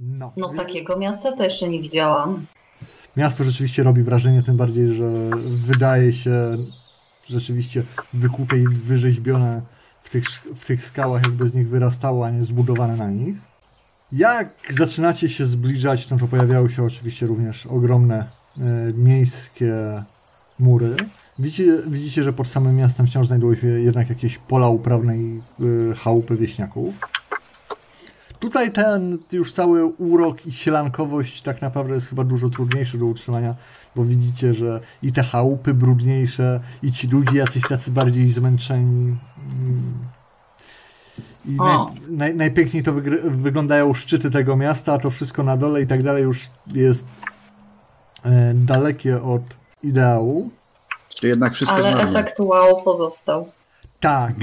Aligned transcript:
No. 0.00 0.32
No 0.36 0.48
takiego 0.48 0.98
miasta 0.98 1.32
to 1.32 1.44
jeszcze 1.44 1.68
nie 1.68 1.82
widziałam. 1.82 2.46
Miasto 3.16 3.44
rzeczywiście 3.44 3.82
robi 3.82 4.02
wrażenie, 4.02 4.42
tym 4.42 4.56
bardziej, 4.56 4.94
że 4.94 5.10
wydaje 5.46 6.12
się 6.12 6.56
rzeczywiście 7.28 7.82
wykupie 8.14 8.56
i 8.56 8.68
wyrzeźbione 8.68 9.62
w 10.02 10.10
tych, 10.10 10.24
w 10.56 10.66
tych 10.66 10.84
skałach, 10.84 11.22
jakby 11.22 11.48
z 11.48 11.54
nich 11.54 11.68
wyrastało, 11.68 12.26
a 12.26 12.30
nie 12.30 12.42
zbudowane 12.42 12.96
na 12.96 13.10
nich. 13.10 13.36
Jak 14.12 14.54
zaczynacie 14.70 15.28
się 15.28 15.46
zbliżać, 15.46 16.10
no 16.10 16.16
to 16.16 16.28
pojawiały 16.28 16.70
się 16.70 16.84
oczywiście 16.84 17.26
również 17.26 17.66
ogromne 17.66 18.18
e, 18.58 18.62
miejskie 18.94 19.74
mury. 20.58 20.96
Widzicie, 21.38 21.82
widzicie, 21.86 22.22
że 22.24 22.32
pod 22.32 22.48
samym 22.48 22.76
miastem 22.76 23.06
wciąż 23.06 23.26
znajdują 23.26 23.54
się 23.54 23.66
jednak 23.66 24.08
jakieś 24.08 24.38
pola 24.38 24.68
uprawne 24.68 25.18
i 25.18 25.40
e, 25.90 25.94
chałupy 25.94 26.36
wieśniaków. 26.36 26.94
Tutaj 28.40 28.72
ten 28.72 29.18
już 29.32 29.52
cały 29.52 29.84
urok 29.84 30.46
i 30.46 30.52
sielankowość 30.52 31.42
tak 31.42 31.62
naprawdę 31.62 31.94
jest 31.94 32.08
chyba 32.08 32.24
dużo 32.24 32.50
trudniejszy 32.50 32.98
do 32.98 33.06
utrzymania, 33.06 33.54
bo 33.96 34.04
widzicie, 34.04 34.54
że 34.54 34.80
i 35.02 35.12
te 35.12 35.22
chałupy 35.22 35.74
brudniejsze, 35.74 36.60
i 36.82 36.92
ci 36.92 37.08
ludzie 37.08 37.38
jacyś 37.38 37.62
tacy 37.68 37.90
bardziej 37.90 38.30
zmęczeni. 38.30 39.16
I 41.44 41.56
naj, 41.56 41.78
naj, 42.08 42.34
najpiękniej 42.34 42.82
to 42.82 42.92
wyglądają 43.24 43.94
szczyty 43.94 44.30
tego 44.30 44.56
miasta, 44.56 44.92
a 44.92 44.98
to 44.98 45.10
wszystko 45.10 45.42
na 45.42 45.56
dole 45.56 45.82
i 45.82 45.86
tak 45.86 46.02
dalej 46.02 46.22
już 46.22 46.50
jest 46.66 47.06
e, 48.24 48.54
dalekie 48.54 49.22
od 49.22 49.42
ideału. 49.82 50.50
Czy 51.08 51.28
jednak 51.28 51.54
wszystko 51.54 51.76
Ale 51.76 52.02
efekt 52.02 52.40
wow 52.40 52.82
pozostał. 52.82 53.48
Tak, 54.00 54.34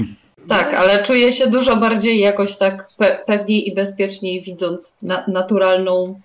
Tak, 0.48 0.74
ale 0.74 1.02
czuję 1.02 1.32
się 1.32 1.50
dużo 1.50 1.76
bardziej 1.76 2.20
jakoś 2.20 2.56
tak 2.56 2.88
pe 2.96 3.18
pewniej 3.26 3.68
i 3.68 3.74
bezpieczniej, 3.74 4.42
widząc 4.42 4.96
na 5.02 5.24
naturalną 5.26 6.20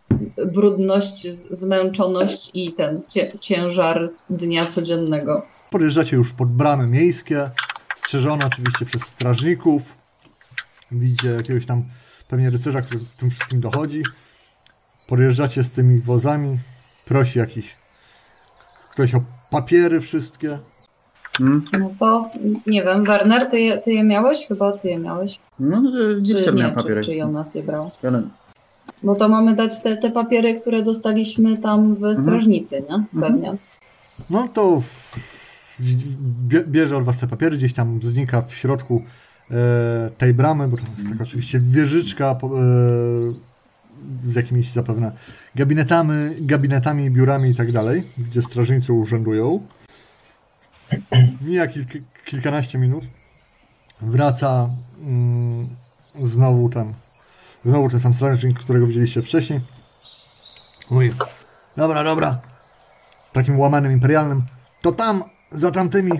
brudność, 0.46 1.28
zmęczoność 1.32 2.52
i 2.54 2.74
ten 2.74 3.02
cie 3.08 3.32
ciężar 3.40 4.10
dnia 4.30 4.66
codziennego. 4.66 5.46
Podjeżdżacie 5.70 6.18
już 6.18 6.34
pod 6.34 6.54
bramy 6.54 6.88
miejskie, 6.88 7.50
strzeżone 7.96 8.46
oczywiście 8.46 8.86
przez 8.86 9.02
strażników. 9.02 9.96
Widzicie 10.92 11.28
jakiegoś 11.28 11.66
tam 11.66 11.84
pewnie 12.28 12.50
rycerza, 12.50 12.82
który 12.82 13.00
tym 13.18 13.30
wszystkim 13.30 13.60
dochodzi. 13.62 14.04
Podjeżdżacie 15.08 15.64
z 15.64 15.72
tymi 15.72 16.00
wozami. 16.00 16.60
Prosi 17.06 17.40
jakiś 17.40 17.76
ktoś 18.92 19.16
o 19.16 19.24
papiery 19.50 20.02
wszystkie. 20.02 20.60
Hmm? 21.38 21.66
No 21.80 21.90
to 22.00 22.30
nie 22.68 22.84
wiem, 22.84 23.04
Werner, 23.04 23.46
ty 23.50 23.60
je, 23.60 23.78
ty 23.78 23.92
je 23.94 24.04
miałeś? 24.04 24.48
Chyba 24.48 24.72
ty 24.72 24.88
je 24.90 25.00
miałeś. 25.00 25.40
No, 25.60 25.82
Czy 26.26 26.52
nie, 26.54 26.62
miał 26.62 26.70
czy, 26.70 26.76
papierek. 26.76 27.06
czy 27.06 27.16
Jonas 27.16 27.56
je 27.56 27.64
brał? 27.64 27.92
Ale- 28.04 28.24
Bo 29.04 29.16
to 29.16 29.30
mamy 29.30 29.56
dać 29.56 29.82
te, 29.82 29.98
te 29.98 30.12
papiery, 30.12 30.62
które 30.62 30.84
dostaliśmy 30.84 31.58
tam 31.58 31.96
w 31.96 32.16
strażnicy, 32.22 32.84
nie? 32.90 33.22
Pewnie. 33.22 33.54
No 34.30 34.48
to 34.54 34.82
bie- 36.48 36.64
bierze 36.68 36.98
od 36.98 37.04
was 37.04 37.20
te 37.20 37.28
papiery, 37.28 37.58
gdzieś 37.58 37.74
tam 37.74 38.00
znika 38.04 38.42
w 38.42 38.54
środku 38.54 39.02
e, 39.52 40.10
tej 40.18 40.34
bramy, 40.34 40.68
bo 40.68 40.78
to 40.78 40.84
jest 40.98 41.10
taka 41.10 41.24
oczywiście 41.24 41.60
wieżyczka 41.60 42.32
e, 42.44 42.48
z 44.26 44.36
jakimiś 44.36 44.72
zapewne 44.72 45.12
gabinetami, 45.56 46.14
gabinetami, 46.42 47.12
biurami 47.12 47.50
i 47.50 47.56
tak 47.56 47.72
dalej, 47.72 48.04
gdzie 48.18 48.42
strażnicy 48.42 48.94
urzędują. 48.94 49.60
Mija 51.42 51.68
kilk, 51.68 51.88
kilkanaście 52.26 52.78
minut. 52.78 53.04
Wraca 54.02 54.70
mm, 55.02 55.68
znowu 56.22 56.70
ten 56.70 56.94
znowu 57.66 57.90
ten 57.90 58.00
sam 58.00 58.14
strażnik, 58.14 58.60
którego 58.60 58.88
widzieliście 58.88 59.22
wcześniej. 59.22 59.62
Mówi, 60.90 61.12
dobra, 61.78 62.04
dobra, 62.04 62.40
takim 63.34 63.60
łamanym 63.60 63.92
imperialnym, 63.92 64.42
to 64.82 64.92
tam, 64.92 65.24
za 65.52 65.72
tamtymi, 65.72 66.12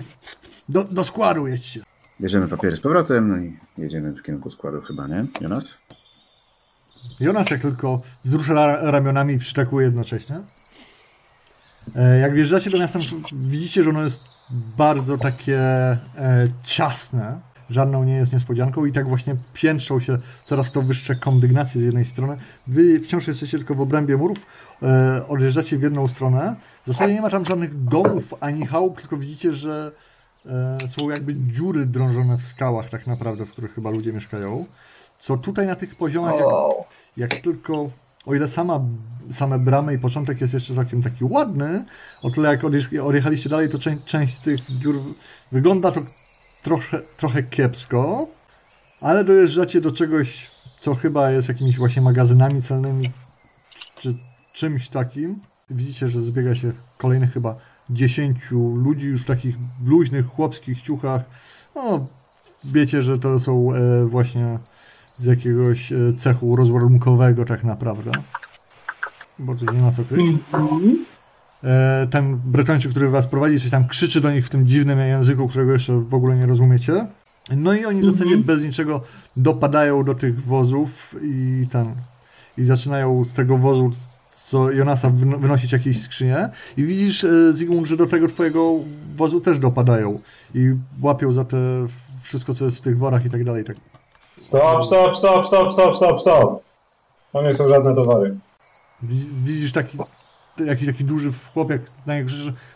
do, 0.68 0.84
do 0.84 1.04
składu 1.04 1.46
jedźcie. 1.46 1.80
Bierzemy 2.20 2.48
papiery 2.48 2.76
z 2.76 2.80
powrotem, 2.80 3.28
no 3.28 3.36
i 3.36 3.58
jedziemy 3.78 4.12
w 4.12 4.22
kierunku 4.22 4.50
składu 4.50 4.80
chyba, 4.82 5.06
nie? 5.06 5.26
Jonas? 5.40 5.64
Jonas 7.20 7.50
jak 7.50 7.60
tylko 7.60 8.02
wzrusza 8.24 8.52
ra- 8.54 8.90
ramionami 8.90 9.34
i 9.34 9.38
przytakuje 9.38 9.86
jednocześnie. 9.86 10.36
E, 11.96 12.18
Jak 12.18 12.34
wjeżdżacie 12.34 12.70
do 12.70 12.78
miasta, 12.78 12.98
to 12.98 13.04
widzicie, 13.32 13.82
że 13.82 13.90
ono 13.90 14.02
jest 14.02 14.24
bardzo 14.50 15.18
takie 15.18 15.58
e, 15.60 15.98
ciasne. 16.64 17.40
Żadną 17.70 18.04
nie 18.04 18.16
jest 18.16 18.32
niespodzianką 18.32 18.84
i 18.84 18.92
tak 18.92 19.08
właśnie 19.08 19.36
piętrzą 19.52 20.00
się 20.00 20.18
coraz 20.44 20.72
to 20.72 20.82
wyższe 20.82 21.14
kondygnacje 21.14 21.80
z 21.80 21.84
jednej 21.84 22.04
strony. 22.04 22.36
Wy 22.66 23.00
wciąż 23.00 23.26
jesteście 23.26 23.58
tylko 23.58 23.74
w 23.74 23.80
obrębie 23.80 24.16
murów, 24.16 24.46
e, 24.82 25.28
odjeżdżacie 25.28 25.78
w 25.78 25.82
jedną 25.82 26.08
stronę. 26.08 26.56
W 26.84 26.86
zasadzie 26.86 27.14
nie 27.14 27.20
ma 27.20 27.30
tam 27.30 27.44
żadnych 27.44 27.84
domów 27.84 28.34
ani 28.40 28.66
chałup, 28.66 29.00
tylko 29.00 29.16
widzicie, 29.16 29.52
że 29.52 29.92
e, 30.46 30.78
są 30.88 31.10
jakby 31.10 31.34
dziury 31.34 31.86
drążone 31.86 32.38
w 32.38 32.42
skałach 32.42 32.90
tak 32.90 33.06
naprawdę, 33.06 33.46
w 33.46 33.50
których 33.50 33.74
chyba 33.74 33.90
ludzie 33.90 34.12
mieszkają. 34.12 34.66
Co 35.18 35.36
tutaj 35.36 35.66
na 35.66 35.74
tych 35.74 35.94
poziomach, 35.94 36.34
jak 36.34 36.50
jak 37.16 37.34
tylko, 37.34 37.90
o 38.26 38.34
ile 38.34 38.48
sama, 38.48 38.80
same 39.30 39.58
bramy 39.58 39.94
i 39.94 39.98
początek 39.98 40.40
jest 40.40 40.54
jeszcze 40.54 40.74
całkiem 40.74 41.02
taki 41.02 41.24
ładny, 41.24 41.84
o 42.22 42.30
tyle 42.30 42.48
jak 42.48 42.62
odjecha- 42.62 43.00
odjechaliście 43.00 43.48
dalej, 43.48 43.68
to 43.68 43.78
część, 43.78 44.04
część 44.04 44.34
z 44.34 44.40
tych 44.40 44.60
dziur 44.80 45.02
wygląda 45.52 45.90
to 45.90 46.00
trochę, 46.62 47.00
trochę 47.16 47.42
kiepsko, 47.42 48.28
ale 49.00 49.24
dojeżdżacie 49.24 49.80
do 49.80 49.92
czegoś, 49.92 50.50
co 50.78 50.94
chyba 50.94 51.30
jest 51.30 51.48
jakimiś 51.48 51.76
właśnie 51.76 52.02
magazynami 52.02 52.62
celnymi, 52.62 53.10
czy 53.96 54.14
czymś 54.52 54.88
takim. 54.88 55.40
Widzicie, 55.70 56.08
że 56.08 56.20
zbiega 56.20 56.54
się 56.54 56.72
kolejnych 56.98 57.32
chyba 57.32 57.54
dziesięciu 57.90 58.76
ludzi 58.76 59.06
już 59.06 59.22
w 59.22 59.26
takich 59.26 59.56
luźnych, 59.84 60.26
chłopskich 60.26 60.82
ciuchach. 60.82 61.22
No, 61.74 62.06
wiecie, 62.64 63.02
że 63.02 63.18
to 63.18 63.40
są 63.40 63.74
e, 63.74 64.04
właśnie 64.04 64.58
z 65.18 65.24
jakiegoś 65.24 65.92
e, 65.92 65.96
cechu 66.18 66.56
rozładunkowego 66.56 67.44
tak 67.44 67.64
naprawdę. 67.64 68.10
Bo 69.38 69.56
coś 69.56 69.72
nie 69.72 69.80
ma 69.82 69.90
co 69.90 70.04
kryć. 70.04 70.26
E, 71.64 72.06
ten 72.10 72.36
Bretończyk, 72.36 72.90
który 72.90 73.08
was 73.10 73.26
prowadzi, 73.26 73.60
coś 73.60 73.70
tam 73.70 73.88
krzyczy 73.88 74.20
do 74.20 74.30
nich 74.30 74.46
w 74.46 74.50
tym 74.50 74.66
dziwnym 74.66 74.98
języku, 74.98 75.48
którego 75.48 75.72
jeszcze 75.72 75.98
w 76.00 76.14
ogóle 76.14 76.36
nie 76.36 76.46
rozumiecie. 76.46 77.06
No 77.56 77.74
i 77.74 77.84
oni 77.84 78.00
w 78.00 78.04
zasadzie 78.04 78.36
bez 78.36 78.64
niczego 78.64 79.00
dopadają 79.36 80.04
do 80.04 80.14
tych 80.14 80.42
wozów 80.42 81.14
i 81.22 81.66
tam 81.72 81.94
i 82.58 82.64
zaczynają 82.64 83.24
z 83.24 83.34
tego 83.34 83.58
wozu 83.58 83.90
co 84.30 84.70
Jonasa 84.72 85.10
wyno- 85.10 85.38
wynosić 85.40 85.72
jakieś 85.72 86.02
skrzynie 86.02 86.48
i 86.76 86.84
widzisz 86.84 87.24
e, 87.24 87.52
Zygmunt, 87.52 87.86
że 87.86 87.96
do 87.96 88.06
tego 88.06 88.28
twojego 88.28 88.72
wozu 89.14 89.40
też 89.40 89.58
dopadają 89.58 90.20
i 90.54 90.74
łapią 91.02 91.32
za 91.32 91.44
te 91.44 91.86
wszystko, 92.22 92.54
co 92.54 92.64
jest 92.64 92.76
w 92.76 92.80
tych 92.80 92.98
worach 92.98 93.26
i 93.26 93.30
tak 93.30 93.44
dalej. 93.44 93.64
Tak. 93.64 93.76
Stop, 94.36 94.84
stop, 94.84 95.16
stop, 95.16 95.46
stop, 95.46 95.72
stop, 95.72 95.96
stop, 95.96 96.20
stop. 96.20 96.62
To 97.32 97.42
nie 97.42 97.54
są 97.54 97.68
żadne 97.68 97.94
towary. 97.94 98.36
Wi- 99.02 99.30
Widzisz 99.44 99.72
taki, 99.72 99.98
jakiś 100.66 100.86
taki 100.86 101.04
duży 101.04 101.30
chłop, 101.54 101.70
jak 101.70 101.82
na 102.06 102.14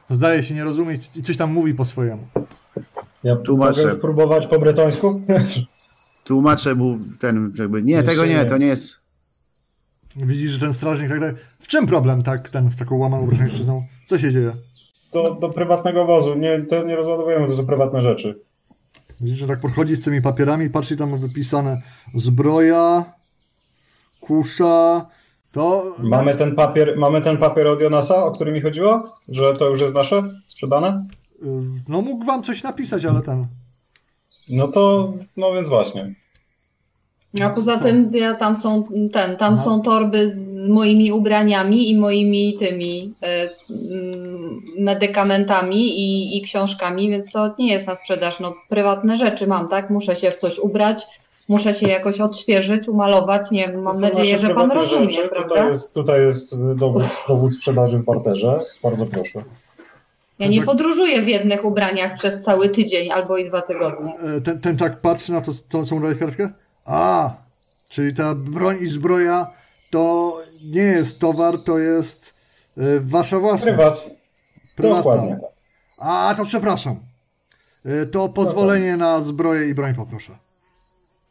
zdaje 0.08 0.42
się 0.42 0.54
nie 0.54 0.64
rozumieć 0.64 1.10
i 1.16 1.22
coś 1.22 1.36
tam 1.36 1.52
mówi 1.52 1.74
po 1.74 1.84
swojemu. 1.84 2.22
Ja 3.24 3.36
Tłumaczę. 3.36 3.82
mogę 3.82 3.94
spróbować 3.96 4.46
po 4.46 4.58
bretońsku? 4.58 5.20
Tłumaczę 6.24 6.74
mu 6.74 6.98
ten, 7.18 7.52
jakby, 7.58 7.82
nie, 7.82 7.92
Jeszcze 7.92 8.10
tego 8.10 8.26
nie, 8.26 8.34
nie. 8.34 8.44
to 8.44 8.56
nie 8.58 8.66
jest... 8.66 8.96
Widzisz, 10.16 10.50
że 10.50 10.58
ten 10.60 10.74
strażnik 10.74 11.08
tak 11.10 11.20
dalej. 11.20 11.34
W 11.60 11.68
czym 11.68 11.86
problem, 11.86 12.22
tak, 12.22 12.48
ten 12.50 12.70
z 12.70 12.76
taką 12.76 12.96
łamaną 12.98 13.26
brzeźniczyzną? 13.26 13.84
Co 14.06 14.18
się 14.18 14.32
dzieje? 14.32 14.52
Do, 15.12 15.34
do 15.34 15.48
prywatnego 15.48 16.04
wozu. 16.06 16.34
Nie, 16.34 16.60
to 16.62 16.84
nie 16.84 16.96
rozładowujemy, 16.96 17.46
to 17.46 17.52
są 17.52 17.66
prywatne 17.66 18.02
rzeczy. 18.02 18.38
Widzisz, 19.20 19.38
że 19.38 19.46
tak 19.46 19.60
podchodzi 19.60 19.96
z 19.96 20.04
tymi 20.04 20.22
papierami, 20.22 20.70
patrzy 20.70 20.96
tam 20.96 21.18
wypisane 21.18 21.82
zbroja, 22.14 23.04
kusza, 24.20 25.06
to... 25.52 25.96
Mamy 25.98 26.34
ten 26.34 26.54
papier, 26.54 26.96
mamy 26.98 27.22
ten 27.22 27.36
papier 27.36 27.66
od 27.66 27.80
Jonasa, 27.80 28.24
o 28.24 28.30
który 28.30 28.52
mi 28.52 28.60
chodziło? 28.60 29.16
Że 29.28 29.52
to 29.52 29.68
już 29.68 29.80
jest 29.80 29.94
nasze? 29.94 30.22
Sprzedane? 30.46 31.06
Y, 31.42 31.46
No 31.88 32.02
mógł 32.02 32.24
wam 32.24 32.42
coś 32.42 32.62
napisać, 32.62 33.04
ale 33.04 33.22
ten... 33.22 33.46
No 34.48 34.68
to, 34.68 35.12
no 35.36 35.52
więc 35.52 35.68
właśnie. 35.68 36.14
A 37.44 37.50
poza 37.50 37.78
tym 37.78 38.08
ja, 38.12 38.34
tam 38.34 38.56
są 38.56 38.84
ten, 39.12 39.36
tam 39.36 39.54
No. 39.54 39.62
są 39.62 39.82
torby 39.82 40.30
z, 40.30 40.68
moimi 40.68 41.12
ubraniami 41.12 41.90
i 41.90 41.98
moimi 41.98 42.56
tymi 42.58 43.12
mm, 43.70 44.62
medykamentami 44.78 45.76
i, 46.00 46.38
i 46.38 46.42
książkami, 46.42 47.10
więc 47.10 47.32
to 47.32 47.54
nie 47.58 47.68
jest 47.72 47.86
na 47.86 47.96
sprzedaż. 47.96 48.40
No, 48.40 48.54
prywatne 48.68 49.16
rzeczy 49.16 49.46
mam, 49.46 49.68
tak? 49.68 49.90
Muszę 49.90 50.16
się 50.16 50.30
w 50.30 50.36
coś 50.36 50.58
ubrać, 50.58 51.06
muszę 51.48 51.74
się 51.74 51.88
jakoś 51.88 52.20
odświeżyć, 52.20 52.88
umalować. 52.88 53.50
Nie 53.50 53.68
wiem, 53.68 53.82
mam 53.84 53.94
są 53.94 54.00
nadzieję, 54.00 54.38
że 54.38 54.54
pan 54.54 54.70
rozumie, 54.72 55.12
rzeczy. 55.12 55.28
prawda? 55.28 55.48
Tutaj 55.54 55.68
jest, 55.68 55.94
tutaj 55.94 56.20
jest 56.24 56.74
dowód, 56.76 57.02
dowód 57.28 57.54
sprzedaży 57.54 57.98
w 57.98 58.04
parterze. 58.04 58.60
Bardzo 58.82 59.06
proszę. 59.06 59.42
Ja 60.38 60.46
nie 60.48 60.56
Tak. 60.56 60.66
podróżuję 60.66 61.22
w 61.22 61.28
jednych 61.28 61.64
ubraniach 61.64 62.14
przez 62.14 62.42
cały 62.42 62.68
tydzień 62.68 63.10
albo 63.10 63.36
i 63.36 63.44
dwa 63.48 63.62
tygodnie. 63.62 64.12
E, 64.36 64.40
Ten, 64.40 64.60
ten 64.60 64.76
tak 64.76 65.00
patrzy 65.00 65.32
na 65.32 65.40
to, 65.40 65.84
co 65.84 65.94
mu 65.94 66.00
dałeś 66.00 66.18
kartkę? 66.18 66.50
A, 66.88 67.30
czyli 67.88 68.14
ta 68.14 68.34
broń 68.34 68.76
i 68.80 68.86
zbroja 68.86 69.50
to 69.90 70.36
nie 70.64 70.82
jest 70.82 71.18
towar, 71.18 71.58
to 71.58 71.78
jest 71.78 72.34
y, 72.78 73.00
wasza 73.00 73.38
własność. 73.38 73.76
Prywat. 73.76 74.10
Prywatna. 74.76 75.02
Dokładnie. 75.02 75.38
A, 75.98 76.34
to 76.36 76.44
przepraszam. 76.44 76.96
Y, 77.86 78.06
to 78.06 78.28
pozwolenie 78.28 78.96
na 78.96 79.20
zbroję 79.20 79.68
i 79.68 79.74
broń 79.74 79.94
poproszę. 79.94 80.32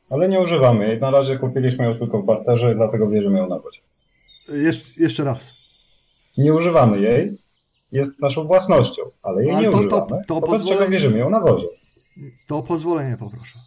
Ale 0.10 0.30
nie 0.30 0.40
używamy 0.40 0.88
jej. 0.88 1.00
Na 1.00 1.12
razie 1.12 1.38
kupiliśmy 1.38 1.86
ją 1.86 1.96
tylko 2.00 2.22
w 2.22 2.26
barterze 2.26 2.76
dlatego 2.76 3.08
bierzemy 3.08 3.38
ją 3.40 3.48
na 3.50 3.60
wodzie. 3.60 3.80
Y, 4.50 4.74
Jeszcze, 4.98 5.24
raz. 5.24 5.50
Nie 6.38 6.54
używamy 6.54 7.00
jej. 7.02 7.38
Jest 7.92 8.22
naszą 8.22 8.44
własnością, 8.48 9.02
ale 9.24 9.44
jej 9.46 9.56
nie 9.56 9.66
to- 9.66 9.72
to- 9.72 9.78
używamy. 9.78 10.22
to 10.28 10.34
wobec 10.34 10.50
czego 10.50 10.58
pozwolenie- 10.58 10.92
bierzemy 10.92 11.18
ją 11.18 11.30
na 11.30 11.40
wozie. 11.40 11.68
To 12.48 12.64
pozwolenie 12.64 13.18
poproszę. 13.18 13.60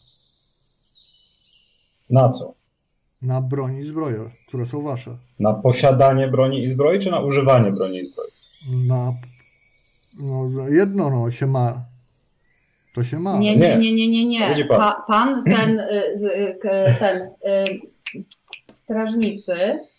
Na 2.11 2.29
co? 2.29 2.55
Na 3.23 3.41
broń 3.41 3.77
i 3.77 3.83
zbroję, 3.83 4.31
które 4.49 4.67
są 4.67 4.83
wasze. 4.83 5.17
Na 5.39 5.55
posiadanie 5.55 6.29
broni 6.29 6.63
i 6.63 6.69
zbroi, 6.69 6.99
czy 6.99 7.11
na 7.11 7.21
używanie 7.21 7.73
broni 7.73 7.99
i 7.99 8.07
zbroi? 8.07 8.31
Na. 8.87 9.13
No, 10.21 10.69
jedno 10.69 11.11
no 11.11 11.31
się 11.31 11.47
ma. 11.47 11.85
To 12.95 13.05
się 13.05 13.19
ma. 13.19 13.39
Nie, 13.39 13.57
Nie. 13.57 13.77
nie, 13.77 13.93
nie, 13.93 14.09
nie, 14.09 14.27
nie, 14.27 14.65
pan. 14.65 14.79
Pa, 14.79 15.05
pan 15.09 15.45
ten, 15.45 15.79
y, 15.79 15.85
y, 16.25 16.59
ten 16.99 17.19
y, 17.19 17.65
strażnicy, 18.75 19.55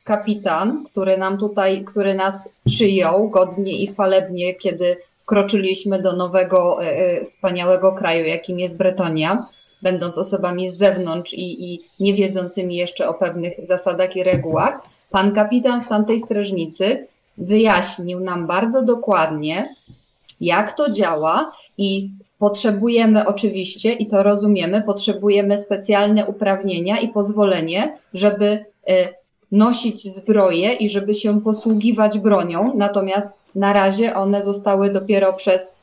kapitan, 0.05 0.83
który 0.85 1.17
nam 1.17 1.37
tutaj, 1.37 1.83
który 1.83 2.13
nas 2.13 2.49
przyjął 2.65 3.29
godnie 3.29 3.83
i 3.83 3.87
chwalebnie, 3.87 4.55
kiedy 4.55 4.97
kroczyliśmy 5.25 6.01
do 6.01 6.15
nowego, 6.15 6.79
wspaniałego 7.25 7.93
kraju, 7.93 8.25
jakim 8.25 8.59
jest 8.59 8.77
Bretonia, 8.77 9.47
będąc 9.81 10.17
osobami 10.17 10.69
z 10.69 10.77
zewnątrz 10.77 11.33
i, 11.33 11.73
i 11.73 11.81
nie 11.99 12.13
wiedzącymi 12.13 12.75
jeszcze 12.75 13.07
o 13.07 13.13
pewnych 13.13 13.53
zasadach 13.67 14.15
i 14.15 14.23
regułach, 14.23 14.81
pan 15.09 15.35
kapitan 15.35 15.83
w 15.83 15.87
tamtej 15.87 16.19
strażnicy 16.19 17.07
wyjaśnił 17.37 18.19
nam 18.19 18.47
bardzo 18.47 18.85
dokładnie, 18.85 19.75
jak 20.41 20.73
to 20.73 20.91
działa 20.91 21.51
i 21.77 22.11
potrzebujemy 22.39 23.27
oczywiście, 23.27 23.93
i 23.93 24.07
to 24.07 24.23
rozumiemy, 24.23 24.81
potrzebujemy 24.81 25.59
specjalne 25.59 26.25
uprawnienia 26.25 26.99
i 26.99 27.07
pozwolenie, 27.07 27.97
żeby 28.13 28.65
e, 28.87 29.07
nosić 29.51 30.03
zbroję 30.15 30.73
i 30.73 30.89
żeby 30.89 31.13
się 31.13 31.41
posługiwać 31.41 32.19
bronią. 32.19 32.73
Natomiast 32.75 33.33
na 33.55 33.73
razie 33.73 34.15
one 34.15 34.45
zostały 34.45 34.93
dopiero 34.93 35.33
przez 35.33 35.75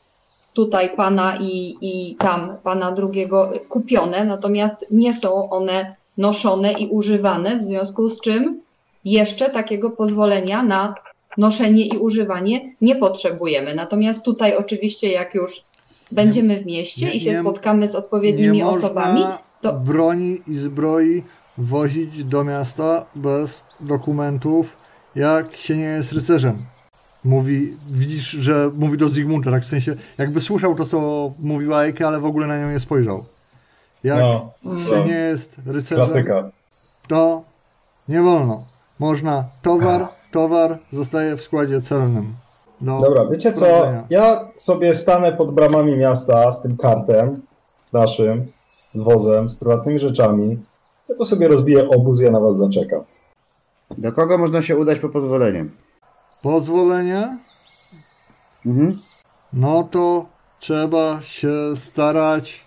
tutaj 0.53 0.95
pana 0.95 1.37
i, 1.41 1.75
i 1.81 2.15
tam 2.15 2.57
pana 2.63 2.91
drugiego 2.91 3.51
kupione, 3.69 4.25
natomiast 4.25 4.85
nie 4.91 5.13
są 5.13 5.49
one 5.49 5.95
noszone 6.17 6.71
i 6.73 6.87
używane, 6.87 7.57
w 7.57 7.61
związku 7.61 8.07
z 8.07 8.21
czym 8.21 8.61
jeszcze 9.05 9.49
takiego 9.49 9.91
pozwolenia 9.91 10.63
na 10.63 10.95
noszenie 11.37 11.85
i 11.85 11.97
używanie 11.97 12.73
nie 12.81 12.95
potrzebujemy. 12.95 13.75
Natomiast 13.75 14.25
tutaj 14.25 14.57
oczywiście 14.57 15.11
jak 15.11 15.35
już 15.35 15.61
będziemy 16.11 16.63
w 16.63 16.65
mieście 16.65 17.05
Nie- 17.05 17.13
i 17.13 17.19
się 17.19 17.31
nie- 17.31 17.41
spotkamy 17.41 17.87
z 17.87 17.95
odpowiednimi 17.95 18.63
osobami, 18.63 19.23
to 19.61 19.73
broni 19.73 20.37
i 20.47 20.55
zbroi 20.55 21.23
wozić 21.57 22.23
do 22.25 22.43
miasta 22.43 23.05
bez 23.15 23.65
dokumentów, 23.79 24.77
jak 25.15 25.55
się 25.55 25.77
nie 25.77 25.83
jest 25.83 26.11
rycerzem. 26.11 26.65
Mówi, 27.23 27.77
widzisz, 27.91 28.29
że 28.31 28.71
mówi 28.75 28.97
do 28.97 29.09
Zygmunta, 29.09 29.51
tak 29.51 29.63
w 29.63 29.67
sensie, 29.67 29.95
jakby 30.17 30.41
słyszał 30.41 30.75
to, 30.75 30.83
co 30.85 31.31
mówiła 31.39 31.83
Ejka, 31.83 32.07
ale 32.07 32.19
w 32.19 32.25
ogóle 32.25 32.47
na 32.47 32.59
nią 32.59 32.71
nie 32.71 32.79
spojrzał. 32.79 33.25
Jak 34.03 34.19
No, 34.19 34.51
się 34.63 35.05
nie 35.05 35.13
jest 35.13 35.55
rycerzem, 35.65 36.05
klasyka. 36.05 36.49
to 37.07 37.43
nie 38.09 38.21
wolno. 38.21 38.65
Można 38.99 39.45
towar, 39.61 40.07
towar 40.31 40.77
zostaje 40.91 41.37
w 41.37 41.41
składzie 41.41 41.81
celnym. 41.81 42.35
Do 42.81 42.97
Dobra, 42.97 43.25
wiecie 43.31 43.53
co? 43.53 43.65
Ja 44.09 44.47
sobie 44.55 44.93
stanę 44.93 45.31
pod 45.31 45.51
bramami 45.55 45.97
miasta 45.97 46.51
z 46.51 46.61
tym 46.61 46.77
kartem 46.77 47.41
naszym, 47.93 48.45
wozem, 48.95 49.49
z 49.49 49.55
prywatnymi 49.55 49.99
rzeczami. 49.99 50.65
Ja 51.09 51.15
to 51.15 51.25
sobie 51.25 51.47
rozbiję 51.47 51.89
obóz, 51.89 52.21
ja 52.21 52.31
na 52.31 52.39
was 52.39 52.57
zaczekam. 52.57 53.01
Do 53.97 54.11
kogo 54.13 54.37
można 54.37 54.61
się 54.61 54.77
udać 54.77 54.99
po 54.99 55.09
pozwoleniem? 55.09 55.71
Pozwolenie? 56.41 57.37
Mhm. 58.65 59.01
No 59.53 59.83
to 59.83 60.25
trzeba 60.59 61.21
się 61.21 61.75
starać. 61.75 62.65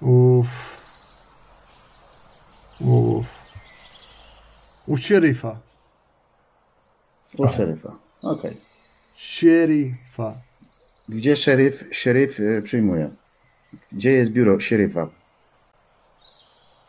Uff. 0.00 0.76
Uff. 2.80 3.26
U 4.86 4.96
szeryfa. 4.96 5.56
U 7.38 7.48
szeryfa. 7.48 7.96
Okej. 8.22 8.56
Szeryfa. 9.16 10.34
Gdzie 11.08 11.36
szeryf, 11.36 11.84
szeryf 11.90 12.40
y, 12.40 12.62
przyjmuje? 12.64 13.10
Gdzie 13.92 14.10
jest 14.10 14.30
biuro 14.32 14.60
szeryfa? 14.60 15.08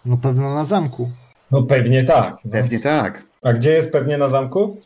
No 0.05 0.17
pewno 0.17 0.53
na 0.53 0.65
zamku. 0.65 1.11
No 1.51 1.63
pewnie 1.63 2.03
tak. 2.03 2.45
No. 2.45 2.51
Pewnie 2.51 2.79
tak. 2.79 3.23
A 3.41 3.53
gdzie 3.53 3.73
jest 3.73 3.91
pewnie 3.91 4.17
na 4.17 4.29
zamku? 4.29 4.77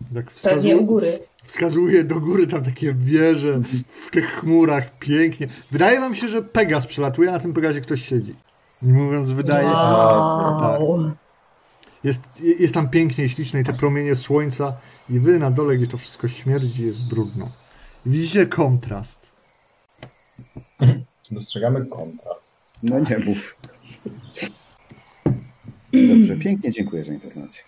Tak 0.00 0.10
pewnie 0.10 0.22
u 0.22 0.34
wskazuje, 0.34 0.76
góry. 0.76 1.18
wskazuje 1.44 2.04
do 2.04 2.20
góry 2.20 2.46
tam 2.46 2.64
takie 2.64 2.94
wieże 2.94 3.60
w 3.88 4.10
tych 4.10 4.26
chmurach 4.26 4.98
pięknie. 4.98 5.48
Wydaje 5.70 6.00
wam 6.00 6.14
się, 6.14 6.28
że 6.28 6.42
Pegas 6.42 6.86
przelatuje, 6.86 7.28
a 7.28 7.32
na 7.32 7.38
tym 7.38 7.54
Pegazie 7.54 7.80
ktoś 7.80 8.08
siedzi. 8.08 8.34
Nie 8.82 8.92
mówiąc, 8.92 9.30
wydaje 9.30 9.68
się. 9.68 9.74
Tak. 9.74 10.80
Wow. 10.80 11.10
Jest, 12.04 12.22
jest 12.58 12.74
tam 12.74 12.88
pięknie 12.88 13.24
i 13.24 13.30
ślicznie 13.30 13.60
i 13.60 13.64
te 13.64 13.72
promienie 13.72 14.16
słońca 14.16 14.76
i 15.10 15.20
wy 15.20 15.38
na 15.38 15.50
dole, 15.50 15.76
gdzie 15.76 15.86
to 15.86 15.98
wszystko 15.98 16.28
śmierdzi, 16.28 16.86
jest 16.86 17.04
brudno. 17.04 17.48
Widzicie 18.06 18.46
kontrast. 18.46 19.32
Dostrzegamy 21.30 21.86
kontrast. 21.86 22.50
No 22.82 22.98
nie 22.98 23.18
mów. 23.18 23.56
Dobrze, 26.08 26.36
pięknie 26.36 26.72
dziękuję 26.72 27.04
za 27.04 27.12
informację. 27.12 27.62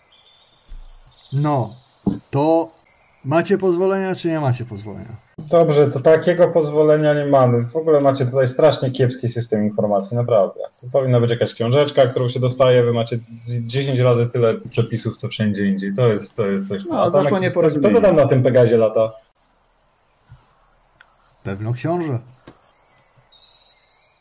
No, 1.33 1.77
to 2.31 2.69
macie 3.25 3.59
pozwolenia, 3.59 4.15
czy 4.15 4.29
nie 4.29 4.41
macie 4.41 4.65
pozwolenia? 4.65 5.29
Dobrze, 5.39 5.89
to 5.89 6.01
takiego 6.01 6.49
pozwolenia 6.49 7.15
nie 7.15 7.27
mamy. 7.27 7.65
W 7.65 7.77
ogóle 7.77 8.01
macie 8.01 8.27
tutaj 8.27 8.49
strasznie 8.49 8.91
kiepski 8.91 9.29
system 9.29 9.65
informacji, 9.65 10.17
naprawdę. 10.17 10.61
To 10.81 10.87
powinna 10.93 11.21
być 11.21 11.31
jakaś 11.31 11.55
książeczka, 11.55 12.07
którą 12.07 12.29
się 12.29 12.41
dostaje, 12.41 12.83
wy 12.83 12.93
macie 12.93 13.19
10 13.49 13.99
razy 13.99 14.29
tyle 14.29 14.55
przepisów, 14.71 15.17
co 15.17 15.29
wszędzie 15.29 15.67
indziej. 15.67 15.95
To 15.95 16.09
jest, 16.09 16.37
to 16.37 16.47
jest 16.47 16.69
coś... 16.69 16.85
No, 16.85 17.11
zaszło 17.11 17.39
nieporozumienie. 17.39 17.91
Kto 17.91 18.01
to 18.01 18.07
tam 18.07 18.17
na 18.17 18.27
tym 18.27 18.43
Pegazie 18.43 18.77
lata? 18.77 19.13
Pewno 21.45 21.73
książę. 21.73 22.19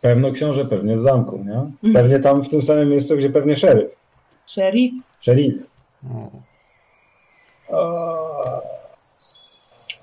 Pewno 0.01 0.31
książę, 0.31 0.65
pewnie 0.65 0.97
z 0.97 1.01
zamku, 1.01 1.43
nie? 1.43 1.93
Pewnie 1.93 2.19
tam 2.19 2.41
w 2.43 2.49
tym 2.49 2.61
samym 2.61 2.89
miejscu, 2.89 3.17
gdzie 3.17 3.29
pewnie 3.29 3.55
szeryf. 3.55 3.95
Sheriff? 4.45 4.93
Szeryf. 5.19 5.57
O. 6.09 6.31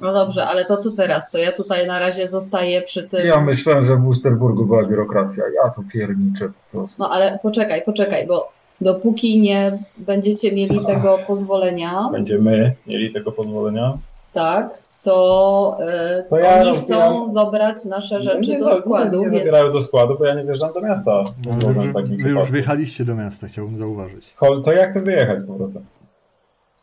No 0.01 0.13
dobrze, 0.13 0.47
ale 0.47 0.65
to 0.65 0.77
co 0.77 0.91
teraz? 0.91 1.31
To 1.31 1.39
ja 1.39 1.53
tutaj 1.53 1.87
na 1.87 1.99
razie 1.99 2.29
zostaję 2.29 2.83
przy 2.83 3.03
tym. 3.09 3.27
Ja 3.27 3.41
myślałem, 3.41 3.87
że 3.87 3.97
w 3.97 4.01
Wusterburgu 4.03 4.65
była 4.67 4.85
biurokracja. 4.87 5.45
Ja 5.65 5.71
to 5.71 5.83
pierniczę 5.93 6.49
po 6.49 6.79
prostu. 6.79 7.03
No 7.03 7.11
ale 7.11 7.39
poczekaj, 7.43 7.83
poczekaj, 7.85 8.27
bo 8.27 8.53
dopóki 8.81 9.41
nie 9.41 9.79
będziecie 9.99 10.53
mieli 10.53 10.87
tego 10.87 11.19
pozwolenia, 11.27 12.09
Będziemy 12.13 12.75
mieli 12.87 13.13
tego 13.13 13.33
pozwolenia. 13.33 13.93
tak, 14.33 14.71
to, 15.03 15.79
y, 16.21 16.29
To 16.31 16.39
ja 16.39 16.55
oni 16.61 16.71
rozbieram- 16.71 16.85
chcą 16.85 17.33
zabrać 17.33 17.85
nasze 17.85 18.21
rzeczy 18.23 18.51
nie, 18.51 18.59
do 18.59 18.75
składu, 18.77 19.11
Nie, 19.11 19.17
nie 19.19 19.23
więc 19.31 19.35
zabierają 19.35 19.71
do 19.71 19.81
składu, 19.81 20.17
bo 20.19 20.25
ja 20.25 20.35
nie 20.35 20.45
wjeżdżam 20.45 20.73
do 20.73 20.81
miasta. 20.81 21.25
Wy, 21.47 22.17
wy 22.23 22.31
już 22.31 22.51
wyjechaliście 22.51 23.05
do 23.05 23.15
miasta, 23.15 23.47
chciałbym 23.47 23.77
zauważyć. 23.79 24.35
To 24.65 24.73
ja 24.73 24.87
chcę 24.87 25.01
wyjechać 25.01 25.41
z 25.41 25.47
powrotem. 25.47 25.85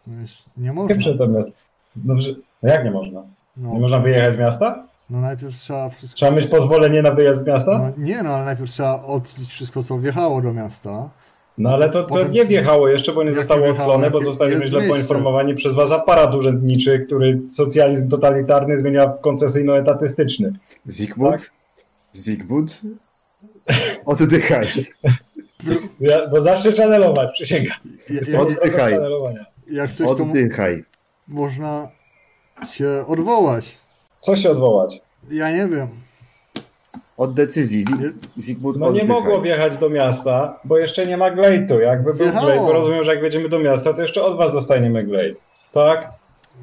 No 0.07 0.13
nie 0.57 0.73
można. 0.73 1.13
To 1.17 1.27
miasto. 1.27 1.51
No, 2.05 2.15
no 2.63 2.69
jak 2.69 2.85
nie 2.85 2.91
można? 2.91 3.23
No, 3.57 3.73
Nie 3.73 3.79
można 3.79 3.99
wyjechać 3.99 4.33
z 4.33 4.39
miasta? 4.39 4.83
no 5.09 5.21
najpierw 5.21 5.55
trzeba 5.55 5.89
wszystko... 5.89 6.15
Trzeba 6.17 6.31
mieć 6.31 6.47
pozwolenie 6.47 7.01
na 7.01 7.11
wyjazd 7.11 7.41
z 7.41 7.45
miasta? 7.45 7.71
No, 7.77 8.03
nie, 8.05 8.23
no 8.23 8.29
ale 8.29 8.45
najpierw 8.45 8.71
trzeba 8.71 9.03
odclić 9.03 9.49
wszystko, 9.49 9.83
co 9.83 9.99
wjechało 9.99 10.41
do 10.41 10.53
miasta. 10.53 11.09
No 11.57 11.69
ale 11.69 11.89
to, 11.89 12.03
to 12.03 12.09
Potem- 12.09 12.31
nie 12.31 12.45
wjechało 12.45 12.87
jeszcze, 12.87 13.13
bo 13.13 13.23
nie 13.23 13.33
zostało 13.33 13.67
odclone, 13.67 14.09
bo 14.11 14.21
zostaliśmy 14.21 14.67
źle 14.67 14.79
miejsce. 14.79 14.89
poinformowani 14.95 15.55
przez 15.55 15.73
was 15.73 15.91
aparat 15.91 16.35
urzędniczy, 16.35 16.99
który 16.99 17.41
socjalizm 17.47 18.09
totalitarny 18.09 18.77
zmienia 18.77 19.07
w 19.07 19.21
koncesijno-etatystyczny. 19.21 20.53
Zygmunt? 20.85 21.51
Zygmunt? 22.13 22.81
Oddychaj. 24.05 24.65
Ja, 25.99 26.27
bo 26.29 26.41
zacznę 26.41 26.71
channelować, 26.71 27.31
przysięgam. 27.33 27.77
Ja, 27.85 28.15
Jestem 28.15 28.35
ja, 28.35 28.41
od 28.41 28.71
channelowania. 28.73 29.45
Jak 29.67 29.91
coś, 29.91 30.07
to 30.07 30.13
Oddychaj. 30.13 30.83
można 31.27 31.87
się 32.73 33.05
odwołać. 33.07 33.77
Co 34.19 34.35
się 34.35 34.49
odwołać? 34.51 35.01
Ja 35.31 35.51
nie 35.51 35.67
wiem. 35.67 35.87
Od 37.17 37.33
decyzji. 37.33 37.85
Zig- 37.85 38.13
Zygmunt 38.37 38.77
No 38.77 38.91
nie 38.91 39.03
mogło 39.05 39.41
wjechać 39.41 39.77
do 39.77 39.89
miasta, 39.89 40.59
bo 40.63 40.77
jeszcze 40.77 41.07
nie 41.07 41.17
ma 41.17 41.31
glejtu. 41.31 41.79
Jakby 41.79 42.13
był 42.13 42.25
Wjechało. 42.25 42.45
glejt, 42.45 42.61
bo 42.61 42.73
rozumiem, 42.73 43.03
że 43.03 43.11
jak 43.11 43.21
wjedziemy 43.21 43.49
do 43.49 43.59
miasta, 43.59 43.93
to 43.93 44.01
jeszcze 44.01 44.23
od 44.23 44.37
was 44.37 44.53
dostaniemy 44.53 45.03
glejt. 45.03 45.41
Tak? 45.71 46.09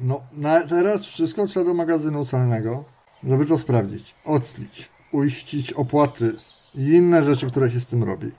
No, 0.01 0.21
na, 0.37 0.61
teraz 0.67 1.05
wszystko 1.05 1.45
trzeba 1.47 1.65
do 1.65 1.73
magazynu 1.73 2.25
celnego, 2.25 2.83
żeby 3.23 3.45
to 3.45 3.57
sprawdzić. 3.57 4.15
Odslić, 4.25 4.89
uiścić 5.11 5.73
opłaty 5.73 6.33
i 6.75 6.81
inne 6.81 7.23
rzeczy, 7.23 7.47
które 7.47 7.71
się 7.71 7.79
z 7.79 7.85
tym 7.87 8.03
robi. 8.03 8.31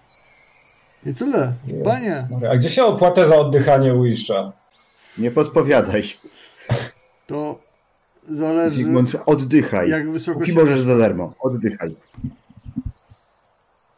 I 1.07 1.14
tyle. 1.14 1.52
Panie, 1.85 2.28
A 2.50 2.57
gdzie 2.57 2.71
się 2.71 2.85
opłatę 2.85 3.26
za 3.26 3.37
oddychanie 3.37 3.95
uiszcza? 3.95 4.52
Nie 5.19 5.30
podpowiadaj. 5.30 6.02
to 7.26 7.59
zależy 8.28 8.71
Zygmunt, 8.76 9.12
oddychaj. 9.26 9.90
jak 9.90 10.11
wysoko 10.11 10.38
Póki 10.38 10.52
się... 10.52 10.59
możesz 10.59 10.80
za 10.80 10.99
darmo. 10.99 11.35
Oddychaj. 11.40 11.97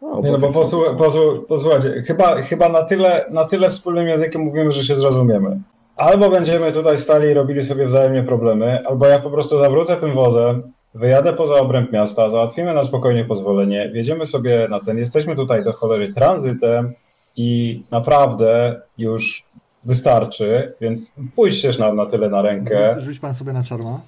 O, 0.00 0.20
Nie 0.22 0.32
no, 0.32 0.38
bo 0.38 0.48
potem- 0.48 0.62
posłu- 0.62 0.96
posłu- 0.96 1.46
posłuchajcie, 1.46 2.02
chyba, 2.06 2.42
chyba 2.42 2.68
na, 2.68 2.82
tyle, 2.82 3.26
na 3.30 3.44
tyle 3.44 3.70
wspólnym 3.70 4.06
językiem 4.08 4.42
mówimy, 4.42 4.72
że 4.72 4.84
się 4.84 4.96
zrozumiemy. 4.96 5.60
Albo 5.96 6.30
będziemy 6.30 6.72
tutaj 6.72 6.96
stali 6.96 7.28
i 7.30 7.34
robili 7.34 7.62
sobie 7.62 7.86
wzajemnie 7.86 8.22
problemy, 8.22 8.80
albo 8.86 9.06
ja 9.06 9.18
po 9.18 9.30
prostu 9.30 9.58
zawrócę 9.58 9.96
tym 9.96 10.12
wozem, 10.12 10.72
wyjadę 10.94 11.32
poza 11.32 11.54
obręb 11.56 11.92
miasta, 11.92 12.30
załatwimy 12.30 12.74
na 12.74 12.82
spokojnie 12.82 13.24
pozwolenie, 13.24 13.90
wjedziemy 13.92 14.26
sobie 14.26 14.66
na 14.70 14.80
ten, 14.80 14.98
jesteśmy 14.98 15.36
tutaj 15.36 15.64
do 15.64 15.72
cholery 15.72 16.12
tranzytem 16.12 16.94
i 17.36 17.82
naprawdę 17.90 18.80
już 18.98 19.44
wystarczy, 19.84 20.72
więc 20.80 21.12
pójściesz 21.36 21.78
nam 21.78 21.96
na 21.96 22.06
tyle 22.06 22.28
na 22.28 22.42
rękę. 22.42 22.96
Rzuć 22.98 23.18
pan 23.18 23.34
sobie 23.34 23.52
na 23.52 23.64
czarma. 23.64 24.00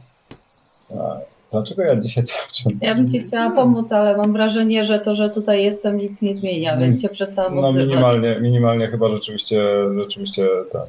Dlaczego 1.53 1.83
ja 1.83 1.97
dzisiaj 1.97 2.25
cały 2.25 2.49
czas... 2.53 2.73
Ja 2.81 2.95
bym 2.95 3.09
ci 3.09 3.21
chciała 3.21 3.51
pomóc, 3.51 3.93
ale 3.93 4.17
mam 4.17 4.33
wrażenie, 4.33 4.85
że 4.85 4.99
to, 4.99 5.15
że 5.15 5.31
tutaj 5.31 5.65
jestem, 5.65 5.97
nic 5.97 6.23
nie 6.23 6.35
zmienia, 6.35 6.77
więc 6.77 7.03
się 7.03 7.09
przestałam 7.09 7.55
No 7.55 7.67
odzywać. 7.67 7.89
minimalnie, 7.89 8.37
minimalnie 8.41 8.89
chyba 8.89 9.09
rzeczywiście, 9.09 9.63
rzeczywiście 9.99 10.47
tak. 10.73 10.87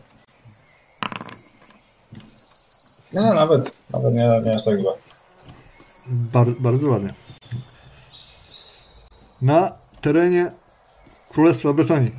Nie, 3.13 3.21
nawet, 3.21 3.73
nawet 3.93 4.13
nie, 4.13 4.41
nie 4.45 4.55
aż 4.55 4.63
tak 4.63 4.79
źle. 4.79 4.91
Bar 6.07 6.47
bardzo 6.59 6.89
ładnie. 6.89 7.13
Na 9.41 9.71
terenie 10.01 10.51
Królestwa 11.29 11.73
Bretonii, 11.73 12.15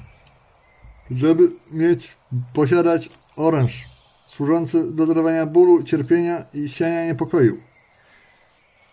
żeby 1.11 1.43
mieć, 1.73 2.17
posiadać 2.55 3.11
oręż 3.37 3.85
służący 4.27 4.93
do 4.93 5.07
zadawania 5.07 5.47
bólu, 5.47 5.85
cierpienia 5.85 6.45
i 6.55 6.69
siania 6.69 7.07
niepokoju. 7.07 7.61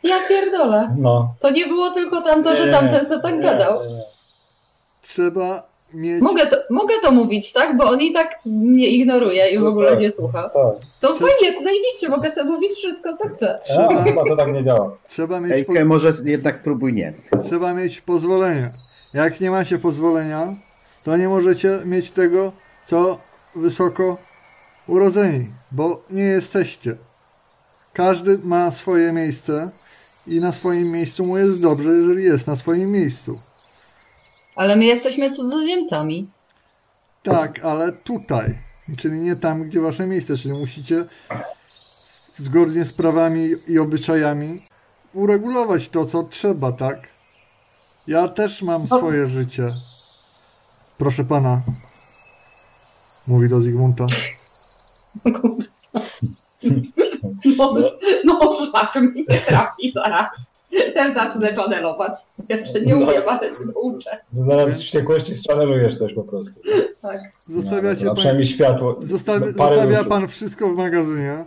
Ja 0.04 0.16
pierdolę. 0.30 0.96
No. 1.00 1.36
To 1.40 1.50
nie 1.52 1.68
było 1.68 1.92
tylko 1.92 2.22
tamto, 2.22 2.56
że 2.56 2.66
Nie, 2.66 2.72
tamten 2.72 3.06
co 3.06 3.20
tak 3.22 3.34
nie, 3.36 3.42
gadał. 3.42 3.84
nie, 3.84 3.94
nie. 3.94 4.04
Trzeba 5.02 5.73
mieć... 5.94 6.22
Mogę 6.22 6.48
to, 6.48 6.56
mogę 6.70 6.94
to 7.02 7.12
mówić, 7.12 7.54
tak? 7.54 7.78
Bo 7.78 7.84
on 7.90 8.02
i 8.02 8.14
tak 8.14 8.40
mnie 8.46 8.88
ignoruje 8.88 9.50
i 9.50 9.58
w 9.60 9.66
ogóle 9.66 9.92
tak. 9.92 10.00
nie 10.00 10.12
słucha. 10.12 10.44
Tak. 10.44 10.54
To 11.00 11.08
Co- 11.08 11.14
fajnie, 11.14 11.58
to 11.58 11.64
zajebiście, 11.64 12.10
mogę 12.10 12.32
sobie 12.32 12.50
mówić 12.50 12.72
wszystko, 12.72 13.18
co 13.18 13.30
chcę. 13.30 13.60
Trzeba- 13.64 13.88
A, 13.88 14.04
chyba 14.04 14.24
to 14.26 14.36
tak 14.36 14.54
nie 14.54 14.64
działa. 14.64 14.98
Trzeba 15.08 15.40
mieć, 15.40 15.52
po, 15.52 15.58
Ejke, 15.74 15.86
może 15.86 16.14
jednak 16.24 16.64
próbuj 16.64 16.94
nie. 16.94 17.14
trzeba 17.44 17.74
mieć 17.74 18.02
pozwolenie. 18.02 18.72
Jak 19.14 19.42
nie 19.42 19.52
macie 19.52 19.80
pozwolenia, 19.80 20.56
to 21.04 21.18
nie 21.18 21.30
możecie 21.30 21.80
mieć 21.86 22.12
tego, 22.12 22.52
co 22.86 23.18
wysoko 23.56 24.18
urodzeni, 24.88 25.48
bo 25.72 26.04
nie 26.10 26.24
jesteście. 26.24 26.96
Każdy 27.94 28.38
ma 28.44 28.72
swoje 28.72 29.12
miejsce 29.14 29.72
i 30.28 30.40
na 30.40 30.52
swoim 30.52 30.92
miejscu 30.92 31.26
mu 31.26 31.38
jest 31.38 31.62
dobrze, 31.62 31.90
jeżeli 31.90 32.24
jest 32.24 32.48
na 32.48 32.56
swoim 32.56 32.92
miejscu. 32.92 33.40
Ale 34.56 34.76
my 34.76 34.86
jesteśmy 34.86 35.32
cudzoziemcami. 35.32 36.30
Tak, 37.24 37.66
ale 37.66 37.92
tutaj, 37.92 38.60
czyli 38.98 39.20
nie 39.20 39.36
tam, 39.36 39.64
gdzie 39.64 39.82
wasze 39.82 40.08
miejsce, 40.08 40.38
czyli 40.38 40.54
musicie 40.54 41.06
zgodnie 42.38 42.86
z 42.86 42.94
prawami 42.94 43.50
i 43.68 43.80
obyczajami 43.80 44.66
uregulować 45.14 45.90
to, 45.90 46.06
co 46.06 46.24
trzeba, 46.24 46.72
tak? 46.72 47.08
Ja 48.08 48.28
też 48.28 48.62
mam 48.62 48.88
swoje 48.88 49.28
życie. 49.28 49.74
Proszę 50.98 51.26
pana. 51.26 51.62
Mówi 53.28 53.50
do 53.50 53.62
Zygmunta. 53.62 54.06
No, 57.58 57.74
no 58.24 58.54
żart 58.74 58.96
mi 58.96 59.26
nie 59.30 59.40
trafi 59.40 59.92
zaraz. 59.96 60.28
Też 60.94 61.14
zacznę 61.14 61.54
czanelować. 61.54 62.14
Jeszcze 62.50 62.82
nie 62.82 62.96
umiem, 62.96 63.22
ale 63.28 63.50
się 63.50 63.56
nauczę. 63.76 64.18
Zaraz 64.34 64.70
z 64.78 64.82
wściekłości 64.82 65.36
zczanelujesz 65.36 65.96
coś 65.96 66.14
po 66.14 66.24
prostu. 66.24 66.62
Tak. 67.02 67.20
Zostawiacie 67.48 68.02
no, 68.06 68.10
pan, 68.12 68.16
przynajmniej 68.16 68.46
światło. 68.48 68.96
zostawi, 69.00 69.46
no, 69.58 69.68
zostawia 69.68 69.98
zuszów. 69.98 70.08
pan 70.08 70.28
wszystko 70.28 70.70
w 70.70 70.76
magazynie. 70.76 71.46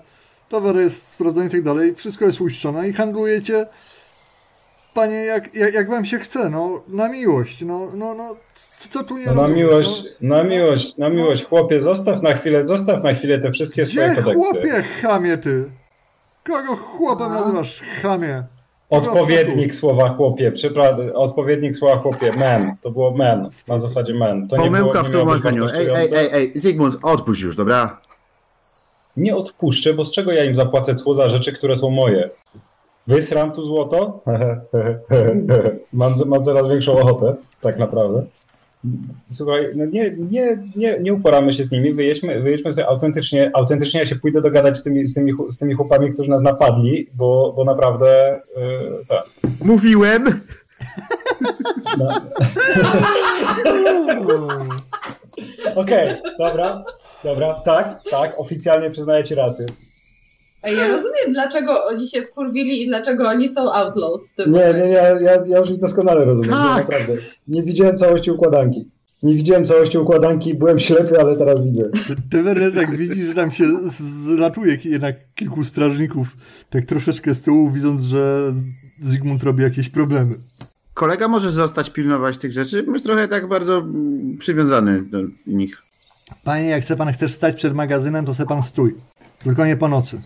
Towar 0.49 0.76
jest 0.76 1.12
sprawdzony 1.12 1.47
i 1.47 1.50
tak 1.50 1.62
dalej. 1.62 1.95
Wszystko 1.95 2.25
jest 2.25 2.40
uiszczone 2.40 2.88
i 2.88 2.92
handlujecie 2.92 3.66
panie 4.95 5.14
jak, 5.14 5.54
jak, 5.54 5.75
jak 5.75 5.90
wam 5.90 6.04
się 6.04 6.18
chce, 6.18 6.50
no 6.50 6.83
na 6.88 7.09
miłość. 7.09 7.62
No, 7.64 7.80
no, 7.95 8.14
no 8.14 8.37
co, 8.54 8.88
co 8.88 9.04
tu 9.04 9.18
nie 9.18 9.26
No, 9.26 9.33
na 9.35 9.40
rozumiesz, 9.42 9.56
miłość, 9.64 10.04
no? 10.21 10.37
na 10.37 10.45
miłość, 10.45 10.97
na 10.97 11.09
miłość, 11.09 11.45
chłopie, 11.45 11.80
zostaw 11.80 12.23
na 12.23 12.33
chwilę, 12.33 12.62
zostaw 12.64 13.02
na 13.02 13.14
chwilę 13.14 13.38
te 13.38 13.52
wszystkie 13.52 13.85
swoje 13.85 14.09
Gdzie 14.09 14.23
kodeksy. 14.23 14.50
chłopie, 14.52 14.83
chamie 15.02 15.38
ty? 15.38 15.71
Kogo 16.45 16.76
chłopem 16.76 17.33
A. 17.33 17.40
nazywasz, 17.40 17.83
chamie? 18.02 18.42
Odpowiednik 18.90 19.75
słowa 19.75 20.09
chłopie, 20.09 20.52
przepraszam, 20.52 21.11
odpowiednik 21.14 21.76
słowa 21.76 21.97
chłopie, 21.97 22.33
men, 22.33 22.76
to 22.81 22.90
było 22.90 23.11
men, 23.11 23.49
na 23.69 23.78
zasadzie 23.78 24.14
men. 24.14 24.49
To 24.49 24.57
nie 24.57 24.64
Pomyłka 24.64 25.02
było, 25.02 25.05
w 25.05 25.26
nie 25.26 25.33
być 25.33 25.43
tłumaczeniu. 25.43 25.66
Ej, 25.75 25.88
ej, 25.90 26.09
ej, 26.12 26.28
ej, 26.33 26.52
Zygmunt, 26.55 26.99
odpuść 27.02 27.40
już, 27.40 27.57
dobra? 27.57 28.00
Nie 29.16 29.37
odpuszczę, 29.37 29.95
bo 29.95 30.05
z 30.05 30.12
czego 30.12 30.33
ja 30.33 30.45
im 30.45 30.55
zapłacę 30.55 30.95
cło 30.95 31.14
za 31.14 31.28
rzeczy, 31.28 31.52
które 31.52 31.76
są 31.76 31.90
moje? 31.90 32.31
Wysram 33.07 33.52
tu 33.52 33.64
złoto? 33.64 34.21
mam, 35.93 36.14
mam 36.26 36.43
coraz 36.43 36.69
większą 36.69 36.99
ochotę, 36.99 37.35
tak 37.61 37.78
naprawdę. 37.78 38.26
Słuchaj, 39.26 39.73
no 39.75 39.85
nie, 39.87 40.11
nie, 40.19 40.59
nie, 40.76 41.00
nie 41.00 41.14
uporamy 41.14 41.52
się 41.52 41.64
z 41.64 41.71
nimi, 41.71 41.95
wyjedźmy, 41.95 42.40
wyjedźmy 42.40 42.73
sobie 42.73 42.88
autentycznie, 42.88 43.50
autentycznie 43.55 44.00
ja 44.00 44.07
się 44.07 44.16
pójdę 44.16 44.43
dogadać 44.43 44.76
z 44.76 44.83
tymi, 44.83 45.07
z 45.07 45.14
tymi, 45.14 45.33
z 45.49 45.59
tymi 45.59 45.75
chłopami, 45.75 46.12
którzy 46.12 46.31
nas 46.31 46.43
napadli, 46.43 47.07
bo, 47.14 47.52
bo 47.57 47.64
naprawdę 47.64 48.40
yy, 48.57 49.05
tak. 49.09 49.25
Mówiłem! 49.64 50.25
No. 51.99 52.09
Okej, 55.75 56.14
dobra, 56.38 56.85
dobra, 57.25 57.55
tak, 57.55 58.00
tak, 58.11 58.35
oficjalnie 58.37 58.90
przyznaję 58.90 59.25
ci 59.25 59.35
rację. 59.35 59.66
A 60.67 60.71
ja 60.71 60.89
rozumiem, 60.89 61.33
dlaczego 61.33 61.85
oni 61.85 62.09
się 62.09 62.23
wkurwili 62.23 62.83
i 62.83 62.87
dlaczego 62.87 63.29
oni 63.29 63.49
są 63.49 63.73
outlaws 63.73 64.33
w 64.33 64.35
tym 64.35 64.53
Nie, 64.53 64.59
nie, 64.59 64.67
momencie. 64.67 64.87
nie, 64.87 65.25
ja, 65.25 65.37
ja 65.49 65.59
już 65.59 65.71
ich 65.71 65.79
doskonale 65.79 66.25
rozumiem, 66.25 66.51
Tak. 66.51 66.89
naprawdę. 66.89 67.13
Nie 67.49 67.63
widziałem 67.63 67.99
całości 67.99 68.31
układanki. 68.31 68.85
Nie 69.23 69.35
widziałem 69.35 69.65
całości 69.65 69.99
układanki, 69.99 70.55
byłem 70.55 70.79
ślepy, 70.79 71.21
ale 71.21 71.37
teraz 71.37 71.65
widzę. 71.65 71.91
Ty, 72.07 72.15
ty 72.31 72.43
Werner, 72.43 72.75
tak 72.75 72.97
widzisz, 72.97 73.27
że 73.27 73.35
tam 73.35 73.51
się 73.51 73.65
zlatuje 74.25 74.79
jednak 74.85 75.17
kilku 75.35 75.65
strażników, 75.65 76.37
tak 76.71 76.85
troszeczkę 76.85 77.35
z 77.35 77.43
tyłu, 77.43 77.71
widząc, 77.71 78.03
że 78.03 78.53
Zygmunt 79.03 79.43
robi 79.43 79.63
jakieś 79.63 79.89
problemy. 79.89 80.35
Kolega 80.95 81.29
może 81.29 81.51
zostać 81.51 81.91
pilnować 81.91 82.39
tych 82.39 82.53
rzeczy? 82.53 82.85
Jest 82.93 83.05
trochę 83.05 83.29
tak 83.29 83.49
bardzo 83.49 83.79
mm, 83.79 84.37
przywiązany 84.39 85.03
do 85.05 85.19
nich. 85.47 85.83
Panie, 86.45 86.68
jak 86.68 86.85
se 86.85 86.97
pan 86.97 87.12
chcesz 87.12 87.33
stać 87.33 87.54
przed 87.56 87.75
magazynem, 87.75 88.25
to 88.25 88.35
se 88.35 88.47
pan 88.47 88.62
stój. 88.62 88.95
Tylko 89.38 89.66
nie 89.66 89.76
po 89.76 89.88
nocy. 89.88 90.23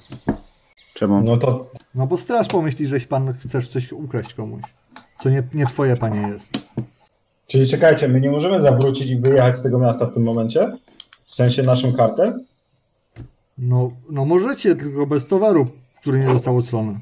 Czemu? 0.95 1.21
No 1.21 1.37
to 1.37 1.71
No 1.95 2.07
bo 2.07 2.17
straż 2.17 2.49
pomyśli, 2.49 2.87
żeś 2.87 3.07
pan 3.07 3.33
chcesz 3.33 3.69
coś 3.69 3.93
ukraść 3.93 4.35
komuś. 4.35 4.63
Co 5.19 5.31
nie, 5.31 5.43
nie 5.55 5.67
twoje, 5.67 5.97
panie, 5.97 6.29
jest. 6.29 6.53
Czyli 7.47 7.69
czekajcie, 7.69 8.09
my 8.09 8.21
nie 8.21 8.31
możemy 8.31 8.61
zawrócić 8.61 9.11
i 9.11 9.17
wyjechać 9.17 9.57
z 9.57 9.63
tego 9.63 9.79
miasta 9.79 10.07
w 10.07 10.15
tym 10.15 10.23
momencie? 10.23 10.73
W 11.31 11.37
sensie 11.37 11.63
naszym 11.63 11.97
kartem? 11.97 12.45
No, 13.59 13.89
no 14.11 14.25
możecie, 14.25 14.77
tylko 14.77 15.07
bez 15.07 15.27
towaru, 15.27 15.65
który 16.01 16.19
nie 16.19 16.27
został 16.27 16.57
oclony. 16.57 16.99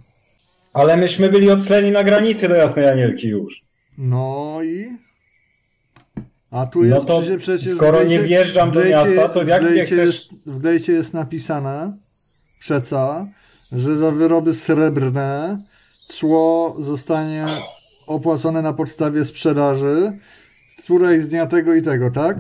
Ale 0.74 0.96
myśmy 0.96 1.28
byli 1.28 1.50
ocleni 1.50 1.90
na 1.90 2.04
granicy 2.04 2.48
do 2.48 2.54
Jasnej 2.54 2.88
Anielki 2.88 3.28
już. 3.28 3.64
No 3.98 4.58
i... 4.62 4.98
A 6.50 6.66
tu 6.66 6.82
No 6.82 6.94
jest 6.94 7.06
to 7.06 7.18
przecież, 7.20 7.42
przecież... 7.42 7.74
skoro 7.74 7.98
glejcie- 7.98 8.08
nie 8.08 8.18
wjeżdżam 8.28 8.70
w 8.70 8.74
do 8.74 8.80
glejcie- 8.80 8.96
miasta, 9.14 9.28
to 9.28 9.42
jak 9.44 9.62
nie 9.62 9.68
glejcie 9.68 9.94
chcesz- 9.94 10.06
Jest, 10.06 10.28
w 10.46 10.58
glejcie 10.58 10.92
jest 10.92 11.14
napisane, 11.14 11.92
przeca, 12.60 13.26
że 13.72 13.96
za 13.96 14.10
wyroby 14.10 14.54
srebrne 14.54 15.58
cło 16.08 16.74
zostanie 16.78 17.46
opłacone 18.06 18.62
na 18.62 18.72
podstawie 18.72 19.24
sprzedaży, 19.24 20.18
z 20.78 20.82
której 20.82 21.20
z 21.20 21.28
dnia 21.28 21.46
tego 21.46 21.74
i 21.74 21.82
tego, 21.82 22.10
tak? 22.10 22.36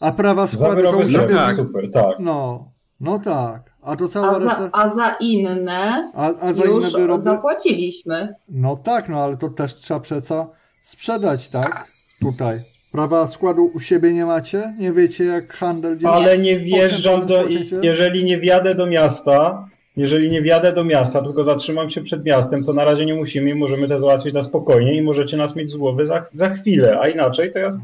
A 0.00 0.12
prawa 0.12 0.46
składu 0.46 0.82
komuś- 0.82 1.12
No 1.12 1.26
tak. 1.36 1.54
super, 1.56 1.90
tak. 1.90 2.18
No, 2.18 2.68
No 3.00 3.18
tak. 3.18 3.62
A 3.82 3.96
to 3.96 4.08
cała 4.08 4.28
A 4.30 4.40
za, 4.40 4.44
reszta... 4.44 4.68
a 4.72 4.88
za 4.94 5.10
inne 5.20 6.10
A, 6.14 6.30
a 6.40 6.52
za 6.52 6.64
już 6.64 6.84
inne 6.88 6.98
wyroby... 7.00 7.22
zapłaciliśmy. 7.24 8.34
No 8.48 8.76
tak, 8.76 9.08
no 9.08 9.22
ale 9.24 9.36
to 9.36 9.48
też 9.48 9.74
trzeba 9.74 10.00
przeca 10.00 10.46
sprzedać, 10.82 11.48
tak? 11.48 11.86
Tutaj. 12.20 12.60
Prawa 12.92 13.28
składu 13.30 13.70
u 13.74 13.80
siebie 13.80 14.12
nie 14.12 14.26
macie? 14.26 14.74
Nie 14.78 14.92
wiecie 14.92 15.24
jak 15.24 15.52
handel 15.54 15.98
działa? 15.98 16.16
Ale 16.16 16.38
nie 16.38 16.58
wjeżdżam 16.58 17.26
do. 17.26 17.44
Jeżeli 17.82 18.24
nie 18.24 18.38
wjadę 18.38 18.74
do 18.74 18.86
miasta, 18.86 19.68
jeżeli 19.96 20.30
nie 20.30 20.42
wjadę 20.42 20.72
do 20.72 20.84
miasta, 20.84 21.22
tylko 21.22 21.44
zatrzymam 21.44 21.90
się 21.90 22.00
przed 22.02 22.24
miastem, 22.24 22.64
to 22.64 22.72
na 22.72 22.84
razie 22.84 23.06
nie 23.06 23.14
musimy 23.14 23.50
i 23.50 23.54
możemy 23.54 23.88
to 23.88 23.98
załatwić 23.98 24.34
na 24.34 24.42
spokojnie 24.42 24.94
i 24.94 25.02
możecie 25.02 25.36
nas 25.36 25.56
mieć 25.56 25.70
z 25.70 25.76
głowy 25.76 26.06
za, 26.06 26.24
za 26.34 26.50
chwilę, 26.50 26.98
a 27.00 27.08
inaczej 27.08 27.50
to 27.52 27.58
jest. 27.58 27.80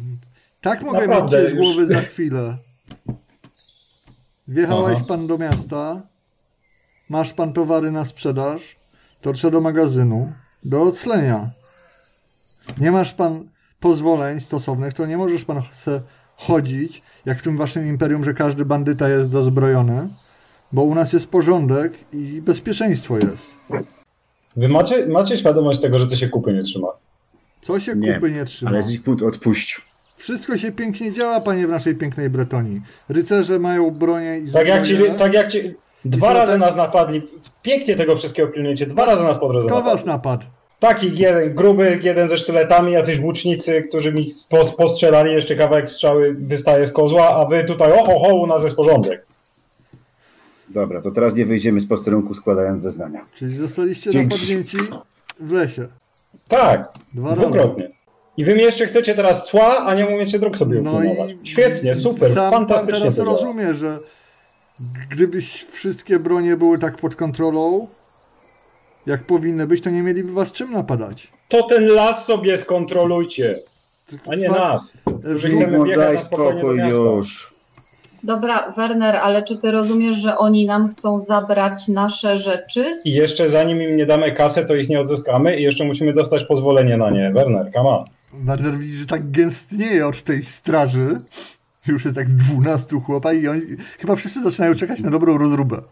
Tak 0.60 0.82
mogę 0.82 0.98
Naprawdę, 1.06 1.36
mieć 1.42 1.50
cię 1.50 1.50
z 1.50 1.58
już- 1.58 1.66
głowy 1.66 1.86
za 1.86 2.00
chwilę. 2.00 2.56
Wjechałeś 4.48 4.96
Aha. 4.96 5.04
pan 5.08 5.26
do 5.26 5.38
miasta, 5.38 6.02
masz 7.08 7.32
pan 7.32 7.52
towary 7.52 7.90
na 7.90 8.04
sprzedaż, 8.04 8.76
dotrze 9.22 9.50
do 9.50 9.60
magazynu, 9.60 10.32
do 10.64 10.82
oclenia. 10.82 11.50
Nie 12.78 12.92
masz 12.92 13.12
pan 13.14 13.48
pozwoleń 13.82 14.40
stosownych, 14.40 14.94
to 14.94 15.06
nie 15.06 15.18
możesz 15.18 15.44
pan 15.44 15.62
chce 15.62 16.00
chodzić, 16.36 17.02
jak 17.26 17.38
w 17.38 17.42
tym 17.42 17.56
waszym 17.56 17.88
imperium, 17.88 18.24
że 18.24 18.34
każdy 18.34 18.64
bandyta 18.64 19.08
jest 19.08 19.32
dozbrojony, 19.32 20.08
bo 20.72 20.82
u 20.82 20.94
nas 20.94 21.12
jest 21.12 21.30
porządek 21.30 21.92
i 22.12 22.42
bezpieczeństwo 22.42 23.18
jest. 23.18 23.54
Wy 24.56 24.68
macie, 24.68 25.06
macie 25.06 25.36
świadomość 25.36 25.80
tego, 25.80 25.98
że 25.98 26.06
to 26.06 26.16
się 26.16 26.28
kupy 26.28 26.52
nie 26.52 26.62
trzyma. 26.62 26.88
Co 27.62 27.80
się 27.80 27.96
Nie, 27.96 28.14
kupy 28.14 28.30
nie 28.30 28.44
trzyma? 28.44 28.70
Ale 28.70 28.82
Zygmunt 28.82 29.22
odpuść. 29.22 29.80
Wszystko 30.16 30.58
się 30.58 30.72
pięknie 30.72 31.12
działa, 31.12 31.40
panie, 31.40 31.66
w 31.66 31.70
naszej 31.70 31.94
pięknej 31.94 32.30
Bretonii. 32.30 32.80
Rycerze 33.08 33.58
mają 33.58 33.90
bronię 33.90 34.38
i 34.38 34.52
Tak 34.52 34.68
jak 34.68 34.86
ci. 34.86 34.96
Tak 35.18 35.34
jak 35.34 35.48
ci 35.48 35.74
dwa 36.04 36.32
razy 36.32 36.52
tak- 36.52 36.60
nas 36.60 36.76
napadli. 36.76 37.22
Pięknie 37.62 37.96
tego 37.96 38.16
wszystkiego 38.16 38.48
pilnujecie. 38.48 38.86
Dwa 38.86 39.04
razy 39.04 39.24
nas 39.24 39.38
po 39.38 39.48
drodze 39.48 39.68
Kto 39.68 39.82
was 39.82 40.06
napadł? 40.06 40.44
Taki 40.82 41.16
jeden, 41.18 41.54
gruby, 41.54 42.00
jeden 42.02 42.28
ze 42.28 42.38
sztyletami, 42.38 42.92
jacyś 42.92 43.20
łucznicy, 43.20 43.82
którzy 43.82 44.12
mi 44.12 44.26
pos- 44.50 44.76
postrzelali, 44.76 45.32
jeszcze 45.32 45.56
kawałek 45.56 45.88
strzały 45.90 46.34
wystaje 46.38 46.86
z 46.86 46.92
kozła, 46.92 47.36
a 47.36 47.46
wy 47.48 47.64
tutaj, 47.64 47.92
o, 47.92 48.04
ho, 48.20 48.34
u 48.34 48.46
nas 48.46 48.62
jest 48.64 48.76
porządek. 48.76 49.26
Dobra, 50.68 51.00
to 51.00 51.10
teraz 51.10 51.34
nie 51.34 51.46
wyjdziemy 51.46 51.80
z 51.80 51.86
posterunku 51.86 52.34
składając 52.34 52.82
zeznania. 52.82 53.20
Czyli 53.34 53.56
zostaliście 53.56 54.10
Dzięki. 54.10 54.34
napadnięci 54.34 54.76
w 55.40 55.52
lesie. 55.52 55.88
Tak, 56.48 56.92
Dwa 57.14 57.28
razy. 57.30 57.40
dwukrotnie. 57.42 57.90
I 58.36 58.44
wy 58.44 58.54
mi 58.54 58.60
jeszcze 58.60 58.86
chcecie 58.86 59.14
teraz 59.14 59.46
cła, 59.46 59.76
a 59.86 59.94
nie 59.94 60.06
umiecie 60.06 60.38
dróg 60.38 60.56
sobie 60.56 60.80
No 60.82 60.92
upłynąć. 60.92 61.32
i 61.42 61.46
Świetnie, 61.46 61.94
super, 61.94 62.32
sam 62.34 62.50
fantastycznie 62.52 62.92
pan 63.04 63.12
teraz 63.14 63.18
rozumie, 63.18 63.74
że 63.74 63.98
gdybyś 65.10 65.64
wszystkie 65.70 66.18
bronie 66.18 66.56
były 66.56 66.78
tak 66.78 66.96
pod 66.96 67.16
kontrolą, 67.16 67.88
jak 69.06 69.25
powinny 69.26 69.66
być, 69.66 69.82
to 69.82 69.90
nie 69.90 70.02
mieliby 70.02 70.32
was 70.32 70.52
czym 70.52 70.73
napadać. 70.73 71.32
To 71.49 71.62
ten 71.62 71.87
las 71.87 72.26
sobie 72.26 72.56
skontrolujcie, 72.56 73.59
a 74.26 74.35
nie 74.35 74.49
Pan- 74.49 74.59
nas, 74.59 74.99
którzy 75.21 75.49
chcemy 75.49 75.85
biegać 75.85 76.14
na 76.14 76.21
spokojnie 76.21 76.62
do 76.62 76.75
miasta. 76.75 77.11
już. 77.11 77.52
Dobra, 78.25 78.73
Werner, 78.76 79.16
ale 79.16 79.42
czy 79.42 79.56
ty 79.56 79.71
rozumiesz, 79.71 80.16
że 80.16 80.38
oni 80.38 80.66
nam 80.66 80.88
chcą 80.88 81.21
zabrać 81.21 81.88
nasze 81.88 82.38
rzeczy? 82.38 83.00
I 83.04 83.12
jeszcze 83.12 83.50
zanim 83.50 83.82
im 83.82 83.97
nie 83.97 84.06
damy 84.06 84.32
kasę, 84.32 84.66
to 84.66 84.75
ich 84.75 84.88
nie 84.88 85.00
odzyskamy 85.00 85.56
i 85.56 85.62
jeszcze 85.62 85.85
musimy 85.85 86.12
dostać 86.12 86.44
pozwolenie 86.44 86.97
na 86.97 87.11
nie. 87.11 87.32
Werner, 87.32 87.71
come 87.75 87.88
on. 87.88 88.04
Werner 88.35 88.78
widzi, 88.78 88.97
że 88.97 89.06
tak 89.06 89.30
gęstnieje 89.30 90.06
od 90.06 90.23
tej 90.23 90.42
straży. 90.44 91.21
Już 91.87 92.04
jest 92.04 92.16
tak 92.16 92.28
z 92.30 92.35
12 92.35 93.00
chłopa 93.00 93.32
i 93.32 93.49
oni 93.49 93.61
chyba 93.99 94.16
wszyscy 94.16 94.42
zaczynają 94.42 94.75
czekać 94.75 95.00
na 95.00 95.11
dobrą 95.11 95.38
rozróbę. 95.38 95.82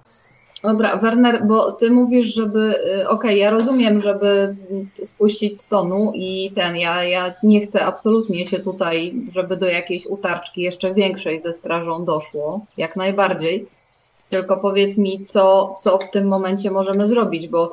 Dobra, 0.62 0.96
Werner, 0.96 1.46
bo 1.46 1.72
ty 1.72 1.90
mówisz, 1.90 2.34
żeby. 2.34 2.74
y, 3.02 3.08
Okej, 3.08 3.38
ja 3.38 3.50
rozumiem, 3.50 4.00
żeby 4.00 4.56
spuścić 5.02 5.60
z 5.60 5.66
tonu 5.66 6.12
i 6.14 6.52
ten. 6.54 6.76
Ja, 6.76 7.04
ja 7.04 7.34
nie 7.42 7.60
chcę 7.60 7.84
absolutnie 7.84 8.46
się 8.46 8.58
tutaj, 8.58 9.14
żeby 9.32 9.56
do 9.56 9.66
jakiejś 9.66 10.06
utarczki 10.06 10.62
jeszcze 10.62 10.94
większej 10.94 11.42
ze 11.42 11.52
strażą 11.52 12.04
doszło. 12.04 12.60
Jak 12.76 12.96
najbardziej. 12.96 13.66
Tylko 14.30 14.56
powiedz 14.56 14.98
mi, 14.98 15.24
co, 15.24 15.76
co 15.80 15.98
w 15.98 16.10
tym 16.10 16.28
momencie 16.28 16.70
możemy 16.70 17.06
zrobić, 17.06 17.48
bo 17.48 17.72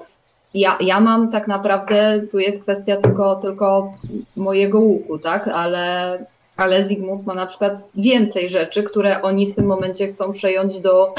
ja, 0.54 0.78
ja 0.82 1.00
mam 1.00 1.32
tak 1.32 1.48
naprawdę, 1.48 2.22
tu 2.32 2.40
jest 2.40 2.64
kwestia 2.64 2.98
tylko, 2.98 3.36
tylko 3.36 3.94
mojego 4.36 4.80
łuku, 4.80 5.20
tak? 5.20 5.48
Ale, 5.48 6.26
ale 6.58 6.86
Zygmunt 6.86 7.26
ma 7.26 7.34
na 7.34 7.46
przykład 7.46 7.90
więcej 7.96 8.50
rzeczy, 8.50 8.84
które 8.84 9.22
oni 9.22 9.50
w 9.50 9.56
tym 9.56 9.66
momencie 9.66 10.08
chcą 10.08 10.32
przejąć 10.32 10.80
do, 10.80 11.14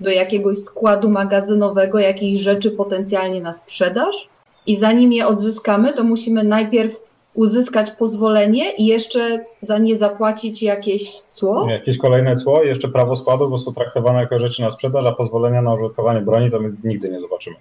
do 0.00 0.10
jakiegoś 0.10 0.58
składu 0.58 1.10
magazynowego, 1.10 1.98
jakichś 1.98 2.42
rzeczy 2.42 2.70
potencjalnie 2.70 3.40
na 3.40 3.52
sprzedaż. 3.52 4.28
I 4.66 4.76
zanim 4.76 5.12
je 5.12 5.26
odzyskamy, 5.26 5.92
to 5.92 6.04
musimy 6.04 6.44
najpierw 6.44 6.96
uzyskać 7.34 7.90
pozwolenie 7.90 8.72
i 8.72 8.86
jeszcze 8.86 9.44
za 9.62 9.78
nie 9.78 9.98
zapłacić 9.98 10.62
jakieś 10.62 11.20
cło. 11.20 11.70
Jakieś 11.70 11.98
kolejne 11.98 12.36
cło, 12.36 12.62
jeszcze 12.62 12.88
prawo 12.88 13.16
składu, 13.16 13.50
bo 13.50 13.58
są 13.58 13.72
traktowane 13.72 14.20
jako 14.20 14.38
rzeczy 14.38 14.62
na 14.62 14.70
sprzedaż, 14.70 15.06
a 15.06 15.12
pozwolenia 15.12 15.62
na 15.62 15.74
użytkowanie 15.74 16.20
broni 16.20 16.50
to 16.50 16.60
my 16.60 16.76
nigdy 16.84 17.10
nie 17.10 17.18
zobaczymy. 17.18 17.56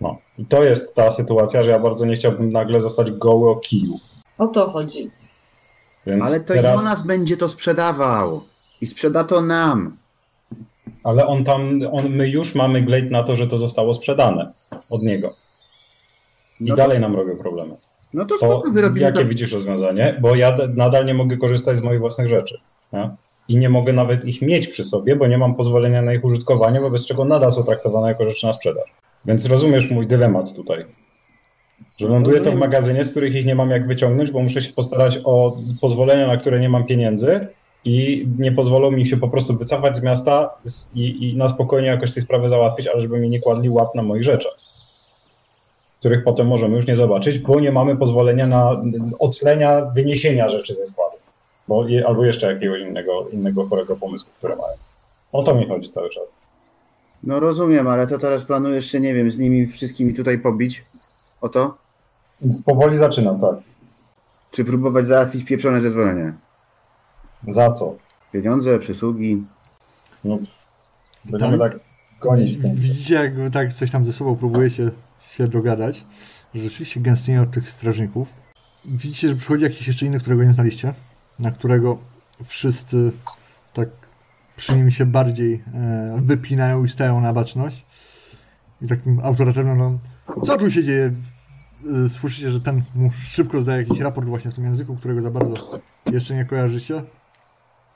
No. 0.00 0.16
I 0.38 0.44
to 0.44 0.64
jest 0.64 0.96
ta 0.96 1.10
sytuacja, 1.10 1.62
że 1.62 1.70
ja 1.70 1.78
bardzo 1.78 2.06
nie 2.06 2.14
chciałbym 2.14 2.52
nagle 2.52 2.80
zostać 2.80 3.10
goły 3.10 3.50
o 3.50 3.56
kiju. 3.56 3.98
O 4.38 4.46
to 4.46 4.70
chodzi. 4.70 5.10
Więc 6.06 6.24
Ale 6.26 6.40
to 6.40 6.46
teraz, 6.54 6.80
Jonas 6.82 7.06
będzie 7.06 7.36
to 7.36 7.48
sprzedawał. 7.48 8.42
I 8.80 8.86
sprzeda 8.86 9.24
to 9.24 9.42
nam. 9.42 9.96
ale 11.04 11.26
on 11.26 11.44
tam, 11.44 11.80
on, 11.92 12.08
my 12.10 12.28
już 12.28 12.54
mamy 12.54 12.82
glejt 12.82 13.10
na 13.10 13.22
to, 13.22 13.36
że 13.36 13.46
to 13.46 13.58
zostało 13.58 13.94
sprzedane 13.94 14.52
od 14.90 15.02
niego. 15.02 15.30
I 16.60 16.64
No 16.64 16.70
to- 16.70 16.76
dalej 16.76 17.00
nam 17.00 17.16
robią 17.16 17.36
problemy. 17.36 17.76
No 18.14 18.24
to 18.24 18.28
To 18.38 18.46
spoko, 18.46 18.70
wyrobimy 18.70 19.06
jakie 19.06 19.20
to. 19.20 19.26
widzisz 19.26 19.52
rozwiązanie? 19.52 20.18
Bo 20.22 20.34
ja 20.36 20.56
nadal 20.74 21.06
nie 21.06 21.14
mogę 21.14 21.36
korzystać 21.36 21.76
z 21.76 21.82
moich 21.82 22.00
własnych 22.00 22.28
rzeczy. 22.28 22.60
Nie? 22.92 23.10
I 23.48 23.58
nie 23.58 23.68
mogę 23.68 23.92
nawet 23.92 24.24
ich 24.24 24.42
mieć 24.42 24.68
przy 24.68 24.84
sobie, 24.84 25.16
bo 25.16 25.26
nie 25.26 25.38
mam 25.38 25.54
pozwolenia 25.54 26.02
na 26.02 26.12
ich 26.14 26.24
użytkowanie, 26.24 26.80
wobec 26.80 27.04
czego 27.06 27.24
nadal 27.24 27.52
są 27.52 27.62
traktowane 27.64 28.08
jako 28.08 28.30
rzeczy 28.30 28.46
na 28.46 28.52
sprzedaż. 28.52 28.84
Więc 29.24 29.46
rozumiesz 29.46 29.90
mój 29.90 30.06
dylemat 30.06 30.54
tutaj. 30.54 30.84
Że 31.96 32.08
ląduję 32.08 32.40
to 32.40 32.50
w 32.50 32.56
magazynie, 32.56 33.04
z 33.04 33.10
których 33.10 33.34
ich 33.34 33.46
nie 33.46 33.54
mam 33.54 33.70
jak 33.70 33.86
wyciągnąć, 33.86 34.30
bo 34.30 34.42
muszę 34.42 34.60
się 34.60 34.72
postarać 34.72 35.18
o 35.24 35.56
pozwolenia, 35.80 36.26
na 36.26 36.36
które 36.36 36.60
nie 36.60 36.68
mam 36.68 36.84
pieniędzy 36.84 37.48
i 37.84 38.28
nie 38.38 38.52
pozwolą 38.52 38.90
mi 38.90 39.06
się 39.06 39.16
po 39.16 39.28
prostu 39.28 39.56
wycofać 39.56 39.96
z 39.96 40.02
miasta 40.02 40.50
i, 40.94 41.30
i 41.30 41.36
na 41.36 41.48
spokojnie 41.48 41.88
jakoś 41.88 42.14
tej 42.14 42.22
sprawy 42.22 42.48
załatwić, 42.48 42.86
ale 42.86 43.00
żeby 43.00 43.20
mi 43.20 43.30
nie 43.30 43.40
kładli 43.40 43.70
łap 43.70 43.94
na 43.94 44.02
moich 44.02 44.22
rzeczach 44.22 44.66
których 46.06 46.24
potem 46.24 46.46
możemy 46.46 46.76
już 46.76 46.86
nie 46.86 46.96
zobaczyć, 46.96 47.38
bo 47.38 47.60
nie 47.60 47.72
mamy 47.72 47.96
pozwolenia 47.96 48.46
na 48.46 48.82
oclenia, 49.18 49.84
wyniesienia 49.84 50.48
rzeczy 50.48 50.74
ze 50.74 50.86
składu. 50.86 51.16
Bo, 51.68 51.86
albo 52.06 52.24
jeszcze 52.24 52.52
jakiegoś 52.52 52.80
innego, 52.80 53.28
innego 53.28 53.66
chorego 53.66 53.96
pomysłu, 53.96 54.30
które 54.38 54.56
mają. 54.56 54.76
O 55.32 55.42
to 55.42 55.54
mi 55.54 55.68
chodzi 55.68 55.90
cały 55.90 56.10
czas. 56.10 56.24
No 57.22 57.40
rozumiem, 57.40 57.88
ale 57.88 58.06
to 58.06 58.18
teraz 58.18 58.44
planujesz 58.44 58.90
się, 58.90 59.00
nie 59.00 59.14
wiem, 59.14 59.30
z 59.30 59.38
nimi 59.38 59.66
wszystkimi 59.66 60.14
tutaj 60.14 60.38
pobić? 60.38 60.84
O 61.40 61.48
to? 61.48 61.74
Więc 62.40 62.62
powoli 62.62 62.96
zaczynam, 62.96 63.40
tak. 63.40 63.54
Czy 64.50 64.64
próbować 64.64 65.06
załatwić 65.06 65.44
pieprzone 65.44 65.80
zezwolenie? 65.80 66.34
Za 67.48 67.70
co? 67.70 67.96
Pieniądze, 68.32 68.78
przysługi? 68.78 69.44
No, 70.24 70.38
będziemy 71.24 71.58
tak, 71.58 71.78
gonić. 72.20 72.56
w 72.56 72.62
tym. 72.62 72.74
Widzicie, 72.74 73.14
jak 73.14 73.32
tak 73.52 73.72
coś 73.72 73.90
tam 73.90 74.06
ze 74.06 74.12
sobą 74.12 74.36
próbujecie 74.36 74.90
się 75.30 75.48
dogadać, 75.48 76.04
że 76.54 76.62
rzeczywiście 76.62 77.00
gęstnieje 77.00 77.42
od 77.42 77.50
tych 77.50 77.70
strażników. 77.70 78.34
Widzicie, 78.84 79.28
że 79.28 79.36
przychodzi 79.36 79.64
jakiś 79.64 79.86
jeszcze 79.86 80.06
inny, 80.06 80.20
którego 80.20 80.44
nie 80.44 80.52
znaliście, 80.52 80.94
na 81.38 81.50
którego 81.50 81.98
wszyscy 82.44 83.12
tak 83.74 83.88
przy 84.56 84.74
nim 84.74 84.90
się 84.90 85.06
bardziej 85.06 85.64
e, 85.74 86.20
wypinają 86.22 86.84
i 86.84 86.88
stają 86.88 87.20
na 87.20 87.32
baczność. 87.32 87.86
I 88.82 88.88
takim 88.88 89.20
autorytetem, 89.20 89.78
no, 89.78 89.98
co 90.42 90.58
tu 90.58 90.70
się 90.70 90.84
dzieje? 90.84 91.12
E, 92.06 92.08
Słyszycie, 92.08 92.50
że 92.50 92.60
ten 92.60 92.82
mu 92.94 93.10
szybko 93.12 93.60
zdaje 93.60 93.82
jakiś 93.82 94.00
raport 94.00 94.28
właśnie 94.28 94.50
w 94.50 94.54
tym 94.54 94.64
języku, 94.64 94.96
którego 94.96 95.22
za 95.22 95.30
bardzo 95.30 95.80
jeszcze 96.12 96.34
nie 96.34 96.44
kojarzycie. 96.44 97.02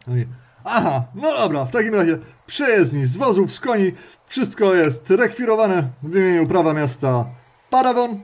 No 0.06 0.16
i, 0.16 0.26
Aha, 0.64 1.04
no 1.14 1.38
dobra, 1.38 1.64
w 1.64 1.70
takim 1.70 1.94
razie 1.94 2.18
przejezdni 2.46 3.06
z 3.06 3.16
wozów, 3.16 3.52
z 3.52 3.60
koni, 3.60 3.92
wszystko 4.26 4.74
jest 4.74 5.10
rekwirowane 5.10 5.88
w 6.02 6.16
imieniu 6.16 6.46
prawa 6.46 6.74
miasta 6.74 7.26
Parawon, 7.70 8.20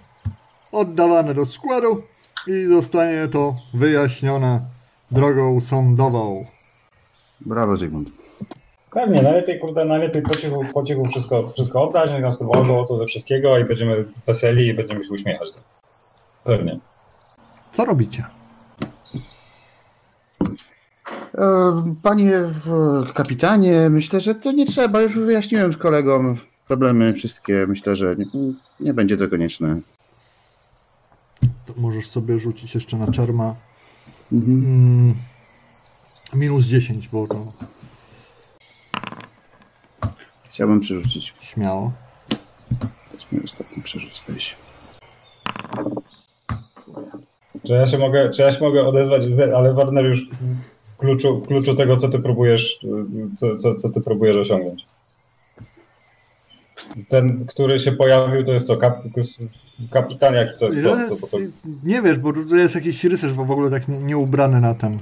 oddawane 0.72 1.35
do 1.35 1.46
składu 1.46 2.02
i 2.46 2.66
zostanie 2.66 3.29
to 3.29 3.55
wyjaśnione 3.74 4.61
drogą 5.11 5.61
sądową. 5.61 6.46
Brawo, 7.40 7.76
Zygmunt. 7.76 8.11
Pewnie, 8.97 9.23
najlepiej, 9.23 9.61
kurde, 9.61 9.85
najlepiej 9.85 10.23
po 10.23 10.35
cichu, 10.35 10.65
po 10.75 10.83
cichu 10.83 11.07
wszystko, 11.07 11.51
wszystko 11.55 11.83
oddać, 11.83 12.11
niech 12.11 12.23
nas 12.23 12.37
kurwa 12.37 12.85
co 12.85 12.99
ze 12.99 13.07
wszystkiego 13.07 13.59
i 13.59 13.65
będziemy 13.65 14.05
weseli 14.27 14.67
i 14.67 14.75
będziemy 14.75 15.05
się 15.05 15.11
uśmiechać. 15.11 15.49
Pewnie. 16.45 16.79
Co 17.73 17.85
robicie? 17.85 18.25
E, 21.35 21.95
Panie 22.03 22.33
kapitanie, 23.15 23.91
myślę, 23.91 24.21
że 24.21 24.35
to 24.35 24.53
nie 24.53 24.67
trzeba. 24.67 25.01
Już 25.01 25.19
wyjaśniłem 25.19 25.73
z 25.73 25.77
kolegom 25.77 26.37
problemy 26.67 27.13
wszystkie. 27.13 27.67
Myślę, 27.69 27.97
że 27.97 28.17
nie, 28.17 28.27
nie 28.81 28.95
będzie 28.95 29.17
to 29.17 29.29
konieczne. 29.29 29.81
To 31.67 31.73
możesz 31.77 32.09
sobie 32.09 32.39
rzucić 32.39 32.75
jeszcze 32.75 32.97
na 32.97 33.13
czerma. 33.13 33.55
Mhm. 34.33 34.65
Mm, 34.65 35.15
minus 36.35 36.67
10, 36.67 37.09
bo 37.09 37.27
to 37.27 37.53
Chciałbym 40.57 40.81
przerzucić. 40.81 41.35
śmiało. 41.40 41.92
To 43.09 43.14
jest 43.14 43.33
mój 43.33 43.45
ostatni 43.45 43.83
przerzut, 43.83 44.16
zdaje 44.16 44.40
się. 44.40 44.57
Czy 47.66 47.73
ja 47.73 47.87
się 47.87 47.99
mogę, 47.99 48.31
czy 48.31 48.42
ja 48.42 48.53
się 48.53 48.64
mogę 48.64 48.87
odezwać, 48.87 49.23
ale 49.57 49.75
Warner 49.75 50.05
już 50.05 50.31
w 50.31 50.97
kluczu, 50.97 51.38
w 51.38 51.47
kluczu 51.47 51.75
tego, 51.75 51.97
co 51.97 52.09
ty 52.09 52.19
próbujesz, 52.19 52.81
co, 53.37 53.57
co, 53.57 53.75
co 53.75 53.90
ty 53.90 54.01
próbujesz 54.01 54.37
osiągnąć. 54.37 54.87
Ten, 57.09 57.47
który 57.47 57.79
się 57.79 57.92
pojawił, 57.92 58.42
to 58.42 58.53
jest 58.53 58.66
co? 58.66 58.77
Kap, 58.77 59.03
kapitan 59.90 60.35
jaki 60.35 60.59
to, 60.59 60.69
co, 60.83 61.16
co, 61.16 61.27
to? 61.27 61.38
Nie 61.83 62.03
wiesz, 62.03 62.19
bo 62.19 62.33
to 62.33 62.57
jest 62.57 62.75
jakiś 62.75 63.05
rycerz 63.05 63.33
bo 63.33 63.45
w 63.45 63.51
ogóle 63.51 63.71
tak 63.71 63.88
nie, 63.88 63.99
nie 63.99 64.16
ubrany 64.16 64.61
na 64.61 64.75
ten. 64.75 64.99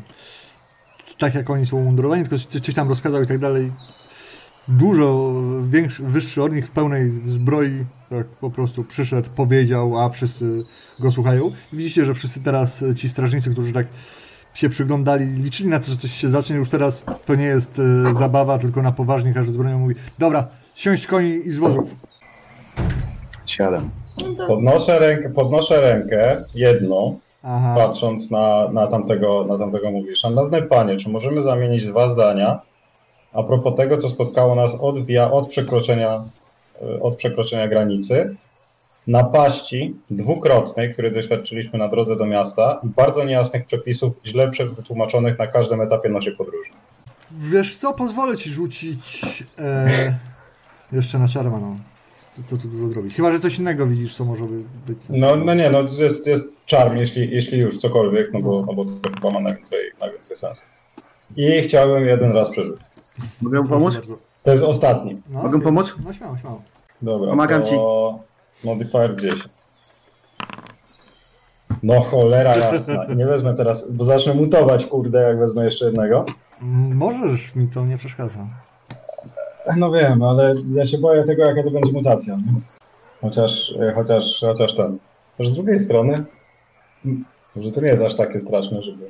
Tak 1.19 1.35
jak 1.35 1.51
oni 1.51 1.67
są 1.67 1.77
umundurowani, 1.77 2.23
tylko 2.23 2.39
coś 2.63 2.75
tam 2.75 2.89
rozkazał 2.89 3.23
i 3.23 3.27
tak 3.27 3.39
dalej. 3.39 3.71
Dużo 4.69 5.35
większy, 5.61 6.03
wyższy 6.03 6.43
od 6.43 6.53
nich 6.53 6.67
w 6.67 6.71
pełnej 6.71 7.11
zbroi, 7.11 7.85
tak 8.11 8.27
po 8.27 8.51
prostu 8.51 8.85
przyszedł, 8.85 9.29
powiedział, 9.37 9.99
a 9.99 10.09
wszyscy 10.09 10.65
go 11.01 11.13
słuchają. 11.13 11.53
Widzicie, 11.73 12.05
że 12.05 12.15
wszyscy 12.15 12.43
teraz 12.43 12.83
e, 12.83 12.95
ci 12.95 13.09
strażnicy, 13.09 13.51
którzy 13.51 13.73
tak 13.73 13.87
się 14.55 14.69
przyglądali, 14.69 15.27
liczyli 15.27 15.69
na 15.69 15.81
to, 15.81 15.91
że 15.91 15.97
coś 15.97 16.11
się 16.11 16.31
zacznie, 16.31 16.57
już 16.57 16.69
teraz 16.69 17.05
to 17.27 17.35
nie 17.35 17.45
jest 17.45 17.79
e, 17.79 18.15
zabawa, 18.15 18.59
tylko 18.59 18.83
na 18.83 18.93
poważnie 18.93 19.35
każdy 19.35 19.53
z 19.53 19.57
bronią 19.57 19.79
mówi, 19.79 19.95
dobra, 20.19 20.49
siąść 20.75 21.03
z 21.03 21.07
koni 21.07 21.29
i 21.29 21.53
z 21.53 21.59
wozów. 21.59 21.95
Siadam. 23.47 23.91
No 24.39 24.47
Podnoszę 24.47 24.99
rękę, 24.99 25.31
podnoszę 25.35 25.81
rękę, 25.81 26.45
jedną, 26.55 27.19
Aha. 27.43 27.75
patrząc 27.77 28.31
na, 28.31 28.69
na, 28.73 28.87
tamtego, 28.87 29.45
na 29.49 29.59
tamtego 29.59 29.91
mówi, 29.91 30.17
szanowny 30.17 30.63
panie, 30.63 30.97
czy 30.97 31.09
możemy 31.09 31.43
zamienić 31.43 31.87
dwa 31.87 32.09
zdania 32.09 32.61
a 33.35 33.43
propos 33.43 33.77
tego, 33.77 33.99
co 33.99 34.09
spotkało 34.09 34.55
nas 34.55 34.75
od, 34.81 34.97
wia- 35.07 35.31
od, 35.33 35.49
przekroczenia, 35.49 36.25
y, 36.83 37.03
od 37.03 37.17
przekroczenia 37.17 37.69
granicy, 37.69 38.37
napaści 39.07 39.95
dwukrotnej, 40.11 40.93
której 40.93 41.13
doświadczyliśmy 41.13 41.79
na 41.79 41.89
drodze 41.89 42.17
do 42.17 42.27
miasta 42.27 42.81
i 42.85 42.89
bardzo 42.89 43.25
niejasnych 43.25 43.65
przepisów, 43.65 44.15
źle 44.27 44.51
prze- 44.51 44.75
wytłumaczonych 44.75 45.39
na 45.39 45.47
każdym 45.47 45.81
etapie 45.81 46.09
naszej 46.09 46.37
podróży. 46.37 46.71
Wiesz 47.31 47.77
co, 47.77 47.95
pozwolę 47.95 48.37
ci 48.37 48.51
rzucić 48.51 49.45
e, 49.59 49.89
jeszcze 50.93 51.19
na 51.19 51.29
czarma, 51.29 51.59
no. 51.61 51.77
Co, 52.19 52.43
co 52.43 52.57
tu 52.57 52.69
dużo 52.69 52.89
zrobić? 52.89 53.15
Chyba, 53.15 53.33
że 53.33 53.41
coś 53.41 53.59
innego 53.59 53.87
widzisz, 53.87 54.15
co 54.15 54.25
może 54.25 54.45
by- 54.45 54.63
być 54.87 54.99
No, 55.11 55.37
no 55.37 55.55
nie, 55.55 55.71
no 55.71 55.83
jest, 55.99 56.27
jest 56.27 56.65
czarm, 56.65 56.97
jeśli, 56.99 57.31
jeśli 57.31 57.59
już 57.61 57.77
cokolwiek, 57.77 58.33
no 58.33 58.41
bo, 58.41 58.65
no 58.67 58.73
bo 58.75 58.85
to 58.85 58.91
chyba 59.15 59.31
ma 59.31 59.41
najwięcej, 59.41 59.91
najwięcej 60.01 60.37
sensu. 60.37 60.63
I 61.37 61.61
chciałbym 61.63 62.07
jeden 62.07 62.33
raz 62.33 62.51
przeżyć. 62.51 62.75
Mogę 63.43 63.69
pomóc? 63.69 63.95
bardzo. 63.95 64.17
To 64.43 64.51
jest 64.51 64.65
ostatni. 64.65 65.23
No, 65.31 65.43
Mogę 65.43 65.49
okej. 65.57 65.63
pomóc? 65.63 65.95
No 66.05 66.13
śmiało, 66.13 66.37
śmiało. 66.37 66.63
Dobra, 67.03 67.31
Pomagam 67.31 67.63
to 67.63 68.19
Modifier 68.65 69.17
10. 69.17 69.49
No 71.83 72.01
cholera 72.01 72.57
jasna. 72.57 73.05
Nie 73.17 73.27
wezmę 73.27 73.55
teraz, 73.55 73.91
bo 73.91 74.05
zacznę 74.05 74.35
mutować, 74.35 74.87
kurde, 74.87 75.23
jak 75.23 75.39
wezmę 75.39 75.65
jeszcze 75.65 75.85
jednego. 75.85 76.25
Mm, 76.63 76.97
Możesz, 76.97 77.55
mi 77.55 77.69
to 77.69 77.87
nie 77.87 77.97
przeszkadza. 77.99 78.47
No 79.77 79.91
wiem, 79.91 80.23
ale 80.23 80.55
ja 80.73 80.85
się 80.87 80.99
boję 80.99 81.25
tego, 81.25 81.45
jaka 81.45 81.63
to 81.63 81.71
będzie 81.71 81.93
mutacja. 81.93 82.35
nie? 82.37 82.61
Chociaż, 83.21 83.75
e, 83.81 83.93
chociaż, 83.95 84.41
chociaż 84.41 84.75
ten. 84.75 84.99
Też 85.39 85.49
z 85.49 85.55
drugiej 85.55 85.81
strony, 85.81 86.25
m, 87.05 87.25
że 87.57 87.73
to 87.73 87.81
nie 87.81 87.89
jest 87.89 88.03
aż 88.03 88.15
takie 88.15 88.41
straszne, 88.41 88.83
żeby 88.83 89.07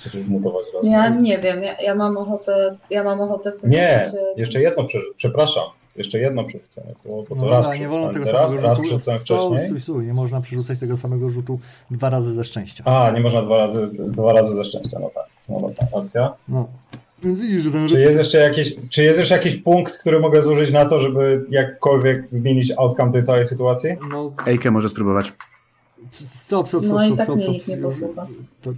sobie 0.00 0.22
zmutować 0.22 0.64
raz. 0.74 0.86
ja 0.90 1.08
nie 1.08 1.38
wiem, 1.38 1.62
ja, 1.62 1.76
ja 1.80 1.94
mam 1.94 2.16
ochotę, 2.16 2.76
ja 2.90 3.04
mam 3.04 3.20
ochotę 3.20 3.52
w 3.52 3.58
tym 3.60 3.70
Nie, 3.70 3.88
momencie... 3.92 4.18
jeszcze 4.36 4.60
jedno 4.60 4.84
przerzucenie, 4.84 5.14
przepraszam. 5.16 5.64
Jeszcze 5.96 6.18
jedno 6.18 6.44
przerzucenie, 6.44 6.94
bo, 7.04 7.10
bo 7.22 7.22
to 7.28 7.34
No 7.34 7.50
raz 7.50 7.78
nie 7.80 7.88
wolno 7.88 8.08
tego 8.08 8.24
przerzucałem 8.24 8.48
samego 8.48 8.62
teraz, 8.62 8.78
raz 8.78 8.86
rzutu. 8.86 8.88
przerzucałem 8.88 9.20
Stój, 9.20 9.36
wcześniej. 9.36 9.66
stój, 9.66 9.80
stój. 9.80 10.06
Nie 10.06 10.14
można 10.14 10.40
przerzucać 10.40 10.78
tego 10.78 10.96
samego 10.96 11.28
rzutu 11.30 11.60
dwa 11.90 12.10
razy 12.10 12.32
ze 12.34 12.44
szczęścia. 12.44 12.84
A, 12.84 13.10
nie 13.10 13.20
można 13.20 13.42
dwa 13.42 13.56
razy, 13.58 13.90
dwa 13.92 14.32
razy 14.32 14.54
ze 14.54 14.64
szczęścia, 14.64 14.98
no 15.00 15.10
tak, 15.14 15.24
no 15.48 15.60
dobra, 15.60 15.86
racja. 15.94 16.34
No. 16.48 16.68
Więc 17.22 17.38
Widzisz, 17.40 17.62
że 17.62 17.70
ten 17.70 17.88
Czy 17.88 17.94
jest 18.00 18.18
jeszcze 18.18 18.38
jakiś, 18.38 18.74
czy 18.90 19.02
jest 19.02 19.18
jeszcze 19.18 19.34
jakiś 19.34 19.56
punkt, 19.56 19.98
który 19.98 20.20
mogę 20.20 20.42
zużyć 20.42 20.70
na 20.72 20.84
to, 20.84 20.98
żeby 20.98 21.44
jakkolwiek 21.50 22.26
zmienić 22.30 22.72
outcome 22.78 23.12
tej 23.12 23.22
całej 23.22 23.46
sytuacji? 23.46 23.90
No, 24.10 24.32
Ejkę 24.46 24.70
może 24.70 24.88
spróbować. 24.88 25.32
stop, 26.12 26.68
stop, 26.68 26.84
stop, 26.84 26.84
No 26.84 27.02
i 27.02 27.06
stop, 27.06 27.16
tak 27.18 27.26
stop, 27.26 27.40
stop. 27.42 27.68
nie 27.68 27.76
posłucha. 27.76 28.26
To, 28.62 28.70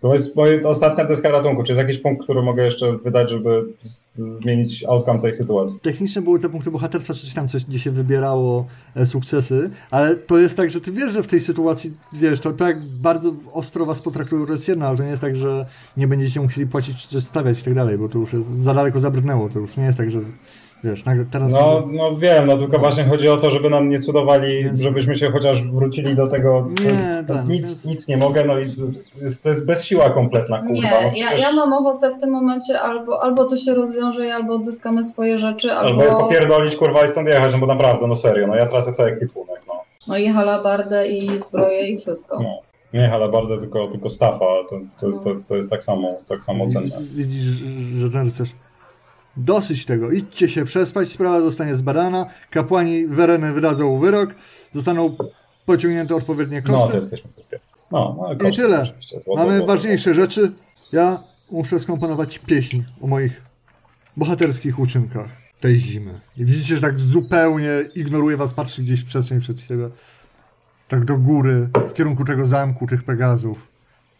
To 0.00 0.12
jest 0.12 0.36
moja 0.36 0.68
ostatnia 0.68 1.04
deska 1.04 1.28
ratunku. 1.28 1.62
Czy 1.62 1.72
jest 1.72 1.86
jakiś 1.86 1.98
punkt, 1.98 2.24
który 2.24 2.42
mogę 2.42 2.64
jeszcze 2.64 2.98
wydać, 3.04 3.30
żeby 3.30 3.64
zmienić 3.84 4.84
outcome 4.84 5.20
tej 5.20 5.34
sytuacji? 5.34 5.80
technicznie 5.80 6.22
były 6.22 6.40
te 6.40 6.48
punkty 6.48 6.70
bohaterstwa, 6.70 7.14
czy 7.14 7.34
tam, 7.34 7.48
coś, 7.48 7.64
gdzie 7.64 7.78
się 7.78 7.90
wybierało 7.90 8.66
e, 8.96 9.06
sukcesy, 9.06 9.70
ale 9.90 10.16
to 10.16 10.38
jest 10.38 10.56
tak, 10.56 10.70
że 10.70 10.80
ty 10.80 10.92
wiesz, 10.92 11.12
że 11.12 11.22
w 11.22 11.26
tej 11.26 11.40
sytuacji, 11.40 11.94
wiesz, 12.12 12.40
to, 12.40 12.66
jak 12.66 12.82
bardzo 12.82 13.32
ostro 13.52 13.86
was 13.86 14.02
potraktują, 14.02 14.46
jedno, 14.68 14.86
ale 14.86 14.96
to 14.96 15.02
nie 15.02 15.10
jest 15.10 15.22
tak, 15.22 15.36
że 15.36 15.66
nie 15.96 16.08
będziecie 16.08 16.40
musieli 16.40 16.66
płacić, 16.66 17.08
czy 17.08 17.20
stawiać 17.20 17.60
i 17.60 17.62
tak 17.62 17.74
dalej, 17.74 17.98
bo 17.98 18.08
to 18.08 18.18
już 18.18 18.32
jest 18.32 18.58
za 18.58 18.74
daleko 18.74 19.00
zabrnęło, 19.00 19.48
to 19.48 19.58
już 19.58 19.76
nie 19.76 19.84
jest 19.84 19.98
tak, 19.98 20.10
że 20.10 20.20
wiesz, 20.84 21.04
teraz... 21.32 21.50
No, 21.52 21.82
no 21.92 22.16
wiem, 22.16 22.46
no 22.46 22.56
tylko 22.56 22.78
właśnie 22.78 23.04
chodzi 23.04 23.28
o 23.28 23.36
to, 23.36 23.50
żeby 23.50 23.70
nam 23.70 23.88
nie 23.88 23.98
cudowali, 23.98 24.64
Więc- 24.64 24.80
żebyśmy 24.80 25.16
się 25.16 25.30
chociaż 25.30 25.62
wrócili 25.64 26.14
do 26.16 26.26
tego, 26.26 26.68
co, 26.82 26.90
Nie, 26.90 27.24
tak, 27.28 27.48
nic, 27.48 27.60
więc- 27.60 27.84
nic 27.84 28.08
nie 28.08 28.16
mogę, 28.16 28.44
no 28.44 28.58
i 28.58 28.64
jest, 29.22 29.42
to 29.42 29.48
jest 29.48 29.66
bezsiła 29.66 30.10
kompletna, 30.10 30.58
kurwa. 30.58 30.74
Nie, 30.74 30.82
no 30.82 31.00
ja, 31.00 31.10
przecież... 31.10 31.42
ja 31.42 31.52
mam 31.52 31.72
ochotę 31.72 32.10
w 32.10 32.20
tym 32.20 32.30
momencie 32.30 32.80
albo, 32.80 33.22
albo 33.22 33.44
to 33.44 33.56
się 33.56 33.74
rozwiąże 33.74 34.26
i 34.26 34.30
albo 34.30 34.54
odzyskamy 34.54 35.04
swoje 35.04 35.38
rzeczy, 35.38 35.72
albo, 35.72 36.02
Albo 36.02 36.20
popierdolić, 36.20 36.76
kurwa, 36.76 37.04
i 37.04 37.08
stąd 37.08 37.28
jechać, 37.28 37.52
no 37.52 37.58
bo 37.58 37.66
naprawdę, 37.66 38.06
no 38.06 38.14
serio, 38.14 38.46
no 38.46 38.54
ja 38.54 38.66
tracę 38.66 38.92
cały 38.92 39.08
ekwipunek, 39.08 39.60
no. 39.68 39.74
no 40.06 40.18
i 40.18 40.28
halabardę 40.28 41.08
i 41.08 41.38
zbroję 41.38 41.88
i 41.88 41.98
wszystko. 41.98 42.42
No. 42.42 42.58
Nie 42.94 43.08
halabardę, 43.08 43.58
tylko, 43.58 43.86
tylko 43.88 44.08
stafa, 44.08 44.38
to, 44.38 44.80
to, 45.00 45.08
No. 45.08 45.18
to, 45.18 45.30
to 45.48 45.56
jest 45.56 45.70
tak 45.70 45.84
samo, 45.84 46.18
tak 46.28 46.44
samo 46.44 46.66
cenne. 46.66 46.96
Widzisz, 47.14 47.44
że 47.96 48.10
ten 48.10 48.24
rycerz... 48.24 48.50
Dosyć 49.38 49.86
tego, 49.86 50.10
idźcie 50.10 50.48
się 50.48 50.64
przespać, 50.64 51.08
sprawa 51.08 51.40
zostanie 51.40 51.76
zbadana, 51.76 52.26
kapłani 52.50 53.06
Wereny 53.06 53.52
wydadzą 53.52 53.98
wyrok, 53.98 54.30
zostaną 54.72 55.16
pociągnięte 55.66 56.14
odpowiednie 56.14 56.62
No, 56.66 56.72
koszty. 56.74 56.90
to 56.90 56.96
jesteśmy 56.96 57.30
tutaj. 57.32 57.60
No, 57.92 58.16
no 58.20 58.32
I 58.32 58.36
koszty 58.36 58.62
tyle. 58.62 58.82
oczywiście. 58.82 59.20
Złoto, 59.24 59.42
Mamy 59.44 59.56
złoto. 59.58 59.72
ważniejsze 59.72 60.14
rzeczy. 60.14 60.52
Ja 60.92 61.18
muszę 61.50 61.80
skomponować 61.80 62.38
pieśń 62.38 62.82
o 63.00 63.06
moich 63.06 63.42
bohaterskich 64.16 64.78
uczynkach 64.78 65.28
tej 65.60 65.78
zimy. 65.80 66.20
I 66.36 66.44
widzicie, 66.44 66.74
że 66.76 66.80
tak 66.82 67.00
zupełnie 67.00 67.70
ignoruje 67.94 68.36
was, 68.36 68.52
patrzy 68.54 68.82
gdzieś 68.82 69.00
w 69.00 69.06
przestrzeń 69.06 69.40
przed 69.40 69.60
siebie. 69.60 69.88
Tak 70.88 71.04
do 71.04 71.16
góry, 71.18 71.68
w 71.88 71.92
kierunku 71.92 72.24
tego 72.24 72.44
zamku, 72.46 72.86
tych 72.86 73.04
Pegazów. 73.04 73.68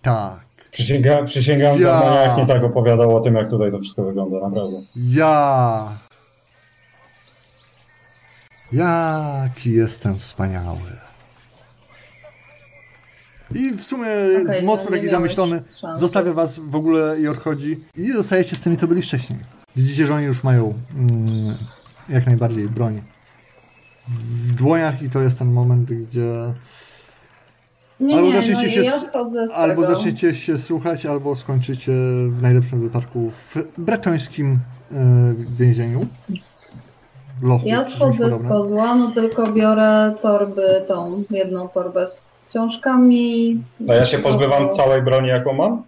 Tak. 0.02 0.47
Przysięga, 0.70 1.22
przysięgam, 1.24 1.80
Ja. 1.80 1.88
ja. 2.04 2.20
jak 2.22 2.36
nie 2.36 2.46
tak 2.46 2.64
opowiadał 2.64 3.16
o 3.16 3.20
tym, 3.20 3.34
jak 3.34 3.50
tutaj 3.50 3.70
to 3.70 3.78
wszystko 3.80 4.04
wygląda, 4.04 4.48
naprawdę. 4.48 4.76
Ja. 4.96 5.88
Jaki 8.72 9.72
jestem 9.72 10.18
wspaniały. 10.18 10.78
I 13.54 13.70
w 13.72 13.82
sumie 13.82 14.06
Okej, 14.44 14.62
mocno 14.64 14.90
taki 14.90 15.08
zamyślony. 15.08 15.62
szansy. 15.80 16.00
Zostawia 16.00 16.32
was 16.32 16.58
w 16.58 16.74
ogóle 16.76 17.20
i 17.20 17.28
odchodzi. 17.28 17.80
I 17.96 18.12
zostajecie 18.12 18.56
z 18.56 18.60
tymi, 18.60 18.76
co 18.76 18.88
byli 18.88 19.02
wcześniej. 19.02 19.38
Widzicie, 19.76 20.06
że 20.06 20.14
oni 20.14 20.24
już 20.24 20.44
mają 20.44 20.74
mm, 20.94 21.56
jak 22.08 22.26
najbardziej 22.26 22.68
broń 22.68 23.02
w 24.08 24.52
dłoniach 24.52 25.02
i 25.02 25.10
to 25.10 25.22
jest 25.22 25.38
ten 25.38 25.52
moment, 25.52 25.92
gdzie 25.92 26.32
Nie, 28.00 28.14
Albo 28.14 28.26
nie, 28.26 28.36
zaczniecie 28.36 28.66
no, 28.66 28.72
się 28.72 28.82
ja 28.82 29.54
albo 29.54 29.84
zaczniecie 29.84 30.34
się 30.34 30.58
słuchać, 30.58 31.06
albo 31.06 31.36
skończycie 31.36 31.92
w 32.30 32.42
najlepszym 32.42 32.80
wypadku 32.80 33.30
w 33.30 33.54
bretońskim 33.78 34.58
e, 34.92 35.34
więzieniu. 35.58 36.06
Lochu, 37.42 37.68
Ja 37.68 37.84
schodzę 37.84 38.32
z 38.32 38.48
kozła, 38.48 38.94
no 38.94 39.12
tylko 39.12 39.52
biorę 39.52 40.14
torby, 40.22 40.84
tą 40.88 41.24
jedną 41.30 41.68
torbę 41.68 42.08
z 42.08 42.32
książkami. 42.48 43.62
No 43.80 43.94
ja 43.94 44.04
się 44.04 44.18
pozbywam 44.18 44.70
całej 44.70 45.02
broni, 45.02 45.28
jaką 45.28 45.52
mam? 45.52 45.82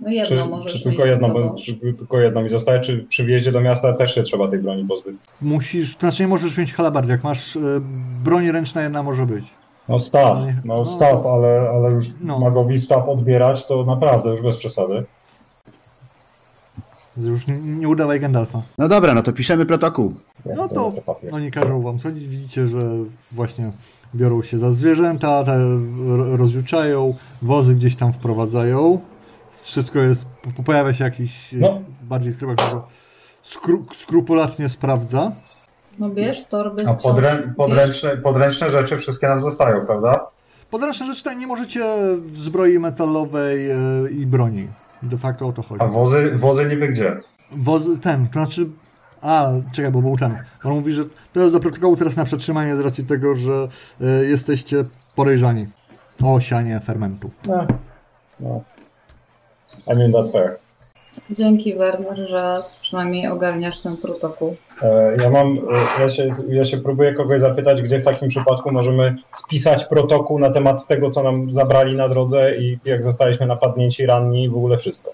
No 0.00 0.10
jedną 0.10 0.36
Czy, 0.36 0.48
możesz 0.48 0.72
czy 0.72 0.82
tylko 0.82 1.06
jedną, 1.06 1.28
bo, 1.32 1.54
czy 1.54 1.74
tylko 1.74 2.20
jedną 2.20 2.42
mi 2.42 2.48
zostaje, 2.48 2.80
czy 2.80 3.06
przy 3.08 3.24
wjeździe 3.24 3.52
do 3.52 3.60
miasta 3.60 3.92
też 3.92 4.14
się 4.14 4.22
trzeba 4.22 4.48
tej 4.48 4.58
broni 4.58 4.84
pozbyć? 4.84 5.16
Musisz, 5.42 5.94
to 5.94 6.00
znaczy 6.00 6.22
nie 6.22 6.28
możesz 6.28 6.50
wziąć 6.50 6.74
halabardy, 6.74 7.12
jak 7.12 7.24
masz 7.24 7.56
e, 7.56 7.60
broń 8.24 8.50
ręczna 8.50 8.82
jedna 8.82 9.02
może 9.02 9.26
być. 9.26 9.44
No 9.88 9.98
staw, 9.98 10.38
No 10.38 10.46
no, 10.64 10.76
no 10.76 10.84
staw, 10.84 11.26
ale, 11.26 11.70
ale 11.74 11.90
już 11.90 12.06
no. 12.20 12.38
magowi 12.38 12.78
staw 12.78 13.08
odbierać, 13.08 13.66
to 13.66 13.84
naprawdę 13.84 14.30
już 14.30 14.42
bez 14.42 14.56
przesady. 14.56 15.04
Już 17.16 17.46
nie, 17.46 17.58
nie 17.58 17.88
udawaj 17.88 18.20
Gandalfa. 18.20 18.62
No 18.78 18.88
dobra, 18.88 19.14
no 19.14 19.22
to 19.22 19.32
piszemy 19.32 19.66
protokół. 19.66 20.14
No 20.56 20.68
to 20.68 20.92
oni 21.32 21.50
każą 21.50 21.82
wam 21.82 21.98
sądzić. 21.98 22.28
Widzicie, 22.28 22.66
że 22.66 22.78
właśnie 23.32 23.72
biorą 24.14 24.42
się 24.42 24.58
za 24.58 24.70
zwierzęta, 24.70 25.44
te 25.44 25.58
rozjuczają, 26.36 27.14
wozy 27.42 27.74
gdzieś 27.74 27.96
tam 27.96 28.12
wprowadzają. 28.12 29.00
Wszystko 29.62 29.98
jest, 29.98 30.26
po- 30.56 30.62
pojawia 30.62 30.94
się 30.94 31.04
jakiś 31.04 31.52
No. 31.52 31.78
bardziej 32.02 32.32
skrywa, 32.32 32.54
który 32.54 32.80
skru, 33.42 33.86
skrupulatnie 33.96 34.68
sprawdza. 34.68 35.32
No 35.98 36.10
bierz 36.10 36.46
torby 36.46 36.86
z 36.86 36.88
A 36.88 36.94
podrę, 36.94 37.54
podręczne, 37.56 38.16
podręczne 38.16 38.70
rzeczy 38.70 38.96
wszystkie 38.96 39.28
nam 39.28 39.42
zostają, 39.42 39.86
prawda? 39.86 40.26
Podręczne 40.70 41.06
rzeczy 41.06 41.24
tak 41.24 41.38
nie 41.38 41.46
możecie 41.46 41.84
w 42.18 42.36
zbroi 42.36 42.78
metalowej 42.78 43.70
e, 43.70 43.76
i 44.10 44.26
broni. 44.26 44.68
De 45.02 45.18
facto 45.18 45.46
o 45.46 45.52
to 45.52 45.62
chodzi. 45.62 45.82
A 45.82 45.86
wozy, 45.86 46.36
wozy 46.38 46.66
niby 46.68 46.88
gdzie? 46.88 47.16
Woz, 47.52 47.82
ten, 48.00 48.28
to 48.28 48.32
znaczy. 48.32 48.66
A, 49.22 49.50
czekaj, 49.72 49.92
bo 49.92 50.02
był 50.02 50.16
ten. 50.16 50.38
On 50.64 50.72
mówi, 50.72 50.92
że 50.92 51.04
to 51.32 51.40
jest 51.40 51.52
do 51.52 51.60
protokołu 51.60 51.96
teraz 51.96 52.16
na 52.16 52.24
przetrzymanie 52.24 52.76
z 52.76 52.80
racji 52.80 53.04
tego, 53.04 53.34
że 53.34 53.68
e, 54.00 54.24
jesteście 54.24 54.84
podejrzani 55.16 55.66
o 56.22 56.40
sianie 56.40 56.80
fermentu. 56.80 57.30
No. 57.46 57.66
no. 58.40 58.62
I 59.86 59.96
mean, 59.96 60.12
that's 60.12 60.32
fair. 60.32 60.65
Dzięki 61.30 61.74
Werner, 61.74 62.28
że 62.28 62.62
przynajmniej 62.82 63.28
ogarniasz 63.28 63.80
ten 63.82 63.96
protokół. 63.96 64.56
E, 64.82 65.16
Ja 65.22 65.30
mam, 65.30 65.58
e, 65.98 66.00
ja 66.02 66.08
się, 66.08 66.30
ja 66.48 66.64
się 66.64 66.78
próbuję 66.78 67.14
kogoś 67.14 67.40
zapytać, 67.40 67.82
gdzie 67.82 67.98
w 67.98 68.04
takim 68.04 68.28
przypadku 68.28 68.72
możemy 68.72 69.16
spisać 69.32 69.84
protokół 69.84 70.38
na 70.38 70.50
temat 70.50 70.86
tego, 70.86 71.10
co 71.10 71.22
nam 71.22 71.52
zabrali 71.52 71.96
na 71.96 72.08
drodze 72.08 72.56
i 72.56 72.78
jak 72.84 73.04
zostaliśmy 73.04 73.46
napadnięci, 73.46 74.06
ranni 74.06 74.44
i 74.44 74.48
w 74.48 74.54
ogóle 74.56 74.78
wszystko. 74.78 75.12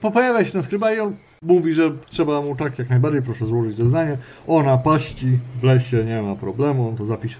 Po- 0.00 0.10
Pojawia 0.10 0.44
się 0.44 0.52
ten 0.52 0.62
skryba 0.62 0.92
i 0.92 1.00
on 1.00 1.16
mówi, 1.42 1.72
że 1.72 1.90
trzeba 2.10 2.42
mu 2.42 2.56
tak 2.56 2.78
jak 2.78 2.90
najbardziej, 2.90 3.22
proszę 3.22 3.46
złożyć 3.46 3.76
zeznanie. 3.76 4.16
O 4.46 4.62
napaści 4.62 5.26
w 5.60 5.64
lesie 5.64 6.04
nie 6.04 6.22
ma 6.22 6.34
problemu, 6.36 6.88
on 6.88 6.96
to 6.96 7.04
zapisze. 7.04 7.38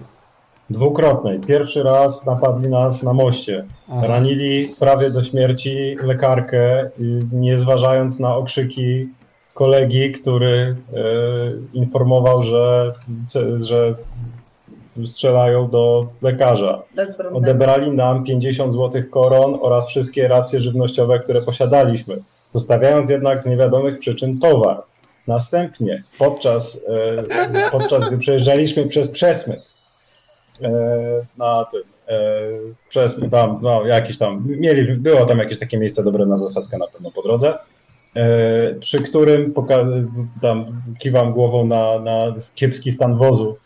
Dwukrotnej. 0.70 1.40
Pierwszy 1.40 1.83
raz 1.83 2.26
napadli 2.26 2.68
nas 2.68 3.02
na 3.02 3.12
moście. 3.12 3.64
Aha. 3.88 4.07
Ranili 4.07 4.74
prawie 4.79 5.11
do 5.11 5.22
śmierci 5.22 5.96
lekarkę, 6.02 6.90
nie 7.33 7.57
zważając 7.57 8.20
na 8.20 8.37
okrzyki 8.37 9.09
kolegi, 9.55 10.12
który 10.12 10.57
e, 10.57 10.76
informował, 11.72 12.42
że, 12.42 12.94
że 13.57 13.94
strzelają 15.07 15.68
do 15.68 16.07
lekarza. 16.22 16.83
Odebrali 17.33 17.90
nam 17.90 18.24
50 18.24 18.72
złotych 18.72 19.11
koron 19.11 19.59
oraz 19.62 19.88
wszystkie 19.88 20.29
racje 20.29 20.61
żywnościowe, 20.61 21.18
które 21.18 21.42
posiadaliśmy, 21.42 22.22
zostawiając 22.52 23.11
jednak 23.11 23.42
z 23.42 23.46
niewiadomych 23.46 23.98
przyczyn 23.98 24.38
towar. 24.38 24.83
Następnie, 25.26 26.02
podczas, 26.18 26.81
e, 26.88 27.70
podczas 27.72 28.09
gdy 28.09 28.18
przejeżdżaliśmy 28.18 28.87
przez 28.87 29.11
Przesmyk, 29.11 29.61
na 31.38 31.64
tym, 31.64 31.81
e, 32.09 32.40
Przesmyk, 32.88 33.31
tam, 33.31 33.59
no 33.62 33.87
jakiś 33.87 34.19
tam, 34.19 34.45
mieli, 34.47 34.97
było 34.97 35.25
tam 35.25 35.38
jakieś 35.38 35.59
takie 35.59 35.79
miejsce 35.79 36.05
dobre 36.05 36.27
na 36.27 36.38
zasadzkę 36.38 36.79
na 36.79 36.87
pewno 36.87 37.11
po 37.11 37.23
drodze, 37.23 37.59
e, 38.16 38.75
przy 38.75 39.03
którym 39.03 39.55
poka- 39.55 40.07
tam 40.42 40.83
kiwam 40.99 41.33
głową 41.33 41.66
na, 41.66 41.99
na 41.99 42.35
kiepski 42.55 42.92
stan 42.92 43.16
wozu, 43.16 43.57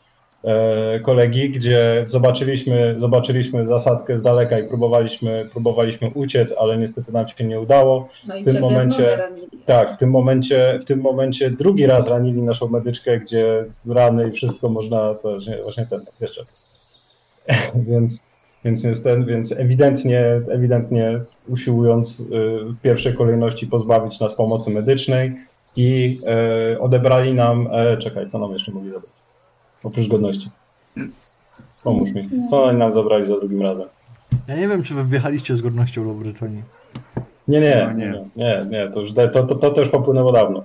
e, 0.44 1.00
kolegi, 1.00 1.50
gdzie 1.50 2.03
zobaczyliśmy, 2.07 2.94
zobaczyliśmy 2.96 3.66
zasadzkę 3.66 4.18
z 4.18 4.22
daleka 4.22 4.59
i 4.59 4.68
próbowaliśmy, 4.68 5.48
próbowaliśmy 5.53 6.11
uciec, 6.14 6.55
ale 6.61 6.79
niestety 6.79 7.12
nam 7.12 7.29
się 7.29 7.44
nie 7.44 7.61
udało. 7.61 8.09
No 8.29 8.37
i 8.37 8.42
w 8.42 8.44
tym 8.44 8.55
momencie-. 8.61 9.18
Tak, 9.66 9.94
w 9.94 9.96
tym 9.96 10.11
momencie, 10.11 10.79
w 10.83 10.85
tym 10.85 11.00
momencie 11.00 11.50
drugi 11.50 11.87
raz 11.87 12.09
ranili 12.09 12.42
naszą 12.42 12.68
medyczkę, 12.68 13.18
gdzie 13.18 13.64
rany 13.88 14.29
i 14.29 14.33
wszystko 14.33 14.68
można, 14.68 15.14
to 15.14 15.31
właśnie, 15.31 15.62
właśnie 15.62 15.87
ten, 15.87 16.00
jeszcze 16.20 16.40
raz. 16.40 16.69
więc, 17.90 18.26
więc 18.64 18.84
jest 18.84 19.04
ten, 19.04 19.26
więc 19.26 19.52
ewidentnie, 19.52 20.20
ewidentnie 20.50 21.20
usiłując 21.48 22.20
y, 22.20 22.26
w 22.72 22.78
pierwszej 22.80 23.14
kolejności 23.14 23.66
pozbawić 23.66 24.20
nas 24.20 24.34
pomocy 24.34 24.70
medycznej 24.70 25.36
i 25.76 26.20
e, 26.26 26.80
odebrali 26.80 27.34
nam, 27.34 27.68
e, 27.72 27.96
czekaj, 27.96 28.26
co 28.26 28.38
nam 28.38 28.52
jeszcze 28.52 28.72
mogli 28.72 28.90
zabrać? 28.90 29.12
Oprócz 29.84 30.08
godności. 30.08 30.50
Pomóż 31.82 32.10
mi. 32.10 32.28
Co 32.50 32.64
oni 32.64 32.78
nam 32.78 32.90
zabrali 32.90 33.24
za 33.24 33.38
drugim 33.38 33.62
razem? 33.62 33.88
Ja 34.48 34.56
nie 34.56 34.68
wiem, 34.68 34.82
czy 34.82 34.94
wy 34.94 35.04
wjechaliście 35.04 35.56
z 35.56 35.60
godnością 35.60 36.08
do 36.08 36.14
Brytonii. 36.14 36.62
Nie, 37.48 37.60
nie, 37.60 37.86
No, 37.86 37.92
nie, 37.92 38.06
nie. 38.06 38.24
nie, 38.36 38.60
nie, 38.70 38.88
to 38.88 39.00
już 39.00 39.14
to, 39.14 39.28
to, 39.28 39.46
to, 39.46 39.70
to 39.70 39.80
już 39.80 39.90
popłynęło 39.90 40.32
dawno. 40.32 40.64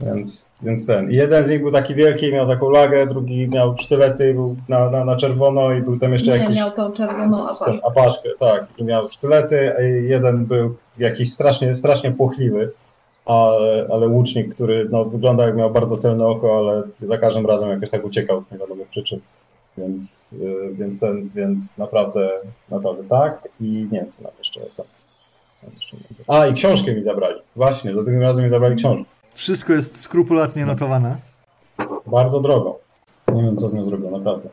Więc, 0.00 0.52
więc 0.62 0.86
ten. 0.86 1.10
I 1.10 1.14
jeden 1.14 1.44
z 1.44 1.50
nich 1.50 1.62
był 1.62 1.72
taki 1.72 1.94
wielki, 1.94 2.32
miał 2.32 2.46
taką 2.46 2.70
lagę, 2.70 3.06
drugi 3.06 3.48
miał 3.48 3.78
sztylety, 3.78 4.34
był 4.34 4.56
na, 4.68 4.90
na, 4.90 5.04
na 5.04 5.16
czerwono 5.16 5.72
i 5.72 5.82
był 5.82 5.98
tam 5.98 6.12
jeszcze 6.12 6.30
Nie, 6.30 6.38
jakiś. 6.38 6.56
miał 6.56 6.70
tą 6.70 6.92
czerwoną 6.92 7.48
apaszkę. 7.48 7.86
apaszkę, 7.86 8.28
tak, 8.38 8.66
i 8.78 8.84
miał 8.84 9.08
sztylety, 9.08 9.76
a 9.76 9.80
jeden 9.82 10.46
był 10.46 10.76
jakiś 10.98 11.32
strasznie, 11.32 11.76
strasznie 11.76 12.12
płochliwy, 12.12 12.72
ale, 13.26 13.86
ale 13.92 14.08
łucznik, 14.08 14.54
który 14.54 14.88
no, 14.90 15.04
wygląda 15.04 15.46
jak 15.46 15.56
miał 15.56 15.70
bardzo 15.70 15.96
celne 15.96 16.26
oko, 16.26 16.58
ale 16.58 16.82
za 16.96 17.18
każdym 17.18 17.46
razem 17.46 17.70
jakoś 17.70 17.90
tak 17.90 18.04
uciekał 18.04 18.44
z 18.48 18.52
niewiadomych 18.52 18.88
przyczyn. 18.88 19.20
Więc, 19.78 20.32
y, 20.32 20.74
więc 20.74 21.00
ten, 21.00 21.30
więc 21.34 21.78
naprawdę, 21.78 22.30
naprawdę 22.70 23.04
tak. 23.08 23.48
I 23.60 23.88
nie 23.92 24.00
wiem, 24.00 24.10
co 24.10 24.22
nam 24.22 24.32
jeszcze 24.38 24.60
tam. 24.76 24.86
A, 26.26 26.46
i 26.46 26.52
książkę 26.52 26.94
mi 26.94 27.02
zabrali. 27.02 27.40
Właśnie, 27.56 27.94
za 27.94 28.02
drugim 28.02 28.22
razem 28.22 28.44
mi 28.44 28.50
zabrali 28.50 28.76
książkę. 28.76 29.17
Wszystko 29.38 29.72
jest 29.72 30.00
skrupulatnie 30.00 30.66
notowane. 30.66 31.16
Bardzo 32.06 32.40
drogo. 32.40 32.78
Nie 33.32 33.42
wiem, 33.42 33.56
co 33.56 33.68
z 33.68 33.74
nią 33.74 33.84
zrobią, 33.84 34.10
naprawdę. 34.10 34.48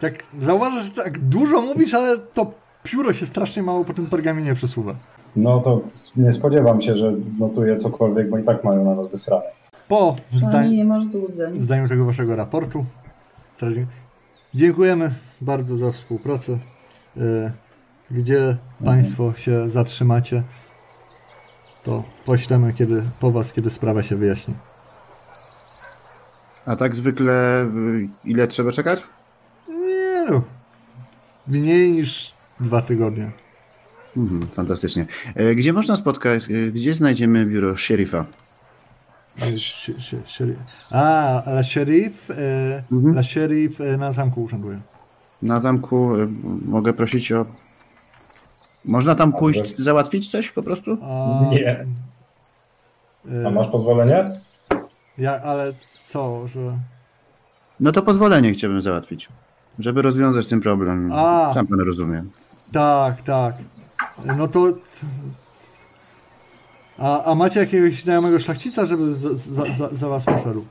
Tak, 0.00 0.14
zauważysz, 0.38 0.84
że 0.84 0.90
tak 1.02 1.18
dużo 1.18 1.60
mówisz, 1.60 1.94
ale 1.94 2.18
to 2.18 2.52
pióro 2.82 3.12
się 3.12 3.26
strasznie 3.26 3.62
mało 3.62 3.84
po 3.84 3.94
tym 3.94 4.06
pergaminie 4.06 4.54
przesuwa. 4.54 4.94
No 5.36 5.60
to 5.60 5.80
nie 6.16 6.32
spodziewam 6.32 6.80
się, 6.80 6.96
że 6.96 7.12
notuję 7.38 7.76
cokolwiek, 7.76 8.30
bo 8.30 8.38
i 8.38 8.44
tak 8.44 8.64
mają 8.64 8.84
na 8.84 8.94
nas 8.94 9.10
wysrane. 9.10 9.42
Po 9.88 10.16
zdaniu, 10.32 10.70
nie 10.70 10.84
masz 10.84 11.04
złudzeń. 11.06 11.60
zdaniu 11.60 11.88
tego 11.88 12.04
waszego 12.04 12.36
raportu, 12.36 12.84
strażnik, 13.54 13.86
dziękujemy 14.54 15.10
bardzo 15.40 15.76
za 15.76 15.92
współpracę. 15.92 16.58
E, 17.16 17.52
Gdzie 18.10 18.56
Państwo 18.84 19.34
się 19.34 19.68
zatrzymacie, 19.68 20.42
to 21.84 22.04
poślemy 22.26 22.72
kiedy, 22.72 23.02
po 23.20 23.30
Was, 23.32 23.52
kiedy 23.52 23.70
sprawa 23.70 24.02
się 24.02 24.16
wyjaśni. 24.16 24.54
A 26.66 26.76
tak 26.76 26.94
zwykle 26.94 27.62
y, 27.64 28.08
ile 28.24 28.46
trzeba 28.46 28.72
czekać? 28.72 29.02
Nie 29.68 30.24
no, 30.30 30.42
mniej 31.48 31.92
niż 31.92 32.34
dwa 32.60 32.82
tygodnie. 32.82 33.30
Mhm, 34.16 34.48
fantastycznie. 34.52 35.06
E, 35.34 35.54
Gdzie 35.54 35.72
można 35.72 35.96
spotkać, 35.96 36.44
e, 36.44 36.72
gdzie 36.72 36.94
znajdziemy 36.94 37.46
biuro 37.46 37.76
szeryfa? 37.76 38.26
A, 40.90 41.42
ale 41.44 41.64
szeryf, 41.64 42.30
e, 42.30 42.82
Mhm. 42.92 43.22
szeryf 43.22 43.80
e, 43.80 43.96
na 43.96 44.12
zamku 44.12 44.42
urzęduje. 44.42 44.80
Na 45.42 45.60
zamku 45.60 46.10
mogę 46.62 46.92
prosić 46.92 47.32
o... 47.32 47.46
Można 48.84 49.14
tam 49.14 49.32
pójść, 49.32 49.76
załatwić 49.78 50.30
coś 50.30 50.50
po 50.52 50.62
prostu? 50.62 50.96
A, 51.02 51.40
Nie. 51.50 51.86
e, 53.42 53.46
A 53.46 53.50
masz 53.50 53.68
pozwolenie? 53.68 54.40
Ja, 55.18 55.40
ale 55.42 55.72
co, 56.06 56.46
że... 56.46 56.78
No 57.80 57.92
to 57.92 58.02
pozwolenie 58.02 58.52
chciałbym 58.52 58.82
załatwić, 58.82 59.28
żeby 59.78 60.02
rozwiązać 60.02 60.46
ten 60.46 60.60
problem. 60.60 61.10
A. 61.14 61.50
Sam 61.54 61.66
pan 61.66 61.80
rozumie. 61.80 62.24
Tak, 62.72 63.22
tak. 63.22 63.54
No 64.24 64.48
to... 64.48 64.64
A, 66.98 67.24
a 67.24 67.34
macie 67.34 67.60
jakiegoś 67.60 68.02
znajomego 68.02 68.38
szlachcica, 68.38 68.86
żeby 68.86 69.14
za, 69.14 69.28
za, 69.34 69.64
za, 69.72 69.88
za 69.92 70.08
was 70.08 70.24
poszedł? 70.24 70.64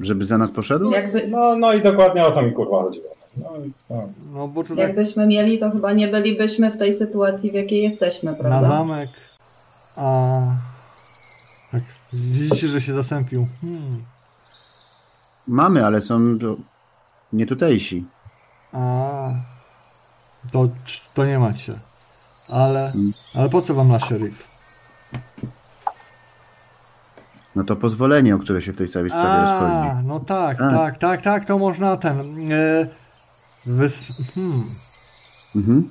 Żeby 0.00 0.24
za 0.24 0.38
nas 0.38 0.52
poszedł? 0.52 0.90
Jakby, 0.90 1.28
No, 1.28 1.56
no 1.56 1.72
i 1.72 1.82
dokładnie 1.82 2.24
o 2.26 2.30
to 2.30 2.42
mi 2.42 2.52
kurwa 2.52 2.82
chodziło. 2.82 3.13
No, 3.36 3.56
i- 3.64 3.72
no. 3.90 4.08
No 4.32 4.48
bo 4.48 4.62
to 4.62 4.68
tak 4.68 4.78
jakbyśmy 4.78 5.26
mieli, 5.26 5.58
to 5.58 5.70
chyba 5.70 5.92
nie 5.92 6.08
bylibyśmy 6.08 6.70
w 6.70 6.76
tej 6.76 6.94
sytuacji, 6.94 7.50
w 7.50 7.54
jakiej 7.54 7.82
jesteśmy, 7.82 8.32
na 8.32 8.38
prawda? 8.38 8.68
zamek, 8.68 9.10
a... 9.96 10.40
Tak, 11.72 11.82
widzicie, 12.12 12.68
że 12.68 12.80
się 12.80 12.92
zasępił. 12.92 13.46
Hmm. 13.60 14.04
Mamy, 15.48 15.86
ale 15.86 16.00
są 16.00 16.38
to 16.38 16.56
nie 17.32 17.46
tutejsi. 17.46 18.06
A... 18.72 19.28
To, 20.52 20.68
to 21.14 21.26
nie 21.26 21.38
macie. 21.38 21.78
Ale, 22.48 22.92
ale 23.34 23.48
po 23.48 23.60
co 23.60 23.74
wam 23.74 23.88
na 23.88 23.98
szeryf? 23.98 24.48
No 27.56 27.64
to 27.64 27.76
pozwolenie, 27.76 28.34
o 28.34 28.38
które 28.38 28.62
się 28.62 28.72
w 28.72 28.76
tej 28.76 28.88
całej 28.88 29.10
sprawie 29.10 29.40
rozchodzi. 29.42 29.88
A, 29.98 30.02
no 30.04 30.20
tak, 30.20 30.58
Tak. 30.58 30.74
tak, 30.74 30.98
tak, 30.98 31.22
tak, 31.22 31.44
to 31.44 31.58
można 31.58 31.96
ten... 31.96 32.20
E, 32.52 32.86
wys... 33.66 34.12
Hmm. 34.34 34.60
Mhm. 35.56 35.90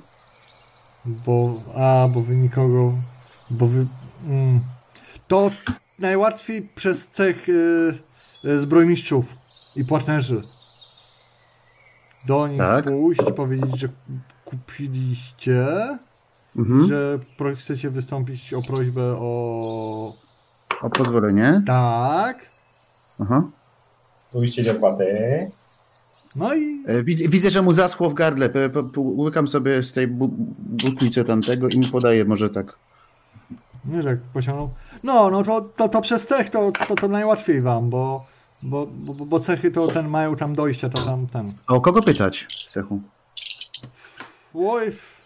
Bo, 1.04 1.62
a, 1.76 2.08
bo 2.08 2.20
wy 2.20 2.36
nikogo, 2.36 2.94
bo 3.50 3.66
wy, 3.66 3.86
mm, 4.26 4.60
To 5.28 5.50
najłatwiej 5.98 6.62
przez 6.74 7.08
cech 7.08 7.48
y, 7.48 7.92
y, 8.44 8.60
zbrojmistrzów 8.60 9.34
i 9.76 9.84
partnerzy. 9.84 10.42
Do 12.26 12.48
nich 12.48 12.58
Tak. 12.58 12.84
pójść, 12.84 13.20
powiedzieć, 13.36 13.78
że 13.78 13.88
kupiliście, 14.44 15.66
Mhm. 16.56 16.86
że 16.86 17.18
pro, 17.36 17.56
chcecie 17.56 17.90
wystąpić 17.90 18.52
o 18.54 18.62
prośbę 18.62 19.02
o... 19.18 20.14
O 20.82 20.90
pozwolenie. 20.90 21.62
Tak. 21.66 22.50
Aha. 23.20 23.42
Pójście 24.32 24.62
do 24.64 24.74
płaty. 24.74 25.50
No 26.36 26.54
i 26.54 26.82
E, 26.86 27.02
Widzę, 27.02 27.28
widzę, 27.28 27.50
że 27.50 27.62
mu 27.62 27.72
zaschło 27.72 28.10
w 28.10 28.14
gardle. 28.14 28.50
Łykam 28.96 29.48
sobie 29.48 29.82
z 29.82 29.92
tej 29.92 30.08
bu- 30.08 30.34
butlicy 30.58 31.24
tamtego 31.24 31.68
i 31.68 31.78
mu 31.78 31.86
podaję 31.92 32.24
może 32.24 32.50
tak. 32.50 32.76
Nie 33.84 34.02
tak 34.02 34.18
pociągnął. 34.20 34.70
No, 35.02 35.30
no 35.30 35.42
to, 35.42 35.60
to, 35.60 35.88
to 35.88 36.00
przez 36.00 36.26
cech 36.26 36.50
to, 36.50 36.72
to, 36.88 36.94
to 36.94 37.08
najłatwiej 37.08 37.60
wam, 37.62 37.90
bo, 37.90 38.26
bo, 38.62 38.86
bo, 38.86 39.14
bo 39.14 39.40
cechy 39.40 39.70
to 39.70 39.86
ten 39.88 40.08
mają 40.08 40.36
tam 40.36 40.54
dojścia, 40.54 40.88
to 40.90 41.02
tam 41.02 41.26
ten. 41.26 41.52
A 41.66 41.74
o 41.74 41.80
kogo 41.80 42.02
pytać 42.02 42.46
w 42.66 42.70
cechu? 42.70 43.00
Oj, 44.54 44.92
w- 44.92 45.20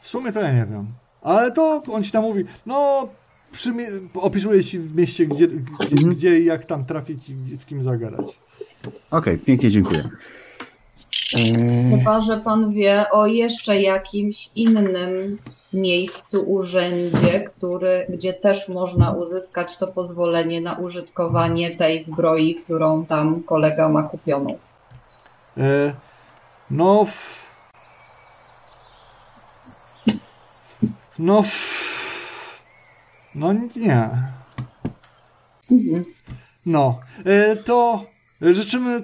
sumie 0.00 0.32
to 0.32 0.40
ja 0.40 0.52
nie 0.52 0.66
wiem. 0.70 0.86
Ale 1.22 1.52
to 1.52 1.82
on 1.92 2.04
ci 2.04 2.10
tam 2.10 2.22
mówi, 2.22 2.44
no 2.66 3.08
opisuje 4.14 4.64
ci 4.64 4.78
w 4.78 4.96
mieście, 4.96 5.26
gdzie, 5.26 5.48
gdzie, 5.48 6.08
gdzie 6.08 6.40
i 6.40 6.44
jak 6.44 6.66
tam 6.66 6.84
trafić 6.84 7.28
i 7.28 7.34
gdzie, 7.34 7.56
z 7.56 7.66
kim 7.66 7.82
zagadać. 7.82 8.38
Okej, 9.10 9.38
pięknie 9.38 9.70
dziękuję. 9.70 10.04
E, 11.34 11.98
Chyba, 11.98 12.20
że 12.20 12.36
pan 12.36 12.72
wie 12.72 13.10
o 13.10 13.26
jeszcze 13.26 13.80
jakimś 13.80 14.50
innym 14.54 15.38
miejscu, 15.72 16.42
urzędzie, 16.42 17.40
który, 17.40 18.06
gdzie 18.08 18.32
też 18.34 18.68
można 18.68 19.12
uzyskać 19.12 19.76
to 19.76 19.86
pozwolenie 19.86 20.60
na 20.60 20.76
użytkowanie 20.76 21.76
tej 21.76 22.04
zbroi, 22.04 22.54
którą 22.54 23.06
tam 23.06 23.42
kolega 23.42 23.88
ma 23.88 24.02
kupioną. 24.02 24.58
E, 25.56 25.94
no, 26.70 27.04
w... 27.04 27.42
no, 31.18 31.42
w... 31.42 31.88
no 33.34 33.52
nie. 33.76 34.08
Mhm. 35.70 36.04
No, 36.66 37.00
e, 37.24 37.56
to 37.56 38.04
życzymy 38.40 38.90
e, 38.96 39.02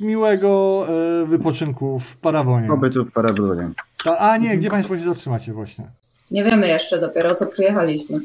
miłego 0.00 0.84
e, 1.22 1.26
wypoczynku 1.26 2.00
w 2.00 2.16
Parawonie. 2.16 2.68
Pobytu 2.68 3.04
w 3.04 3.12
Parabolonie. 3.12 3.70
Ta, 4.04 4.18
a 4.18 4.36
nie, 4.36 4.56
gdzie 4.58 4.70
Państwo 4.70 4.96
się 4.98 5.04
zatrzymacie 5.04 5.52
właśnie? 5.52 5.90
Nie 6.30 6.44
wiemy 6.44 6.68
jeszcze 6.68 7.00
dopiero, 7.00 7.34
co 7.34 7.46
przyjechaliśmy. 7.46 8.20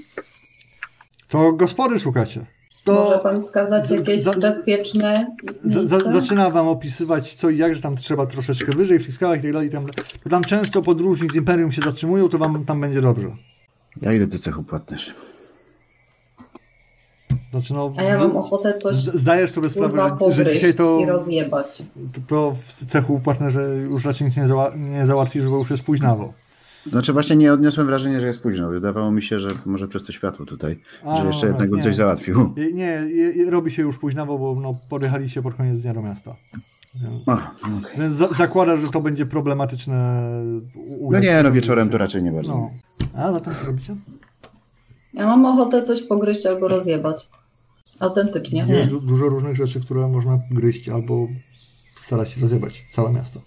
To 1.30 1.52
gospody 1.54 2.00
szukacie. 2.00 2.46
Może 2.88 3.12
To 3.12 3.20
pan 3.20 3.42
wskazać 3.42 3.92
jakieś 3.92 4.22
za- 4.22 4.34
bezpieczne 4.34 5.28
miejsce? 5.64 5.88
za, 5.88 6.12
zaczyna 6.12 6.50
Wam 6.50 6.68
opisywać 6.68 7.36
co 7.36 7.50
i 7.50 7.58
jak, 7.58 7.76
że 7.76 7.82
tam 7.82 7.96
trzeba 7.96 8.26
troszeczkę 8.26 8.72
wyżej 8.78 9.00
w 9.00 9.06
tych 9.06 9.14
skałach 9.14 9.40
i 9.40 9.42
tak 9.44 9.54
dalej. 9.54 9.70
Tam, 9.70 9.86
to 10.24 10.30
tam 10.30 10.44
często 10.44 10.82
podróżni 10.82 11.30
z 11.30 11.36
Imperium 11.36 11.72
się 11.72 11.82
zatrzymują, 11.82 12.30
to 12.30 12.38
Wam 12.38 12.66
tam 12.66 12.82
będzie 12.82 13.02
dobrze. 13.02 13.28
Ja 14.02 14.14
idę 14.14 14.28
do 14.28 14.38
cechu 14.38 14.64
płatnerzy. 14.64 15.12
Znaczy, 17.52 17.74
no, 17.74 17.94
A 17.98 18.04
ja 18.04 18.18
mam 18.20 18.38
ochotę 18.38 18.78
coś 18.78 18.96
zdajesz 18.96 19.52
sobie 19.52 19.70
sprawę, 19.70 20.18
że, 20.32 20.54
dzisiaj 20.54 20.74
to, 20.74 21.00
i 21.00 21.06
rozjebać. 21.06 21.84
to, 22.14 22.20
to 22.28 22.56
w 22.66 22.72
cechu 22.72 23.20
partnerze 23.20 23.76
już 23.76 24.06
raczej 24.06 24.28
nic 24.28 24.38
nie, 24.38 24.48
zała, 24.48 24.72
nie 24.76 25.06
załatwisz, 25.06 25.46
bo 25.46 25.58
już 25.58 25.70
jest 25.70 25.84
późnawo. 25.84 26.34
Znaczy 26.86 27.14
właśnie 27.14 27.36
nie 27.36 27.54
odniosłem 27.54 27.88
wrażenia, 27.88 28.20
że 28.20 28.28
jest 28.28 28.44
późno. 28.44 28.70
Wydawało 28.70 29.12
mi 29.12 29.22
się, 29.22 29.40
że 29.40 29.50
może 29.66 29.88
przez 29.88 30.04
to 30.04 30.12
światło 30.12 30.46
tutaj, 30.46 30.80
A, 31.06 31.18
że 31.18 31.26
jeszcze 31.26 31.46
no, 31.46 31.48
jednak 31.52 31.70
bym 31.70 31.78
nie. 31.78 31.84
coś 31.84 31.96
załatwił. 31.96 32.54
Nie, 32.74 32.84
je, 32.86 33.50
robi 33.52 33.72
się 33.72 33.82
już 33.82 33.98
późnawo, 34.00 34.38
bo 34.38 34.62
no, 34.62 34.80
podjechaliście 34.90 35.42
pod 35.42 35.54
koniec 35.54 35.80
dnia 35.80 35.94
do 35.94 36.02
miasta. 36.02 36.36
Więc, 37.02 37.28
O, 37.28 37.32
okej. 37.80 38.00
więc 38.00 38.14
za, 38.14 38.28
zakłada, 38.28 38.78
że 38.78 38.88
to 38.88 39.02
będzie 39.02 39.26
problematyczne. 39.26 40.22
u- 41.00 41.12
No 41.12 41.20
nie, 41.20 41.44
no 41.44 41.52
wieczorem 41.52 41.90
to 41.90 41.98
raczej 41.98 42.24
nie 42.24 42.32
bardzo. 42.32 42.50
No. 42.58 42.72
A 43.16 43.32
zatem 43.32 43.54
co 43.62 43.68
robicie? 43.68 43.96
Ja 45.14 45.28
mam 45.28 45.46
ochotę 45.46 45.84
coś 45.84 46.02
pogryźć 46.02 46.46
albo 46.46 46.68
rozjebać. 46.68 47.30
Autentycznie. 48.00 48.66
Jest 48.70 48.90
du- 48.90 49.02
dużo 49.02 49.26
różnych 49.26 49.56
rzeczy, 49.56 49.82
które 49.82 50.08
można 50.08 50.40
gryźć 50.52 50.90
albo 50.90 51.28
starać 51.98 52.30
się 52.32 52.42
rozjebać. 52.42 52.84
Całe 52.94 53.14
miasto. 53.14 53.40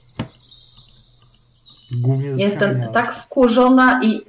Głównie 1.93 2.35
z 2.35 2.39
Jestem 2.39 2.81
tak 2.93 3.15
wkurzona 3.15 4.01
i 4.05 4.21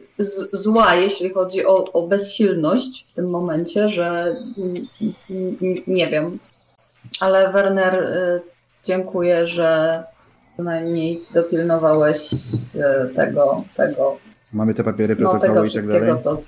zła, 0.53 0.95
jeśli 0.95 1.33
chodzi 1.33 1.65
o, 1.65 1.91
o 1.93 2.07
bezsilność 2.07 3.05
w 3.07 3.11
tym 3.13 3.29
momencie, 3.29 3.89
że 3.89 4.35
nie 5.87 6.07
wiem. 6.07 6.39
Ale 7.19 7.51
Werner, 7.51 7.95
y, 7.95 8.39
dziękuję, 8.83 9.47
że 9.47 10.03
przynajmniej 10.53 11.21
dopilnowałeś 11.33 12.33
y, 12.33 13.13
tego, 13.15 13.63
tego, 13.75 14.17
Mamy 14.53 14.73
te 14.73 14.83
papiery, 14.83 15.15
no, 15.19 15.29
protokoły 15.29 15.47
tego 15.47 15.59
i 15.59 15.67
tak 15.67 15.69
wszystkiego, 15.69 16.05
dalej. 16.05 16.21
co 16.23 16.41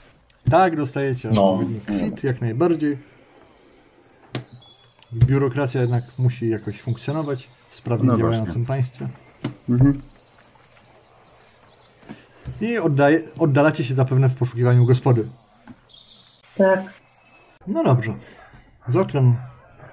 Tak, 0.51 0.75
dostajecie 0.75 1.29
No. 1.35 1.51
odpowiedni 1.53 1.81
kwit, 1.81 2.23
jak 2.23 2.41
najbardziej. 2.41 2.97
Biurokracja 5.13 5.81
jednak 5.81 6.03
musi 6.17 6.49
jakoś 6.49 6.81
funkcjonować 6.81 7.49
w 7.69 7.75
sprawnie 7.75 8.07
No 8.07 8.17
działającym 8.17 8.45
właśnie. 8.45 8.65
państwie. 8.65 9.07
Mhm. 9.69 10.01
I 12.61 12.77
oddaje, 12.77 13.21
oddalacie 13.39 13.83
się 13.83 13.93
zapewne 13.93 14.29
w 14.29 14.35
poszukiwaniu 14.35 14.85
gospody. 14.85 15.29
tak. 16.57 16.83
No 17.67 17.83
dobrze. 17.83 18.13
Zatem 18.87 19.35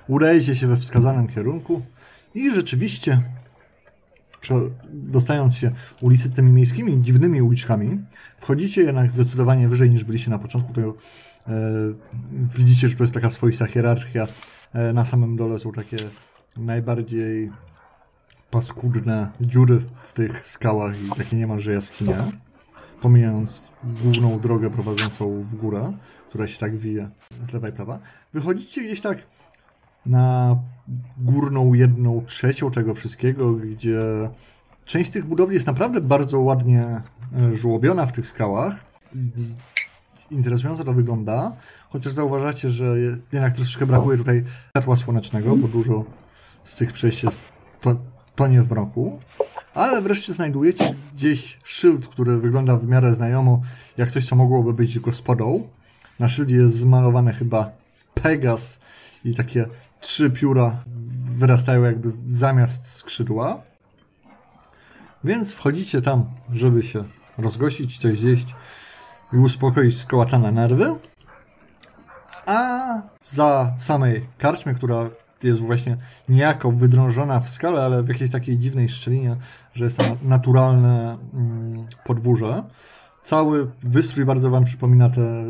udajecie 0.08 0.56
się 0.56 0.66
we 0.66 0.76
wskazanym 0.76 1.28
kierunku 1.28 1.82
i 2.34 2.54
rzeczywiście, 2.54 3.22
dostając 4.92 5.56
się 5.56 5.70
ulicy 6.00 6.30
tymi 6.30 6.52
miejskimi, 6.52 7.02
dziwnymi 7.02 7.42
uliczkami, 7.42 8.00
wchodzicie 8.40 8.82
jednak 8.82 9.10
zdecydowanie 9.10 9.68
wyżej 9.68 9.90
niż 9.90 10.04
byliście 10.04 10.30
na 10.30 10.38
początku. 10.38 10.72
To, 10.72 10.80
e, 10.80 10.94
widzicie, 12.56 12.88
że 12.88 12.96
to 12.96 13.04
jest 13.04 13.14
taka 13.14 13.30
swoista 13.30 13.66
hierarchia. 13.66 14.26
E, 14.72 14.92
na 14.92 15.04
samym 15.04 15.36
dole 15.36 15.58
są 15.58 15.72
takie 15.72 15.96
najbardziej 16.56 17.50
paskudne 18.50 19.30
dziury 19.40 19.80
w 20.02 20.12
tych 20.12 20.46
skałach 20.46 21.02
i 21.02 21.08
takie 21.18 21.36
niemalże 21.36 21.72
jaskinie. 21.72 22.16
Pomijając 23.00 23.68
główną 24.02 24.40
drogę 24.40 24.70
prowadzącą 24.70 25.42
w 25.42 25.54
górę, 25.54 25.92
która 26.28 26.46
się 26.46 26.58
tak 26.58 26.76
wije 26.76 27.10
z 27.42 27.52
lewa 27.52 27.68
i 27.68 27.72
prawa. 27.72 27.98
Wychodzicie 28.32 28.82
gdzieś 28.82 29.00
tak 29.00 29.18
na 30.06 30.56
górną 31.18 31.74
jedną 31.74 32.24
trzecią 32.26 32.70
tego 32.70 32.94
wszystkiego, 32.94 33.52
gdzie 33.52 34.00
część 34.84 35.10
tych 35.10 35.24
budowli 35.24 35.54
jest 35.54 35.66
naprawdę 35.66 36.00
bardzo 36.00 36.40
ładnie 36.40 36.82
e, 36.82 37.02
żłobiona 37.56 38.06
w 38.06 38.12
tych 38.12 38.26
skałach. 38.26 38.84
Interesująco 40.30 40.84
to 40.84 40.92
wygląda, 40.92 41.52
chociaż 41.90 42.12
zauważacie, 42.12 42.70
że 42.70 42.84
je- 43.00 43.16
jednak 43.32 43.52
troszeczkę 43.52 43.86
brakuje 43.86 44.18
tutaj 44.18 44.44
światła 44.70 44.96
słonecznego, 44.96 45.56
bo 45.56 45.68
dużo 45.68 46.04
z 46.64 46.76
tych 46.76 46.92
przejść 46.92 47.22
jest 47.22 47.44
to, 47.80 47.96
tonie 48.36 48.62
w 48.62 48.70
mroku. 48.70 49.18
Ale 49.74 50.02
wreszcie 50.02 50.34
znajdujecie 50.34 50.94
gdzieś 51.14 51.58
szyld, 51.64 52.08
który 52.08 52.38
wygląda 52.38 52.76
w 52.76 52.86
miarę 52.86 53.14
znajomo, 53.14 53.60
jak 53.96 54.10
coś, 54.10 54.28
co 54.28 54.36
mogłoby 54.36 54.72
być 54.72 54.98
gospodą. 54.98 55.68
Na 56.18 56.28
szyldzie 56.28 56.56
jest 56.56 56.78
wymalowane 56.80 57.32
chyba 57.32 57.70
Pegas 58.14 58.80
i 59.24 59.34
takie 59.34 59.66
trzy 60.00 60.30
pióra 60.30 60.82
wyrastają 61.36 61.82
jakby 61.82 62.12
zamiast 62.26 62.86
skrzydła. 62.86 63.62
Więc 65.24 65.52
wchodzicie 65.52 66.02
tam, 66.02 66.26
żeby 66.52 66.82
się 66.82 67.04
rozgościć, 67.38 67.98
coś 67.98 68.18
zjeść 68.18 68.54
i 69.32 69.36
uspokoić 69.36 69.98
skołatane 69.98 70.52
nerwy. 70.52 70.94
A 72.46 72.78
za 73.24 73.72
w 73.78 73.84
samej 73.84 74.28
karczmie, 74.38 74.74
która 74.74 75.10
jest 75.42 75.60
właśnie 75.60 75.96
niejako 76.28 76.72
wydrążona 76.72 77.40
w 77.40 77.50
skale, 77.50 77.82
ale 77.82 78.02
w 78.02 78.08
jakiejś 78.08 78.30
takiej 78.30 78.58
dziwnej 78.58 78.88
szczelinie, 78.88 79.36
że 79.74 79.84
jest 79.84 79.98
tam 79.98 80.06
naturalne 80.22 81.18
mm, 81.34 81.86
podwórze. 82.04 82.62
Cały 83.22 83.70
wystrój 83.82 84.24
bardzo 84.24 84.50
wam 84.50 84.64
przypomina 84.64 85.10
te 85.10 85.44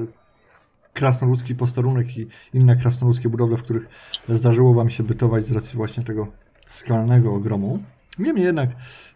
krasnoludzki 0.98 1.54
posterunek 1.54 2.16
i 2.16 2.26
inne 2.54 2.76
krasnoludzkie 2.76 3.28
budowle, 3.28 3.56
w 3.56 3.62
których 3.62 3.88
zdarzyło 4.28 4.74
wam 4.74 4.90
się 4.90 5.02
bytować 5.02 5.46
z 5.46 5.52
racji 5.52 5.76
właśnie 5.76 6.04
tego 6.04 6.26
skalnego 6.66 7.34
ogromu. 7.34 7.78
Niemniej 8.18 8.46
jednak 8.46 8.70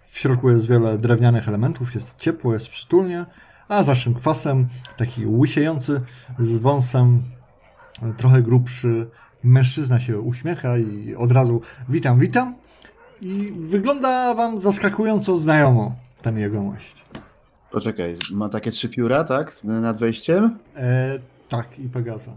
w 0.05 0.19
środku 0.19 0.51
jest 0.51 0.69
wiele 0.69 0.99
drewnianych 0.99 1.49
elementów, 1.49 1.95
jest 1.95 2.17
ciepło, 2.19 2.55
jest 2.55 2.69
przytulnie, 2.69 3.27
a 3.69 3.83
za 3.83 3.95
kwasem 4.17 4.69
taki 4.97 5.27
łysiejący 5.27 6.01
z 6.39 6.57
wąsem 6.57 7.23
trochę 8.17 8.43
grubszy 8.43 9.11
mężczyzna 9.45 10.01
się 10.01 10.21
uśmiecha 10.21 10.79
i 10.79 11.15
od 11.15 11.33
razu 11.33 11.61
witam, 11.89 12.19
witam 12.19 12.55
i 13.21 13.53
wygląda 13.57 14.35
wam 14.35 14.59
zaskakująco 14.59 15.37
znajomo 15.37 15.97
ten 16.23 16.39
jegomość. 16.39 17.05
Poczekaj, 17.71 18.17
ma 18.33 18.49
takie 18.49 18.71
trzy 18.71 18.89
pióra, 18.89 19.25
tak? 19.25 19.65
Nad 19.65 19.99
wejściem? 19.99 20.59
E, 20.77 21.19
Tak, 21.53 21.79
i 21.79 21.89
Pegaza. 21.89 22.33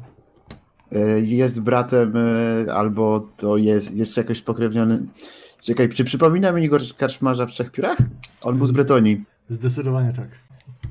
E, 0.91 1.20
Jest 1.20 1.61
bratem 1.61 2.13
e, 2.68 2.74
albo 2.74 3.20
to 3.38 3.57
jest, 3.57 3.91
jest 3.93 4.18
jakoś 4.18 4.38
spokrewniony. 4.38 5.05
Czekaj, 5.59 5.89
czy 5.89 6.03
przypomina 6.03 6.51
mi 6.51 6.63
Igor 6.63 6.82
Karczmarza 6.97 7.45
w 7.45 7.51
Trzech 7.51 7.72
Piórach? 7.72 7.97
On 8.45 8.57
był 8.57 8.68
z 8.68 8.72
Bretonii. 8.72 9.24
Zdecydowanie 9.49 10.13
tak. 10.13 10.28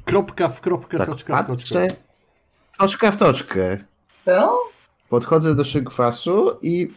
Kropka 0.05 0.49
w 0.49 0.61
kropkę, 0.61 0.99
Tak, 0.99 1.07
toczka 1.07 1.43
w 1.43 1.47
toczkę. 1.47 1.89
Toczka 2.79 3.11
w 3.11 3.17
toczkę. 3.17 3.79
Co? 4.09 4.59
Podchodzę 5.09 5.55
do 5.55 5.65
szynкwasu 5.65 6.51
i... 6.63 6.91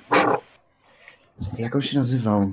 Czekaj, 1.43 1.59
Jak 1.61 1.75
on 1.75 1.81
się 1.81 1.97
nazywał? 1.97 2.51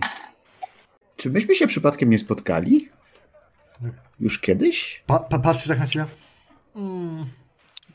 Czy 1.17 1.31
myśmy 1.31 1.55
się 1.55 1.67
przypadkiem 1.67 2.11
nie 2.11 2.19
spotkali? 2.19 2.89
Już 4.21 4.39
kiedyś? 4.39 5.03
Pa, 5.07 5.19
pa, 5.19 5.39
patrzcie 5.39 5.69
tak 5.69 5.79
na 5.79 5.87
ciebie. 5.87 6.07
Mm, 6.77 7.25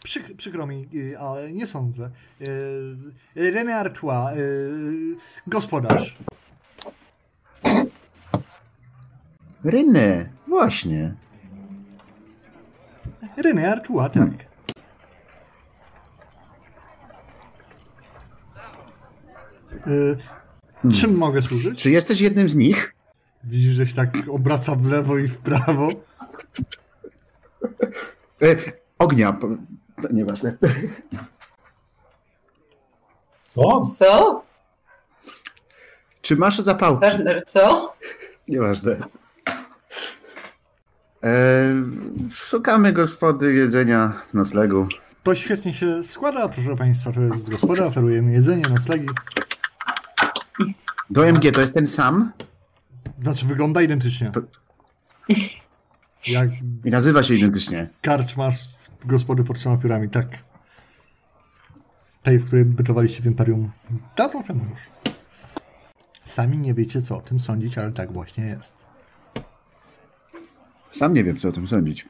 przyk, 0.03 0.37
przykro 0.37 0.67
mi, 0.67 0.89
y, 0.93 1.19
ale 1.19 1.51
nie 1.51 1.67
sądzę. 1.67 2.09
Y, 2.47 2.51
René 3.35 3.71
Artois, 3.71 4.37
y, 4.37 5.15
gospodarz. 5.47 6.17
Rynę, 9.63 10.29
właśnie. 10.47 11.15
René 13.37 13.71
Artois, 13.71 14.11
tak. 14.11 14.49
Y, 19.87 20.17
Czym 20.93 21.17
mogę 21.17 21.41
służyć? 21.41 21.81
Czy 21.81 21.91
jesteś 21.91 22.21
jednym 22.21 22.49
z 22.49 22.55
nich? 22.55 22.95
Widzisz, 23.43 23.71
że 23.71 23.87
się 23.87 23.95
tak 23.95 24.17
obraca 24.29 24.75
w 24.75 24.85
lewo 24.85 25.17
i 25.17 25.27
w 25.27 25.37
prawo. 25.37 25.89
E, 28.41 28.55
ognia. 28.99 29.37
To 30.01 30.07
nieważne. 30.13 30.57
Co? 33.47 33.85
Co? 33.85 34.43
Czy 36.21 36.35
masz 36.35 36.59
zapałki? 36.59 37.01
Werner, 37.01 37.43
co? 37.47 37.95
Nieważne. 38.47 38.97
E, 41.23 41.73
szukamy 42.31 42.93
gospody 42.93 43.53
jedzenia, 43.53 44.13
noclegu. 44.33 44.87
To 45.23 45.35
świetnie 45.35 45.73
się 45.73 46.03
składa, 46.03 46.49
proszę 46.49 46.75
Państwa. 46.75 47.11
To 47.11 47.21
jest 47.21 47.49
gospoda, 47.49 47.85
oferujemy 47.85 48.31
jedzenie, 48.31 48.69
noclegi. 48.69 49.07
Do 51.09 51.25
MG 51.25 51.51
to 51.51 51.61
jest 51.61 51.73
ten 51.73 51.87
sam 51.87 52.31
Znaczy, 53.23 53.45
wygląda 53.45 53.81
identycznie. 53.81 54.31
Jak 56.27 56.49
i 56.85 56.89
nazywa 56.89 57.23
się 57.23 57.33
identycznie. 57.33 57.89
karczmasz 58.01 58.59
z 58.59 58.89
gospody 59.05 59.43
pod 59.43 59.57
trzema 59.57 59.77
piórami, 59.77 60.09
tak. 60.09 60.27
Tej, 62.23 62.39
w 62.39 62.45
której 62.45 62.65
bytowaliście 62.65 63.21
w 63.21 63.25
Imperium 63.25 63.71
dawno 64.17 64.43
temu 64.43 64.65
już. 64.69 64.79
Sami 66.23 66.57
nie 66.57 66.73
wiecie, 66.73 67.01
co 67.01 67.17
o 67.17 67.21
tym 67.21 67.39
sądzić, 67.39 67.77
ale 67.77 67.93
tak 67.93 68.13
właśnie 68.13 68.45
jest. 68.45 68.85
Sam 70.91 71.13
nie 71.13 71.23
wiem, 71.23 71.37
co 71.37 71.49
o 71.49 71.51
tym 71.51 71.67
sądzić. 71.67 72.05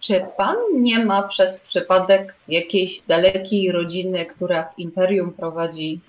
Czy 0.00 0.26
pan 0.36 0.56
nie 0.74 1.04
ma 1.04 1.22
przez 1.22 1.60
przypadek 1.60 2.34
jakiejś 2.48 3.00
dalekiej 3.00 3.72
rodziny, 3.72 4.26
która 4.26 4.62
w 4.62 4.78
imperium 4.78 5.32
prowadzi 5.32 6.00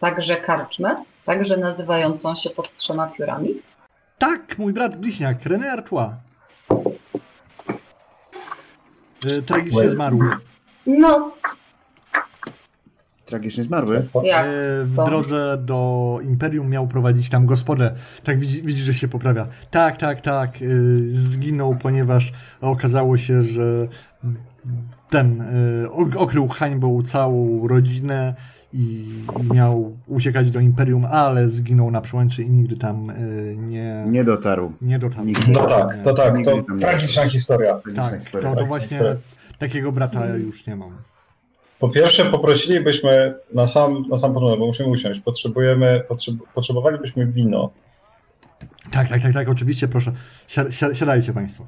także 0.00 0.36
karczmę, 0.36 1.04
także 1.24 1.56
nazywającą 1.56 2.34
się 2.34 2.50
pod 2.50 2.76
trzema 2.76 3.06
piórami? 3.06 3.54
Tak, 4.20 4.58
mój 4.58 4.72
brat 4.72 4.96
bliźniak, 4.96 5.44
René 5.44 5.66
Artois. 5.72 6.10
E, 9.26 9.42
tragicznie 9.42 9.80
Wait. 9.82 9.96
zmarł. 9.96 10.18
No, 10.86 11.32
Tragicznie 13.26 13.62
zmarły. 13.62 14.06
jak? 14.24 14.44
E, 14.46 14.50
w 14.84 14.94
drodze 15.06 15.56
do 15.64 16.18
Imperium 16.22 16.68
miał 16.68 16.88
prowadzić 16.88 17.30
tam 17.30 17.46
gospodę. 17.46 17.94
Tak 18.24 18.38
widzi, 18.40 18.62
widzi 18.62 18.82
że 18.82 18.94
się 18.94 19.08
poprawia. 19.08 19.46
Tak, 19.70 19.96
tak, 19.96 20.20
tak. 20.20 20.56
e, 20.56 20.58
Zginął, 21.06 21.76
ponieważ 21.82 22.32
okazało 22.60 23.16
się, 23.18 23.42
że 23.42 23.88
ten 25.10 25.40
e, 25.42 25.90
ok- 25.90 26.16
okrył 26.16 26.48
hańbą 26.48 27.02
całą 27.02 27.68
rodzinę 27.68 28.34
i, 28.72 29.08
i 29.40 29.54
miał 29.54 29.96
uciekać 30.06 30.50
do 30.50 30.60
Imperium, 30.60 31.04
ale 31.04 31.48
zginął 31.48 31.90
na 31.90 32.00
przełęczy 32.00 32.42
i 32.42 32.50
nigdy 32.50 32.76
tam 32.76 33.10
e, 33.10 33.14
nie, 33.56 34.04
Nie 34.08 34.24
dotarł. 34.24 34.72
nie 34.82 34.98
dotarł. 34.98 35.24
Nigdy. 35.24 35.52
No 35.52 35.64
tak, 35.66 35.98
to 36.04 36.14
tak, 36.14 36.34
to 36.44 36.62
tragiczna 36.80 37.28
historia. 37.28 37.80
Tak, 37.96 38.30
to, 38.42 38.56
to 38.56 38.66
właśnie 38.66 38.98
takiego 39.58 39.92
brata 39.92 40.26
już 40.36 40.66
nie 40.66 40.76
mam. 40.76 40.90
Po 41.78 41.88
pierwsze 41.88 42.24
poprosilibyśmy 42.24 43.34
na 43.54 43.66
sam, 43.66 44.04
na 44.08 44.16
sam 44.16 44.34
początek, 44.34 44.60
bo 44.60 44.66
musimy 44.66 44.88
usiąść, 44.88 45.20
potrzebujemy, 45.20 46.02
potrzeb, 46.08 46.34
potrzebowalibyśmy 46.54 47.26
wino. 47.26 47.70
Tak, 48.90 49.08
tak, 49.08 49.22
tak, 49.22 49.32
tak, 49.34 49.48
oczywiście, 49.48 49.88
proszę. 49.88 50.12
Si- 50.48 50.72
si- 50.72 50.94
siadajcie 50.96 51.32
Państwo. 51.32 51.66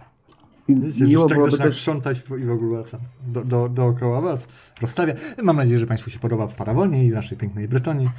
Wiecie, 0.68 1.04
Miło 1.04 1.28
tak 1.28 1.38
byłoby 1.38 1.58
też... 1.58 1.76
sprzątać 1.76 2.20
w- 2.20 2.38
i 2.38 2.44
w 2.44 2.50
ogóle 2.50 2.84
tam 2.84 3.00
do, 3.26 3.44
do, 3.44 3.68
dookoła 3.68 4.20
was, 4.20 4.48
rozstawia. 4.80 5.14
Mam 5.42 5.56
nadzieję, 5.56 5.78
że 5.78 5.86
Państwu 5.86 6.10
się 6.10 6.18
podoba 6.18 6.46
w 6.46 6.54
Parawonie 6.54 7.04
i 7.04 7.10
w 7.10 7.14
naszej 7.14 7.38
pięknej 7.38 7.68
Bretonii. 7.68 8.10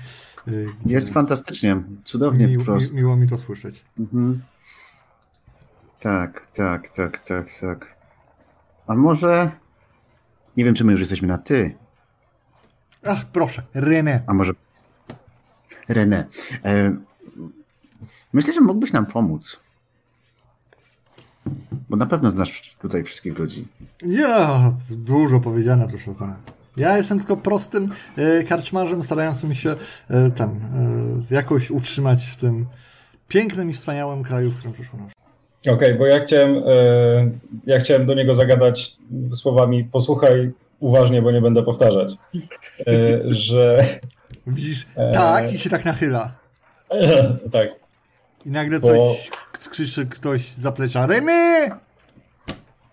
Y, 0.47 0.67
Jest 0.85 1.13
fantastycznie. 1.13 1.83
Cudownie 2.03 2.47
mi, 2.47 2.57
mi, 2.57 2.63
miło 2.93 3.15
mi 3.15 3.27
to 3.27 3.37
słyszeć. 3.37 3.85
Mhm. 3.99 4.41
Tak, 5.99 6.45
tak, 6.53 6.89
tak, 6.89 7.19
tak, 7.19 7.47
tak. 7.61 7.95
A 8.87 8.95
może... 8.95 9.51
Nie 10.57 10.65
wiem, 10.65 10.75
czy 10.75 10.83
my 10.83 10.91
już 10.91 11.01
jesteśmy 11.01 11.27
na 11.27 11.37
ty. 11.37 11.75
Ach, 13.05 13.25
proszę, 13.25 13.63
René. 13.75 14.19
A 14.27 14.33
może... 14.33 14.53
René. 15.89 16.23
E, 16.65 16.95
myślę, 18.33 18.53
że 18.53 18.61
mógłbyś 18.61 18.93
nam 18.93 19.05
pomóc. 19.05 19.59
Bo 21.89 21.97
na 21.97 22.05
pewno 22.05 22.31
znasz 22.31 22.75
tutaj 22.75 23.03
wszystkich 23.03 23.39
ludzi. 23.39 23.67
Ja, 24.05 24.73
dużo 24.89 25.39
powiedziane, 25.39 25.87
proszę 25.87 26.15
pana. 26.15 26.35
Ja 26.77 26.97
jestem 26.97 27.19
tylko 27.19 27.37
prostym 27.37 27.91
e, 28.17 28.43
karczmarzem, 28.43 29.03
starającym 29.03 29.55
się 29.55 29.69
e, 30.09 30.31
ten, 30.31 30.49
e, 30.49 31.35
jakoś 31.35 31.71
utrzymać 31.71 32.25
w 32.25 32.37
tym 32.37 32.65
pięknym 33.27 33.69
i 33.69 33.73
wspaniałym 33.73 34.23
kraju, 34.23 34.49
w 34.49 34.57
którym 34.57 34.73
przyszło 34.73 34.99
nas. 34.99 35.11
Okej, 35.75 35.95
bo 35.95 36.05
ja 36.05 36.19
chciałem, 36.19 36.63
e, 36.67 37.29
ja 37.65 37.79
chciałem 37.79 38.05
do 38.05 38.13
niego 38.13 38.35
zagadać 38.35 38.97
słowami 39.33 39.83
posłuchaj 39.83 40.51
uważnie, 40.79 41.21
bo 41.21 41.31
nie 41.31 41.41
będę 41.41 41.63
powtarzać, 41.63 42.13
e, 42.87 43.19
że 43.25 43.83
Widzisz, 44.47 44.87
E. 44.95 45.11
tak, 45.13 45.53
i 45.53 45.59
się 45.59 45.69
tak 45.69 45.85
nachyla. 45.85 46.35
tak, 47.51 47.69
I 48.45 48.51
nagle 48.51 48.79
Bo- 48.79 48.87
coś 48.87 49.29
krzyczy 49.69 50.05
ktoś 50.05 50.47
z 50.51 50.59
zaplecza. 50.59 51.07
René! 51.07 51.71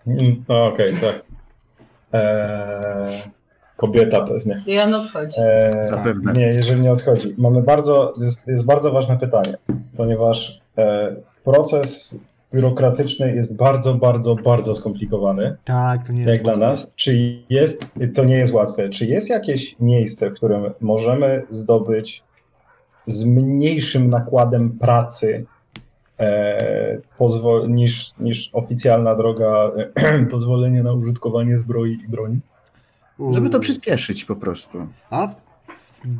Mm, 0.07 0.43
no 0.49 0.65
okej, 0.65 0.87
tak. 1.01 1.21
E, 2.13 3.09
kobieta 3.77 4.21
pewnie. 4.21 4.61
I 4.67 4.79
on 4.79 4.93
odchodzi. 4.93 5.37
E, 5.39 5.85
Zapewne. 5.85 6.33
Nie, 6.33 6.47
jeżeli 6.47 6.81
nie 6.81 6.91
odchodzi. 6.91 7.35
Mamy 7.37 7.61
bardzo, 7.61 8.13
jest, 8.21 8.47
jest 8.47 8.65
bardzo 8.65 8.91
ważne 8.91 9.17
pytanie, 9.17 9.53
ponieważ 9.97 10.61
e, 10.77 11.15
proces 11.43 12.17
biurokratyczny 12.53 13.35
jest 13.35 13.55
bardzo, 13.55 13.93
bardzo, 13.95 14.35
bardzo 14.35 14.75
skomplikowany, 14.75 15.55
Tak, 15.65 16.07
to 16.07 16.13
nie 16.13 16.21
jest 16.21 16.33
jak 16.33 16.43
dla 16.43 16.51
łatwe. 16.51 16.67
nas. 16.67 16.91
Czy 16.95 17.41
jest, 17.49 17.85
to 18.15 18.25
nie 18.25 18.35
jest 18.35 18.53
łatwe, 18.53 18.89
czy 18.89 19.05
jest 19.05 19.29
jakieś 19.29 19.75
miejsce, 19.79 20.29
w 20.29 20.33
którym 20.33 20.73
możemy 20.81 21.43
zdobyć 21.49 22.23
z 23.11 23.25
mniejszym 23.25 24.09
nakładem 24.09 24.71
pracy 24.71 25.45
e, 26.19 27.01
pozwo- 27.17 27.69
niż, 27.69 28.11
niż 28.19 28.49
oficjalna 28.53 29.15
droga 29.15 29.71
pozwolenia 30.31 30.83
na 30.83 30.93
użytkowanie 30.93 31.57
zbroi 31.57 31.91
i 32.05 32.07
broni? 32.09 32.39
Żeby 33.31 33.49
to 33.49 33.59
przyspieszyć 33.59 34.25
po 34.25 34.35
prostu. 34.35 34.87
A 35.09 35.27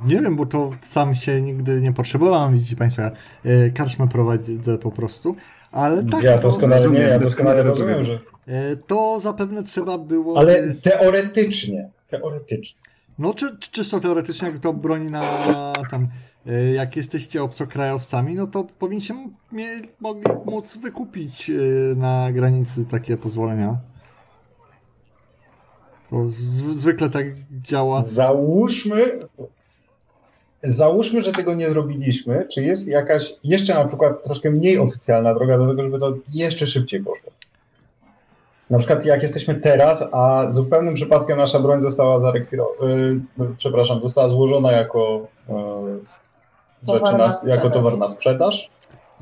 nie 0.05 0.21
wiem, 0.21 0.35
bo 0.35 0.45
to 0.45 0.71
sam 0.81 1.15
się 1.15 1.41
nigdy 1.41 1.81
nie 1.81 1.93
potrzebowałem, 1.93 2.53
widzicie 2.53 2.75
Państwo, 2.75 3.01
ja 3.01 3.11
e, 3.43 3.69
karczmę 3.69 4.07
prowadzę 4.07 4.77
po 4.77 4.91
prostu, 4.91 5.35
ale 5.71 6.03
tak, 6.03 6.23
ja 6.23 6.37
to, 6.37 6.41
doskonale, 6.47 6.81
nie, 6.81 6.87
rozumiem, 6.87 7.09
ja 7.09 7.19
doskonale 7.19 7.63
rozumiem, 7.63 7.97
rozumiem. 7.97 8.19
że... 8.47 8.53
e, 8.53 8.75
to 8.75 9.19
zapewne 9.19 9.63
trzeba 9.63 9.97
było... 9.97 10.39
Ale 10.39 10.73
teoretycznie, 10.73 11.89
teoretycznie. 12.07 12.81
No 13.19 13.33
czy, 13.33 13.57
czy 13.57 13.71
czysto 13.71 13.99
teoretycznie, 13.99 14.47
jak 14.47 14.59
to 14.59 14.73
broni 14.73 15.11
na 15.11 15.23
tam, 15.91 16.07
jak 16.73 16.95
jesteście 16.95 17.43
obcokrajowcami, 17.43 18.35
no 18.35 18.47
to 18.47 18.63
powinniście 18.79 19.13
mie- 19.51 19.81
mogli 19.99 20.23
móc 20.45 20.77
wykupić 20.77 21.49
e, 21.49 21.53
na 21.95 22.31
granicy 22.31 22.85
takie 22.85 23.17
pozwolenia. 23.17 23.77
To 26.09 26.29
zwykle 26.73 27.09
tak 27.09 27.25
działa. 27.51 28.01
Załóżmy, 28.01 29.19
załóżmy, 30.63 31.21
że 31.21 31.31
tego 31.31 31.53
nie 31.53 31.69
zrobiliśmy. 31.69 32.47
Czy 32.51 32.63
jest 32.63 32.87
jakaś 32.87 33.33
jeszcze 33.43 33.73
na 33.73 33.85
przykład 33.85 34.23
troszkę 34.23 34.51
mniej 34.51 34.79
oficjalna 34.79 35.33
droga 35.33 35.57
do 35.57 35.67
tego, 35.67 35.83
żeby 35.83 35.99
to 35.99 36.13
jeszcze 36.33 36.67
szybciej 36.67 37.03
poszło? 37.03 37.31
Na 38.69 38.77
przykład 38.77 39.05
jak 39.05 39.21
jesteśmy 39.21 39.55
teraz, 39.55 40.09
a 40.11 40.51
zupełnym 40.51 40.93
przypadkiem 40.93 41.37
nasza 41.37 41.59
broń 41.59 41.81
została 41.81 42.19
zarekwirowana, 42.19 43.21
przepraszam, 43.57 44.01
została 44.01 44.27
złożona 44.27 44.71
jako, 44.71 45.27
Towar 45.47 46.10
rzeczy 46.87 47.17
na 47.17 47.29
jako 47.47 47.69
towar 47.69 47.97
na 47.97 48.07
sprzedaż, 48.07 48.69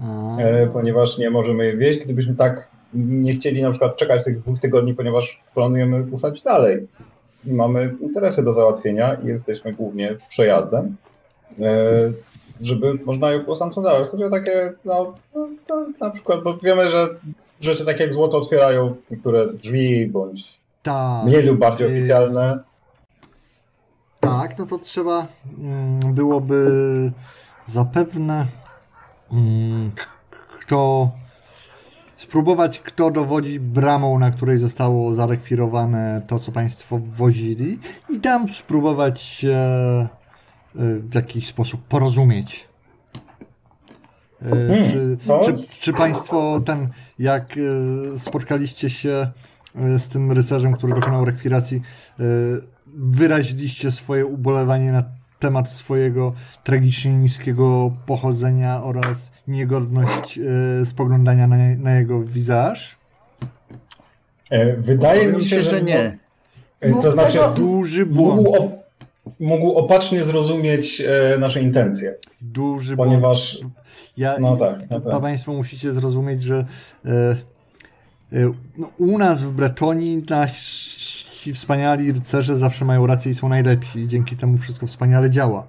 A, 0.03 0.37
e, 0.37 0.67
ponieważ 0.67 1.17
nie 1.17 1.29
możemy 1.29 1.65
je 1.65 1.77
wieść. 1.77 1.99
Gdybyśmy 1.99 2.35
tak 2.35 2.69
nie 2.93 3.33
chcieli 3.33 3.61
na 3.61 3.69
przykład 3.69 3.97
czekać 3.97 4.23
tych 4.23 4.37
dwóch 4.37 4.59
tygodni, 4.59 4.93
ponieważ 4.93 5.43
planujemy 5.53 6.01
ruszać 6.01 6.41
dalej 6.41 6.87
i 7.45 7.53
mamy 7.53 7.95
interesy 8.01 8.43
do 8.43 8.53
załatwienia 8.53 9.13
i 9.13 9.27
jesteśmy 9.27 9.73
głównie 9.73 10.15
przejazdem, 10.29 10.95
e, 11.59 12.11
żeby 12.61 12.93
można 13.05 13.31
je 13.31 13.39
było 13.39 13.55
stamtąd 13.55 13.87
zabrać. 13.87 14.09
Chodzi 14.09 14.23
o 14.23 14.29
takie, 14.29 14.73
no, 14.85 15.13
no, 15.35 15.47
no, 15.69 15.85
na 15.99 16.09
przykład, 16.09 16.43
bo 16.43 16.57
wiemy, 16.57 16.89
że 16.89 17.07
rzeczy 17.59 17.85
takie 17.85 18.03
jak 18.03 18.13
złoto 18.13 18.37
otwierają 18.37 18.95
niektóre 19.11 19.47
drzwi, 19.47 20.07
bądź 20.07 20.59
tak. 20.83 21.25
mniej 21.25 21.43
lub 21.43 21.59
bardziej 21.59 21.87
Y, 21.87 21.91
oficjalne. 21.91 22.59
Tak, 24.19 24.57
no 24.57 24.65
to 24.65 24.79
trzeba 24.79 25.27
mm, 25.59 25.99
byłoby 26.13 27.11
zapewne 27.69 28.45
mm, 29.31 29.91
kto 30.59 31.11
spróbować, 32.15 32.79
kto 32.79 33.11
dowodzi 33.11 33.59
bramą, 33.59 34.19
na 34.19 34.31
której 34.31 34.57
zostało 34.57 35.13
zarekwirowane 35.13 36.21
to, 36.27 36.39
co 36.39 36.51
Państwo 36.51 36.99
wozili 37.05 37.79
i 38.09 38.19
tam 38.19 38.49
spróbować 38.49 39.21
się 39.21 39.57
y, 40.75 40.99
w 40.99 41.15
jakiś 41.15 41.47
sposób 41.47 41.81
porozumieć. 41.87 42.69
Y, 44.41 44.45
Hmm, 44.45 45.17
Czy, 45.45 45.53
czy, 45.53 45.79
czy 45.81 45.93
Państwo 45.93 46.61
ten, 46.65 46.89
jak 47.19 47.57
y, 47.57 48.19
spotkaliście 48.19 48.89
się 48.89 49.31
z 49.97 50.07
tym 50.07 50.31
rycerzem, 50.31 50.73
który 50.73 50.93
dokonał 50.93 51.25
rekwiracji, 51.25 51.81
wyraziliście 52.87 53.91
swoje 53.91 54.25
ubolewanie 54.25 54.91
na 54.91 55.03
temat 55.39 55.69
swojego 55.69 56.33
tragicznie 56.63 57.11
niskiego 57.13 57.91
pochodzenia 58.05 58.83
oraz 58.83 59.31
niegodność 59.47 60.39
y, 60.81 60.85
spoglądania 60.85 61.47
na, 61.47 61.55
na 61.77 61.91
jego 61.95 62.21
wizaż? 62.23 62.97
E, 64.49 64.73
Wydaje 64.77 65.27
mi 65.27 65.43
się, 65.43 65.63
że, 65.63 65.81
nie. 65.83 66.17
E, 66.81 66.89
Mógł 66.89 67.01
To 67.01 67.11
znaczy, 67.11 67.37
tego- 67.37 67.49
Duży 67.53 68.05
błąd. 68.05 68.35
mógł, 68.35 68.57
op- 68.57 68.71
mógł 69.39 69.71
opacznie 69.71 70.23
zrozumieć 70.23 71.01
e, 71.01 71.37
nasze 71.39 71.61
intencje, 71.61 72.15
Duży 72.41 72.95
błąd. 72.95 73.11
ponieważ 73.11 73.59
Ja, 74.17 74.35
No 74.39 74.57
tak, 74.57 74.89
no 74.91 74.99
to 74.99 75.09
tak. 75.09 75.21
Państwo 75.21 75.53
musicie 75.53 75.93
zrozumieć, 75.93 76.43
że 76.43 76.65
e, 77.05 77.09
e, 78.33 78.51
no, 78.77 78.89
u 78.97 79.17
nas 79.17 79.41
w 79.41 79.51
Bretonii 79.51 80.13
nasi 81.39 81.53
wspaniali 81.53 82.11
rycerze 82.11 82.57
zawsze 82.57 82.85
mają 82.85 83.07
rację 83.07 83.31
i 83.31 83.35
są 83.35 83.49
najlepsi 83.49 83.99
i 83.99 84.07
dzięki 84.07 84.35
temu 84.35 84.57
wszystko 84.57 84.87
wspaniale 84.87 85.29
działa. 85.29 85.67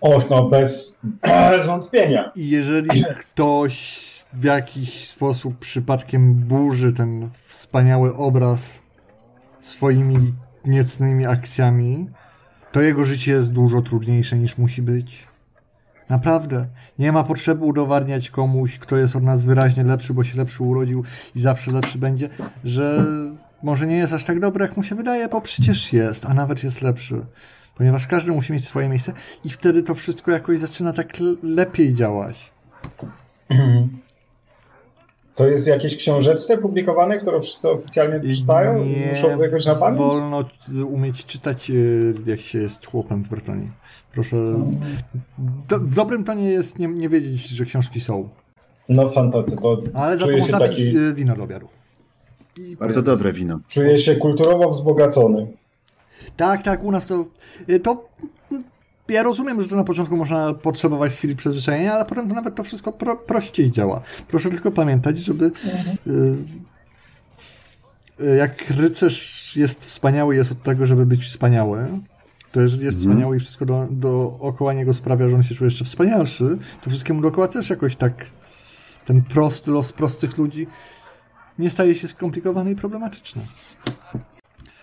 Och, 0.00 0.30
no 0.30 0.48
bez, 0.48 0.98
bez 1.50 1.66
wątpienia. 1.66 2.32
I 2.36 2.48
jeżeli 2.48 3.04
ktoś 3.20 4.00
w 4.32 4.44
jakiś 4.44 5.08
sposób 5.08 5.58
przypadkiem 5.58 6.34
burzy 6.34 6.92
ten 6.92 7.30
wspaniały 7.46 8.16
obraz 8.16 8.82
swoimi 9.60 10.34
niecnymi 10.64 11.26
akcjami, 11.26 12.10
to 12.72 12.80
jego 12.80 13.04
życie 13.04 13.32
jest 13.32 13.52
dużo 13.52 13.80
trudniejsze 13.80 14.36
niż 14.38 14.58
musi 14.58 14.82
być. 14.82 15.28
Naprawdę. 16.08 16.66
Nie 16.98 17.12
ma 17.12 17.24
potrzeby 17.24 17.64
udowadniać 17.64 18.30
komuś, 18.30 18.78
kto 18.78 18.96
jest 18.96 19.16
od 19.16 19.22
nas 19.22 19.44
wyraźnie 19.44 19.84
lepszy, 19.84 20.14
bo 20.14 20.24
się 20.24 20.38
lepszy 20.38 20.62
urodził 20.62 21.04
i 21.34 21.40
zawsze 21.40 21.70
lepszy 21.70 21.98
będzie, 21.98 22.28
że 22.64 23.04
może 23.62 23.86
nie 23.86 23.96
jest 23.96 24.12
aż 24.12 24.24
tak 24.24 24.40
dobry, 24.40 24.62
jak 24.62 24.76
mu 24.76 24.82
się 24.82 24.94
wydaje, 24.94 25.28
bo 25.28 25.40
przecież 25.40 25.92
jest, 25.92 26.26
a 26.26 26.34
nawet 26.34 26.64
jest 26.64 26.82
lepszy. 26.82 27.26
Ponieważ 27.76 28.06
każdy 28.06 28.32
musi 28.32 28.52
mieć 28.52 28.64
swoje 28.64 28.88
miejsce 28.88 29.12
i 29.44 29.50
wtedy 29.50 29.82
to 29.82 29.94
wszystko 29.94 30.30
jakoś 30.30 30.58
zaczyna 30.58 30.92
tak 30.92 31.08
lepiej 31.42 31.94
działać. 31.94 32.52
To 35.34 35.46
jest 35.46 35.64
w 35.64 35.66
jakiejś 35.66 35.96
książeczce 35.96 36.58
publikowane, 36.58 37.18
którą 37.18 37.40
wszyscy 37.40 37.70
oficjalnie 37.70 38.34
czytają 38.34 38.84
i 38.84 38.96
muszą 39.10 39.36
to 39.36 39.44
jakoś 39.44 39.66
na 39.66 39.74
pamięć? 39.74 39.98
wolno 39.98 40.44
umieć 40.86 41.26
czytać, 41.26 41.70
y, 41.70 42.14
jak 42.26 42.40
się 42.40 42.58
jest 42.58 42.86
chłopem 42.86 43.24
w 43.24 43.28
Bretonii. 43.28 43.70
Proszę. 44.12 44.36
Do, 45.68 45.78
w 45.78 45.94
dobrym 45.94 46.24
tonie 46.24 46.50
jest 46.50 46.78
nie, 46.78 46.86
nie 46.86 47.08
wiedzieć, 47.08 47.48
że 47.48 47.64
książki 47.64 48.00
są. 48.00 48.28
No 48.88 49.08
fantastycznie, 49.08 49.62
to 49.62 49.82
Ale 49.94 50.18
za 50.18 50.26
to 50.26 50.32
można 50.36 50.58
pić 50.58 50.68
taki, 50.68 50.98
y, 50.98 51.14
wino 51.14 51.36
do 51.36 51.42
obiadu. 51.42 51.68
I 52.58 52.76
Bardzo 52.76 53.02
dobre 53.02 53.32
wino. 53.32 53.60
czuję 53.68 53.98
się 53.98 54.16
kulturowo 54.16 54.70
wzbogacony. 54.70 55.46
Tak, 56.36 56.62
tak, 56.62 56.84
u 56.84 56.90
nas 56.90 57.06
to. 57.06 57.24
y, 57.68 57.80
to 57.80 58.08
ja 59.08 59.22
rozumiem, 59.22 59.62
że 59.62 59.68
to 59.68 59.76
na 59.76 59.84
początku 59.84 60.16
można 60.16 60.54
potrzebować 60.54 61.12
chwili 61.12 61.36
przyzwyczajenia, 61.36 61.92
ale 61.92 62.04
potem 62.04 62.28
to 62.28 62.34
nawet 62.34 62.54
to 62.54 62.64
wszystko 62.64 62.92
pro, 62.92 63.16
prościej 63.16 63.70
działa. 63.70 64.00
Proszę 64.28 64.50
tylko 64.50 64.70
pamiętać, 64.70 65.18
żeby. 65.18 65.50
Y, 66.06 66.10
y, 68.24 68.36
jak 68.36 68.70
rycerz 68.70 69.56
jest 69.56 69.84
wspaniały, 69.84 70.36
jest 70.36 70.52
od 70.52 70.62
tego, 70.62 70.86
żeby 70.86 71.06
być 71.06 71.24
wspaniały. 71.24 71.86
To 72.52 72.60
jeżeli 72.60 72.84
jest 72.84 72.98
wspaniały 72.98 73.36
i 73.36 73.40
wszystko 73.40 73.66
do, 73.66 73.88
dookoła 73.90 74.72
niego 74.72 74.94
sprawia, 74.94 75.28
że 75.28 75.36
on 75.36 75.42
się 75.42 75.54
czuje 75.54 75.66
jeszcze 75.66 75.84
wspanialszy, 75.84 76.58
to 76.82 76.90
wszystkiemu 76.90 77.20
dookoła 77.22 77.48
też 77.48 77.70
jakoś 77.70 77.96
tak 77.96 78.26
ten 79.06 79.22
prosty 79.22 79.70
los 79.70 79.92
prostych 79.92 80.38
ludzi 80.38 80.66
nie 81.60 81.70
staje 81.70 81.94
się 81.94 82.08
skomplikowany 82.08 82.70
i 82.70 82.76
problematyczny. 82.76 83.42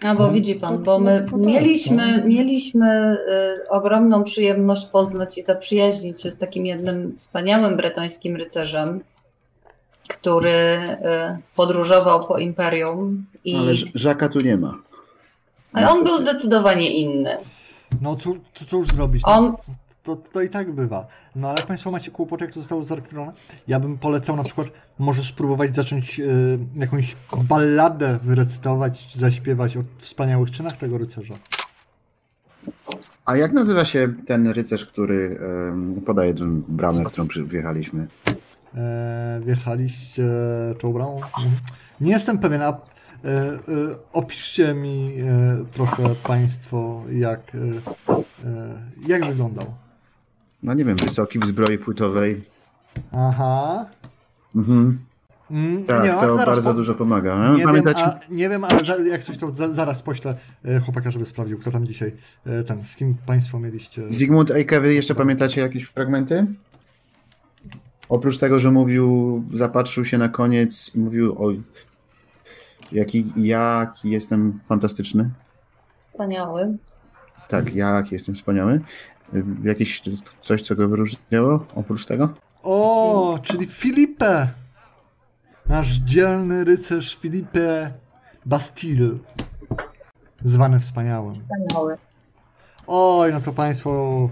A 0.03 0.15
bo 0.15 0.31
widzi 0.31 0.55
pan, 0.55 0.83
bo 0.83 0.99
my 0.99 1.25
no 1.31 1.37
mieliśmy, 1.37 2.23
mieliśmy 2.25 3.17
y, 3.65 3.69
ogromną 3.69 4.23
przyjemność 4.23 4.85
poznać 4.85 5.37
i 5.37 5.43
zaprzyjaźnić 5.43 6.21
się 6.21 6.31
z 6.31 6.37
takim 6.37 6.65
jednym 6.65 7.15
wspaniałym 7.17 7.77
bretońskim 7.77 8.35
rycerzem, 8.35 8.99
który 10.07 10.51
y, 10.51 10.97
podróżował 11.55 12.27
po 12.27 12.37
imperium 12.37 13.25
i 13.45 13.55
Ale 13.55 13.73
Żaka 13.95 14.29
tu 14.29 14.39
nie 14.39 14.57
ma. 14.57 14.73
ale 15.73 15.89
on 15.89 16.03
był 16.03 16.17
zdecydowanie 16.17 16.91
inny. 16.91 17.37
No 18.01 18.15
cóż, 18.15 18.37
cóż 18.53 18.87
zrobić? 18.87 19.23
On- 19.25 19.55
To, 20.07 20.15
to, 20.15 20.41
i 20.41 20.49
tak 20.49 20.71
bywa. 20.71 21.07
No 21.35 21.47
ale 21.49 21.57
jak 21.57 21.67
Państwo 21.67 21.91
macie 21.91 22.11
kłopoty, 22.11 22.43
jak 22.43 22.53
to 22.53 22.59
zostało 22.59 22.83
zarekwirowane, 22.83 23.33
ja 23.67 23.79
bym 23.79 23.97
polecał 23.97 24.35
na 24.35 24.43
przykład 24.43 24.67
może 24.99 25.23
spróbować 25.23 25.75
zacząć 25.75 26.19
y, 26.19 26.59
jakąś 26.75 27.15
balladę 27.43 28.19
wyrecytować, 28.23 29.15
zaśpiewać 29.15 29.77
o 29.77 29.81
wspaniałych 29.97 30.51
czynach 30.51 30.73
tego 30.73 30.97
rycerza. 30.97 31.33
A 33.25 33.35
jak 33.37 33.53
nazywa 33.53 33.85
się 33.85 34.13
ten 34.25 34.47
rycerz, 34.47 34.85
który 34.85 35.39
em, 35.69 36.01
podaje 36.05 36.33
tę 36.33 36.61
bramę, 36.67 37.03
w 37.03 37.07
którą 37.07 37.27
przy- 37.27 37.45
wjechaliśmy? 37.45 38.07
E, 38.75 39.41
wjechaliście 39.45 40.23
tą 40.79 40.93
bramą? 40.93 41.15
Mhm. 41.15 41.49
Nie 42.01 42.11
jestem 42.11 42.37
pewien, 42.39 42.61
a 42.61 42.67
e, 42.69 42.73
e, 42.73 43.59
opiszcie 44.13 44.73
mi 44.73 45.13
e, 45.19 45.65
proszę 45.73 46.03
Państwo, 46.23 47.03
jak, 47.11 47.55
e, 47.55 47.59
e, 48.47 48.81
jak 49.07 49.25
wyglądał. 49.25 49.65
No 50.63 50.73
nie 50.73 50.85
wiem, 50.85 50.97
wysoki 50.97 51.39
w 51.39 51.45
zbroi 51.47 51.77
płytowej. 51.77 52.41
Aha. 53.11 53.85
Mhm. 54.55 54.99
Mm, 55.51 55.83
Tak, 55.85 56.03
nie, 56.03 56.09
to 56.09 56.19
zaraz 56.19 56.45
bardzo 56.45 56.69
po- 56.69 56.73
dużo 56.75 56.95
pomaga. 56.95 57.53
Nie 57.57 57.63
Pamiętacie? 57.63 57.99
wiem, 58.03 58.09
a, 58.31 58.33
nie 58.33 58.49
wiem, 58.49 58.63
ale 58.63 58.83
za, 58.85 58.97
jak 58.97 59.23
coś 59.23 59.37
to 59.37 59.51
za, 59.51 59.73
zaraz 59.73 60.01
poślę 60.01 60.35
e, 60.65 60.79
chłopaka, 60.79 61.11
żeby 61.11 61.25
sprawdził, 61.25 61.59
kto 61.59 61.71
tam 61.71 61.85
dzisiaj 61.87 62.13
e, 62.45 62.63
ten, 62.63 62.85
z 62.85 62.95
kim 62.95 63.15
Państwo 63.25 63.59
mieliście. 63.59 64.01
Zygmunt 64.09 64.51
Ejke, 64.51 64.81
wy 64.81 64.93
jeszcze 64.93 65.15
pamiętacie 65.15 65.61
jakieś 65.61 65.83
fragmenty? 65.83 66.45
Oprócz 68.09 68.37
tego, 68.37 68.59
że 68.59 68.71
mówił, 68.71 69.43
zapatrzył 69.53 70.05
się 70.05 70.17
na 70.17 70.29
koniec 70.29 70.95
i 70.95 70.99
mówił 70.99 71.45
o 71.45 71.51
jaki, 72.91 73.33
jaki 73.35 74.09
jestem 74.09 74.59
fantastyczny. 74.65 75.29
Wspaniały. 76.01 76.77
Tak, 77.47 77.75
jaki 77.75 78.15
jestem 78.15 78.35
wspaniały. 78.35 78.81
Y, 79.33 79.43
Jakieś 79.63 80.01
coś, 80.41 80.61
co 80.61 80.75
go 80.75 80.87
wyróżniało 80.87 81.65
oprócz 81.75 82.05
tego? 82.05 82.33
O, 82.63 83.39
czyli 83.43 83.65
Filipe! 83.65 84.47
Nasz 85.65 85.87
dzielny 85.95 86.63
rycerz 86.63 87.15
Filipe 87.17 87.91
Bastille. 88.45 89.09
Zwany 90.43 90.79
wspaniałym. 90.79 91.33
Wspaniały. 91.33 91.95
Oj, 92.87 93.33
no 93.33 93.41
to 93.41 93.53
Państwo 93.53 94.29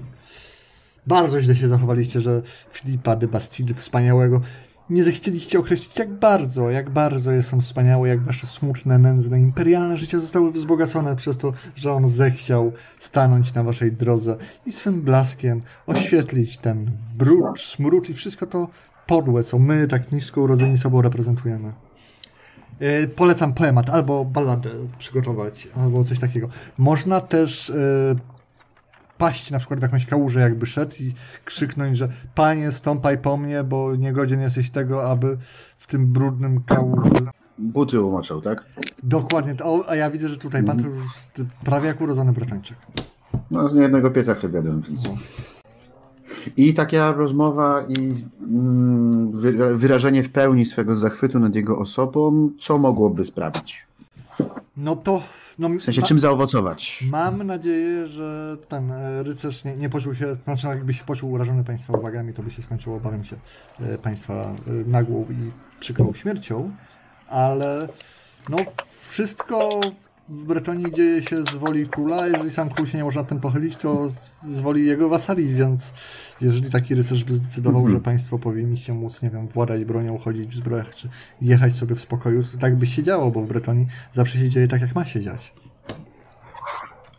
bardzo 1.08 1.42
źle 1.42 1.56
się 1.56 1.68
zachowaliście, 1.68 2.22
że 2.22 2.42
Filipa 2.72 3.16
de 3.16 3.28
Bastille 3.28 3.74
wspaniałego 3.74 4.42
nie 4.90 5.04
zechcieliście 5.04 5.60
określić, 5.60 6.00
jak 6.00 6.14
bardzo, 6.14 6.70
jak 6.70 6.90
bardzo 6.90 7.32
jest 7.32 7.54
on 7.54 7.62
wspaniały, 7.62 8.08
jak 8.08 8.22
wasze 8.22 8.48
smutne, 8.48 8.98
nędzne, 8.98 9.40
imperialne 9.40 9.98
życie 9.98 10.20
zostały 10.20 10.52
wzbogacone 10.52 11.16
przez 11.16 11.38
to, 11.38 11.54
że 11.76 11.94
on 11.94 12.08
zechciał 12.08 12.72
stanąć 13.00 13.54
na 13.54 13.64
waszej 13.64 13.92
drodze 13.92 14.38
i 14.66 14.72
swym 14.72 15.02
blaskiem 15.02 15.62
oświetlić 15.88 16.58
ten 16.58 16.92
brud, 17.18 17.60
smród 17.60 18.10
i 18.10 18.14
wszystko 18.14 18.46
to 18.46 18.68
podłe, 19.08 19.44
co 19.44 19.60
my 19.60 19.88
tak 19.88 20.12
nisko 20.12 20.42
urodzeni 20.42 20.78
sobą 20.78 21.02
reprezentujemy. 21.02 21.74
E, 22.80 23.08
Polecam 23.08 23.54
poemat 23.54 23.90
albo 23.90 24.26
balladę 24.26 24.70
przygotować, 24.98 25.68
albo 25.78 26.04
coś 26.04 26.20
takiego. 26.20 26.50
Można 26.78 27.22
też 27.22 27.70
e, 27.70 28.16
paść 29.18 29.52
na 29.52 29.60
przykład 29.60 29.80
w 29.80 29.84
jakąś 29.84 30.06
kałużę 30.06 30.40
jakby 30.40 30.66
szedł 30.66 30.96
i 31.00 31.14
krzyknąć, 31.46 31.98
że 31.98 32.10
panie 32.36 32.72
stąpaj 32.72 33.18
po 33.18 33.38
mnie, 33.38 33.64
bo 33.64 33.96
niegodzien 33.96 34.42
jesteś 34.42 34.70
tego, 34.70 35.10
aby 35.10 35.38
w 35.78 35.88
tym 35.88 36.08
brudnym 36.08 36.64
kałuży... 36.64 37.10
Buty 37.58 38.02
umoczał, 38.02 38.42
tak? 38.42 38.64
Dokładnie, 39.04 39.56
o, 39.64 39.90
a 39.90 39.96
ja 39.96 40.12
widzę, 40.12 40.30
że 40.30 40.38
tutaj 40.38 40.64
pan 40.64 40.78
to 40.80 40.88
już 40.88 41.06
prawie 41.64 41.88
jak 41.88 42.02
urodzony 42.02 42.34
Bretończyk. 42.34 42.78
No, 43.52 43.70
z 43.70 43.76
niejednego 43.76 44.12
pieca 44.12 44.36
chleb 44.36 44.54
jadłem, 44.54 44.82
więc... 44.82 45.10
I 46.58 46.74
taka 46.74 47.12
rozmowa 47.12 47.86
i 47.88 48.14
mm, 48.48 49.32
wy- 49.32 49.78
wyrażenie 49.78 50.24
w 50.24 50.32
pełni 50.32 50.66
swego 50.66 50.96
zachwytu 50.96 51.40
nad 51.40 51.56
jego 51.56 51.80
osobą, 51.80 52.50
co 52.60 52.78
mogłoby 52.78 53.26
sprawić? 53.26 53.88
No 54.78 54.96
to... 54.96 55.22
No, 55.60 55.70
W 55.70 55.82
sensie, 55.82 56.02
ma- 56.02 56.08
czym 56.08 56.20
zaowocować? 56.20 57.04
Mam 57.12 57.44
nadzieję, 57.44 58.08
że 58.08 58.58
ten 58.70 58.92
e, 58.92 59.24
rycerz 59.24 59.64
nie, 59.64 59.76
nie 59.76 59.90
poczuł 59.90 60.16
się, 60.16 60.36
znaczy 60.36 60.68
jakby 60.68 60.94
się 60.94 61.04
poczuł 61.04 61.32
urażony 61.32 61.64
Państwa 61.64 61.94
uwagami, 61.98 62.34
to 62.34 62.44
by 62.44 62.52
się 62.52 62.62
skończyło, 62.62 62.98
obawiam 62.98 63.24
się, 63.24 63.36
e, 63.80 63.98
Państwa 63.98 64.34
e, 64.34 64.56
nagłą 64.86 65.26
i 65.30 65.52
przykrą 65.80 66.14
śmiercią, 66.14 66.72
ale 67.30 67.88
no 68.50 68.58
wszystko 68.92 69.80
w 70.30 70.44
Bretonii 70.44 70.92
dzieje 70.92 71.24
się 71.24 71.44
z 71.44 71.56
woli 71.56 71.88
króla, 71.88 72.28
jeżeli 72.28 72.52
sam 72.52 72.70
król 72.70 72.88
się 72.88 72.98
nie 72.98 73.04
może 73.04 73.20
nad 73.20 73.30
tym 73.30 73.40
pochylić, 73.40 73.76
to 73.76 74.10
z, 74.44 74.60
woli 74.60 74.86
jego 74.86 75.10
wasali, 75.10 75.54
więc 75.54 75.94
jeżeli 76.42 76.72
taki 76.72 76.96
rycerz 76.96 77.24
by 77.24 77.34
zdecydował, 77.34 77.82
Mhm. 77.82 77.98
że 77.98 78.04
Państwo 78.04 78.40
powinniście 78.40 78.94
móc, 78.94 79.22
nie 79.22 79.30
wiem, 79.30 79.48
władać 79.48 79.86
bronią, 79.86 80.18
chodzić 80.18 80.50
w 80.50 80.56
zbrojach, 80.56 80.96
czy 80.96 81.10
jechać 81.42 81.76
sobie 81.76 81.96
w 81.96 82.02
spokoju, 82.02 82.44
to 82.44 82.58
tak 82.58 82.76
by 82.78 82.88
się 82.88 83.04
działo, 83.04 83.32
bo 83.32 83.42
w 83.42 83.48
Bretonii 83.48 83.88
zawsze 84.12 84.40
się 84.40 84.50
dzieje 84.50 84.68
tak, 84.68 84.82
jak 84.82 84.96
ma 84.96 85.06
się 85.06 85.22
dziać. 85.22 85.54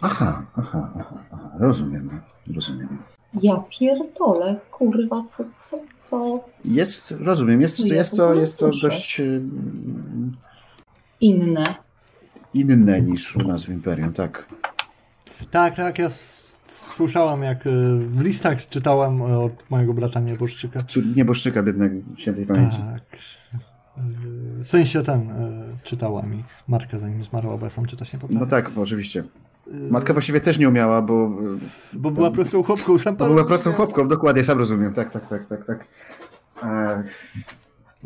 Aha, 0.01 0.47
aha, 0.57 0.91
aha, 0.99 1.25
aha, 1.33 1.51
rozumiem, 1.61 2.11
rozumiem. 2.55 2.99
Ja 3.43 3.57
pierdolę, 3.79 4.61
kurwa, 4.71 5.25
co, 5.29 5.45
co, 5.65 5.79
co 6.03 6.45
Jest, 6.65 7.15
rozumiem, 7.21 7.61
jest, 7.61 7.81
jest, 7.81 8.17
to, 8.17 8.35
jest 8.35 8.59
to 8.59 8.71
dość 8.83 9.21
mm, 9.21 10.33
inne. 11.21 11.86
Inne 12.55 13.03
niż 13.03 13.37
u 13.37 13.43
nas 13.49 13.65
w 13.65 13.69
Imperium, 13.69 14.13
tak. 14.13 14.47
Tak, 15.51 15.77
tak, 15.77 15.99
ja 15.99 16.09
słyszałam, 16.67 17.43
jak 17.43 17.67
e, 17.67 17.71
w 18.09 18.21
listach 18.21 18.69
czytałam 18.69 19.23
od 19.23 19.71
mojego 19.71 19.95
brata 19.95 20.21
nieboszczyka. 20.21 20.81
Nieboszczyka 21.17 21.63
biednego, 21.63 21.95
świętej 22.17 22.47
pamięci. 22.47 22.77
Tak. 22.77 23.03
E, 23.99 24.01
W 24.65 24.69
sensie 24.69 25.03
ten 25.03 25.31
e, 25.31 25.63
czytała 25.83 26.23
mi 26.23 26.45
matka 26.69 26.99
zanim 26.99 27.25
zmarła, 27.25 27.57
bo 27.59 27.67
ja 27.67 27.71
sam 27.71 27.87
czytać 27.87 28.13
nie 28.13 28.19
potrafię. 28.19 28.41
No 28.41 28.47
tak, 28.47 28.71
oczywiście. 28.77 29.25
Matka 29.91 30.13
właściwie 30.13 30.41
też 30.41 30.59
nie 30.59 30.69
umiała, 30.69 31.03
bo, 31.03 31.31
Bo 31.93 32.11
była 32.11 32.31
prostą 32.31 32.63
chłopką, 32.63 32.99
sam 32.99 33.17
pan 33.17 33.29
była 33.29 33.45
prostą 33.45 33.73
chłopką, 33.73 34.09
dokładnie, 34.09 34.45
sam 34.45 34.59
rozumiem. 34.59 34.95
Tak, 34.95 35.11
tak, 35.11 35.29
tak, 35.29 35.47
tak, 35.47 35.65
tak. 35.65 35.87
E, 36.63 37.03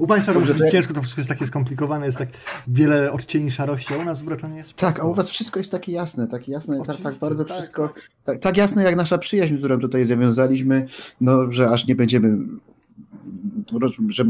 U 0.00 0.06
Państwa 0.06 0.34
Dobrze, 0.34 0.54
to 0.54 0.70
ciężko, 0.70 0.94
to 0.94 1.02
wszystko 1.02 1.20
jest 1.20 1.28
takie 1.28 1.46
skomplikowane, 1.46 2.06
jest 2.06 2.18
tak 2.18 2.28
wiele 2.68 3.12
odcieni 3.12 3.50
szarości, 3.50 3.94
a 3.94 3.96
u 3.96 4.04
nas 4.04 4.20
w 4.20 4.24
Bretonie 4.24 4.56
jest 4.56 4.74
tak, 4.74 5.00
a 5.00 5.04
u 5.04 5.14
was 5.14 5.30
wszystko 5.30 5.58
jest 5.58 5.72
takie 5.72 5.92
jasne, 5.92 6.28
takie 6.28 6.52
jasne, 6.52 6.82
tak, 6.86 6.96
tak 6.96 7.14
bardzo 7.14 7.44
tak. 7.44 7.56
wszystko, 7.56 7.92
tak, 8.24 8.38
tak 8.38 8.56
jasne 8.56 8.82
jak 8.82 8.96
nasza 8.96 9.18
przyjaźń, 9.18 9.54
z 9.54 9.58
którą 9.58 9.80
tutaj 9.80 10.04
zawiązaliśmy, 10.04 10.86
no, 11.20 11.50
że 11.52 11.70
aż 11.70 11.86
nie 11.86 11.94
będziemy, 11.94 12.38
że 14.08 14.24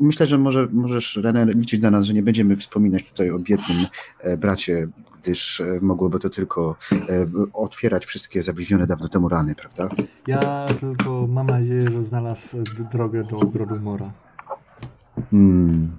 myślę, 0.00 0.26
że 0.26 0.38
może, 0.38 0.68
możesz, 0.72 1.16
René, 1.16 1.54
liczyć 1.54 1.82
na 1.82 1.90
nas, 1.90 2.04
że 2.04 2.14
nie 2.14 2.22
będziemy 2.22 2.56
wspominać 2.56 3.08
tutaj 3.08 3.30
o 3.30 3.38
biednym 3.38 3.86
e, 4.20 4.36
bracie, 4.36 4.88
gdyż 5.22 5.60
e, 5.60 5.78
mogłoby 5.82 6.18
to 6.18 6.30
tylko 6.30 6.76
e, 6.92 7.26
otwierać 7.52 8.06
wszystkie 8.06 8.42
zabliźnione 8.42 8.86
dawno 8.86 9.08
temu 9.08 9.28
rany, 9.28 9.54
prawda? 9.54 9.88
Ja 10.26 10.66
tylko 10.80 11.26
mam 11.26 11.46
nadzieję, 11.46 11.82
że 11.92 12.02
znalazł 12.02 12.56
drogę 12.92 13.24
do 13.24 13.38
ogrodu 13.38 13.80
Mora. 13.80 14.12
Hmm. 15.30 15.96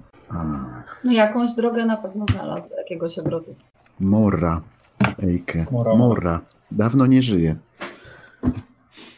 No 1.04 1.12
jakąś 1.12 1.54
drogę 1.54 1.86
na 1.86 1.96
pewno 1.96 2.24
znalazł 2.32 2.68
do 2.70 2.76
jakiegoś 2.76 3.18
ogrodu. 3.18 3.54
Mora. 4.00 4.62
Ejke. 5.22 5.66
Mora. 5.70 5.94
Mora. 5.94 6.40
Dawno 6.70 7.06
nie 7.06 7.22
żyje. 7.22 7.56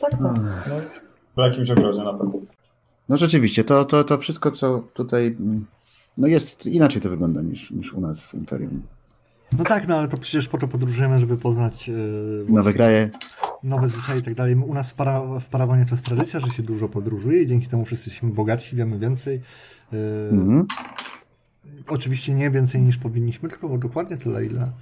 Tak, 0.01 0.11
tak. 0.11 0.21
No, 0.21 0.75
w 1.37 1.51
jakimś 1.51 1.71
ogrodzie 1.71 2.03
na 2.03 2.13
pewno. 2.15 2.33
No 3.09 3.17
rzeczywiście, 3.17 3.65
to, 3.65 3.85
to, 3.85 4.05
to 4.05 4.19
wszystko, 4.19 4.51
co 4.51 4.79
tutaj. 4.95 5.27
mm, 5.27 5.67
No 6.19 6.27
jest 6.27 6.67
inaczej 6.67 7.03
to 7.03 7.11
wygląda 7.11 7.43
niż, 7.43 7.71
niż 7.71 7.93
u 7.95 8.01
nas 8.01 8.21
w 8.21 8.35
Imperium. 8.35 8.83
No 9.59 9.65
tak, 9.65 9.89
no 9.89 9.99
ale 9.99 10.09
to 10.09 10.19
przecież 10.19 10.49
po 10.49 10.59
to 10.59 10.69
podróżujemy, 10.69 11.19
żeby 11.21 11.37
poznać 11.37 11.89
e, 11.89 11.93
Nowe 12.53 12.73
kraje. 12.73 13.11
nowe 13.63 13.89
zwyczaje 13.89 14.21
i 14.21 14.23
tak 14.23 14.35
dalej. 14.35 14.55
U 14.57 14.75
nas 14.75 14.91
w, 14.91 14.95
para, 14.95 15.41
w 15.41 15.49
Parawanie 15.49 15.85
to 15.85 15.91
jest 15.91 16.05
tradycja, 16.05 16.41
że 16.41 16.51
się 16.51 16.63
dużo 16.63 16.89
podróżuje 16.89 17.43
i 17.43 17.47
dzięki 17.47 17.67
temu 17.67 17.85
wszyscy 17.85 18.11
jesteśmy 18.11 18.31
bogatsi, 18.31 18.77
wiemy 18.77 18.99
więcej. 18.99 19.41
E, 19.93 19.97
Mhm. 20.31 20.67
Oczywiście 21.89 22.35
nie 22.35 22.51
więcej 22.51 22.83
niż 22.83 22.99
powinniśmy, 22.99 23.49
tylko 23.49 23.79
dokładnie 23.79 24.17
tyle, 24.17 24.47
ile 24.47 24.73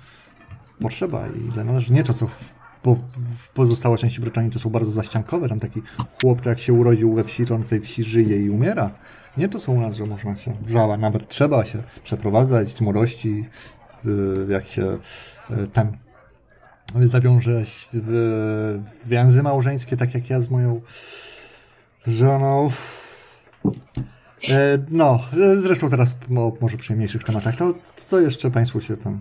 potrzeba 0.81 1.29
i 1.29 1.53
ile 1.53 1.65
należy. 1.65 1.93
Nie 1.93 2.05
to, 2.05 2.15
co 2.15 2.27
w, 2.27 2.55
po, 2.83 2.97
w 3.37 3.49
pozostałej 3.51 3.99
części 3.99 4.21
Brytanii 4.21 4.51
to 4.51 4.59
są 4.59 4.71
bardzo 4.71 4.93
zaściankowe. 4.93 5.49
Tam 5.49 5.61
taki 5.61 5.83
chłop, 6.21 6.47
jak 6.47 6.59
się 6.59 6.73
urodził 6.73 7.15
we 7.15 7.25
wsi, 7.25 7.47
to 7.47 7.55
on 7.55 7.63
w 7.63 7.69
tej 7.69 7.81
wsi 7.81 8.03
żyje 8.03 8.43
i 8.43 8.51
umiera. 8.51 8.91
Nie 9.37 9.49
to 9.49 9.59
co 9.59 9.73
u 9.73 9.81
nas, 9.81 9.97
że 9.97 10.07
można 10.07 10.37
się 10.37 10.53
żała, 10.67 10.97
nawet 10.97 11.29
trzeba 11.29 11.65
się 11.65 11.83
przeprowadzać 12.05 12.75
z 12.75 12.81
młodości, 12.81 13.45
jak 14.49 14.67
się 14.67 14.99
e, 15.51 15.67
ten 15.67 15.97
zawiąże 16.95 17.63
w 17.93 18.81
więzy 19.07 19.43
małżeńskie, 19.43 19.97
tak 19.97 20.15
jak 20.15 20.31
ja 20.31 20.41
z 20.41 20.51
moją 20.51 20.81
żoną. 22.07 22.71
E, 24.51 24.79
No, 24.91 25.21
e, 25.43 25.55
zresztą 25.55 25.91
teraz 25.91 26.11
o 26.37 26.53
może 26.61 26.77
przyjemniejszych 26.77 27.25
tematach. 27.25 27.57
To 27.57 27.75
co 27.97 28.21
jeszcze 28.21 28.51
Państwu 28.51 28.81
się 28.81 28.97
tam... 28.97 29.21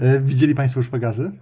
e, 0.00 0.20
Widzieli 0.20 0.54
Państwo 0.54 0.80
już 0.80 0.88
Pegazy? 0.88 1.32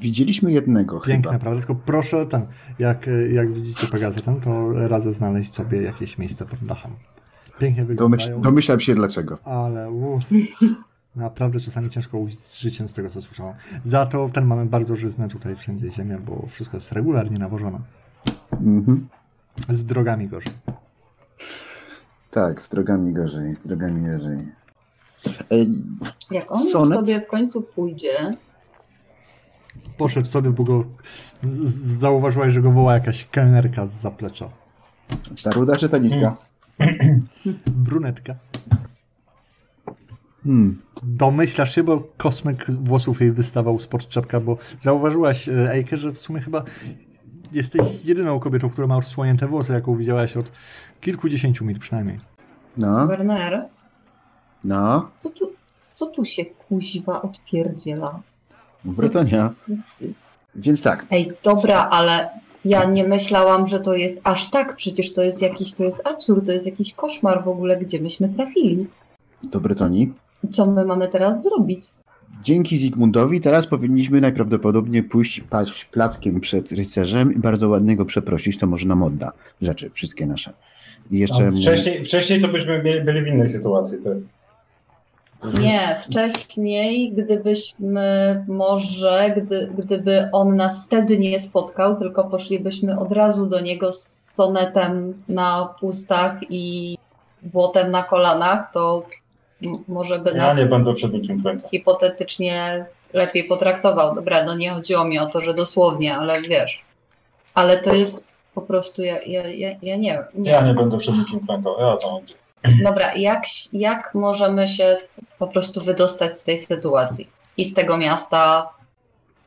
Widzieliśmy 0.00 0.52
jednego 0.52 1.00
Piękne, 1.00 1.30
chyba. 1.30 1.40
prawda? 1.42 1.60
Tylko 1.60 1.74
proszę 1.74 2.26
ten, 2.26 2.46
jak, 2.78 3.06
jak 3.32 3.52
widzicie 3.52 3.86
Pegazy 3.86 4.22
ten, 4.22 4.40
to 4.40 4.72
radzę 4.88 5.12
znaleźć 5.12 5.54
sobie 5.54 5.82
jakieś 5.82 6.18
miejsce 6.18 6.46
pod 6.46 6.58
dachem. 6.64 6.90
Pięknie 7.58 7.84
wyglądają, 7.84 8.26
Domyśl, 8.28 8.40
domyślam 8.40 8.80
się 8.80 8.94
dlaczego. 8.94 9.38
ale 9.44 9.90
u, 9.90 10.18
naprawdę 11.16 11.60
czasami 11.60 11.90
ciężko 11.90 12.18
ujść 12.18 12.38
z 12.38 12.58
życiem 12.58 12.88
z 12.88 12.92
tego, 12.92 13.10
co 13.10 13.22
słyszałem. 13.22 13.54
Za 13.82 14.06
to 14.06 14.28
ten 14.32 14.44
mamy 14.46 14.66
bardzo 14.66 14.96
żyzne 14.96 15.28
tutaj 15.28 15.56
wszędzie 15.56 15.92
ziemię, 15.92 16.18
bo 16.26 16.46
wszystko 16.48 16.76
jest 16.76 16.92
regularnie 16.92 17.38
nawożone. 17.38 17.78
Mhm. 18.52 19.08
Z 19.68 19.84
drogami 19.84 20.28
gorzej. 20.28 20.52
Tak, 22.36 22.62
z 22.62 22.68
drogami 22.68 23.12
gorzej, 23.12 23.54
z 23.54 23.66
drogami 23.66 24.06
gorzej. 24.12 24.48
Ej, 25.50 25.68
Jak 26.30 26.52
on 26.52 26.60
już 26.60 26.72
Sonet? 26.72 26.98
sobie 26.98 27.20
w 27.20 27.26
końcu 27.26 27.62
pójdzie, 27.62 28.36
Poszedł 29.96 30.26
sobie, 30.26 30.50
bo 30.50 30.64
go 30.64 30.84
zauważyłaś, 32.02 32.52
że 32.52 32.62
go 32.62 32.72
woła 32.72 32.94
jakaś 32.94 33.24
kelnerka 33.24 33.86
z 33.86 34.00
zaplecza. 34.00 34.48
ta 35.44 35.50
ruda 35.50 35.76
czy 35.76 35.88
ta 35.88 35.98
niska? 35.98 36.36
Brunetka. 37.66 38.34
Hmm. 40.44 40.82
Domyślasz 41.02 41.74
się, 41.74 41.82
bo 41.82 42.08
kosmyk 42.16 42.70
włosów 42.70 43.20
jej 43.20 43.32
wystawał 43.32 43.78
spod 43.78 44.08
czepka, 44.08 44.40
bo 44.40 44.56
zauważyłaś, 44.80 45.48
e, 45.48 45.72
Ejke, 45.72 45.98
że 45.98 46.12
w 46.12 46.18
sumie 46.18 46.40
chyba 46.40 46.64
jesteś 47.56 47.82
jedyną 48.04 48.40
kobietą, 48.40 48.70
która 48.70 48.86
ma 48.86 48.96
odsłonięte 48.96 49.48
włosy, 49.48 49.72
jaką 49.72 49.96
widziałaś 49.96 50.36
od 50.36 50.50
kilkudziesięciu 51.00 51.64
mil 51.64 51.78
przynajmniej. 51.78 52.20
No, 52.78 53.06
Werner, 53.06 53.64
no, 54.64 55.10
co 55.18 55.30
tu, 55.30 55.52
co 55.94 56.06
tu 56.06 56.24
się 56.24 56.44
kuźwa 56.44 57.22
odpierdziela? 57.22 58.20
Co- 58.96 59.02
Więc 60.54 60.82
tak, 60.82 61.06
Ej, 61.10 61.32
dobra, 61.44 61.88
ale 61.90 62.30
ja 62.64 62.84
nie 62.84 63.04
myślałam, 63.08 63.66
że 63.66 63.80
to 63.80 63.94
jest 63.94 64.20
aż 64.24 64.50
tak. 64.50 64.76
Przecież 64.76 65.12
to 65.14 65.22
jest 65.22 65.42
jakiś, 65.42 65.74
to 65.74 65.84
jest 65.84 66.06
absurd, 66.06 66.46
to 66.46 66.52
jest 66.52 66.66
jakiś 66.66 66.94
koszmar 66.94 67.44
w 67.44 67.48
ogóle, 67.48 67.78
gdzie 67.80 68.00
myśmy 68.00 68.28
trafili. 68.28 68.86
do 69.42 69.60
Brytonii. 69.60 70.14
Co 70.52 70.70
my 70.70 70.84
mamy 70.84 71.08
teraz 71.08 71.42
zrobić? 71.42 71.84
Dzięki 72.42 72.78
Zygmundowi 72.78 73.40
teraz 73.40 73.66
powinniśmy 73.66 74.20
najprawdopodobniej 74.20 75.02
pójść 75.02 75.40
paść 75.40 75.84
plackiem 75.84 76.40
przed 76.40 76.72
rycerzem 76.72 77.32
i 77.32 77.38
bardzo 77.38 77.68
ładnego 77.68 78.04
przeprosić, 78.04 78.58
to 78.58 78.66
może 78.66 78.88
nam 78.88 79.02
odda 79.02 79.32
rzeczy, 79.62 79.90
wszystkie 79.90 80.26
nasze. 80.26 80.52
I 81.10 81.18
jeszcze 81.18 81.52
wcześniej, 81.52 82.04
wcześniej 82.04 82.40
to 82.40 82.48
byśmy 82.48 83.02
byli 83.04 83.22
w 83.22 83.26
innej 83.26 83.46
sytuacji. 83.46 83.98
To. 84.04 84.10
Nie, 85.60 85.96
wcześniej, 86.04 87.12
gdybyśmy 87.12 88.44
może, 88.48 89.34
gdy, 89.36 89.70
gdyby 89.78 90.28
on 90.32 90.56
nas 90.56 90.86
wtedy 90.86 91.18
nie 91.18 91.40
spotkał, 91.40 91.96
tylko 91.96 92.24
poszlibyśmy 92.24 92.98
od 92.98 93.12
razu 93.12 93.46
do 93.46 93.60
niego 93.60 93.92
z 93.92 94.18
sonetem 94.36 95.14
na 95.28 95.74
ustach 95.80 96.40
i 96.50 96.98
błotem 97.42 97.90
na 97.90 98.02
kolanach, 98.02 98.72
to 98.72 99.06
Może 99.88 100.18
by 100.18 100.30
Ja 100.30 100.36
nas 100.36 100.56
nie 100.56 100.66
będę 100.66 100.94
przed 100.94 101.12
nikim 101.12 101.42
klękał. 101.42 101.70
hipotetycznie 101.70 102.86
lepiej 103.12 103.44
potraktował. 103.44 104.14
Dobra, 104.14 104.44
no 104.44 104.54
nie 104.56 104.70
chodziło 104.70 105.04
mi 105.04 105.18
o 105.18 105.26
to, 105.26 105.40
że 105.40 105.54
dosłownie, 105.54 106.16
ale 106.16 106.42
wiesz. 106.42 106.84
Ale 107.54 107.78
to 107.80 107.94
jest 107.94 108.28
po 108.54 108.62
prostu, 108.62 109.02
ja, 109.02 109.22
ja, 109.22 109.48
ja, 109.48 109.68
ja 109.82 109.96
nie 109.96 110.12
wiem. 110.34 110.44
Ja 110.44 110.60
nie 110.62 110.74
będę 110.74 110.98
przed 110.98 111.14
nikim 111.14 111.46
klękał. 111.46 111.76
Ja 111.80 111.96
to 111.96 112.16
będzie. 112.16 112.34
Dobra, 112.84 113.14
jak, 113.14 113.42
jak 113.72 114.14
możemy 114.14 114.68
się 114.68 114.96
po 115.38 115.46
prostu 115.48 115.80
wydostać 115.80 116.38
z 116.38 116.44
tej 116.44 116.58
sytuacji 116.58 117.28
i 117.56 117.64
z 117.64 117.74
tego 117.74 117.96
miasta 117.96 118.70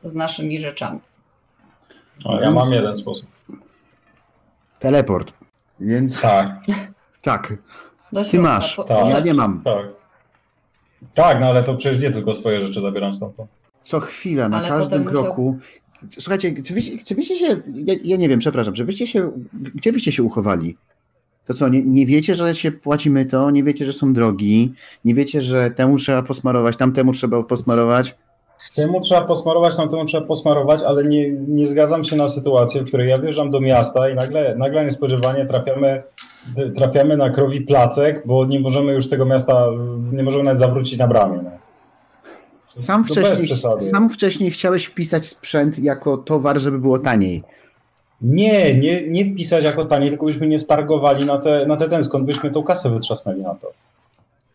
z 0.02 0.14
naszymi 0.14 0.60
rzeczami? 0.60 1.00
O, 2.24 2.40
ja 2.40 2.50
mam 2.50 2.72
jeden 2.72 2.96
sposób. 2.96 3.30
Teleport. 4.78 5.32
Więc 5.80 6.20
Tak, 6.20 6.48
tak, 7.22 7.52
ty 8.30 8.38
masz, 8.38 8.76
po- 8.76 8.84
Tak. 8.84 9.08
ja 9.08 9.20
nie 9.20 9.34
mam. 9.34 9.62
tak. 9.64 9.86
Tak, 11.14 11.40
no 11.40 11.46
ale 11.46 11.62
to 11.62 11.74
przecież 11.74 12.02
nie 12.02 12.10
tylko 12.10 12.34
swoje 12.34 12.66
rzeczy 12.66 12.80
zabieram 12.80 13.14
stamtąd. 13.14 13.50
Co 13.82 14.00
chwila, 14.00 14.48
na 14.48 14.56
Ale 14.58 14.68
każdym 14.68 14.90
potem 15.04 15.14
musiał- 15.14 15.22
kroku. 15.34 15.58
Słuchajcie, 16.10 16.62
czy 16.62 16.74
wyście, 16.74 16.98
czy 16.98 17.14
wyście 17.14 17.36
się. 17.36 17.60
Ja, 17.74 17.94
ja 18.04 18.16
nie 18.16 18.28
wiem, 18.28 18.38
przepraszam, 18.38 18.74
czy 18.74 18.84
wyście 18.84 19.06
się. 19.06 19.30
Gdzie 19.74 19.92
wyście 19.92 20.12
się 20.12 20.22
uchowali? 20.22 20.76
To 21.46 21.54
co, 21.54 21.68
nie, 21.68 21.82
nie 21.84 22.06
wiecie, 22.06 22.34
że 22.34 22.54
się 22.54 22.72
płacimy 22.72 23.24
to, 23.26 23.50
nie 23.50 23.64
wiecie, 23.64 23.86
że 23.86 23.92
są 23.92 24.12
drogi, 24.12 24.72
nie 25.04 25.14
wiecie, 25.14 25.42
że 25.42 25.70
temu 25.70 25.98
trzeba 25.98 26.22
posmarować, 26.22 26.76
tamtemu 26.76 27.12
trzeba 27.12 27.42
posmarować. 27.42 28.16
Temu 28.76 29.00
trzeba 29.00 29.20
posmarować, 29.20 29.76
tamtemu 29.76 30.04
trzeba 30.04 30.26
posmarować, 30.26 30.82
ale 30.82 31.04
nie, 31.04 31.30
nie 31.30 31.66
zgadzam 31.66 32.04
się 32.04 32.16
na 32.16 32.28
sytuację, 32.28 32.80
w 32.80 32.84
której 32.84 33.08
ja 33.08 33.18
wjeżdżam 33.18 33.50
do 33.50 33.60
miasta 33.60 34.08
i 34.08 34.14
nagle, 34.14 34.56
nagle 34.56 34.84
niespodziewanie 34.84 35.46
trafiamy, 35.46 36.02
trafiamy 36.76 37.16
na 37.16 37.30
krowi 37.30 37.60
placek, 37.60 38.26
bo 38.26 38.46
nie 38.46 38.60
możemy 38.60 38.92
już 38.92 39.08
tego 39.08 39.24
miasta, 39.24 39.66
nie 40.12 40.22
możemy 40.22 40.44
nawet 40.44 40.60
zawrócić 40.60 40.98
na 40.98 41.08
bramie. 41.08 41.40
No. 41.42 41.50
Sam 42.74 43.04
To 43.04 43.14
wcześniej, 43.14 43.48
sam 43.80 44.10
wcześniej 44.10 44.50
chciałeś 44.50 44.84
wpisać 44.84 45.26
sprzęt 45.26 45.78
jako 45.78 46.16
towar, 46.16 46.58
żeby 46.58 46.78
było 46.78 46.98
taniej. 46.98 47.42
Nie, 48.22 48.78
nie, 48.78 49.08
nie 49.08 49.24
wpisać 49.24 49.64
jako 49.64 49.84
taniej, 49.84 50.10
tylko 50.10 50.26
byśmy 50.26 50.46
nie 50.46 50.58
stargowali 50.58 51.24
na 51.24 51.38
te, 51.38 51.66
na 51.66 51.76
te 51.76 51.88
ten, 51.88 52.04
skąd 52.04 52.24
byśmy 52.24 52.50
tą 52.50 52.62
kasę 52.62 52.90
wytrzasnęli 52.90 53.42
na 53.42 53.54
to. 53.54 53.72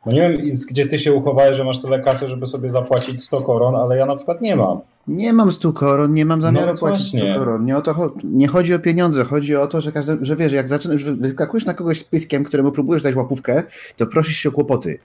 No 0.05 0.11
nie 0.11 0.21
wiem, 0.21 0.37
gdzie 0.69 0.87
ty 0.87 0.99
się 0.99 1.13
uchowałeś, 1.13 1.57
że 1.57 1.63
masz 1.63 1.81
tyle 1.81 1.99
kasy, 1.99 2.27
żeby 2.27 2.47
sobie 2.47 2.69
zapłacić 2.69 3.23
100 3.23 3.41
koron, 3.41 3.75
ale 3.75 3.97
ja 3.97 4.05
na 4.05 4.15
przykład 4.15 4.41
nie 4.41 4.55
mam. 4.55 4.79
Nie 5.07 5.33
mam 5.33 5.51
100 5.51 5.73
koron, 5.73 6.11
nie 6.11 6.25
mam 6.25 6.41
zamiaru 6.41 6.71
No 6.73 6.79
płacić 6.79 7.07
100 7.07 7.17
właśnie. 7.17 7.35
koron. 7.35 7.65
Nie, 7.65 7.77
o 7.77 7.81
to, 7.81 8.13
nie 8.23 8.47
chodzi 8.47 8.73
o 8.73 8.79
pieniądze, 8.79 9.23
chodzi 9.23 9.55
o 9.55 9.67
to, 9.67 9.81
że, 9.81 9.91
każdy, 9.91 10.17
że 10.21 10.35
wiesz, 10.35 10.53
jak 10.53 10.69
zaczynasz, 10.69 11.03
wyskakujesz 11.03 11.65
na 11.65 11.73
kogoś 11.73 11.99
z 11.99 12.03
pyskiem, 12.03 12.43
któremu 12.43 12.71
próbujesz 12.71 13.03
dać 13.03 13.15
łapówkę, 13.15 13.63
to 13.97 14.07
prosisz 14.07 14.37
się 14.37 14.49
o 14.49 14.51
kłopoty. 14.51 14.99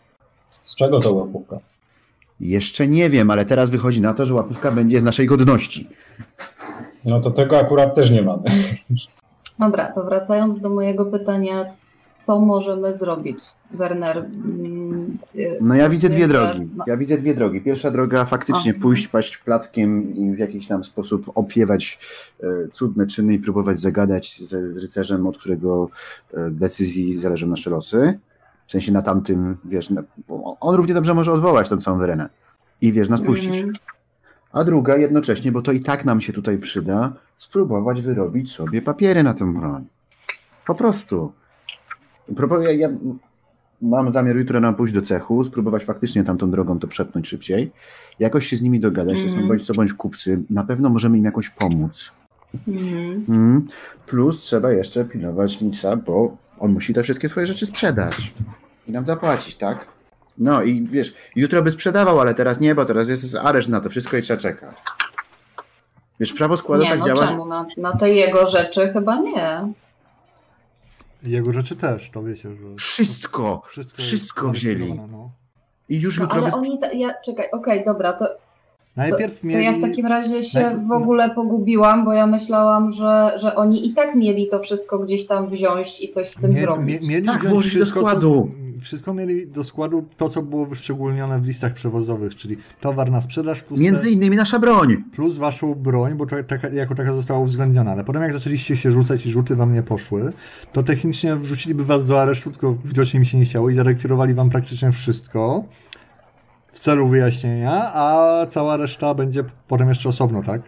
Z 0.63 0.77
czego 0.77 1.01
to 1.01 1.15
łapówka? 1.15 1.59
Jeszcze 2.41 2.89
nie 2.89 3.11
wiem, 3.11 3.31
ale 3.31 3.45
teraz 3.45 3.71
wychodzi 3.71 4.01
na 4.01 4.15
to, 4.15 4.27
że 4.27 4.35
łapówka 4.35 4.71
będzie 4.73 5.01
z 5.01 5.03
naszej 5.05 5.27
godności. 5.27 5.89
No 7.05 7.21
to 7.21 7.31
tego 7.31 7.59
akurat 7.59 7.95
też 7.95 8.11
nie 8.11 8.23
mamy. 8.23 8.43
Dobra, 9.59 9.93
to 9.93 10.05
wracając 10.05 10.61
do 10.61 10.71
mojego 10.71 11.07
pytania, 11.07 11.65
co 12.27 12.41
możemy 12.41 12.95
zrobić, 12.95 13.39
Werner? 13.71 14.25
Mm, 15.35 15.53
y, 15.53 15.59
No 15.61 15.75
ja 15.75 15.89
widzę 15.89 16.09
dwie 16.09 16.27
Myślę, 16.27 16.47
drogi. 16.47 16.71
no. 16.77 16.85
Ja 16.87 16.97
widzę 16.97 17.18
dwie 17.18 17.35
drogi. 17.35 17.61
Pierwsza 17.61 17.91
droga 17.91 18.25
faktycznie 18.25 18.71
Aha. 18.71 18.81
pójść, 18.83 19.09
paść 19.09 19.39
plackiem 19.39 20.16
i 20.16 20.31
w 20.37 20.39
jakiś 20.39 20.66
tam 20.68 20.85
sposób 20.85 21.31
opiewać 21.35 21.99
e, 22.43 22.47
cudne 22.73 23.07
czyny 23.07 23.33
i 23.35 23.39
próbować 23.39 23.81
zagadać 23.81 24.39
z, 24.41 24.77
rycerzem, 24.83 25.27
od 25.27 25.39
którego 25.39 25.89
decyzji 26.51 27.14
zależą 27.18 27.47
nasze 27.47 27.71
losy. 27.71 28.18
W 28.66 28.73
sensie 28.73 28.93
na 28.93 29.03
tamtym, 29.03 29.57
wiesz, 29.64 29.89
on 30.61 30.75
równie 30.75 30.95
dobrze 30.95 31.14
może 31.14 31.33
odwołać 31.33 31.68
tą 31.68 31.79
całą 31.79 31.99
wyrenę. 31.99 32.29
I 32.81 32.93
wiesz, 32.93 33.09
nas 33.09 33.23
puścić. 33.23 33.55
Mhm. 33.57 33.73
A 34.53 34.64
druga 34.64 34.97
jednocześnie, 34.97 35.53
bo 35.53 35.62
to 35.62 35.73
i 35.73 35.81
tak 35.81 36.05
nam 36.05 36.21
się 36.21 36.33
tutaj 36.33 36.59
przyda, 36.59 37.12
spróbować 37.39 38.03
wyrobić 38.03 38.53
sobie 38.53 38.83
papiery 38.83 39.23
na 39.23 39.35
tę 39.35 39.55
broń. 39.55 39.87
Po 40.66 40.75
prostu. 40.75 41.33
Propo- 42.35 42.62
Ja, 42.62 42.73
ja 42.73 42.89
mam 43.83 44.12
zamiar 44.12 44.37
jutro 44.37 44.61
nam 44.61 44.74
pójść 44.74 44.95
do 44.95 45.01
cechu, 45.03 45.45
spróbować 45.45 45.85
faktycznie 45.85 46.24
tamtą 46.24 46.51
drogą 46.51 46.78
to 46.78 46.89
przepnąć 46.89 47.28
szybciej. 47.28 47.72
Jakoś 48.18 48.47
się 48.47 48.57
z 48.57 48.62
nimi 48.62 48.81
dogadać, 48.81 49.16
to 49.16 49.22
są 49.22 49.28
Mhm. 49.28 49.49
bądź 49.49 49.66
co 49.66 49.74
bądź 49.74 49.93
kupcy. 49.95 50.43
Na 50.51 50.64
pewno 50.64 50.91
możemy 50.91 51.18
im 51.18 51.24
jakoś 51.24 51.51
pomóc. 51.51 52.12
Mhm. 52.68 53.24
Mm. 53.28 53.66
Plus 54.07 54.41
trzeba 54.41 54.72
jeszcze 54.72 55.05
pilnować 55.05 55.61
Nisa, 55.61 55.97
bo 55.97 56.37
on 56.59 56.72
musi 56.72 56.95
te 56.95 57.03
wszystkie 57.03 57.28
swoje 57.28 57.47
rzeczy 57.47 57.66
sprzedać. 57.66 58.33
I 58.89 58.93
nam 58.93 59.07
zapłacić, 59.07 59.57
tak? 59.57 59.87
No 60.39 60.62
i 60.62 60.83
wiesz, 60.87 61.14
jutro 61.37 61.62
by 61.62 61.70
sprzedawał, 61.70 62.20
ale 62.20 62.35
teraz 62.35 62.61
nie, 62.61 62.74
bo 62.74 62.85
teraz 62.85 63.09
jest 63.09 63.37
areszt 63.37 63.68
na 63.68 63.81
to 63.81 63.91
wszystko 63.91 64.16
i 64.16 64.22
trzeba 64.22 64.41
czeka. 64.41 64.74
Wiesz, 66.20 66.33
prawo 66.33 66.57
składu 66.57 66.83
Nie, 66.83 66.91
tak 66.91 66.99
no 66.99 67.07
działa. 67.07 67.26
czemu? 67.26 67.47
Na, 67.47 67.66
na 67.76 67.97
te 67.97 68.11
jego 68.11 68.47
rzeczy 68.47 68.93
chyba 68.93 69.20
nie. 69.20 69.72
Jego 71.23 71.53
rzeczy 71.53 71.77
też, 71.77 72.11
to 72.11 72.23
wiecie, 72.23 72.57
że... 72.57 72.64
Wszystko, 72.77 73.62
Wszystko, 73.66 74.03
wszystko 74.03 74.49
wzięli. 74.49 74.95
No. 74.95 75.31
I 75.89 76.01
już 76.01 76.18
No, 76.18 76.25
jutro 76.25 76.43
ale 76.43 76.51
by... 76.51 76.57
oni, 76.57 76.79
ta, 76.81 76.93
ja, 76.93 77.14
czekaj, 77.25 77.51
okej, 77.53 77.85
dobra, 77.85 78.12
to, 78.12 78.27
to, 78.27 78.35
Najpierw 78.97 79.41
to 79.41 79.47
mieli... 79.47 79.64
ja 79.64 79.72
w 79.72 79.80
takim 79.80 80.07
razie 80.07 80.43
się 80.43 80.59
naj- 80.59 80.88
w 80.88 80.93
ogóle 80.93 81.30
pogubiłam, 81.34 82.05
bo 82.05 82.12
ja 82.12 82.26
myślałam, 82.26 82.91
że, 82.91 83.32
że 83.36 83.55
oni 83.57 83.88
i 83.88 83.95
tak 83.95 84.14
mieli 84.14 84.49
to 84.49 84.61
wszystko 84.61 84.99
gdzieś 84.99 85.26
tam 85.26 85.49
wziąć 85.51 86.01
i 86.01 86.09
coś 86.09 86.30
z 86.30 86.34
tym 86.34 86.51
Mie- 86.51 86.61
zrobić. 86.61 87.01
mie- 87.03 87.09
mieli 87.09 87.26
Tak, 87.26 87.45
włożyć 87.47 87.72
do 87.72 87.78
wszystko, 87.78 88.01
składu. 88.01 88.49
Co, 88.78 88.80
wszystko 88.84 89.14
mieli 89.14 89.47
do 89.47 89.64
składu 89.64 90.05
to, 90.16 90.28
co 90.28 90.43
było 90.43 90.66
wyszczególnione 90.66 91.41
w 91.41 91.45
listach 91.47 91.74
przewozowych, 91.74 92.34
czyli 92.36 92.57
towar 92.80 93.11
na 93.11 93.20
sprzedaż 93.20 93.62
plus, 93.62 93.80
Między 93.80 94.07
te, 94.07 94.11
innymi 94.12 94.36
nasza 94.36 94.59
broń. 94.59 94.97
plus 95.12 95.36
waszą 95.36 95.74
broń, 95.74 96.14
bo 96.14 96.26
to 96.26 96.36
taka, 96.43 96.68
jako 96.68 96.95
taka 96.95 97.12
została 97.14 97.41
uwzględniona. 97.41 97.91
Ale 97.93 98.05
potem 98.05 98.22
jak 98.22 98.32
zaczęliście 98.32 98.76
się 98.76 98.93
rzucać 98.93 99.26
i 99.26 99.30
rzuty 99.30 99.57
wam 99.57 99.72
nie 99.74 99.82
poszły, 99.82 100.32
to 100.72 100.82
technicznie 100.82 101.36
wrzuciliby 101.36 101.84
was 101.84 102.07
do 102.07 102.22
aresztu, 102.22 102.51
tylko 102.51 102.76
widocznie 102.84 103.20
mi 103.20 103.26
się 103.26 103.38
nie 103.38 103.45
chciało 103.45 103.70
i 103.70 103.74
zarekwirowali 103.74 104.34
wam 104.34 104.51
praktycznie 104.51 104.93
wszystko 104.93 105.64
w 106.73 106.79
celu 106.79 107.09
wyjaśnienia, 107.09 107.91
a 107.95 108.37
cała 108.49 108.77
reszta 108.77 109.14
będzie 109.14 109.45
potem 109.68 109.89
jeszcze 109.89 110.09
osobno, 110.09 110.43
tak? 110.43 110.61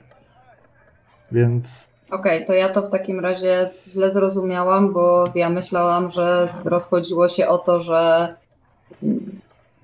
Więc 1.33 1.93
Okej, 2.11 2.45
to 2.47 2.53
ja 2.53 2.69
to 2.69 2.83
w 2.83 2.91
takim 2.91 3.21
razie 3.21 3.71
źle 3.89 4.13
zrozumiałam, 4.13 4.93
bo 4.93 5.25
ja 5.35 5.51
myślałam, 5.51 6.09
że 6.09 6.49
rozchodziło 6.65 7.29
się 7.29 7.49
o 7.49 7.59
to, 7.59 7.81
że, 7.81 8.35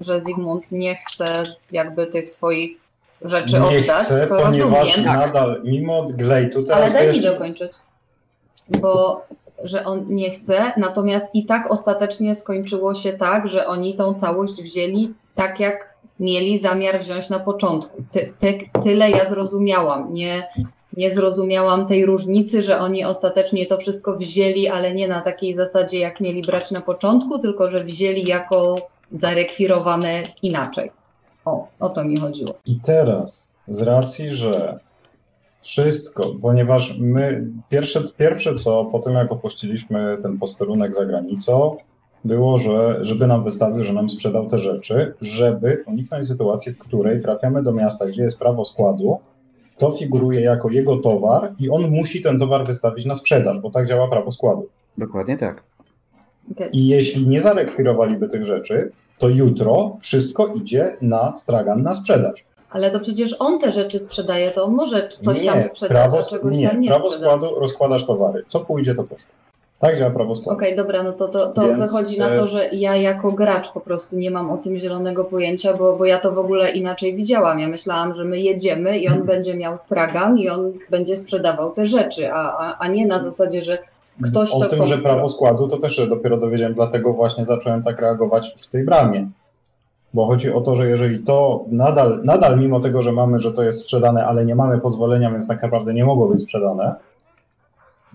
że 0.00 0.20
Zygmunt 0.20 0.72
nie 0.72 0.96
chce 0.96 1.42
jakby 1.72 2.06
tych 2.06 2.28
swoich 2.28 2.70
rzeczy 3.22 3.60
Nie 3.60 3.78
oddać. 3.80 4.04
chcę, 4.04 4.26
to 4.26 4.42
ponieważ 4.42 4.96
rozumiem. 4.96 5.16
nadal, 5.16 5.60
mimo 5.64 6.06
Glejtu, 6.10 6.64
teraz 6.64 6.82
Ale 6.82 6.92
daj 6.92 7.02
mi 7.02 7.08
jeszcze... 7.08 7.32
dokończyć. 7.32 7.72
Bo 8.68 9.22
że 9.64 9.84
on 9.84 10.06
nie 10.08 10.30
chce, 10.30 10.72
natomiast 10.76 11.34
i 11.34 11.46
tak 11.46 11.70
ostatecznie 11.70 12.34
skończyło 12.34 12.94
się 12.94 13.12
tak, 13.12 13.48
że 13.48 13.66
oni 13.66 13.94
tą 13.94 14.14
całość 14.14 14.62
wzięli 14.62 15.14
tak, 15.34 15.60
jak 15.60 15.94
mieli 16.20 16.58
zamiar 16.58 17.00
wziąć 17.00 17.30
na 17.30 17.38
początku. 17.38 18.02
Ty, 18.12 18.32
ty, 18.38 18.58
tyle 18.82 19.10
ja 19.10 19.24
zrozumiałam. 19.24 20.14
Nie, 20.14 20.48
nie 20.96 21.10
zrozumiałam 21.10 21.86
tej 21.86 22.06
różnicy, 22.06 22.62
że 22.62 22.80
oni 22.80 23.04
ostatecznie 23.04 23.66
to 23.66 23.76
wszystko 23.76 24.16
wzięli, 24.16 24.68
ale 24.68 24.94
nie 24.94 25.08
na 25.08 25.20
takiej 25.20 25.54
zasadzie, 25.54 25.98
jak 25.98 26.20
mieli 26.20 26.40
brać 26.40 26.70
na 26.70 26.80
początku, 26.80 27.38
tylko 27.38 27.70
że 27.70 27.84
wzięli 27.84 28.24
jako 28.28 28.74
zarekwirowane 29.12 30.22
inaczej. 30.42 30.90
O, 31.44 31.68
o 31.80 31.88
to 31.88 32.04
mi 32.04 32.16
chodziło. 32.16 32.54
I 32.66 32.80
teraz, 32.80 33.50
z 33.68 33.82
racji, 33.82 34.30
że 34.30 34.78
wszystko, 35.60 36.34
ponieważ 36.42 36.98
my, 36.98 37.50
pierwsze, 37.68 38.02
pierwsze 38.16 38.54
co, 38.54 38.84
po 38.84 38.98
tym 38.98 39.14
jak 39.14 39.32
opuściliśmy 39.32 40.18
ten 40.22 40.38
posterunek 40.38 40.94
za 40.94 41.06
granicą, 41.06 41.76
było, 42.28 42.58
że 42.58 42.98
żeby 43.00 43.26
nam 43.26 43.44
wystawił, 43.44 43.84
że 43.84 43.92
nam 43.92 44.08
sprzedał 44.08 44.46
te 44.46 44.58
rzeczy, 44.58 45.14
żeby 45.20 45.84
uniknąć 45.86 46.26
sytuacji, 46.28 46.72
w 46.72 46.78
której 46.78 47.22
trafiamy 47.22 47.62
do 47.62 47.72
miasta, 47.72 48.06
gdzie 48.06 48.22
jest 48.22 48.38
prawo 48.38 48.64
składu, 48.64 49.18
to 49.78 49.90
figuruje 49.90 50.40
jako 50.40 50.70
jego 50.70 50.96
towar 50.96 51.52
i 51.58 51.70
on 51.70 51.90
musi 51.90 52.22
ten 52.22 52.38
towar 52.38 52.66
wystawić 52.66 53.04
na 53.04 53.16
sprzedaż, 53.16 53.58
bo 53.58 53.70
tak 53.70 53.86
działa 53.86 54.08
prawo 54.08 54.30
składu. 54.30 54.66
Dokładnie 54.98 55.36
tak. 55.36 55.62
I 56.72 56.88
jeśli 56.88 57.26
nie 57.26 57.40
zarekwirowaliby 57.40 58.28
tych 58.28 58.44
rzeczy, 58.44 58.92
to 59.18 59.28
jutro 59.28 59.96
wszystko 60.00 60.46
idzie 60.46 60.96
na 61.00 61.36
stragan 61.36 61.82
na 61.82 61.94
sprzedaż. 61.94 62.44
Ale 62.70 62.90
to 62.90 63.00
przecież 63.00 63.36
on 63.38 63.58
te 63.58 63.72
rzeczy 63.72 63.98
sprzedaje, 63.98 64.50
to 64.50 64.64
on 64.64 64.74
może 64.74 65.08
coś 65.08 65.44
tam 65.44 65.62
sprzedać, 65.62 65.88
prawo, 65.88 66.18
a 66.18 66.22
czegoś 66.22 66.56
nie, 66.56 66.68
tam 66.68 66.80
nie 66.80 66.88
prawo 66.88 67.12
sprzedać. 67.12 67.40
składu 67.40 67.60
rozkładasz 67.60 68.06
towary. 68.06 68.44
Co 68.48 68.60
pójdzie, 68.60 68.94
to 68.94 69.04
poszło. 69.04 69.30
Tak 69.80 69.96
działa 69.96 70.10
prawo 70.10 70.34
składu. 70.34 70.56
Okej, 70.58 70.76
dobra, 70.76 71.02
no 71.02 71.12
to, 71.12 71.28
to, 71.28 71.50
to 71.52 71.62
Więc, 71.62 71.78
wychodzi 71.78 72.18
na 72.18 72.28
e, 72.28 72.36
to, 72.36 72.46
że 72.46 72.68
ja 72.72 72.96
jako 72.96 73.32
gracz 73.32 73.72
po 73.72 73.80
prostu 73.80 74.16
nie 74.16 74.30
mam 74.30 74.50
o 74.50 74.56
tym 74.56 74.78
zielonego 74.78 75.24
pojęcia, 75.24 75.74
bo, 75.76 75.96
bo 75.96 76.04
ja 76.04 76.18
to 76.18 76.32
w 76.32 76.38
ogóle 76.38 76.70
inaczej 76.70 77.14
widziałam. 77.14 77.58
Ja 77.58 77.68
myślałam, 77.68 78.14
że 78.14 78.24
my 78.24 78.40
jedziemy 78.40 78.98
i 78.98 79.08
on 79.08 79.22
będzie 79.26 79.56
miał 79.56 79.76
stragan 79.76 80.38
i 80.38 80.48
on 80.48 80.72
będzie 80.90 81.16
sprzedawał 81.16 81.70
te 81.70 81.86
rzeczy, 81.86 82.32
a, 82.32 82.58
a, 82.58 82.78
a 82.78 82.88
nie 82.88 83.06
na 83.06 83.22
zasadzie, 83.22 83.62
że 83.62 83.78
ktoś 84.22 84.52
o 84.52 84.60
to 84.60 84.68
tym, 84.68 84.78
komuś- 84.78 84.88
że 84.88 84.98
prawo 84.98 85.28
składu, 85.28 85.68
to 85.68 85.78
też 85.78 85.96
się 85.96 86.06
dopiero 86.06 86.36
dowiedziałem, 86.36 86.74
dlatego 86.74 87.12
właśnie 87.12 87.46
zacząłem 87.46 87.82
tak 87.82 88.00
reagować 88.00 88.54
w 88.56 88.66
tej 88.66 88.84
bramie. 88.84 89.28
bo 90.14 90.26
chodzi 90.26 90.52
o 90.52 90.60
to, 90.60 90.74
że 90.74 90.88
jeżeli 90.88 91.18
to 91.18 91.64
nadal, 91.70 92.20
nadal 92.24 92.58
mimo 92.60 92.80
tego, 92.80 93.02
że 93.02 93.12
mamy, 93.12 93.38
że 93.38 93.52
to 93.52 93.62
jest 93.62 93.80
sprzedane, 93.80 94.26
ale 94.26 94.44
nie 94.44 94.54
mamy 94.54 94.78
pozwolenia, 94.78 95.30
więc 95.30 95.48
tak 95.48 95.62
naprawdę 95.62 95.94
nie 95.94 96.04
mogło 96.04 96.28
być 96.28 96.42
sprzedane, 96.42 96.94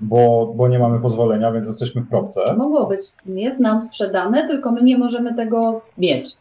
bo, 0.03 0.53
bo 0.55 0.67
nie 0.67 0.79
mamy 0.79 0.99
pozwolenia, 0.99 1.51
więc 1.51 1.67
jesteśmy 1.67 2.01
w 2.01 2.09
kropce. 2.09 2.55
Mogło 2.57 2.87
być, 2.87 3.01
jest 3.25 3.59
nam 3.59 3.81
sprzedane, 3.81 4.47
tylko 4.47 4.71
my 4.71 4.83
nie 4.83 4.97
możemy 4.97 5.33
tego 5.35 5.81
mieć. 5.97 6.35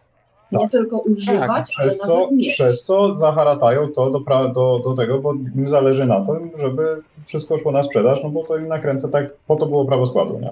Nie 0.52 0.58
Tak. 0.58 0.70
tylko 0.70 0.98
używać, 0.98 1.48
ale 1.48 1.62
Przez 1.88 1.98
co, 1.98 2.14
nawet 2.14 2.30
mieć. 2.32 2.52
przez 2.52 2.84
co 2.84 3.18
zaharatają 3.18 3.88
to 3.88 4.10
do, 4.10 4.20
do, 4.54 4.78
do 4.84 4.94
tego, 4.94 5.18
bo 5.18 5.32
im 5.56 5.68
zależy 5.68 6.06
na 6.06 6.20
tym, 6.20 6.50
żeby 6.60 7.02
wszystko 7.24 7.56
szło 7.56 7.72
na 7.72 7.82
sprzedaż, 7.82 8.22
no 8.22 8.30
bo 8.30 8.44
to 8.44 8.56
im 8.56 8.68
nakręca 8.68 9.08
tak, 9.08 9.32
po 9.46 9.56
to 9.56 9.66
było 9.66 9.84
prawo 9.84 10.06
składu, 10.06 10.38
nie? 10.40 10.50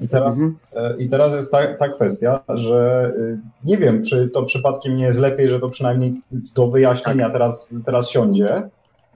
I 0.00 0.08
teraz, 0.08 0.40
Mhm. 0.40 0.56
e, 0.76 0.96
I 0.98 1.08
teraz 1.08 1.32
jest 1.34 1.52
ta, 1.52 1.74
ta 1.74 1.88
kwestia, 1.88 2.40
że 2.48 3.12
y, 3.18 3.38
nie 3.64 3.76
wiem, 3.76 4.02
czy 4.02 4.28
to 4.28 4.42
przypadkiem 4.42 4.96
nie 4.96 5.04
jest 5.04 5.18
lepiej, 5.18 5.48
że 5.48 5.60
to 5.60 5.68
przynajmniej 5.68 6.12
do 6.54 6.66
wyjaśnienia 6.66 7.30
teraz, 7.30 7.74
teraz 7.84 8.10
siądzie 8.10 8.62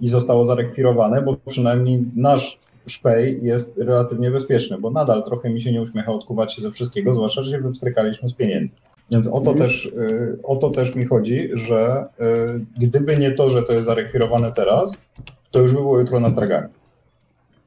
i 0.00 0.08
zostało 0.08 0.44
zarekwirowane, 0.44 1.22
bo 1.22 1.36
przynajmniej 1.46 2.04
nasz 2.16 2.58
szpej 2.88 3.40
jest 3.42 3.78
relatywnie 3.78 4.30
bezpieczny, 4.30 4.78
bo 4.78 4.90
nadal 4.90 5.22
trochę 5.24 5.50
mi 5.50 5.60
się 5.60 5.72
nie 5.72 5.82
uśmiecha 5.82 6.12
odkuwać 6.12 6.54
się 6.54 6.62
ze 6.62 6.70
wszystkiego, 6.70 7.14
zwłaszcza, 7.14 7.42
że 7.42 7.50
się 7.50 7.58
wywstrykaliśmy 7.58 8.28
z 8.28 8.32
pieniędzy. 8.32 8.68
Więc 9.10 9.26
o 9.26 9.40
to, 9.40 9.50
Mhm. 9.50 9.58
też, 9.58 9.86
y, 9.86 10.38
o 10.44 10.56
to 10.56 10.70
też 10.70 10.94
mi 10.94 11.04
chodzi, 11.04 11.50
że 11.52 12.06
y, 12.20 12.86
gdyby 12.86 13.16
nie 13.16 13.30
to, 13.30 13.50
że 13.50 13.62
to 13.62 13.72
jest 13.72 13.86
zarekwirowane 13.86 14.52
teraz, 14.52 15.02
to 15.50 15.58
już 15.60 15.72
by 15.74 15.78
było 15.78 15.98
jutro 15.98 16.20
na 16.20 16.30
straganie. 16.30 16.68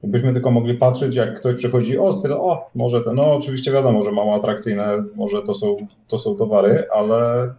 Jakbyśmy 0.04 0.34
tylko 0.34 0.52
mogli 0.52 0.74
patrzeć, 0.78 1.16
jak 1.16 1.40
ktoś 1.40 1.56
przychodzi, 1.56 1.98
o, 1.98 2.12
stwierdza, 2.14 2.40
o, 2.40 2.70
może 2.76 3.02
to, 3.02 3.14
no 3.14 3.34
oczywiście 3.34 3.72
wiadomo, 3.72 4.02
że 4.02 4.12
mało 4.12 4.36
atrakcyjne, 4.36 5.04
może 5.16 5.42
to 5.42 5.54
są, 5.54 5.88
to 6.08 6.18
są 6.20 6.36
towary, 6.36 6.84
ale 6.94 7.50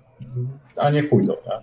a 0.76 0.90
niech 0.90 1.08
pójdą, 1.08 1.32
nie? 1.32 1.62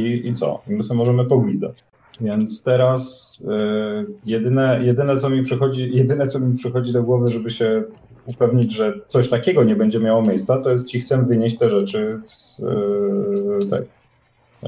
I, 0.00 0.28
I 0.28 0.32
co? 0.32 0.62
My 0.66 0.82
sobie 0.82 0.98
możemy 0.98 1.24
pogwizdać. 1.24 1.84
Więc 2.20 2.64
teraz 2.64 3.42
y, 3.42 4.06
jedyne, 4.24 4.80
jedyne, 4.82 5.16
co 5.16 5.30
mi 5.30 5.42
przychodzi, 5.42 5.90
jedyne, 5.94 6.26
co 6.26 6.40
mi 6.40 6.54
przychodzi 6.54 6.92
do 6.92 7.02
głowy, 7.02 7.28
żeby 7.28 7.50
się 7.50 7.82
upewnić, 8.26 8.72
że 8.72 8.92
coś 9.08 9.28
takiego 9.28 9.64
nie 9.64 9.76
będzie 9.76 10.00
miało 10.00 10.22
miejsca, 10.22 10.56
to 10.56 10.70
jest 10.70 10.86
ci 10.86 11.00
chcę 11.00 11.26
wynieść 11.26 11.58
te 11.58 11.70
rzeczy 11.70 12.20
z, 12.24 12.62
y, 12.62 12.66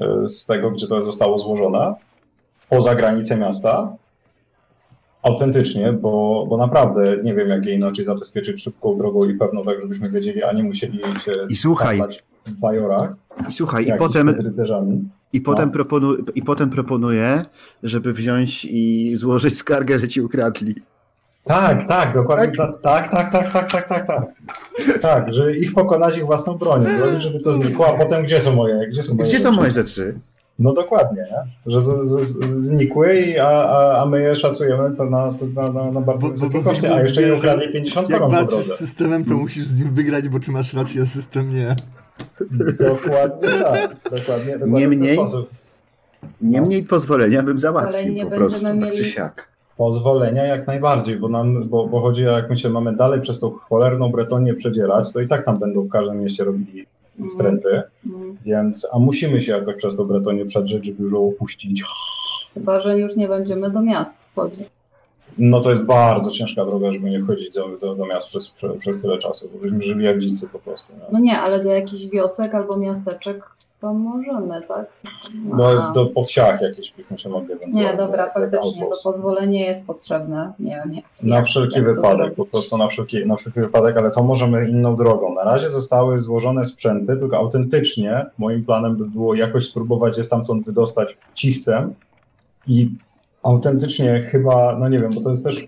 y, 0.00 0.28
z 0.28 0.46
tego, 0.46 0.70
gdzie 0.70 0.86
to 0.86 1.02
zostało 1.02 1.38
złożone, 1.38 1.94
poza 2.68 2.94
granice 2.94 3.38
miasta, 3.38 3.96
autentycznie, 5.22 5.92
bo, 5.92 6.46
bo 6.48 6.56
naprawdę 6.56 7.16
nie 7.22 7.34
wiem, 7.34 7.48
jak 7.48 7.66
je 7.66 7.74
inaczej 7.74 8.04
zabezpieczyć 8.04 8.62
szybką 8.62 8.98
drogą 8.98 9.28
i 9.28 9.34
pewno 9.34 9.64
tak, 9.64 9.80
żebyśmy 9.80 10.10
wiedzieli, 10.10 10.42
a 10.42 10.52
nie 10.52 10.62
musieli 10.62 10.98
się 10.98 11.32
I 11.48 11.56
słuchaj. 11.56 12.02
Bajorach, 12.50 13.10
I 13.48 13.52
słuchaj, 13.52 13.84
i 13.84 13.88
jak 13.88 13.98
potem, 13.98 14.34
i, 15.32 15.40
potem 15.40 15.66
no. 15.66 15.72
proponu, 15.72 16.14
I 16.34 16.42
potem 16.42 16.70
proponuję, 16.70 17.42
żeby 17.82 18.12
wziąć 18.12 18.64
i 18.64 19.12
złożyć 19.16 19.58
skargę, 19.58 19.98
że 19.98 20.08
ci 20.08 20.20
ukradli. 20.20 20.74
Tak, 21.44 21.88
tak, 21.88 22.14
dokładnie 22.14 22.56
tak, 22.56 22.82
tak, 22.82 23.10
tak, 23.10 23.32
tak, 23.32 23.50
tak, 23.50 23.72
tak, 23.72 23.88
tak, 23.88 24.06
tak. 24.06 24.22
Tak, 25.00 25.32
że 25.32 25.56
ich 25.56 25.74
pokonać 25.74 26.16
ich 26.16 26.26
własną 26.26 26.54
bronią, 26.54 26.96
zrobić, 26.96 27.22
żeby 27.22 27.40
to 27.40 27.52
znikło, 27.52 27.88
a 27.94 27.98
potem 27.98 28.22
gdzie 28.22 28.40
są 28.40 28.54
moje, 28.54 28.88
gdzie 28.88 29.02
są 29.02 29.14
moje 29.14 29.28
Gdzie 29.28 29.38
są 29.38 29.44
rzeczy? 29.44 29.56
moje 29.56 29.70
rzeczy? 29.70 30.18
No 30.58 30.72
dokładnie, 30.72 31.22
nie? 31.30 31.72
że 31.72 31.80
z, 31.80 31.84
z, 31.84 32.20
z, 32.20 32.66
znikły, 32.66 33.34
a, 33.42 33.48
a, 33.48 34.02
a 34.02 34.06
my 34.06 34.22
je 34.22 34.34
szacujemy 34.34 34.96
to 34.96 35.04
na, 35.04 35.32
to 35.32 35.46
na, 35.46 35.72
na, 35.72 35.90
na 35.90 36.00
bardzo 36.00 36.28
wysokie 36.28 36.62
koszty, 36.62 36.94
a 36.94 37.00
jeszcze 37.00 37.26
że 37.26 37.34
ukradli 37.34 37.72
50 37.72 38.08
Jak 38.08 38.18
koron 38.18 38.30
po 38.30 38.36
walczysz 38.36 38.66
z 38.66 38.76
systemem, 38.76 39.24
to 39.24 39.34
musisz 39.34 39.64
z 39.64 39.80
nim 39.80 39.94
wygrać, 39.94 40.28
bo 40.28 40.40
czy 40.40 40.50
masz 40.50 40.74
rację, 40.74 41.02
a 41.02 41.06
system 41.06 41.48
nie. 41.48 41.76
Dokładnie 42.78 43.48
tak, 43.48 43.96
dokładnie, 44.10 44.58
dokładnie 44.58 44.66
Niemniej-. 44.88 45.18
Niemniej 46.40 46.84
pozwolenia 46.84 47.42
bym 47.42 47.58
załatwił 47.58 47.96
Ale 47.96 48.10
nie 48.10 48.24
po 48.24 48.30
prostu, 48.30 48.62
będziemy 48.62 48.80
tak 48.86 48.96
czy 48.96 49.02
mieli- 49.02 49.12
siak. 49.14 49.48
Pozwolenia 49.76 50.44
jak 50.44 50.66
najbardziej, 50.66 51.16
bo, 51.16 51.28
nam, 51.28 51.68
bo, 51.68 51.86
bo 51.88 52.00
chodzi, 52.00 52.22
jak 52.24 52.50
my 52.50 52.56
się 52.56 52.68
mamy 52.68 52.96
dalej 52.96 53.20
przez 53.20 53.40
tą 53.40 53.50
cholerną 53.50 54.08
Bretonię 54.08 54.54
przedzierać, 54.54 55.12
to 55.12 55.20
i 55.20 55.28
tak 55.28 55.46
nam 55.46 55.58
będą 55.58 55.82
w 55.82 55.88
każdym 55.88 56.20
mieście 56.20 56.44
robili 56.44 56.86
wstręty, 57.28 57.82
Mm. 58.06 58.36
więc, 58.44 58.88
a 58.92 58.98
musimy 58.98 59.40
się 59.42 59.52
jakoś 59.52 59.74
przez 59.76 59.96
tą 59.96 60.04
Bretonię 60.04 60.44
przedrzeć, 60.44 60.86
żeby 60.86 61.02
już 61.02 61.12
ją 61.12 61.28
opuścić. 61.28 61.82
Chyba, 62.54 62.80
że 62.80 62.98
już 62.98 63.16
nie 63.16 63.28
będziemy 63.28 63.70
do 63.70 63.82
miast 63.82 64.24
wchodzić. 64.24 64.68
No 65.38 65.60
to 65.60 65.70
jest 65.70 65.86
bardzo 65.86 66.30
ciężka 66.30 66.64
droga, 66.64 66.90
żeby 66.90 67.10
nie 67.10 67.20
wchodzić 67.20 67.50
do, 67.50 67.68
do, 67.80 67.94
do 67.94 68.06
miast 68.06 68.26
przez, 68.26 68.48
przez, 68.48 68.76
przez 68.78 69.02
tyle 69.02 69.18
czasu, 69.18 69.50
bo 69.52 69.58
byśmy 69.58 69.82
żyli 69.82 70.04
jak 70.04 70.18
dzicy 70.18 70.48
po 70.48 70.58
prostu. 70.58 70.92
Nie? 70.92 71.02
No 71.12 71.18
nie, 71.18 71.38
ale 71.38 71.64
do 71.64 71.70
jakichś 71.70 72.06
wiosek 72.12 72.54
albo 72.54 72.78
miasteczek 72.78 73.52
to 73.82 73.94
możemy, 73.94 74.62
tak? 74.68 74.86
No, 75.44 75.56
Do, 75.56 75.92
do 75.92 76.06
po 76.06 76.22
wsiach 76.22 76.60
jakieś 76.60 76.92
byśmy 76.92 77.18
się 77.18 77.28
mogli 77.28 77.54
Nie, 77.66 77.96
dobra, 77.96 78.30
faktycznie 78.30 78.82
to 78.82 78.96
pozwolenie 79.04 79.66
jest 79.66 79.86
potrzebne. 79.86 80.52
Nie 80.58 80.82
wiem, 80.84 80.94
jak, 80.94 81.04
Na 81.22 81.36
jak, 81.36 81.44
wszelki 81.44 81.76
jak 81.76 81.84
wypadek, 81.84 82.34
po 82.34 82.46
prostu 82.46 82.78
na 82.78 82.88
wszelki, 82.88 83.26
na 83.26 83.36
wszelki 83.36 83.60
wypadek, 83.60 83.96
ale 83.96 84.10
to 84.10 84.22
możemy 84.22 84.68
inną 84.68 84.96
drogą. 84.96 85.34
Na 85.34 85.44
razie 85.44 85.70
zostały 85.70 86.20
złożone 86.20 86.64
sprzęty, 86.64 87.16
tylko 87.16 87.36
autentycznie 87.36 88.26
moim 88.38 88.64
planem 88.64 88.96
by 88.96 89.04
było 89.04 89.34
jakoś 89.34 89.64
spróbować 89.64 90.18
je 90.18 90.24
stamtąd 90.24 90.64
wydostać 90.64 91.18
cichcem 91.34 91.94
i 92.66 92.90
autentycznie 93.42 94.20
chyba, 94.20 94.76
no 94.78 94.88
nie 94.88 94.98
wiem, 94.98 95.10
bo 95.14 95.20
to 95.20 95.30
jest 95.30 95.44
też, 95.44 95.66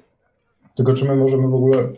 tylko 0.75 0.95
czy 0.95 1.05
my 1.05 1.17
możemy 1.17 1.49
w 1.49 1.55
ogóle 1.55 1.89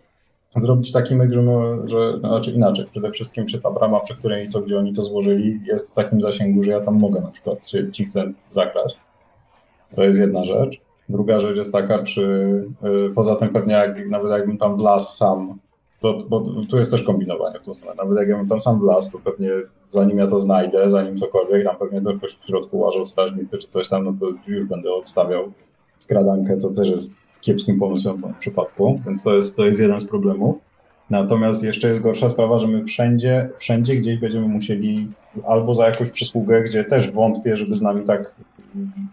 zrobić 0.57 0.93
taki 0.93 1.15
myk, 1.15 1.33
że, 1.33 1.43
my, 1.43 1.89
że 1.89 2.19
znaczy 2.19 2.51
inaczej, 2.51 2.87
przede 2.91 3.11
wszystkim 3.11 3.47
czy 3.47 3.61
ta 3.61 3.71
brama, 3.71 4.01
przy 4.01 4.17
której 4.17 4.49
to, 4.49 4.61
gdzie 4.61 4.79
oni 4.79 4.93
to 4.93 5.03
złożyli, 5.03 5.61
jest 5.67 5.93
w 5.93 5.95
takim 5.95 6.21
zasięgu, 6.21 6.63
że 6.63 6.71
ja 6.71 6.81
tam 6.81 6.99
mogę 6.99 7.21
na 7.21 7.31
przykład 7.31 7.69
się 7.69 7.91
cichcem 7.91 8.35
zakraść. 8.51 8.97
To 9.95 10.03
jest 10.03 10.21
jedna 10.21 10.45
rzecz. 10.45 10.81
Druga 11.09 11.41
rzecz 11.41 11.57
jest 11.57 11.73
taka, 11.73 12.03
czy 12.03 12.23
y, 13.09 13.15
poza 13.15 13.37
tym 13.37 13.49
pewnie 13.49 13.75
jak, 13.75 14.09
nawet 14.09 14.33
jakbym 14.33 14.59
tam 14.59 14.77
wlazł 14.77 15.17
sam, 15.17 15.59
to, 16.01 16.25
bo 16.29 16.41
tu 16.71 16.77
jest 16.77 16.91
też 16.91 17.03
kombinowanie 17.03 17.61
w 17.61 17.63
tą 17.63 17.75
stronę. 17.75 17.97
Nawet 17.99 18.19
jak 18.19 18.29
ja 18.29 18.37
bym 18.37 18.49
tam 18.49 18.61
sam 18.61 18.81
wlazł, 18.81 19.13
to 19.13 19.19
pewnie 19.19 19.51
zanim 19.89 20.19
ja 20.19 20.27
to 20.27 20.41
znajdę, 20.41 20.91
zanim 20.91 21.17
cokolwiek, 21.17 21.65
tam 21.65 21.77
pewnie 21.77 22.01
to 22.01 22.13
jakoś 22.13 22.35
w 22.35 22.47
środku 22.47 22.79
łażą 22.79 23.05
strażnicy 23.05 23.59
czy 23.59 23.69
coś 23.69 23.89
tam, 23.89 24.05
no 24.05 24.15
to 24.21 24.51
już 24.51 24.67
będę 24.67 24.93
odstawiał 24.93 25.53
skradankę, 25.99 26.57
co 26.57 26.71
też 26.71 26.91
jest 26.91 27.19
kiepskim 27.41 27.79
pomysłem 27.79 28.23
w 28.37 28.39
przypadku, 28.39 29.01
więc 29.07 29.23
to 29.23 29.37
jest, 29.37 29.57
to 29.57 29.67
jest 29.67 29.81
jeden 29.81 30.01
z 30.01 30.09
problemów. 30.09 30.61
Natomiast 31.11 31.65
jeszcze 31.65 31.89
jest 31.89 32.03
gorsza 32.03 32.29
sprawa, 32.29 32.59
że 32.59 32.67
my 32.67 32.85
wszędzie, 32.85 33.51
wszędzie 33.57 33.97
gdzieś 33.97 34.19
będziemy 34.19 34.49
musieli 34.49 35.09
albo 35.47 35.75
za 35.75 35.89
jakąś 35.89 36.11
przysługę, 36.11 36.63
gdzie 36.63 36.85
też 36.85 37.13
wątpię, 37.13 37.57
żeby 37.57 37.75
z 37.75 37.83
nami 37.83 38.05
tak 38.05 38.35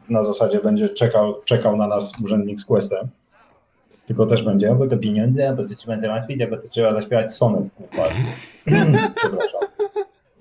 na 0.09 0.23
zasadzie 0.23 0.59
będzie 0.59 0.89
czekał, 0.89 1.36
czekał 1.45 1.77
na 1.77 1.88
nas 1.88 2.21
urzędnik 2.23 2.59
z 2.59 2.65
questem. 2.65 3.07
Tylko 4.05 4.25
też 4.25 4.43
będzie, 4.43 4.69
albo 4.69 4.88
te 4.88 4.97
pieniądze, 4.97 5.49
albo 5.49 5.63
to 5.63 5.75
trzeba 5.75 5.99
załatwić, 5.99 6.41
albo 6.41 6.57
to 6.57 6.67
trzeba 6.67 6.93
zaśpiewać 6.93 7.34
sonet. 7.34 7.71
Przepraszam. 9.15 9.61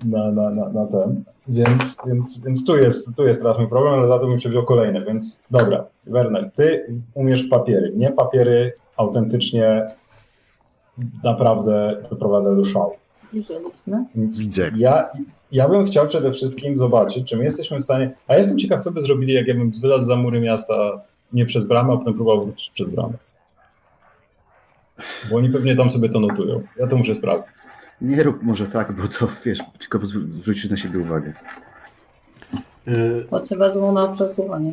Na, 0.04 0.32
na, 0.32 0.50
na, 0.50 0.68
na 0.68 0.86
ten. 0.86 1.24
Więc, 1.48 2.02
więc, 2.06 2.42
więc 2.44 2.64
tu, 2.64 2.76
jest, 2.76 3.16
tu 3.16 3.26
jest 3.26 3.42
teraz 3.42 3.58
mój 3.58 3.68
problem, 3.68 3.94
ale 3.94 4.08
za 4.08 4.18
to 4.18 4.26
bym 4.26 4.38
się 4.38 4.48
wziął 4.48 4.64
kolejny. 4.64 5.04
Więc 5.04 5.40
dobra, 5.50 5.84
Werner, 6.06 6.50
ty 6.56 6.86
umiesz 7.14 7.44
papiery. 7.44 7.92
Nie 7.96 8.10
papiery 8.10 8.72
autentycznie 8.96 9.86
naprawdę 11.24 12.02
doprowadza 12.10 12.54
do 12.54 12.64
szału. 12.64 12.92
Widzę. 14.14 14.70
Ja, 14.76 15.08
ja 15.52 15.68
bym 15.68 15.84
chciał 15.84 16.06
przede 16.06 16.32
wszystkim 16.32 16.78
zobaczyć, 16.78 17.28
czy 17.28 17.36
my 17.36 17.44
jesteśmy 17.44 17.78
w 17.78 17.84
stanie. 17.84 18.14
A 18.28 18.36
jestem 18.36 18.58
ciekaw, 18.58 18.80
co 18.80 18.92
by 18.92 19.00
zrobili, 19.00 19.32
jak 19.32 19.46
ja 19.46 19.54
bym 19.54 19.70
wylazł 19.70 20.04
za 20.04 20.16
mury 20.16 20.40
miasta 20.40 20.98
nie 21.32 21.46
przez 21.46 21.66
bramę, 21.66 21.92
a 21.92 21.96
potem 21.96 22.14
próbował 22.14 22.44
wrócić 22.44 22.70
przez 22.70 22.88
bramę. 22.88 23.14
Bo 25.30 25.36
oni 25.36 25.50
pewnie 25.50 25.76
tam 25.76 25.90
sobie 25.90 26.08
to 26.08 26.20
notują. 26.20 26.60
Ja 26.78 26.86
to 26.86 26.96
muszę 26.96 27.14
sprawdzić. 27.14 27.61
Nie 28.02 28.22
rób 28.22 28.42
może 28.42 28.66
tak, 28.66 28.92
bo 28.92 29.08
to 29.08 29.28
wiesz, 29.44 29.58
tylko 29.78 29.98
zwr- 29.98 30.32
zwrócisz 30.32 30.70
na 30.70 30.76
siebie 30.76 30.98
uwagę. 30.98 31.32
Bo 33.30 33.40
cię 33.40 33.56
wezmą 33.56 33.92
na 33.92 34.08
przesłuchanie. 34.08 34.72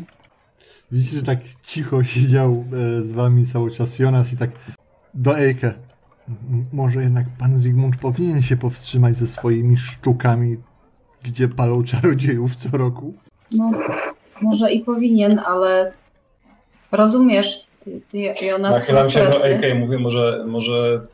Widzicie, 0.91 1.19
że 1.19 1.25
tak 1.25 1.39
cicho 1.63 2.03
siedział 2.03 2.65
e, 2.73 3.01
z 3.01 3.11
wami 3.11 3.45
cały 3.45 3.71
czas 3.71 3.99
Jonas 3.99 4.33
i 4.33 4.37
tak 4.37 4.49
do 5.13 5.39
Ejke. 5.39 5.73
Może 6.73 7.01
jednak 7.03 7.25
pan 7.39 7.57
Zygmunt 7.57 7.95
powinien 7.95 8.41
się 8.41 8.57
powstrzymać 8.57 9.15
ze 9.15 9.27
swoimi 9.27 9.77
sztukami, 9.77 10.57
gdzie 11.23 11.47
palą 11.47 11.83
czarodziejów 11.83 12.55
co 12.55 12.77
roku. 12.77 13.13
No, 13.51 13.71
może 14.41 14.71
i 14.71 14.85
powinien, 14.85 15.39
ale 15.45 15.91
rozumiesz, 16.91 17.67
ty, 17.79 18.01
ty, 18.11 18.45
Jonas 18.45 18.71
Nachylam 18.71 19.09
się 19.09 19.19
do. 19.19 19.45
AK 19.45 19.75
i 19.75 19.79
mówię, 19.79 19.99
może, 19.99 20.45
może 20.47 21.07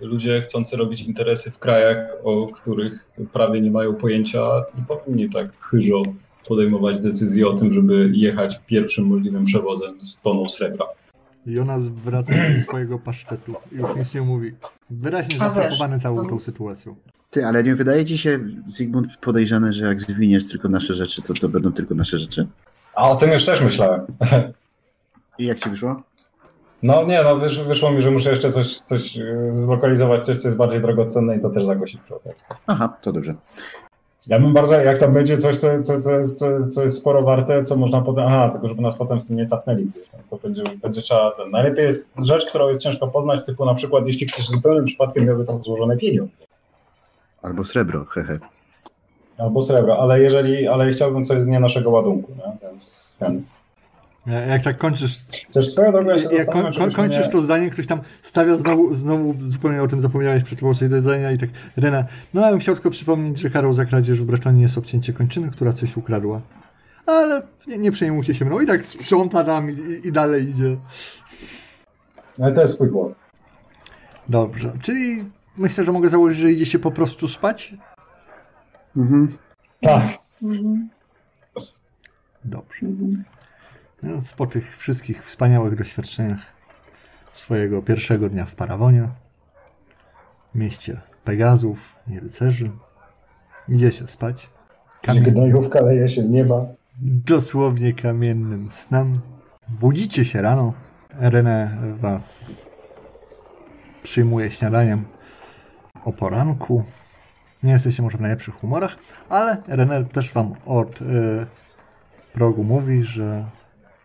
ludzie 0.00 0.40
chcący 0.40 0.76
robić 0.76 1.02
interesy 1.02 1.50
w 1.50 1.58
krajach, 1.58 1.96
o 2.24 2.48
których 2.48 3.04
prawie 3.32 3.60
nie 3.60 3.70
mają 3.70 3.94
pojęcia, 3.94 4.40
nie 4.78 4.84
powinni 4.84 5.30
tak 5.30 5.60
chyżo 5.60 6.02
podejmować 6.48 7.00
decyzji 7.00 7.44
o 7.44 7.52
tym, 7.52 7.74
żeby 7.74 8.10
jechać 8.14 8.60
pierwszym 8.66 9.06
możliwym 9.06 9.44
przewozem 9.44 10.00
z 10.00 10.20
toną 10.20 10.48
srebra. 10.48 10.86
Jonas 11.46 11.88
wraca 11.88 12.34
do 12.34 12.62
swojego 12.62 12.98
pasztetu. 12.98 13.54
Już 13.72 13.96
nic 13.96 14.14
nie 14.14 14.22
mówi. 14.22 14.52
Wyraźnie 14.90 15.38
zafrapowany 15.38 15.98
całą 15.98 16.22
no. 16.22 16.28
tą 16.28 16.38
sytuacją. 16.40 16.96
Ty, 17.30 17.46
ale 17.46 17.62
nie 17.62 17.74
wydaje 17.74 18.04
ci 18.04 18.18
się, 18.18 18.38
Zygmunt, 18.66 19.16
podejrzane, 19.16 19.72
że 19.72 19.86
jak 19.86 20.00
zwiniesz 20.00 20.48
tylko 20.48 20.68
nasze 20.68 20.94
rzeczy, 20.94 21.22
to 21.22 21.34
to 21.34 21.48
będą 21.48 21.72
tylko 21.72 21.94
nasze 21.94 22.18
rzeczy? 22.18 22.46
A 22.94 23.10
o 23.10 23.16
tym 23.16 23.32
już 23.32 23.44
też 23.44 23.60
myślałem. 23.60 24.00
I 25.38 25.44
jak 25.44 25.58
ci 25.58 25.70
wyszło? 25.70 26.02
No 26.82 27.04
nie, 27.04 27.22
no 27.22 27.36
wysz, 27.36 27.60
wyszło 27.60 27.90
mi, 27.90 28.00
że 28.00 28.10
muszę 28.10 28.30
jeszcze 28.30 28.50
coś, 28.50 28.78
coś 28.78 29.16
yy, 29.16 29.52
zlokalizować, 29.52 30.24
coś, 30.26 30.36
co 30.38 30.48
jest 30.48 30.58
bardziej 30.58 30.80
drogocenne 30.80 31.36
i 31.36 31.40
to 31.40 31.50
też 31.50 31.64
zagłosić 31.64 32.00
okazji. 32.10 32.42
Aha, 32.66 32.96
to 33.02 33.12
dobrze. 33.12 33.34
Ja 34.26 34.40
bym 34.40 34.52
bardzo, 34.52 34.74
jak 34.74 34.98
tam 34.98 35.12
będzie 35.12 35.36
coś, 35.36 35.56
co, 35.56 35.80
co, 35.80 36.00
co, 36.00 36.18
jest, 36.18 36.38
co, 36.38 36.50
jest, 36.50 36.74
co 36.74 36.82
jest 36.82 36.96
sporo 36.96 37.22
warte, 37.22 37.62
co 37.62 37.76
można 37.76 38.00
potem, 38.00 38.24
aha, 38.26 38.48
tylko 38.48 38.68
żeby 38.68 38.82
nas 38.82 38.96
potem 38.96 39.20
z 39.20 39.26
tym 39.26 39.36
nie 39.36 39.46
capnęli 39.46 39.84
gdzieś, 39.84 40.04
więc 40.12 40.30
to 40.30 40.36
będzie, 40.36 40.62
będzie 40.82 41.02
trzeba, 41.02 41.30
ten, 41.30 41.50
najlepiej 41.50 41.84
jest 41.84 42.10
rzecz, 42.24 42.46
którą 42.46 42.68
jest 42.68 42.82
ciężko 42.82 43.08
poznać, 43.08 43.46
typu 43.46 43.64
na 43.64 43.74
przykład, 43.74 44.06
jeśli 44.06 44.26
ktoś 44.26 44.46
zupełnym 44.46 44.84
przypadkiem 44.84 45.24
miałby 45.24 45.46
tam 45.46 45.62
złożone 45.62 45.96
pieniądze, 45.96 46.32
Albo 47.42 47.64
srebro, 47.64 48.04
hehe. 48.04 48.38
albo 49.38 49.62
srebro, 49.62 49.98
ale 49.98 50.20
jeżeli, 50.20 50.68
ale 50.68 50.90
chciałbym 50.90 51.24
coś 51.24 51.42
z 51.42 51.46
nie 51.46 51.60
naszego 51.60 51.90
ładunku, 51.90 52.32
nie? 52.36 52.68
Więc, 52.68 53.16
więc. 53.20 53.50
Ja- 54.28 54.40
Jak 54.40 54.62
tak 54.62 54.78
kończysz, 54.78 55.18
Też 55.52 55.68
swoją 55.68 55.92
drogą 55.92 56.10
ja 56.10 56.16
jak 56.38 56.50
kończysz 56.94 57.26
nie- 57.26 57.32
to 57.32 57.42
zdanie, 57.42 57.70
ktoś 57.70 57.86
tam 57.86 58.00
stawia 58.22 58.58
znowu, 58.58 58.94
znowu 58.94 59.34
zupełnie 59.40 59.82
o 59.82 59.88
tym 59.88 60.00
zapomniałeś, 60.00 60.44
przed 60.44 60.60
tobą 60.60 60.74
coś 60.74 60.88
do 60.88 60.96
jedzenia 60.96 61.30
i 61.32 61.38
tak, 61.38 61.50
Rena, 61.76 62.04
no 62.34 62.40
ja 62.40 62.50
bym 62.50 62.60
chciał 62.60 62.74
tylko 62.74 62.90
przypomnieć, 62.90 63.40
że 63.40 63.50
karą 63.50 63.72
za 63.74 63.84
kradzież 63.84 64.20
w 64.20 64.24
Bretonie 64.24 64.62
jest 64.62 64.78
obcięcie 64.78 65.12
kończyny, 65.12 65.50
która 65.50 65.72
coś 65.72 65.96
ukradła. 65.96 66.40
Ale 67.06 67.42
nie, 67.66 67.78
nie 67.78 67.92
przejmujcie 67.92 68.34
się 68.34 68.44
mną. 68.44 68.60
I 68.60 68.66
tak 68.66 68.84
sprząta 68.84 69.44
tam 69.44 69.70
i, 69.70 69.76
i 70.04 70.12
dalej 70.12 70.48
idzie. 70.48 70.76
No 72.38 72.52
to 72.52 72.60
jest 72.60 72.74
swój 72.74 72.88
błąd. 72.90 73.14
Dobrze, 74.28 74.72
czyli 74.82 75.24
myślę, 75.56 75.84
że 75.84 75.92
mogę 75.92 76.08
założyć, 76.08 76.38
że 76.38 76.52
idzie 76.52 76.66
się 76.66 76.78
po 76.78 76.90
prostu 76.90 77.28
spać? 77.28 77.74
Mhm. 78.96 79.28
Tak. 79.80 80.02
Mhm. 80.42 80.88
Dobrze. 82.44 82.86
Więc 84.02 84.32
po 84.32 84.46
tych 84.46 84.76
wszystkich 84.76 85.24
wspaniałych 85.24 85.76
doświadczeniach 85.76 86.40
swojego 87.32 87.82
pierwszego 87.82 88.28
dnia 88.28 88.44
w 88.44 88.54
Parawonie, 88.54 89.08
mieście 90.54 91.00
Pegazów 91.24 91.96
i 92.08 92.20
rycerzy, 92.20 92.70
idzie 93.68 93.92
się 93.92 94.06
spać. 94.06 94.50
Kamien... 95.02 95.22
gnojówka 95.22 95.80
leje 95.80 96.08
się 96.08 96.22
z 96.22 96.30
nieba. 96.30 96.66
Dosłownie 97.02 97.92
kamiennym 97.94 98.70
snem. 98.70 99.20
Budzicie 99.68 100.24
się 100.24 100.42
rano. 100.42 100.72
René 101.20 101.68
was 101.98 102.70
przyjmuje 104.02 104.50
śniadaniem 104.50 105.04
o 106.04 106.12
poranku. 106.12 106.84
Nie 107.62 107.72
jesteście 107.72 108.02
może 108.02 108.18
w 108.18 108.20
najlepszych 108.20 108.54
humorach, 108.54 108.96
ale 109.28 109.56
René 109.68 110.08
też 110.08 110.32
wam 110.32 110.54
od 110.66 111.02
y, 111.02 111.04
progu 112.32 112.64
mówi, 112.64 113.04
że 113.04 113.44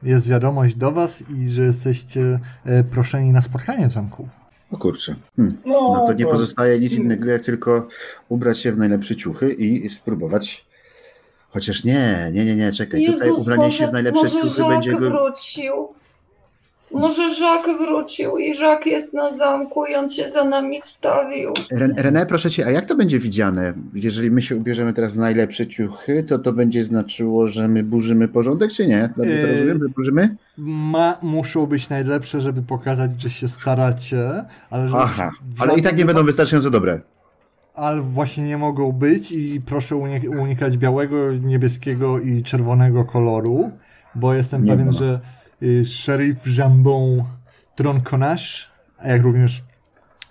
jest 0.04 0.30
wiadomość 0.30 0.76
do 0.76 0.92
was 0.92 1.24
i 1.38 1.50
że 1.50 1.64
jesteście 1.64 2.40
y, 2.68 2.84
proszeni 2.92 3.32
na 3.32 3.42
spotkanie 3.42 3.88
w 3.88 3.92
zamku. 3.92 4.28
O 4.72 4.78
kurczę. 4.78 5.16
Hmm. 5.36 5.58
No, 5.66 5.94
No 5.94 6.08
to 6.08 6.14
nie 6.14 6.26
pozostaje 6.26 6.80
nic 6.80 6.94
innego, 6.94 7.26
jak 7.26 7.42
tylko 7.42 7.88
ubrać 8.30 8.60
się 8.60 8.72
w 8.72 8.78
najlepsze 8.78 9.16
ciuchy 9.16 9.54
i 9.54 9.90
spróbować. 9.90 10.66
Chociaż 11.50 11.84
nie, 11.84 12.32
nie, 12.34 12.46
nie, 12.46 12.56
nie, 12.56 12.72
czekaj. 12.72 13.06
Tutaj 13.06 13.28
Jezus, 13.28 13.42
ubranie 13.42 13.72
się 13.72 13.84
może, 13.84 13.92
w 13.92 13.94
najlepsze 13.94 14.30
ciuchy 14.30 14.64
będzie 14.70 14.92
go. 14.92 15.00
wrócił. 15.00 15.74
Może 16.94 17.36
Żak 17.36 17.64
wrócił 17.88 18.38
i 18.38 18.54
Żak 18.56 18.86
jest 18.86 19.14
na 19.14 19.32
zamku 19.32 19.86
i 19.86 19.96
on 19.96 20.10
się 20.10 20.30
za 20.30 20.44
nami 20.44 20.82
wstawił. 20.82 21.54
Ren- 21.72 21.94
René, 21.96 22.26
proszę 22.26 22.50
cię, 22.50 22.66
a 22.66 22.72
jak 22.72 22.86
to 22.86 22.96
będzie 22.96 23.20
widziane? 23.20 23.74
Jeżeli 23.94 24.32
my 24.32 24.42
się 24.42 24.56
ubierzemy 24.56 24.94
teraz 24.94 25.12
w 25.12 25.18
najlepsze 25.18 25.68
ciuchy, 25.68 26.24
to 26.24 26.40
to 26.40 26.54
będzie 26.54 26.84
znaczyło, 26.84 27.48
że 27.48 27.68
my 27.68 27.84
burzymy 27.84 28.28
porządek, 28.28 28.72
czy 28.72 28.88
nie? 28.88 29.10
Dobrze 29.18 29.32
to 29.42 29.48
Yy, 29.48 29.52
rozumiem, 29.54 29.80
że 29.84 29.90
burzymy? 29.90 30.36
Ma, 30.58 31.18
muszą 31.22 31.66
być 31.66 31.90
najlepsze, 31.90 32.42
żeby 32.42 32.62
pokazać, 32.62 33.22
że 33.22 33.30
się 33.30 33.48
staracie, 33.48 34.44
ale 34.70 34.90
Aha, 34.96 35.32
ale 35.60 35.76
i 35.76 35.82
tak 35.82 35.98
nie 35.98 36.06
będą 36.06 36.24
wystarczająco 36.24 36.70
dobre. 36.70 37.02
ale 37.76 38.02
właśnie 38.02 38.44
nie 38.44 38.58
mogą 38.58 38.92
być 38.92 39.32
i 39.32 39.62
proszę 39.66 39.96
unik- 39.96 40.40
unikać 40.42 40.78
białego, 40.78 41.32
niebieskiego 41.34 42.20
i 42.20 42.44
czerwonego 42.44 43.06
koloru, 43.06 43.72
bo 44.16 44.34
jestem 44.34 44.64
Nie 44.64 44.72
pewien, 44.72 44.86
ma. 44.86 44.92
że 44.92 45.20
szeryf 45.86 46.58
Jambon 46.58 47.24
Tronconache, 47.76 48.68
a 48.98 49.08
jak 49.08 49.22
również 49.22 49.64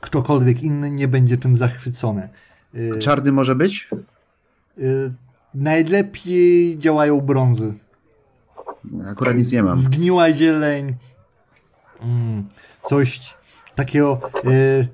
ktokolwiek 0.01 0.63
inny 0.63 0.91
nie 0.91 1.09
będzie 1.09 1.37
tym 1.37 1.57
zachwycony. 1.57 2.29
Y, 2.75 2.99
Czarny 2.99 3.33
może 3.33 3.55
być? 3.55 3.89
y, 4.79 5.13
najlepiej 5.55 6.79
działają 6.79 7.21
brązy. 7.21 7.75
Akurat 9.07 9.37
nic 9.37 9.53
nie 9.53 9.63
mam. 9.63 9.79
Zgniła 9.79 10.33
zieleń, 10.33 10.95
mm, 12.03 12.49
coś 12.83 13.35
takiego, 13.75 14.21
y, 14.47 14.89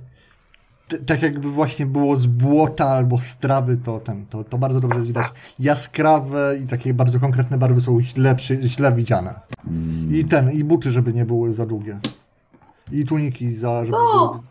tak 1.07 1.23
jakby 1.23 1.51
właśnie 1.51 1.87
było 1.87 2.17
z 2.17 2.27
błota 2.27 2.85
albo 2.87 3.19
z 3.19 3.39
trawy, 3.39 3.77
to, 3.77 4.01
ten, 4.01 4.27
to, 4.27 4.45
to 4.45 4.59
bardzo 4.59 4.81
dobrze 4.81 4.97
jest 4.99 5.09
widać. 5.09 5.27
Jaskrawe 5.59 6.59
i 6.63 6.67
takie 6.67 6.95
bardzo 6.95 7.21
konkretne 7.21 7.59
barwy 7.59 7.81
są 7.81 8.01
źle, 8.01 8.35
przy, 8.35 8.63
źle 8.63 8.93
widziane. 8.93 9.35
I 10.13 10.25
ten, 10.25 10.51
i 10.51 10.65
buty, 10.65 10.91
żeby 10.91 11.13
nie 11.13 11.25
były 11.25 11.53
za 11.53 11.67
długie. 11.67 11.99
I 12.93 13.05
tuniki, 13.05 13.53
za, 13.53 13.85
żeby 13.85 13.97
Co? 13.97 14.43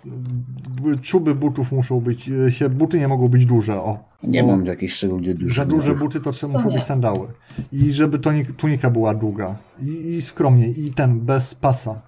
były, 0.82 0.98
czuby 0.98 1.36
butów 1.36 1.72
muszą 1.72 2.00
być, 2.02 2.30
y, 2.30 2.52
się, 2.52 2.70
buty 2.70 3.00
nie 3.00 3.08
mogą 3.08 3.28
być 3.28 3.46
duże, 3.46 3.76
o. 3.82 4.00
Nie 4.24 4.44
mam 4.44 4.66
jakichś 4.66 4.94
szczególnie 4.94 5.34
dużych. 5.34 5.56
za 5.56 5.66
duże 5.66 5.96
buty 5.96 6.20
to 6.20 6.32
trzeba, 6.32 6.54
To 6.54 6.60
muszą 6.60 6.70
nie. 6.70 6.76
być 6.76 6.84
sandały. 6.84 7.28
I 7.72 7.92
żeby 7.92 8.20
tonik, 8.20 8.52
tunika 8.52 8.90
była 8.90 9.14
długa. 9.14 9.56
I, 9.82 9.88
I 10.16 10.22
skromnie. 10.22 10.68
I 10.68 10.90
ten, 10.92 11.20
bez 11.20 11.56
pasa. 11.56 12.02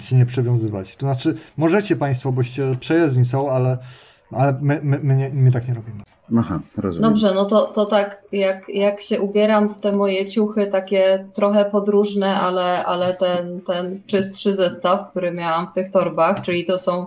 Się 0.00 0.16
nie 0.16 0.26
przewiązywać. 0.26 0.96
To 0.96 1.06
znaczy, 1.06 1.34
możecie 1.56 1.96
Państwo, 1.96 2.32
boście 2.32 2.76
przejezdni 2.80 3.24
są, 3.24 3.50
ale, 3.50 3.78
ale 4.32 4.58
my, 4.60 4.80
my, 4.82 5.00
my, 5.02 5.16
nie, 5.16 5.30
my 5.34 5.52
tak 5.52 5.68
nie 5.68 5.74
robimy. 5.74 6.02
Aha, 6.38 6.60
rozumiem. 6.76 7.10
Dobrze, 7.10 7.34
no 7.34 7.44
to, 7.44 7.60
to 7.60 7.86
tak, 7.86 8.22
jak, 8.32 8.68
jak 8.68 9.00
się 9.00 9.20
ubieram 9.20 9.74
w 9.74 9.78
te 9.78 9.92
moje 9.92 10.26
ciuchy, 10.26 10.66
takie 10.66 11.26
trochę 11.34 11.64
podróżne, 11.64 12.40
ale, 12.40 12.84
ale 12.84 13.14
ten, 13.14 13.60
ten 13.60 14.00
czystszy 14.06 14.54
zestaw, 14.54 15.10
który 15.10 15.30
miałam 15.30 15.68
w 15.68 15.72
tych 15.72 15.90
torbach, 15.90 16.40
czyli 16.40 16.64
to 16.64 16.78
są 16.78 17.06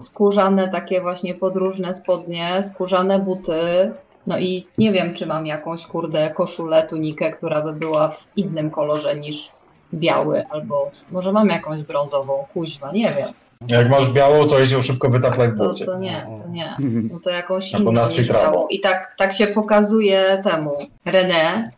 skórzane 0.00 0.68
takie 0.68 1.00
właśnie 1.00 1.34
podróżne 1.34 1.94
spodnie, 1.94 2.62
skórzane 2.62 3.18
buty, 3.18 3.92
no 4.26 4.38
i 4.38 4.66
nie 4.78 4.92
wiem, 4.92 5.14
czy 5.14 5.26
mam 5.26 5.46
jakąś 5.46 5.86
kurde 5.86 6.30
koszulę, 6.30 6.86
tunikę, 6.86 7.32
która 7.32 7.62
by 7.62 7.72
była 7.72 8.08
w 8.08 8.26
innym 8.36 8.70
kolorze 8.70 9.16
niż 9.16 9.50
biały, 9.94 10.46
albo 10.50 10.90
może 11.10 11.32
mam 11.32 11.48
jakąś 11.48 11.82
brązową, 11.82 12.44
kuźwa, 12.52 12.92
nie 12.92 13.14
wiem. 13.14 13.28
Jak 13.68 13.90
masz 13.90 14.12
białą, 14.12 14.46
to 14.46 14.58
jeździł 14.58 14.82
szybko 14.82 15.08
wytaplaj 15.08 15.52
w 15.52 15.58
To, 15.58 15.64
błocie. 15.64 15.84
to 15.86 15.98
nie, 15.98 16.26
to 16.42 16.48
nie. 16.48 16.68
Mhm. 16.70 17.08
No 17.12 17.20
to 17.20 17.30
jakąś 17.30 17.74
Albo 17.74 17.90
inną 17.90 18.00
na 18.02 18.08
niż 18.08 18.32
białą. 18.32 18.66
I 18.66 18.80
tak, 18.80 19.14
tak 19.18 19.32
się 19.32 19.46
pokazuje 19.46 20.40
temu 20.44 20.78
René. 21.06 21.68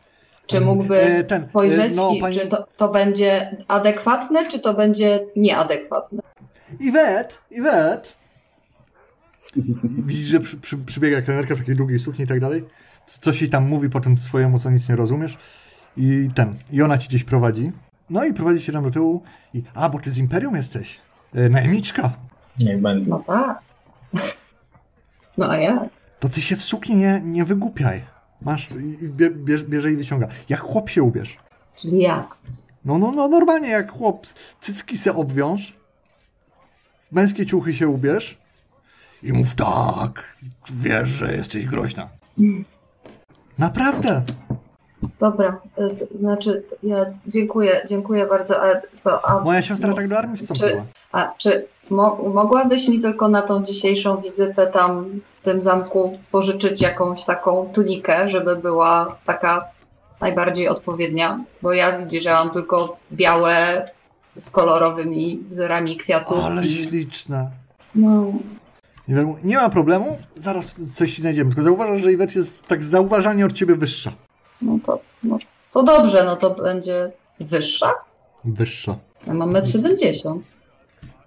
Czy 0.47 0.61
mógłby 0.61 1.01
E, 1.01 1.25
ten, 1.25 1.43
spojrzeć, 1.43 1.93
e, 1.93 1.97
no, 1.97 2.11
i, 2.11 2.21
pani- 2.21 2.37
czy 2.39 2.47
to, 2.47 2.67
to 2.77 2.89
będzie 2.89 3.57
adekwatne, 3.69 4.49
czy 4.51 4.61
to 4.61 4.75
będzie 4.75 5.27
nieadekwatne? 5.37 6.23
Iwet! 6.81 7.39
Iwet! 7.51 8.13
Widzisz, 9.85 10.27
że 10.27 10.41
przy, 10.41 10.57
przy, 10.57 10.79
przybiega 10.79 11.23
kelnerka 11.23 11.55
w 11.55 11.59
takiej 11.59 11.77
długiej 11.77 11.99
sukni 11.99 12.25
i 12.25 12.29
tak 12.29 12.41
dalej. 12.41 12.65
Coś 13.07 13.41
jej 13.43 13.51
tam 13.51 13.67
mówi 13.69 13.91
po 13.91 14.01
tym 14.01 14.19
swojemu, 14.19 14.59
co 14.59 14.71
nic 14.71 14.89
nie 14.89 14.97
rozumiesz. 14.97 15.39
I 15.97 16.29
ten, 16.35 16.55
i 16.73 16.83
ona 16.83 16.99
ci 16.99 17.09
gdzieś 17.09 17.25
prowadzi. 17.25 17.73
No 18.11 18.25
i 18.25 18.35
prowadzi 18.35 18.61
się 18.61 18.73
tam 18.73 18.85
do 18.85 18.91
tyłu 18.91 19.23
i, 19.55 19.63
a, 19.75 19.89
bo 19.89 19.99
ty 19.99 20.11
z 20.11 20.19
Imperium 20.19 20.57
jesteś. 20.57 21.01
E, 21.35 21.49
najemniczka. 21.49 22.13
Niech 22.61 22.81
będzie. 22.81 23.11
No 23.11 23.25
tak. 23.27 23.59
No 25.39 25.51
a 25.51 25.57
jak? 25.57 25.89
To 26.21 26.29
ty 26.29 26.41
się 26.41 26.57
w 26.57 26.63
sukni 26.63 26.97
nie, 26.97 27.21
nie 27.25 27.45
wygłupiaj. 27.45 28.03
Masz, 28.43 28.71
i 28.71 29.09
bie, 29.09 29.31
bierz, 29.31 29.63
bierze 29.63 29.93
i 29.93 29.97
wyciąga. 29.97 30.29
Jak 30.49 30.61
chłop 30.61 30.91
się 30.91 31.03
ubierz. 31.03 31.39
Czyli 31.77 31.99
jak? 31.99 32.37
No, 32.85 32.99
no, 32.99 33.13
no, 33.13 33.29
normalnie 33.29 33.69
jak 33.69 33.93
chłop. 33.93 34.27
Cycki 34.61 34.97
se 34.97 35.15
obwiąż. 35.15 35.77
W 37.11 37.13
męskie 37.13 37.47
ciuchy 37.47 37.75
się 37.75 37.89
ubierz. 37.89 38.39
I 39.23 39.33
mów 39.33 39.55
tak. 39.55 40.37
Wiesz, 40.73 41.09
że 41.09 41.33
jesteś 41.37 41.67
groźna. 41.67 42.09
Naprawdę. 43.59 44.23
Dobra, 45.21 45.61
to 45.77 45.83
znaczy 46.21 46.63
ja 46.83 47.07
dziękuję, 47.27 47.83
dziękuję 47.89 48.27
bardzo, 48.27 48.63
a, 48.63 48.67
to, 49.05 49.29
a, 49.29 49.41
Moja 49.41 49.63
siostra 49.63 49.95
tak 49.95 50.09
do 50.09 50.19
armii 50.19 50.37
wstąpiła. 50.37 50.85
a 51.13 51.33
czy 51.39 51.67
mo, 51.91 52.17
mogłabyś 52.35 52.89
mi 52.89 53.01
tylko 53.01 53.29
na 53.29 53.43
tą 53.43 53.63
dzisiejszą 53.63 54.21
wizytę 54.21 54.67
tam 54.67 55.21
w 55.41 55.45
tym 55.45 55.63
zamku 55.63 56.13
pożyczyć 56.31 56.83
jakąś 56.83 57.25
taką 57.25 57.71
tunikę, 57.75 58.31
żeby 58.31 58.57
była 58.57 59.17
taka 59.25 59.69
najbardziej 60.21 60.69
odpowiednia? 60.69 61.45
Bo 61.63 61.73
ja 61.73 61.99
widzisz, 61.99 62.25
że 62.25 62.33
mam 62.33 62.51
tylko 62.51 62.97
białe 63.13 63.89
z 64.37 64.51
kolorowymi 64.51 65.43
wzorami 65.49 65.97
kwiatów. 65.97 66.45
Ale 66.45 66.67
i, 66.67 66.71
śliczna. 66.71 67.51
no, 67.95 68.33
Nie, 69.45 69.57
ma 69.57 69.71
problemu, 69.71 70.19
zaraz 70.37 70.95
coś 70.95 71.19
znajdziemy. 71.19 71.51
Tylko 71.51 71.63
zauważasz, 71.63 72.03
że 72.03 72.13
Iwet 72.13 72.37
jest 72.37 72.67
tak 72.67 72.85
zauważanie 72.85 73.47
od 73.47 73.53
ciebie 73.53 73.77
wyższa. 73.77 74.13
No, 74.63 74.79
to, 74.87 75.01
no 75.25 75.39
to 75.73 75.83
dobrze, 75.83 76.25
no 76.25 76.37
to 76.37 76.51
będzie 76.51 77.13
wyższa. 77.41 77.93
Wyższa. 78.45 78.97
Ja 79.27 79.35
mam 79.35 79.51
1,70 79.53 80.31
m. 80.31 80.43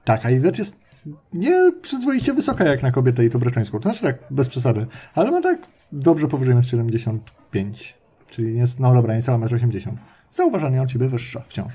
Tak, 0.05 0.25
a 0.25 0.29
Iwet 0.29 0.57
jest 0.57 0.79
nie 1.33 1.71
przyzwoicie 1.81 2.33
wysoka 2.33 2.65
jak 2.65 2.83
na 2.83 2.91
kobietę 2.91 3.25
i 3.25 3.29
to 3.29 3.39
braczańską. 3.39 3.79
To 3.79 3.83
znaczy 3.89 4.01
tak, 4.03 4.15
bez 4.31 4.49
przesady. 4.49 4.85
Ale 5.15 5.31
ma 5.31 5.41
tak 5.41 5.57
dobrze 5.91 6.27
powyżej 6.27 6.55
1,75 6.55 7.17
m. 7.55 7.73
Czyli 8.29 8.57
jest, 8.57 8.79
no 8.79 8.93
dobra, 8.93 9.15
niecała 9.15 9.37
1,80 9.39 9.87
m. 9.89 9.97
Zauważanie 10.29 10.81
od 10.81 10.89
ciebie 10.89 11.07
wyższa 11.07 11.41
wciąż. 11.47 11.73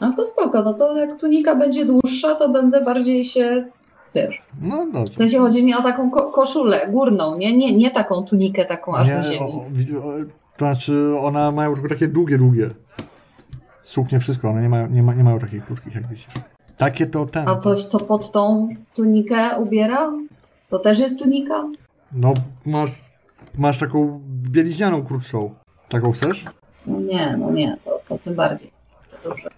No 0.00 0.12
to 0.16 0.24
spoko, 0.24 0.62
no 0.62 0.74
to 0.74 0.96
jak 0.96 1.20
tunika 1.20 1.56
będzie 1.56 1.84
dłuższa, 1.84 2.34
to 2.34 2.48
będę 2.48 2.84
bardziej 2.84 3.24
się, 3.24 3.66
wiesz, 4.14 4.42
No 4.60 4.86
w 4.86 4.92
dobrze. 4.92 5.14
sensie 5.14 5.38
chodzi 5.38 5.62
mi 5.64 5.74
o 5.74 5.82
taką 5.82 6.10
ko- 6.10 6.30
koszulę 6.30 6.88
górną, 6.92 7.36
nie? 7.38 7.56
nie? 7.56 7.72
Nie 7.76 7.90
taką 7.90 8.22
tunikę 8.24 8.64
taką 8.64 8.94
aż 8.94 9.08
do 9.08 9.16
Nie, 9.18 9.24
ziemi. 9.24 9.38
o, 9.40 9.44
o, 9.44 10.12
to 10.60 10.66
znaczy, 10.66 11.18
one 11.18 11.52
mają 11.52 11.74
tylko 11.74 11.88
takie 11.88 12.08
długie, 12.08 12.38
długie. 12.38 12.70
Suknie, 13.82 14.20
wszystko. 14.20 14.48
One 14.48 14.62
nie 14.62 14.68
mają, 14.68 14.88
nie, 14.88 15.02
ma, 15.02 15.14
nie 15.14 15.24
mają 15.24 15.38
takich 15.38 15.64
krótkich, 15.64 15.94
jak 15.94 16.08
widzisz. 16.08 16.26
Takie 16.76 17.06
to 17.06 17.26
ten. 17.26 17.48
A 17.48 17.56
coś, 17.56 17.82
co 17.82 17.98
pod 18.00 18.32
tą 18.32 18.68
tunikę 18.94 19.58
ubiera? 19.58 20.12
To 20.68 20.78
też 20.78 20.98
jest 20.98 21.18
tunika? 21.18 21.68
No, 22.12 22.34
masz, 22.66 22.90
masz 23.54 23.78
taką 23.78 24.20
bieliźnianą 24.26 25.04
krótszą. 25.04 25.54
Taką 25.88 26.12
chcesz? 26.12 26.44
No 26.86 27.00
nie, 27.00 27.36
no 27.36 27.50
nie, 27.50 27.76
to, 27.84 28.00
to 28.08 28.18
tym 28.18 28.34
bardziej. 28.34 28.70
To 29.10 29.28
dobrze. 29.28 29.48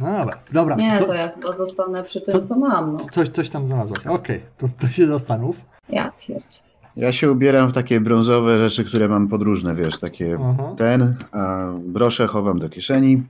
No 0.00 0.18
dobra, 0.18 0.38
dobra. 0.52 0.76
Nie, 0.76 0.98
to, 0.98 1.04
to 1.04 1.14
ja 1.14 1.28
chyba 1.28 1.52
zostanę 1.52 2.02
przy 2.02 2.20
tym, 2.20 2.34
to- 2.34 2.40
co 2.40 2.58
mam, 2.58 2.92
no. 2.92 2.98
coś, 2.98 3.28
coś 3.28 3.50
tam 3.50 3.66
znalazłaś. 3.66 4.06
Okej, 4.06 4.40
to, 4.58 4.68
to 4.78 4.88
się 4.88 5.06
zastanów. 5.06 5.64
Ja 5.88 6.12
pierdzie. 6.20 6.60
Ja 6.96 7.12
się 7.12 7.30
ubieram 7.32 7.68
w 7.68 7.72
takie 7.72 8.00
brązowe 8.00 8.58
rzeczy, 8.58 8.84
które 8.84 9.08
mam 9.08 9.28
podróżne, 9.28 9.74
wiesz, 9.74 9.98
takie 9.98 10.38
Aha. 10.42 10.74
ten, 10.76 11.16
a 11.32 11.64
brosze 11.84 12.26
chowam 12.26 12.58
do 12.58 12.68
kieszeni, 12.68 13.22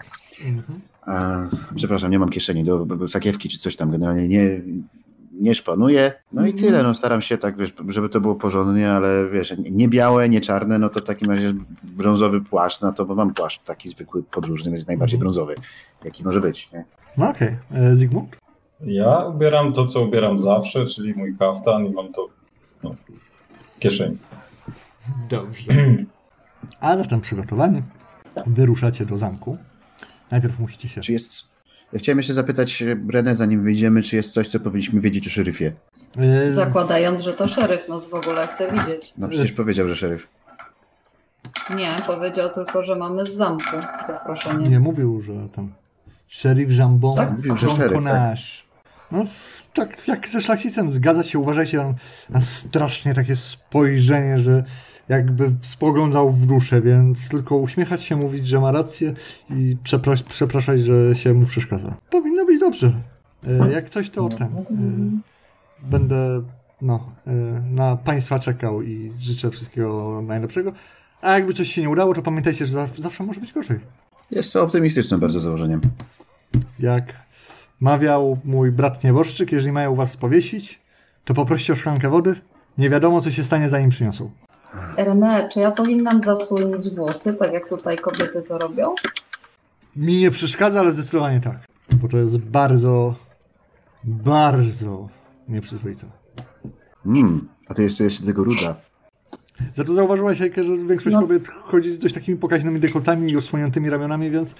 Mhm. 0.46 0.80
a, 1.06 1.46
przepraszam, 1.74 2.10
nie 2.10 2.18
mam 2.18 2.28
kieszeni, 2.28 2.64
do, 2.64 2.86
do 2.86 3.08
sakiewki 3.08 3.48
czy 3.48 3.58
coś 3.58 3.76
tam, 3.76 3.90
generalnie 3.90 4.28
nie, 4.28 4.60
nie 5.40 5.54
szpanuję, 5.54 6.12
no 6.32 6.46
i 6.46 6.50
Mhm. 6.50 6.64
tyle, 6.64 6.82
no 6.82 6.94
staram 6.94 7.22
się 7.22 7.38
tak, 7.38 7.56
wiesz, 7.56 7.72
żeby 7.88 8.08
to 8.08 8.20
było 8.20 8.34
porządnie, 8.34 8.92
ale 8.92 9.28
wiesz, 9.32 9.54
nie 9.70 9.88
białe, 9.88 10.28
nie 10.28 10.40
czarne, 10.40 10.78
no 10.78 10.88
to 10.88 11.00
w 11.00 11.04
takim 11.04 11.30
razie 11.30 11.52
brązowy 11.82 12.40
płaszcz, 12.40 12.80
no 12.80 12.92
to 12.92 13.04
bo 13.04 13.14
mam 13.14 13.34
płaszcz 13.34 13.62
taki 13.62 13.88
zwykły, 13.88 14.22
podróżny, 14.22 14.70
więc 14.70 14.86
najbardziej 14.86 15.16
Mhm. 15.16 15.20
brązowy, 15.20 15.54
jaki 16.04 16.24
może 16.24 16.40
być, 16.40 16.72
nie? 16.72 16.84
No 17.16 17.30
okej. 17.30 17.56
E, 17.72 17.94
Zygmunt? 17.94 18.36
Ja 18.80 19.18
ubieram 19.18 19.72
to, 19.72 19.86
co 19.86 20.00
ubieram 20.02 20.38
zawsze, 20.38 20.86
czyli 20.86 21.14
mój 21.14 21.36
kaftan 21.38 21.86
i 21.86 21.90
mam 21.90 22.12
to 22.12 22.26
no, 22.82 22.94
kieszeni. 23.78 24.18
Dobrze. 25.28 25.72
A 26.80 26.96
zatem 26.96 27.20
przygotowanie. 27.20 27.82
Wyruszacie 28.46 29.06
do 29.06 29.18
zamku. 29.18 29.58
Najpierw 30.30 30.58
musicie 30.58 30.88
się... 30.88 31.00
Czy 31.00 31.12
jest... 31.12 31.44
Ja 31.92 31.98
chciałem 31.98 32.18
jeszcze 32.18 32.34
zapytać 32.34 32.84
Renę, 33.12 33.34
zanim 33.34 33.62
wyjdziemy, 33.62 34.02
czy 34.02 34.16
jest 34.16 34.32
coś, 34.32 34.48
co 34.48 34.60
powinniśmy 34.60 35.00
wiedzieć 35.00 35.26
o 35.26 35.30
szeryfie? 35.30 35.72
E, 36.18 36.54
Zakładając, 36.54 37.20
że 37.20 37.32
to 37.32 37.48
szeryf 37.48 37.88
nas 37.88 38.08
w 38.08 38.14
ogóle 38.14 38.46
chce 38.46 38.72
widzieć. 38.72 39.14
No 39.18 39.28
przecież 39.28 39.52
powiedział, 39.52 39.88
że 39.88 39.96
szeryf. 39.96 40.28
Nie, 41.76 41.88
powiedział 42.06 42.50
tylko, 42.50 42.82
że 42.82 42.96
mamy 42.96 43.26
z 43.26 43.34
zamku 43.34 43.76
zaproszenie. 44.06 44.68
Nie 44.68 44.80
mówił, 44.80 45.20
że 45.20 45.32
tam... 45.54 45.72
Szerif 46.28 46.72
Jambon 46.72 47.16
Tak? 47.16 47.32
Mówił, 47.36 47.56
że 47.56 47.68
szeryf, 47.68 47.92
tak. 47.92 48.04
Nasz. 48.04 48.66
No, 49.12 49.24
tak 49.74 50.08
jak 50.08 50.28
ze 50.28 50.40
szlachcicem 50.40 50.90
zgadza 50.90 51.22
się, 51.22 51.38
uważajcie 51.38 51.76
na, 51.76 51.94
na 52.30 52.40
strasznie 52.40 53.14
takie 53.14 53.36
spojrzenie, 53.36 54.38
że 54.38 54.64
jakby 55.08 55.52
spoglądał 55.62 56.32
w 56.32 56.46
duszę, 56.46 56.82
więc 56.82 57.28
tylko 57.28 57.56
uśmiechać 57.56 58.02
się, 58.02 58.16
mówić, 58.16 58.46
że 58.46 58.60
ma 58.60 58.72
rację 58.72 59.12
i 59.50 59.76
przepra- 59.84 60.24
przepraszać, 60.28 60.80
że 60.80 61.14
się 61.14 61.34
mu 61.34 61.46
przeszkadza. 61.46 61.94
Powinno 62.10 62.44
być 62.44 62.60
dobrze. 62.60 62.92
E, 63.46 63.72
jak 63.72 63.90
coś, 63.90 64.10
to 64.10 64.28
ten. 64.28 64.48
E, 64.48 64.64
będę 65.90 66.42
no, 66.82 67.12
e, 67.26 67.30
na 67.70 67.96
Państwa 67.96 68.38
czekał 68.38 68.82
i 68.82 69.10
życzę 69.20 69.50
wszystkiego 69.50 70.22
najlepszego. 70.26 70.72
A 71.22 71.30
jakby 71.32 71.54
coś 71.54 71.72
się 71.72 71.80
nie 71.82 71.90
udało, 71.90 72.14
to 72.14 72.22
pamiętajcie, 72.22 72.66
że 72.66 72.72
za- 72.72 72.86
zawsze 72.86 73.24
może 73.24 73.40
być 73.40 73.52
gorzej. 73.52 73.78
Jest 74.30 74.52
to 74.52 74.62
optymistyczne 74.62 75.18
bardzo 75.18 75.40
założeniem. 75.40 75.80
Jak 76.78 77.25
mawiał 77.80 78.38
mój 78.44 78.72
brat 78.72 79.04
nieboszczyk, 79.04 79.52
jeżeli 79.52 79.72
mają 79.72 79.94
was 79.94 80.16
powiesić, 80.16 80.80
to 81.24 81.34
poproście 81.34 81.72
o 81.72 81.76
szklankę 81.76 82.10
wody. 82.10 82.34
Nie 82.78 82.90
wiadomo, 82.90 83.20
co 83.20 83.30
się 83.30 83.44
stanie, 83.44 83.68
zanim 83.68 83.90
przyniosą. 83.90 84.30
René, 84.98 85.48
czy 85.52 85.60
ja 85.60 85.70
powinnam 85.70 86.22
zasłonić 86.22 86.90
włosy, 86.90 87.34
tak 87.34 87.52
jak 87.52 87.68
tutaj 87.68 87.98
kobiety 87.98 88.42
to 88.42 88.58
robią? 88.58 88.94
Mi 89.96 90.18
nie 90.18 90.30
przeszkadza, 90.30 90.80
ale 90.80 90.92
zdecydowanie 90.92 91.40
tak. 91.40 91.56
Bo 91.92 92.08
to 92.08 92.16
jest 92.18 92.38
bardzo, 92.38 93.14
bardzo 94.04 95.08
nieprzyzwoite. 95.48 96.06
Mm, 97.06 97.48
a 97.68 97.74
to 97.74 97.82
jeszcze 97.82 98.04
jest 98.04 98.20
do 98.20 98.26
tego 98.26 98.44
ruda. 98.44 98.76
Za 99.74 99.84
to 99.84 99.92
zauważyłaś, 99.92 100.38
że 100.38 100.76
większość 100.88 101.14
No. 101.14 101.20
kobiet 101.20 101.48
chodzi 101.48 101.90
z 101.92 101.98
dość 101.98 102.14
takimi 102.14 102.38
pokaźnymi 102.38 102.80
dekoltami 102.80 103.32
i 103.32 103.36
osłoniętymi 103.36 103.90
ramionami, 103.90 104.30
więc 104.30 104.54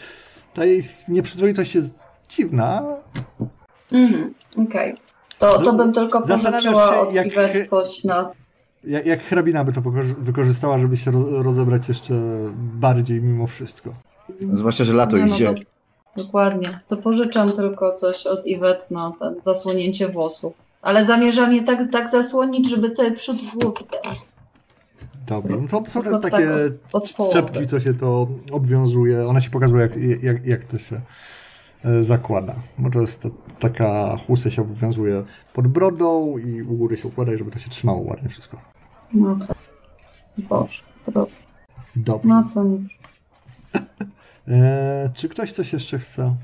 ta 0.54 0.66
ich 0.66 1.08
nieprzyzwoitość 1.08 1.74
jest 1.74 2.08
dziwna. 2.28 2.82
Mhm, 3.92 4.34
okej. 4.66 4.94
To, 5.38 5.58
to 5.62 5.72
bym 5.72 5.92
tylko 5.92 6.20
pożyczyła 6.20 6.60
się, 6.92 7.00
od 7.00 7.14
jak- 7.14 7.26
Iwet 7.26 7.68
coś 7.70 8.04
na... 8.04 8.30
Jak, 8.84 9.06
jak 9.06 9.22
hrabina 9.22 9.64
by 9.64 9.72
to 9.72 9.80
wykorzy- 9.80 10.14
wykorzystała, 10.18 10.78
żeby 10.78 10.96
się 10.96 11.10
roz- 11.10 11.32
rozebrać 11.44 11.88
jeszcze 11.88 12.14
bardziej 12.56 13.22
mimo 13.22 13.46
wszystko. 13.46 13.94
Zwłaszcza, 14.52 14.84
że 14.84 14.92
lato 14.92 15.16
Nie, 15.18 15.24
no 15.24 15.34
idzie. 15.34 15.54
to- 15.54 16.22
Dokładnie. 16.22 16.78
To 16.88 16.96
pożyczam 16.96 17.52
tylko 17.52 17.92
coś 17.92 18.26
od 18.26 18.46
Iwet 18.46 18.90
na 18.90 19.12
ten 19.20 19.34
zasłonięcie 19.42 20.08
włosów. 20.08 20.52
Ale 20.82 21.06
zamierzam 21.06 21.52
je 21.52 21.62
tak, 21.64 21.78
tak 21.92 22.10
zasłonić, 22.10 22.70
żeby 22.70 22.90
cały 22.90 23.12
przód 23.12 23.36
głowy 23.54 23.80
ten. 24.02 24.12
Dobra, 25.26 25.56
no 25.56 25.68
to 25.82 25.90
są 25.90 26.02
Tylko 26.02 26.18
takie 26.18 26.36
tak 26.46 26.72
od 26.92 27.12
połowy. 27.12 27.32
czepki, 27.32 27.66
co 27.66 27.80
się 27.80 27.94
to 27.94 28.28
obwiązuje. 28.52 29.26
Ona 29.28 29.40
ci 29.40 29.50
pokazuje, 29.50 29.82
jak, 29.82 30.22
jak, 30.22 30.46
jak 30.46 30.64
to 30.64 30.78
się 30.78 31.00
zakłada. 32.00 32.54
Bo 32.78 32.90
to 32.90 33.00
jest 33.00 33.22
ta, 33.22 33.28
taka 33.58 34.16
chustę 34.26 34.50
się 34.50 34.62
obowiązuje 34.62 35.24
pod 35.54 35.68
brodą 35.68 36.38
i 36.38 36.62
u 36.62 36.76
góry 36.76 36.96
się 36.96 37.08
układa, 37.08 37.34
i 37.34 37.38
żeby 37.38 37.50
to 37.50 37.58
się 37.58 37.70
trzymało 37.70 38.00
ładnie 38.00 38.28
wszystko. 38.28 38.60
No 39.12 39.36
tak. 39.36 39.56
Boże, 40.38 40.82
to 41.04 41.26
Dobrze. 41.96 42.28
na 42.28 42.44
co 42.44 42.64
mi... 42.64 42.86
E, 44.48 45.10
czy 45.14 45.28
ktoś 45.28 45.52
coś 45.52 45.72
jeszcze 45.72 45.98
chce 45.98 46.36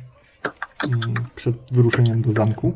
mm, 0.88 1.14
przed 1.34 1.56
wyruszeniem 1.72 2.22
do 2.22 2.32
zamku? 2.32 2.72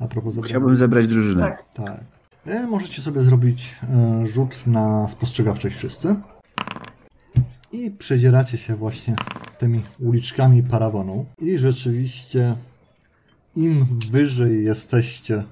A 0.00 0.08
propos 0.08 0.34
zabrania? 0.34 0.48
Chciałbym 0.48 0.76
zebrać 0.76 1.06
drużynę. 1.06 1.42
Tak. 1.42 1.64
Tak. 1.74 2.00
E, 2.46 2.66
możecie 2.66 3.02
sobie 3.02 3.20
zrobić 3.20 3.76
e, 3.92 4.26
rzut 4.26 4.66
na 4.66 5.08
spostrzegawczość 5.08 5.76
wszyscy. 5.76 6.16
I 7.72 7.90
przedzieracie 7.90 8.58
się 8.58 8.76
właśnie 8.76 9.16
tymi 9.58 9.82
uliczkami 10.00 10.62
Parawonu. 10.62 11.26
I 11.38 11.58
rzeczywiście 11.58 12.56
im 13.56 13.86
wyżej 14.10 14.64
jesteście, 14.64 15.44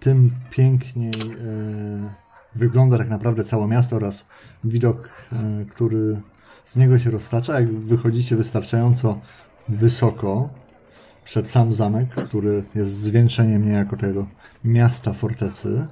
tym 0.00 0.30
piękniej 0.50 1.10
e, 1.10 2.14
wygląda 2.54 2.98
tak 2.98 3.08
naprawdę 3.08 3.44
całe 3.44 3.66
miasto 3.66 3.96
oraz 3.96 4.26
widok, 4.64 5.28
e, 5.32 5.64
który 5.64 6.20
z 6.64 6.76
niego 6.76 6.98
się 6.98 7.10
roztacza. 7.10 7.60
Jak 7.60 7.72
wychodzicie 7.72 8.36
wystarczająco 8.36 9.20
wysoko 9.68 10.50
przed 11.24 11.48
sam 11.48 11.72
zamek, 11.72 12.08
który 12.14 12.64
jest 12.74 12.92
zwieńczeniem 12.92 13.64
niejako 13.64 13.96
tego 13.96 14.26
miasta 14.64 15.12
fortecy, 15.12 15.86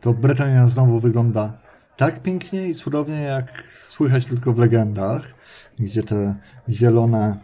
to 0.00 0.14
Bretania 0.14 0.66
znowu 0.66 1.00
wygląda 1.00 1.58
tak 1.96 2.22
pięknie 2.22 2.68
i 2.68 2.74
cudownie, 2.74 3.22
jak 3.22 3.62
słychać 3.70 4.26
tylko 4.26 4.52
w 4.52 4.58
legendach, 4.58 5.35
gdzie 5.78 6.02
te 6.02 6.34
zielone 6.68 7.36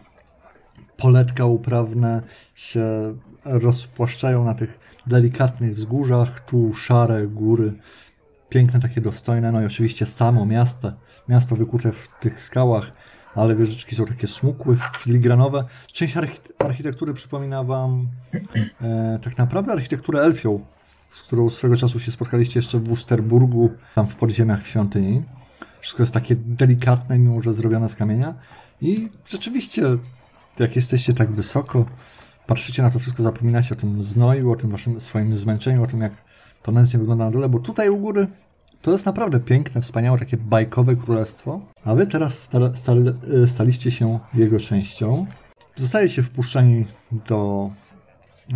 poletka 0.97 1.45
uprawne 1.45 2.21
się 2.55 2.83
rozpłaszczają 3.45 4.45
na 4.45 4.53
tych 4.53 4.79
delikatnych 5.07 5.73
wzgórzach, 5.73 6.39
tu 6.39 6.73
szare 6.73 7.27
góry, 7.27 7.73
piękne, 8.49 8.79
takie 8.79 9.01
dostojne, 9.01 9.51
no 9.51 9.61
i 9.61 9.65
oczywiście 9.65 10.05
samo 10.05 10.45
miasto, 10.45 10.91
miasto 11.29 11.55
wykute 11.55 11.91
w 11.91 12.07
tych 12.19 12.41
skałach, 12.41 12.91
ale 13.35 13.55
wieżyczki 13.55 13.95
są 13.95 14.05
takie 14.05 14.27
smukłe, 14.27 14.75
filigranowe. 14.99 15.63
Część 15.87 16.15
archite- 16.17 16.65
architektury 16.65 17.13
przypomina 17.13 17.63
wam 17.63 18.07
e, 18.81 19.19
tak 19.23 19.37
naprawdę 19.37 19.73
architekturę 19.73 20.21
elfią, 20.21 20.65
z 21.09 21.21
którą 21.21 21.49
swego 21.49 21.75
czasu 21.75 21.99
się 21.99 22.11
spotkaliście 22.11 22.59
jeszcze 22.59 22.79
w 22.79 22.87
Wusterburgu, 22.87 23.69
tam 23.95 24.07
w 24.07 24.15
podziemiach 24.15 24.67
świątyni. 24.67 25.23
Wszystko 25.83 26.03
jest 26.03 26.13
takie 26.13 26.35
delikatne, 26.35 27.19
mimo 27.19 27.41
że 27.41 27.53
zrobione 27.53 27.89
z 27.89 27.95
kamienia. 27.95 28.33
I 28.81 29.09
rzeczywiście 29.25 29.83
jak 30.59 30.75
jesteście 30.75 31.13
tak 31.13 31.31
wysoko, 31.31 31.85
patrzycie 32.47 32.83
na 32.83 32.89
to 32.89 32.99
wszystko, 32.99 33.23
zapominacie 33.23 33.75
o 33.75 33.77
tym 33.77 34.03
znoju, 34.03 34.51
o 34.51 34.55
tym 34.55 34.69
waszym 34.69 34.99
swoim 34.99 35.35
zmęczeniu, 35.35 35.83
o 35.83 35.87
tym, 35.87 35.99
jak 35.99 36.13
to 36.61 36.71
nędznie 36.71 36.99
wygląda 36.99 37.25
na 37.25 37.31
dole, 37.31 37.49
bo 37.49 37.59
tutaj 37.59 37.89
u 37.89 37.97
góry 37.97 38.27
to 38.81 38.91
jest 38.91 39.05
naprawdę 39.05 39.39
piękne, 39.39 39.81
wspaniałe, 39.81 40.19
takie 40.19 40.37
bajkowe 40.37 40.95
królestwo, 40.95 41.61
a 41.85 41.95
wy 41.95 42.07
teraz 42.07 42.39
sta, 42.39 42.75
sta, 42.75 42.93
staliście 43.45 43.91
się 43.91 44.19
jego 44.33 44.59
częścią. 44.59 45.25
Zostajecie 45.75 46.23
wpuszczeni 46.23 46.85
do 47.11 47.69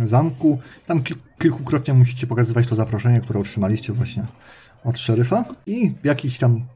zamku. 0.04 0.58
Tam 0.86 1.02
kil, 1.02 1.16
kilkukrotnie 1.38 1.94
musicie 1.94 2.26
pokazywać 2.26 2.66
to 2.66 2.74
zaproszenie, 2.74 3.20
które 3.20 3.40
otrzymaliście 3.40 3.92
właśnie 3.92 4.26
od 4.84 4.98
szeryfa. 4.98 5.44
I 5.66 5.94
jakiś 6.04 6.38
tam 6.38 6.66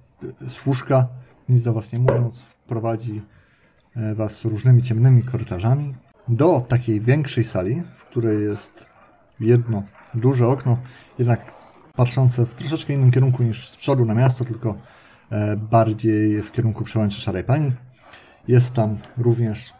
służka, 0.49 1.09
nic 1.49 1.63
do 1.63 1.73
was 1.73 1.93
nie 1.93 1.99
mówiąc, 1.99 2.41
wprowadzi 2.41 3.23
e, 3.97 4.15
was 4.15 4.45
różnymi 4.45 4.83
ciemnymi 4.83 5.23
korytarzami 5.23 5.95
do 6.29 6.65
takiej 6.69 7.01
większej 7.01 7.45
sali, 7.45 7.83
w 7.97 8.05
której 8.05 8.45
jest 8.45 8.89
jedno 9.41 9.83
duże 10.15 10.49
okno, 10.49 10.79
jednak 11.19 11.53
patrzące 11.97 12.47
w 12.47 12.55
troszeczkę 12.55 12.93
innym 12.93 13.11
kierunku 13.11 13.43
niż 13.43 13.69
z 13.69 13.77
przodu 13.77 14.05
na 14.05 14.15
miasto, 14.15 14.45
tylko 14.45 14.77
e, 15.31 15.57
bardziej 15.57 16.43
w 16.43 16.53
kierunku 16.53 16.85
przełęczy 16.85 17.21
Szarej 17.21 17.45
Pani. 17.45 17.73
Jest 18.49 18.75
tam 18.75 18.99
również 19.19 19.75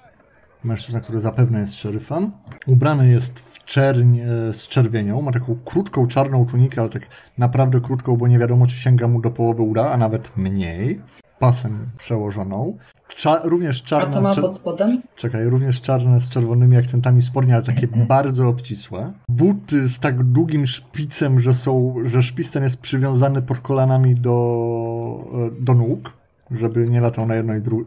mężczyzna, 0.65 1.01
który 1.01 1.21
zapewne 1.21 1.61
jest 1.61 1.75
szeryfem. 1.75 2.31
Ubrany 2.67 3.11
jest 3.11 3.41
w 3.41 3.65
czerń 3.65 4.19
e, 4.19 4.53
z 4.53 4.69
czerwienią, 4.69 5.23
ma 5.23 5.33
taką 5.33 5.57
krótką 5.65 6.07
czarną 6.07 6.47
tunikę, 6.47 6.81
ale 6.81 6.91
tak 6.91 7.03
naprawdę 7.39 7.81
krótką, 7.81 8.17
bo 8.17 8.29
nie 8.29 8.39
wiadomo, 8.39 8.67
czy 8.67 8.77
sięga 8.77 9.09
mu 9.09 9.21
do 9.21 9.31
połowy 9.31 9.63
uda, 9.63 9.93
a 9.93 9.97
nawet 9.97 10.37
mniej. 10.37 11.01
Pasem 11.39 11.87
przełożoną. 11.99 12.77
Cza 13.09 13.41
również 13.45 13.83
A 13.83 13.87
czarna 13.87 14.11
co 14.11 14.21
ma 14.21 14.35
pod 14.35 14.57
spodem? 14.57 15.03
Czekaj, 15.17 15.45
również 15.45 15.81
czarne 15.81 16.21
z 16.21 16.29
czerwonymi 16.29 16.77
akcentami 16.77 17.23
spodnie, 17.23 17.55
ale 17.55 17.63
takie 17.63 17.89
bardzo 18.09 18.49
obcisłe. 18.49 19.13
Buty 19.29 19.89
z 19.89 20.01
tak 20.01 20.25
długim 20.25 20.67
szpicem, 20.67 21.41
że 21.41 21.55
są, 21.55 21.95
że 22.05 22.23
szpic 22.23 22.51
ten 22.51 22.63
jest 22.63 22.81
przywiązany 22.81 23.43
pod 23.43 23.59
kolanami 23.59 24.15
do, 24.15 25.25
e, 25.35 25.65
do 25.65 25.75
nóg, 25.75 26.13
żeby 26.51 26.89
nie 26.89 27.01
latał 27.01 27.27
na 27.27 27.35
jedną 27.35 27.57
i 27.57 27.61
dru 27.61 27.85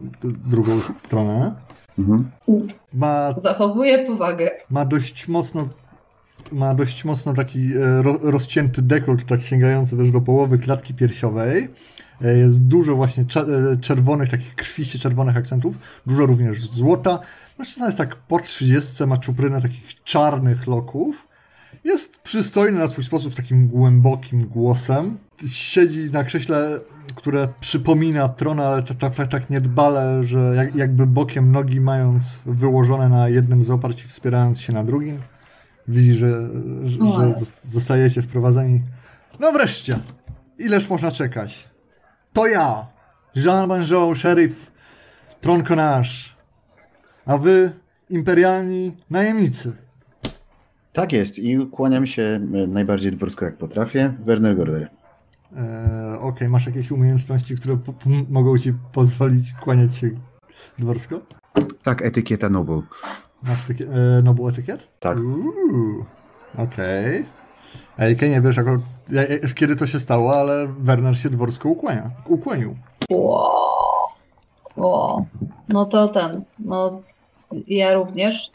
drugą 0.50 0.80
stronę. 0.80 1.65
Mhm. 1.98 2.30
Ma, 2.94 3.34
Zachowuje 3.42 4.06
powagę. 4.06 4.50
ma 4.70 4.84
dość 4.84 5.28
mocno 5.28 5.68
ma 6.52 6.74
dość 6.74 7.04
mocno 7.04 7.34
taki 7.34 7.72
e, 7.76 8.02
ro, 8.02 8.18
rozcięty 8.22 8.82
dekolt, 8.82 9.24
tak 9.24 9.42
sięgający 9.42 9.96
też 9.96 10.10
do 10.10 10.20
połowy 10.20 10.58
klatki 10.58 10.94
piersiowej. 10.94 11.68
E, 12.22 12.38
Jest 12.38 12.62
dużo 12.62 12.96
właśnie 12.96 13.24
e, 13.72 13.76
czerwonych, 13.76 14.28
takich 14.28 14.54
krwiście 14.54 14.98
czerwonych 14.98 15.36
akcentów, 15.36 15.78
dużo 16.06 16.26
również 16.26 16.66
złota. 16.66 17.18
Mężczyzna 17.58 17.86
jest 17.86 17.98
tak 17.98 18.16
po 18.16 18.40
30, 18.40 19.04
ma 19.06 19.16
czuprynę 19.16 19.62
takich 19.62 20.02
czarnych 20.04 20.66
loków. 20.66 21.28
Jest 21.84 22.18
przystojny 22.18 22.78
na 22.78 22.86
swój 22.88 23.04
sposób, 23.04 23.32
z 23.32 23.36
takim 23.36 23.68
głębokim 23.68 24.46
głosem. 24.46 25.16
Siedzi 25.52 26.10
na 26.12 26.24
krześle, 26.24 26.80
które 27.14 27.48
przypomina 27.60 28.28
tron, 28.28 28.60
ale 28.60 28.82
tak, 28.82 28.96
tak, 28.96 29.14
tak, 29.14 29.28
tak 29.28 29.50
niedbale, 29.50 30.22
że 30.22 30.52
jak, 30.56 30.74
jakby 30.74 31.06
bokiem 31.06 31.52
nogi 31.52 31.80
mając 31.80 32.38
wyłożone 32.46 33.08
na 33.08 33.28
jednym 33.28 33.64
z 33.64 33.70
oparć 33.70 34.04
i 34.04 34.08
wspierając 34.08 34.60
się 34.60 34.72
na 34.72 34.84
drugim. 34.84 35.18
Widzi, 35.88 36.14
że, 36.14 36.48
że, 36.84 37.00
O, 37.00 37.06
że 37.06 37.22
ale- 37.22 37.34
zostajecie 37.62 38.22
wprowadzeni. 38.22 38.82
No 39.40 39.52
wreszcie! 39.52 39.98
Ileż 40.58 40.90
można 40.90 41.10
czekać? 41.10 41.68
To 42.32 42.46
ja, 42.46 42.86
Jean 43.36 43.68
Banjo, 43.68 44.14
szeryf 44.14 44.72
Tronconage, 45.40 46.08
a 47.26 47.38
wy 47.38 47.70
imperialni 48.10 48.96
najemnicy. 49.10 49.72
Tak 50.92 51.12
jest 51.12 51.38
i 51.38 51.66
kłaniam 51.66 52.06
się 52.06 52.22
e, 52.22 52.66
najbardziej 52.66 53.12
dworsko 53.12 53.44
jak 53.44 53.56
potrafię. 53.58 54.14
Werner 54.24 54.56
Gorder. 54.56 54.88
Eee, 55.56 56.18
Okej, 56.20 56.48
masz 56.48 56.66
jakieś 56.66 56.90
umiejętności, 56.90 57.54
które 57.56 57.76
mogą 58.30 58.58
ci 58.58 58.72
pozwolić 58.92 59.52
kłaniać 59.52 59.96
się 59.96 60.10
dworsko? 60.78 61.20
Tak, 61.82 62.02
etykieta 62.02 62.48
Noble. 62.48 62.82
Masz 63.42 63.64
takie, 63.64 63.84
e, 64.18 64.22
noble 64.22 64.48
etykiet? 64.48 64.88
Tak. 65.00 65.18
Okej. 66.58 67.26
Ejke, 67.98 68.28
nie 68.28 68.40
wiesz, 68.40 68.56
jako, 68.56 68.76
ja- 69.10 69.26
ja- 69.26 69.38
kiedy 69.54 69.76
to 69.76 69.86
się 69.86 70.00
stało, 70.00 70.36
ale 70.36 70.66
Werner 70.78 71.18
się 71.18 71.30
dworsko 71.30 71.68
ukłania, 71.68 72.10
ukłonił. 72.26 72.76
Wow. 73.10 73.48
Wow. 74.76 75.26
No 75.68 75.84
to 75.84 76.08
ten, 76.08 76.42
no 76.58 77.02
ja 77.68 77.94
również, 77.94 78.50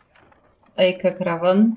Eike 0.77 1.11
Kraven, 1.11 1.75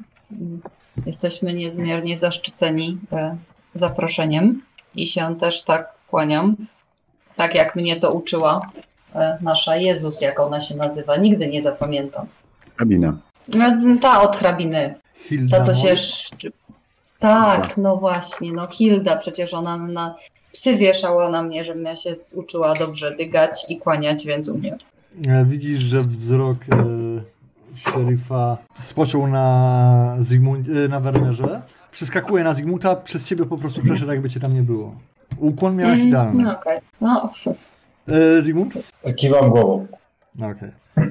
jesteśmy 1.06 1.54
niezmiernie 1.54 2.16
zaszczyceni 2.18 2.98
e, 3.12 3.36
zaproszeniem 3.74 4.62
i 4.96 5.06
się 5.06 5.36
też 5.36 5.62
tak 5.62 5.94
kłaniam, 6.10 6.56
tak 7.36 7.54
jak 7.54 7.76
mnie 7.76 7.96
to 7.96 8.12
uczyła 8.12 8.70
e, 9.14 9.38
nasza 9.40 9.76
Jezus, 9.76 10.20
jak 10.20 10.40
ona 10.40 10.60
się 10.60 10.76
nazywa, 10.76 11.16
nigdy 11.16 11.46
nie 11.46 11.62
zapamiętam. 11.62 12.26
Kabina. 12.76 13.16
E, 13.60 13.98
Ta 14.00 14.22
od 14.22 14.36
hrabiny, 14.36 14.94
Hilda 15.14 15.58
ta 15.58 15.64
co 15.64 15.74
się... 15.74 15.94
Tak, 17.18 17.76
no 17.76 17.96
właśnie, 17.96 18.52
no 18.52 18.66
Hilda, 18.66 19.16
przecież 19.16 19.54
ona 19.54 19.76
na 19.76 20.14
psy 20.52 20.76
wieszała 20.76 21.28
na 21.28 21.42
mnie, 21.42 21.64
żebym 21.64 21.84
ja 21.84 21.96
się 21.96 22.14
uczyła 22.32 22.74
dobrze 22.74 23.16
dygać 23.16 23.66
i 23.68 23.78
kłaniać, 23.78 24.26
więc 24.26 24.48
umiem. 24.48 24.76
E, 25.28 25.44
Widzisz, 25.44 25.78
że 25.78 26.02
wzrok 26.02 26.58
e, 26.72 26.84
szeryfa 27.76 28.56
spoczął 28.78 29.26
na, 29.26 30.16
Zygmunt, 30.18 30.68
e, 30.68 30.88
na 30.88 31.00
Wernerze. 31.00 31.62
Przeskakuje 31.90 32.44
na 32.44 32.52
Zygmunta, 32.54 32.96
przez 32.96 33.24
ciebie 33.24 33.44
po 33.46 33.58
prostu 33.58 33.82
przeszedł, 33.82 34.10
jakby 34.12 34.30
cię 34.30 34.40
tam 34.40 34.54
nie 34.54 34.62
było. 34.62 34.94
Ukłon 35.38 35.76
miałeś 35.76 35.96
Mm, 35.98 36.08
idealny. 36.08 36.42
No 36.42 36.58
okej. 36.58 36.78
No, 37.00 37.28
E, 38.08 38.40
Zygmunt? 38.42 38.74
Kiwam 39.16 39.50
głową. 39.50 39.86
No 40.34 40.46
okej. 40.46 40.70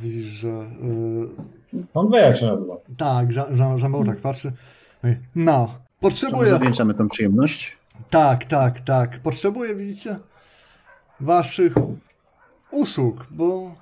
Widzisz, 0.00 0.24
że... 0.24 0.48
E, 0.48 1.84
On 1.94 2.10
wie, 2.12 2.18
jak 2.18 2.36
się 2.36 2.46
nazywa. 2.46 2.74
tak, 2.96 3.32
Jean, 3.36 3.78
Jean, 3.78 4.04
tak 4.06 4.20
patrzy. 4.20 4.52
No, 5.36 5.74
potrzebuję... 6.00 6.48
zawieńczamy 6.48 6.94
tą 6.94 7.08
przyjemność? 7.08 7.78
Tak, 8.10 8.44
tak, 8.44 8.80
tak. 8.80 9.18
Potrzebuję, 9.18 9.74
widzicie, 9.74 10.16
waszych 11.20 11.74
usług, 12.70 13.26
bo 13.30 13.74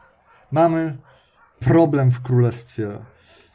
mamy 0.53 0.97
problem 1.65 2.11
w 2.11 2.21
królestwie. 2.21 2.89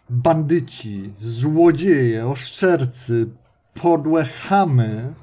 Bandyci, 0.10 1.14
złodzieje, 1.20 2.28
oszczercy, 2.28 3.30
podłe 3.74 4.26
chamy 4.26 5.14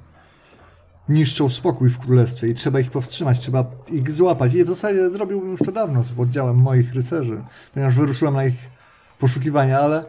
niszczą 1.09 1.49
spokój 1.49 1.89
w 1.89 1.99
królestwie 1.99 2.49
i 2.49 2.55
trzeba 2.55 2.81
ich 2.81 2.91
powstrzymać, 2.91 3.39
trzeba 3.39 3.65
ich 3.89 4.11
złapać. 4.11 4.55
I 4.55 4.65
w 4.65 4.69
zasadzie 4.69 5.11
zrobiłbym 5.11 5.51
już 5.51 5.61
to 5.61 5.73
dawno 5.73 6.03
z 6.03 6.21
oddziałem 6.21 6.57
moich 6.57 6.95
rycerzy, 6.95 7.43
ponieważ 7.75 7.95
wyruszyłem 7.95 8.35
na 8.35 8.45
ich 8.45 8.71
poszukiwania, 9.19 9.81
ale 9.81 10.05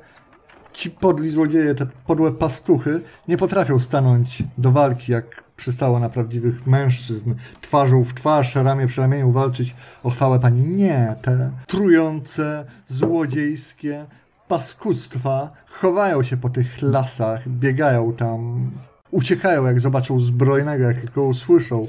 ci 0.76 0.92
podli 0.92 1.30
złodzieje, 1.30 1.76
te 1.76 1.88
podłe 2.08 2.32
pastuchy 2.32 3.02
nie 3.28 3.38
potrafią 3.38 3.80
stanąć 3.80 4.44
do 4.58 4.72
walki, 4.72 5.12
jak 5.12 5.44
przystało 5.58 6.00
na 6.00 6.10
prawdziwych 6.10 6.68
mężczyzn, 6.68 7.36
twarzą 7.62 8.04
w 8.04 8.14
twarz, 8.14 8.56
ramię 8.56 8.88
przy 8.88 9.02
ramieniu 9.02 9.32
walczyć 9.32 9.76
o 10.04 10.10
chwałę 10.10 10.40
pani. 10.40 10.62
Nie, 10.62 11.16
te 11.22 11.52
trujące, 11.68 12.66
złodziejskie 12.88 14.06
paskudztwa 14.48 15.50
chowają 15.68 16.24
się 16.24 16.38
po 16.38 16.50
tych 16.50 16.82
lasach, 16.82 17.50
biegają 17.50 18.14
tam, 18.14 18.72
uciekają 19.12 19.66
jak 19.66 19.80
zobaczą 19.80 20.20
zbrojnego, 20.20 20.84
jak 20.84 21.02
tylko 21.02 21.24
usłyszą, 21.24 21.88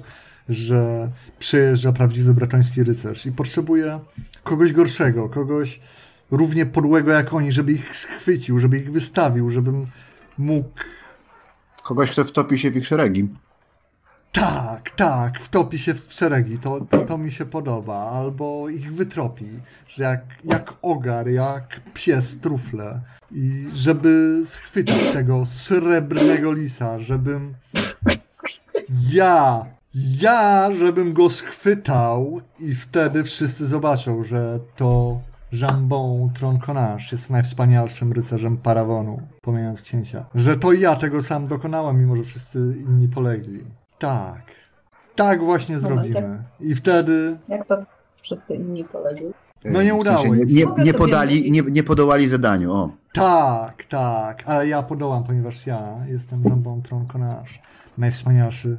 że 0.48 1.10
przyjeżdża 1.38 1.92
prawdziwy 1.92 2.34
bratoński 2.34 2.84
rycerz 2.84 3.26
i 3.26 3.32
potrzebuje 3.32 4.00
kogoś 4.44 4.72
gorszego, 4.72 5.28
kogoś 5.28 5.80
równie 6.30 6.66
podłego 6.66 7.12
jak 7.12 7.34
oni, 7.34 7.52
żeby 7.52 7.72
ich 7.72 7.96
schwycił, 7.96 8.58
żeby 8.58 8.78
ich 8.78 8.92
wystawił, 8.92 9.50
żebym 9.50 9.86
mógł 10.38 10.70
Kogoś, 11.82 12.10
kto 12.10 12.24
wtopi 12.24 12.58
się 12.58 12.70
w 12.70 12.76
ich 12.76 12.86
szeregi. 12.86 13.28
tak, 14.32 14.90
tak, 14.90 15.40
wtopi 15.40 15.78
się 15.78 15.94
w 15.94 16.12
szeregi, 16.12 16.58
to, 16.58 16.80
to, 16.90 16.98
to 16.98 17.18
mi 17.18 17.30
się 17.30 17.46
podoba, 17.46 18.10
albo 18.10 18.68
ich 18.68 18.94
wytropi, 18.94 19.46
że 19.88 20.04
jak, 20.04 20.20
jak 20.44 20.74
ogar, 20.82 21.28
jak 21.28 21.80
pies 21.94 22.40
trufle. 22.40 23.00
I 23.32 23.66
żeby 23.74 24.42
schwytać 24.44 25.12
tego 25.12 25.46
srebrnego 25.46 26.52
lisa, 26.52 26.98
żebym 26.98 27.54
ja, 29.10 29.66
ja, 29.94 30.68
żebym 30.78 31.12
go 31.12 31.30
schwytał 31.30 32.40
i 32.58 32.74
wtedy 32.74 33.24
wszyscy 33.24 33.66
zobaczą, 33.66 34.22
że 34.22 34.60
to 34.76 35.20
Jambon 35.52 36.30
Tronconage 36.30 37.04
jest 37.12 37.30
najwspanialszym 37.30 38.12
rycerzem 38.12 38.56
Parawonu, 38.56 39.22
pomijając 39.42 39.82
księcia. 39.82 40.24
Że 40.34 40.56
to 40.56 40.72
ja 40.72 40.96
tego 40.96 41.22
sam 41.22 41.46
dokonałem, 41.46 42.00
mimo 42.00 42.16
że 42.16 42.22
wszyscy 42.22 42.74
inni 42.78 43.08
polegli. 43.08 43.64
Tak. 43.98 44.42
Tak 45.14 45.44
właśnie 45.44 45.78
zrobimy. 45.78 46.44
I 46.60 46.74
wtedy 46.74 47.38
jak 47.48 47.64
to 47.64 47.82
wszyscy 48.22 48.54
inni 48.54 48.84
polegli? 48.84 49.26
No 49.64 49.82
nie 49.82 49.94
udało 49.94 50.34
nie, 50.34 50.48
się. 50.48 50.54
nie, 50.54 50.64
nie, 50.64 50.76
sobie 50.76 50.94
podali, 50.94 51.50
nie, 51.50 51.62
nie 51.62 51.82
podołali 51.82 52.28
zadaniu, 52.28 52.72
o. 52.72 52.90
Tak, 53.12 53.84
tak, 53.84 54.42
ale 54.46 54.68
ja 54.68 54.82
podołam, 54.82 55.24
ponieważ 55.24 55.66
ja 55.66 55.80
jestem 56.08 56.44
Jambon 56.44 56.82
Tronkonasz, 56.82 57.62
najwspanialszy 57.98 58.76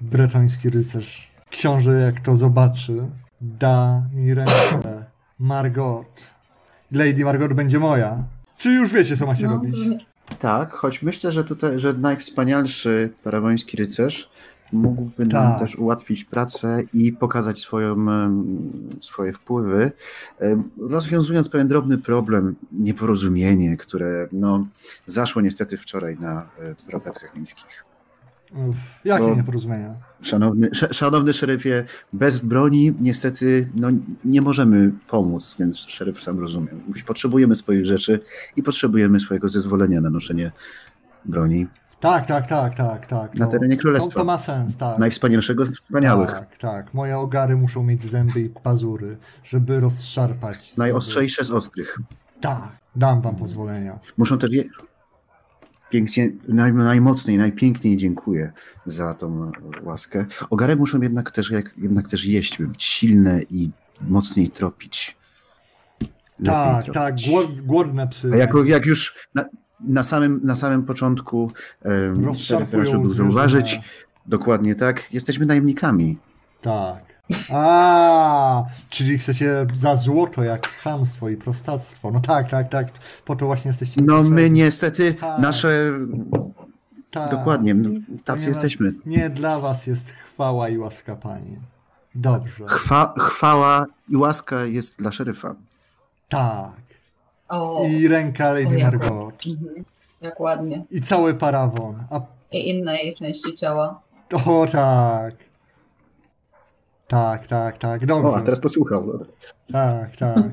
bretoński 0.00 0.70
rycerz. 0.70 1.30
Książę, 1.50 2.00
jak 2.00 2.20
to 2.20 2.36
zobaczy, 2.36 3.06
da 3.40 4.02
mi 4.12 4.34
rękę. 4.34 5.04
Margot. 5.38 6.34
Lady 6.92 7.24
Margot 7.24 7.54
będzie 7.54 7.78
moja. 7.78 8.24
Czy 8.58 8.70
już 8.70 8.92
wiecie, 8.92 9.16
co 9.16 9.26
macie 9.26 9.46
No, 9.46 9.52
robić? 9.52 9.76
Tak, 10.38 10.70
choć 10.72 11.02
myślę, 11.02 11.32
że 11.32 11.44
tutaj, 11.44 11.78
że 11.78 11.92
najwspanialszy 11.92 13.12
paragoński 13.24 13.76
rycerz 13.76 14.30
mógłby 14.72 15.26
nam 15.26 15.50
Tak. 15.52 15.60
też 15.60 15.76
ułatwić 15.76 16.24
pracę 16.24 16.82
i 16.92 17.12
pokazać 17.12 17.58
swoją, 17.58 18.06
swoje 19.00 19.32
wpływy, 19.32 19.92
rozwiązując 20.80 21.48
pewien 21.48 21.68
drobny 21.68 21.98
problem, 21.98 22.56
nieporozumienie, 22.72 23.76
które 23.76 24.28
no, 24.32 24.66
zaszło 25.06 25.42
niestety 25.42 25.78
wczoraj 25.78 26.16
na 26.18 26.42
e, 26.42 26.92
rogatkach 26.92 27.36
miejskich. 27.36 27.84
Uff, 28.54 28.78
jakie 29.04 29.26
No. 29.26 29.34
nieporozumienia? 29.36 29.94
Szanowny, 30.22 30.68
sz, 30.70 30.96
szanowny 30.96 31.32
szeryfie, 31.32 31.84
bez 32.12 32.38
broni 32.38 32.94
niestety 33.00 33.68
no, 33.74 33.88
nie 34.24 34.42
możemy 34.42 34.92
pomóc, 35.08 35.56
więc 35.58 35.78
szeryf 35.78 36.22
sam 36.22 36.40
rozumie. 36.40 36.68
Potrzebujemy 37.06 37.54
swoich 37.54 37.86
rzeczy 37.86 38.20
i 38.56 38.62
potrzebujemy 38.62 39.20
swojego 39.20 39.48
zezwolenia 39.48 40.00
na 40.00 40.10
noszenie 40.10 40.52
broni 41.24 41.66
Tak, 42.00 42.26
tak, 42.26 42.46
tak, 42.46 42.74
tak, 42.74 43.06
tak. 43.06 43.34
na 43.34 43.46
to- 43.46 43.52
terenie 43.52 43.76
To, 43.76 43.82
królestwa. 43.82 44.20
to 44.20 44.24
ma 44.24 44.38
sens, 44.38 44.76
tak. 44.76 44.98
Najwspanialszego 44.98 45.66
z 45.66 45.70
wspaniałych. 45.80 46.30
Tak, 46.32 46.56
tak. 46.58 46.94
Moje 46.94 47.18
ogary 47.18 47.56
muszą 47.56 47.82
mieć 47.82 48.04
zęby 48.04 48.40
i 48.40 48.48
pazury, 48.48 49.16
żeby 49.44 49.80
rozszarpać. 49.80 50.76
Najostrzejsze 50.76 51.44
z 51.44 51.50
ostrych. 51.50 51.98
Tak, 52.40 52.68
dam 52.96 53.20
wam 53.22 53.36
pozwolenia. 53.36 53.98
Muszą 54.18 54.38
też 54.38 54.50
je... 54.52 54.64
pięknie, 55.90 56.30
naj, 56.48 56.72
najmocniej, 56.72 57.38
najpiękniej 57.38 57.96
dziękuję 57.96 58.52
za 58.86 59.14
tą 59.14 59.52
łaskę. 59.82 60.26
Ogary 60.50 60.76
muszą 60.76 61.00
jednak 61.00 61.30
też, 61.30 61.50
jak, 61.50 61.74
jednak 61.78 62.08
też 62.08 62.24
jeść, 62.24 62.58
by 62.58 62.68
być 62.68 62.84
silne 62.84 63.40
i 63.50 63.70
mocniej 64.00 64.48
tropić. 64.48 65.16
Tak, 66.44 66.84
tak, 66.92 67.14
głod, 67.28 67.60
głodne 67.60 68.08
psy. 68.08 68.30
A 68.32 68.36
jak, 68.36 68.50
jak 68.64 68.86
już 68.86 69.28
na, 69.34 69.44
na, 69.80 70.02
samym, 70.02 70.40
na 70.44 70.56
samym 70.56 70.82
początku 70.82 71.52
um, 71.84 72.28
raczył 72.72 73.02
był 73.02 73.14
zauważyć, 73.14 73.80
dokładnie 74.26 74.74
tak, 74.74 75.14
jesteśmy 75.14 75.46
najemnikami. 75.46 76.18
Tak. 76.62 77.05
A, 77.52 78.64
czyli 78.90 79.18
chcecie 79.18 79.66
za 79.74 79.96
złoto, 79.96 80.44
jak 80.44 80.68
chamstwo 80.68 81.28
i 81.28 81.36
prostactwo. 81.36 82.10
No 82.10 82.20
tak, 82.20 82.48
tak, 82.50 82.68
tak. 82.68 82.86
Po 83.24 83.36
to 83.36 83.46
właśnie 83.46 83.68
jesteście. 83.68 84.00
No 84.04 84.22
my 84.22 84.50
niestety, 84.50 85.14
Tak. 85.14 85.38
nasze, 85.38 85.92
Tak. 87.10 87.30
dokładnie, 87.30 87.74
no, 87.74 87.88
tacy 87.88 88.00
Ponieważ 88.24 88.44
jesteśmy. 88.46 88.92
Nie 89.06 89.30
dla 89.30 89.60
was 89.60 89.86
jest 89.86 90.10
chwała 90.10 90.68
i 90.68 90.78
łaska, 90.78 91.16
panie. 91.16 91.56
Dobrze. 92.14 92.64
Chwa, 92.66 93.14
chwała 93.18 93.86
i 94.08 94.16
łaska 94.16 94.64
jest 94.64 94.98
dla 94.98 95.12
szeryfa. 95.12 95.54
Tak. 96.28 96.72
O, 97.48 97.84
I 97.88 98.08
ręka 98.08 98.52
Lady 98.52 98.78
Margot. 98.78 99.44
mhm. 99.46 99.84
jak 100.20 100.40
ładnie. 100.40 100.84
I 100.90 101.00
cały 101.00 101.34
parawon. 101.34 102.04
A 102.10 102.20
I 102.52 102.68
inne 102.68 102.96
jej 102.96 103.14
części 103.14 103.54
ciała. 103.54 104.00
O 104.46 104.66
tak. 104.72 105.34
Tak, 107.08 107.46
tak, 107.46 107.78
tak. 107.78 108.06
Dobrze. 108.06 108.28
O, 108.30 108.36
a 108.36 108.40
teraz 108.40 108.60
posłuchał. 108.60 109.06
Dobra. 109.06 109.26
Tak, 109.72 110.16
tak. 110.16 110.44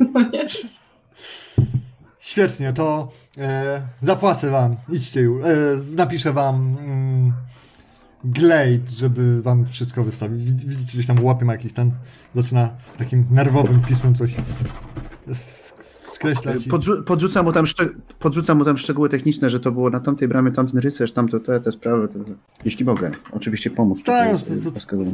Świetnie, 2.19 2.73
to 2.73 3.11
e, 3.37 3.81
zapłacę 4.01 4.49
wam. 4.51 4.75
Idźcie 4.89 5.21
już. 5.21 5.45
E, 5.45 5.49
napiszę 5.95 6.33
wam 6.33 6.77
mm, 6.79 7.33
Glade, 8.23 8.87
żeby 8.97 9.41
wam 9.41 9.65
wszystko 9.65 10.03
wystawić. 10.03 10.43
Wid- 10.43 10.65
Widzicie, 10.65 10.91
gdzieś 10.93 11.07
tam 11.07 11.23
łapie 11.23 11.45
ma 11.45 11.53
jakiś 11.53 11.73
ten. 11.73 11.91
Zaczyna 12.35 12.73
takim 12.97 13.25
nerwowym 13.31 13.81
pismem 13.81 14.15
coś 14.15 14.35
skreślać. 16.31 16.67
Podrzu- 16.67 17.03
podrzucam, 17.03 17.45
mu 17.45 17.51
tam 17.51 17.65
podrzucam 18.19 18.57
mu 18.57 18.65
tam 18.65 18.77
szczegóły 18.77 19.09
techniczne, 19.09 19.49
że 19.49 19.59
to 19.59 19.71
było 19.71 19.89
na 19.89 19.99
tamtej 19.99 20.27
bramie 20.27 20.51
tamten 20.51 20.79
rycerz, 20.79 21.11
tamto 21.11 21.39
te, 21.39 21.59
te 21.59 21.71
sprawy. 21.71 22.07
To, 22.07 22.19
jeśli 22.65 22.85
mogę, 22.85 23.11
oczywiście 23.31 23.69
pomóc. 23.69 24.03
Tak, 24.03 24.39
tutaj, 24.39 24.57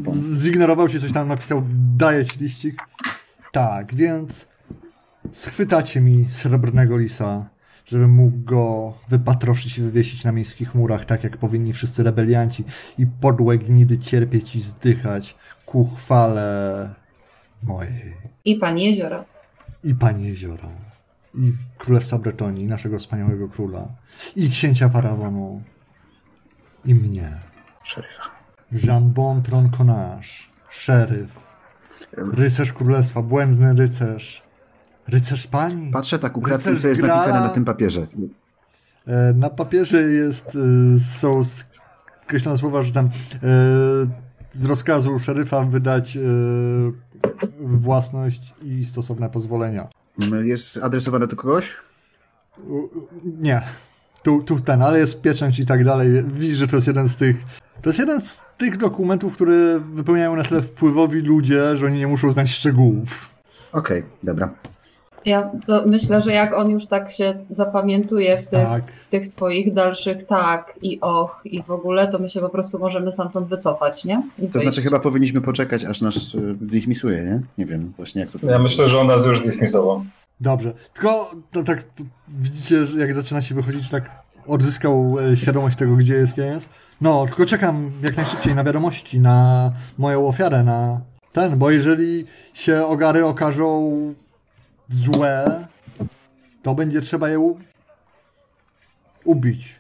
no, 0.06 0.14
zignorował 0.16 0.90
ci 0.90 1.00
coś 1.00 1.12
tam, 1.12 1.28
napisał 1.28 1.64
daję 1.98 2.26
ci 2.26 2.40
liścik. 2.40 2.76
Tak, 3.52 3.96
więc 3.96 4.48
schwytacie 5.32 6.02
mi 6.02 6.26
srebrnego 6.30 6.98
lisa, 6.98 7.50
żebym 7.86 8.12
mógł 8.12 8.38
go 8.38 8.94
wypatroszyć 9.10 9.78
i 9.78 9.82
wywiesić 9.82 10.24
na 10.24 10.32
miejskich 10.32 10.76
murach, 10.76 11.06
tak 11.06 11.24
jak 11.24 11.38
powinni 11.38 11.74
wszyscy 11.74 12.04
rebelianci 12.04 12.64
i 12.98 13.08
podłe 13.08 13.58
gnidy 13.58 13.98
cierpieć 13.98 14.56
i 14.56 14.62
zdychać 14.62 15.36
ku 15.66 15.90
chwale 15.96 16.90
mojej 17.64 18.14
I 18.46 18.56
pan 18.56 18.78
jeziora. 18.78 19.26
i 19.84 19.96
pani 19.96 20.28
jeziora 20.28 20.70
i 21.36 21.54
królestwa 21.78 22.18
Bretonii, 22.20 22.68
naszego 22.68 23.00
wspaniałego 23.00 23.48
króla 23.50 23.88
i 24.36 24.50
księcia 24.50 24.90
Parawonu 24.90 25.62
i 26.86 26.96
mnie. 26.96 27.32
Szeryfa. 27.84 28.24
Jambon 28.84 29.42
Tronconage, 29.42 30.28
szeryf, 30.70 31.40
rycerz 32.18 32.74
królestwa, 32.74 33.22
błędny 33.22 33.74
rycerz, 33.74 34.44
rycerz 35.08 35.48
pani. 35.48 35.92
Patrzę 35.92 36.20
tak 36.20 36.38
ukradkiem, 36.38 36.78
co 36.78 36.90
jest 36.90 37.02
Grala. 37.02 37.16
napisane 37.22 37.40
na 37.48 37.50
tym 37.50 37.66
papierze. 37.66 38.08
E, 39.08 39.34
Na 39.34 39.50
papierze 39.50 40.02
jest, 40.02 40.58
e, 40.96 41.00
są 41.00 41.42
skreślone 42.24 42.58
słowa, 42.58 42.82
że 42.82 42.92
tam 42.94 43.06
e, 43.06 43.10
z 44.52 44.66
rozkazu 44.66 45.20
szeryfa 45.20 45.64
wydać 45.64 46.18
własność 47.60 48.54
i 48.62 48.86
stosowne 48.86 49.30
pozwolenia. 49.30 49.88
Jest 50.44 50.78
adresowane 50.78 51.28
do 51.28 51.36
kogoś? 51.36 51.72
Nie, 53.24 53.62
tu, 54.24 54.44
tu 54.44 54.60
ten, 54.60 54.82
ale 54.82 55.00
jest 55.00 55.22
pieczęć 55.22 55.60
i 55.60 55.66
tak 55.66 55.86
dalej. 55.86 56.24
Widzisz, 56.34 56.58
że 56.58 56.68
to 56.68 56.76
jest 56.76 56.88
jeden 56.88 57.10
z 57.10 57.18
tych. 57.18 57.44
To 57.82 57.90
jest 57.90 58.00
jeden 58.00 58.22
z 58.22 58.42
tych 58.58 58.78
dokumentów, 58.78 59.34
które 59.34 59.80
wypełniają 59.94 60.36
na 60.36 60.44
tyle 60.44 60.62
wpływowi 60.62 61.22
ludzie, 61.22 61.76
że 61.76 61.86
oni 61.86 61.98
nie 61.98 62.08
muszą 62.08 62.32
znać 62.32 62.50
szczegółów. 62.50 63.30
Okej, 63.72 64.04
dobra. 64.24 64.50
Ja 65.26 65.52
to 65.68 65.84
myślę, 65.86 66.22
że 66.22 66.32
jak 66.32 66.54
on 66.54 66.70
już 66.70 66.88
tak 66.88 67.12
się 67.12 67.34
zapamiętuje 67.50 68.42
w 68.42 68.48
tych, 68.50 68.64
Tak. 68.64 68.84
w 69.06 69.10
tych 69.10 69.26
swoich 69.26 69.74
dalszych 69.74 70.24
tak 70.26 70.74
i 70.82 71.00
och 71.02 71.42
i 71.46 71.64
w 71.64 71.72
ogóle, 71.72 72.08
to 72.12 72.20
my 72.20 72.30
się 72.30 72.40
po 72.40 72.50
prostu 72.50 72.80
możemy 72.80 73.12
stamtąd 73.12 73.48
wycofać, 73.48 74.06
nie? 74.06 74.24
I 74.40 74.42
To 74.48 74.54
wyjść. 74.54 74.64
znaczy 74.64 74.82
chyba 74.82 75.00
powinniśmy 75.00 75.42
poczekać, 75.42 75.86
aż 75.86 76.02
nas 76.02 76.36
y, 76.36 76.56
dismisuje, 76.62 77.24
nie? 77.24 77.42
Nie 77.58 77.66
wiem 77.66 77.94
właśnie 77.98 78.22
jak 78.22 78.32
to... 78.32 78.52
Ja 78.52 78.60
myślę, 78.60 78.88
że 78.88 79.00
on 79.00 79.08
nas 79.08 79.26
już 79.26 79.44
dismisował. 79.44 80.04
Dobrze. 80.42 80.74
Tylko 80.94 81.32
to, 81.52 81.64
tak 81.64 81.84
widzicie, 82.28 82.86
że 82.86 83.00
jak 83.00 83.14
zaczyna 83.14 83.42
się 83.42 83.56
wychodzić, 83.56 83.90
tak 83.90 84.10
odzyskał 84.48 85.16
e, 85.20 85.38
świadomość 85.38 85.78
tego, 85.78 85.96
gdzie 85.96 86.14
jest, 86.14 86.34
gdzie 86.34 86.46
jest. 86.46 86.70
No, 87.02 87.26
tylko 87.28 87.46
czekam 87.46 87.92
jak 88.04 88.18
najszybciej 88.18 88.56
na 88.56 88.64
wiadomości, 88.64 89.20
na 89.20 89.72
moją 89.98 90.28
ofiarę, 90.28 90.64
na 90.64 91.02
ten, 91.34 91.58
bo 91.58 91.72
jeżeli 91.72 92.26
się 92.54 92.86
ogary 92.86 93.26
okażą 93.26 93.92
złe, 94.90 95.68
to 96.64 96.76
będzie 96.76 97.02
trzeba 97.02 97.30
je 97.30 97.40
u... 97.40 97.60
ubić. 99.24 99.80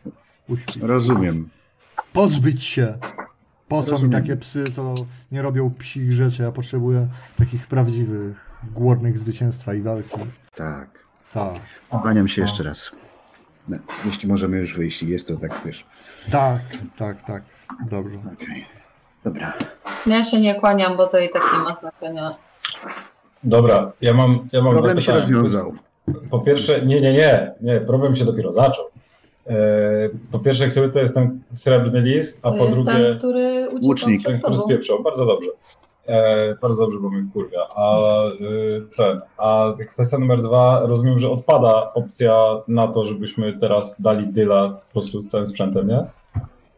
Uśpić. 0.50 0.78
Rozumiem. 0.78 1.50
Pozbyć 2.14 2.64
się. 2.64 2.98
Po 3.68 3.84
co 3.84 3.86
mi 3.86 3.92
Rozumiem. 3.92 4.22
takie 4.22 4.38
psy, 4.38 4.64
co 4.64 4.94
nie 5.32 5.42
robią 5.42 5.72
psich 5.80 6.14
rzeczy? 6.14 6.44
Ja 6.44 6.52
potrzebuję 6.52 7.08
takich 7.38 7.68
prawdziwych, 7.68 8.50
głodnych 8.74 9.18
zwycięstwa 9.18 9.74
i 9.74 9.82
walki. 9.82 10.20
Tak. 10.56 10.90
Tak. 11.34 11.54
Kłaniam 11.90 12.28
się 12.28 12.42
jeszcze 12.42 12.64
raz. 12.64 12.92
No, 13.68 13.78
jeśli 14.06 14.30
możemy 14.30 14.58
już 14.58 14.78
wyjść, 14.78 15.04
jest 15.04 15.28
to 15.28 15.38
tak, 15.38 15.62
wiesz. 15.66 15.86
Tak, 16.32 16.62
tak, 16.98 17.24
tak. 17.24 17.44
Dobrze. 17.90 18.18
Okej. 18.34 18.66
Dobra. 19.24 19.54
Ja 20.06 20.24
się 20.24 20.40
nie 20.42 20.60
kłaniam, 20.60 20.98
bo 20.98 21.08
to 21.08 21.20
i 21.20 21.30
tak 21.30 21.42
nie 21.54 21.60
ma 21.60 21.76
znaczenia. 21.76 22.32
Dobra, 23.44 23.92
ja 24.02 24.14
mam, 24.14 24.48
ja 24.54 24.62
mam 24.62 24.74
Problem 24.74 25.02
się 25.02 25.12
rozwiązał. 25.12 25.74
Po 26.30 26.40
pierwsze, 26.40 26.86
nie, 26.86 27.02
nie, 27.02 27.14
nie, 27.14 27.54
nie, 27.62 27.82
problem 27.82 28.16
się 28.16 28.26
dopiero 28.26 28.52
zaczął. 28.52 28.86
E, 29.48 29.56
po 30.32 30.40
pierwsze, 30.40 30.68
który 30.68 30.90
to 30.90 31.00
jest 31.00 31.16
ten 31.16 31.40
srebrny 31.52 32.02
lis, 32.02 32.40
a 32.44 32.52
To 32.52 32.58
po 32.58 32.64
jest 32.64 32.76
drugie, 32.76 32.92
ten, 32.92 33.18
który 33.18 33.68
Łucznik, 33.84 34.24
ten, 34.24 34.40
który 34.40 34.58
spieprzał. 34.58 35.04
Bardzo 35.04 35.26
dobrze. 35.26 35.50
E, 36.08 36.56
bardzo 36.62 36.84
dobrze, 36.84 37.00
bo 37.00 37.10
mnie 37.10 37.24
wkurwia. 37.24 37.60
A 37.76 37.98
e, 37.98 38.30
ten, 38.98 39.22
a 39.38 39.74
kwestia 39.88 40.18
numer 40.18 40.42
dwa, 40.42 40.82
rozumiem, 40.86 41.20
że 41.20 41.30
odpada 41.30 41.94
opcja 41.94 42.36
na 42.68 42.88
to, 42.88 43.06
żebyśmy 43.06 43.58
teraz 43.58 44.02
dali 44.02 44.34
dyla 44.34 44.70
po 44.70 44.94
prostu 44.94 45.20
z 45.20 45.30
całym 45.30 45.50
sprzętem, 45.50 45.88
nie? 45.88 46.06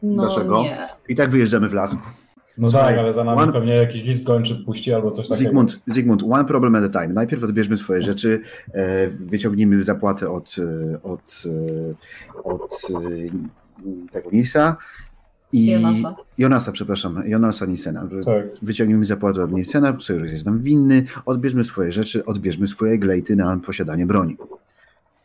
No 0.04 0.24
Dlaczego? 0.24 0.62
nie. 0.62 0.88
I 1.10 1.16
tak 1.16 1.30
wyjeżdżamy 1.30 1.70
w 1.70 1.74
las. 1.74 1.96
No 2.58 2.70
Słuchaj, 2.70 2.90
tak, 2.90 3.00
ale 3.00 3.14
za 3.14 3.24
nami 3.24 3.42
one- 3.42 3.54
pewnie 3.54 3.74
jakiś 3.74 4.04
list 4.04 4.24
gończy 4.24 4.56
puści 4.66 4.94
albo 4.94 5.12
coś 5.12 5.28
takiego. 5.28 5.48
Zygmunt, 5.50 5.82
Zygmunt, 5.86 6.24
one 6.24 6.46
problem 6.46 6.76
at 6.76 6.84
a 6.96 7.02
time. 7.02 7.14
Najpierw 7.14 7.44
odbierzmy 7.44 7.78
swoje 7.78 8.02
rzeczy, 8.02 8.40
e, 8.74 9.08
wyciągnijmy 9.08 9.84
zapłatę 9.84 10.30
od, 10.30 10.56
e, 10.60 11.02
od, 11.04 11.44
e, 11.46 12.40
od 12.44 12.82
e, 12.96 14.12
tego 14.12 14.30
Nisa 14.32 14.78
i 15.54 15.66
Jonasa. 15.68 16.16
Jonasa, 16.38 16.72
przepraszam, 16.72 17.24
Jonasa 17.26 17.66
Nisena. 17.66 18.08
Tak. 18.26 18.46
Wyciągnijmy 18.62 19.06
zapłatę 19.06 19.44
od 19.44 19.52
Nisena, 19.52 19.94
który 19.94 20.28
jest 20.28 20.46
nam 20.46 20.60
winny, 20.62 21.04
odbierzmy 21.26 21.64
swoje 21.64 21.92
rzeczy, 21.92 22.26
odbierzmy 22.26 22.68
swoje 22.68 23.00
glejty 23.00 23.36
na 23.36 23.58
posiadanie 23.58 24.06
broni. 24.06 24.38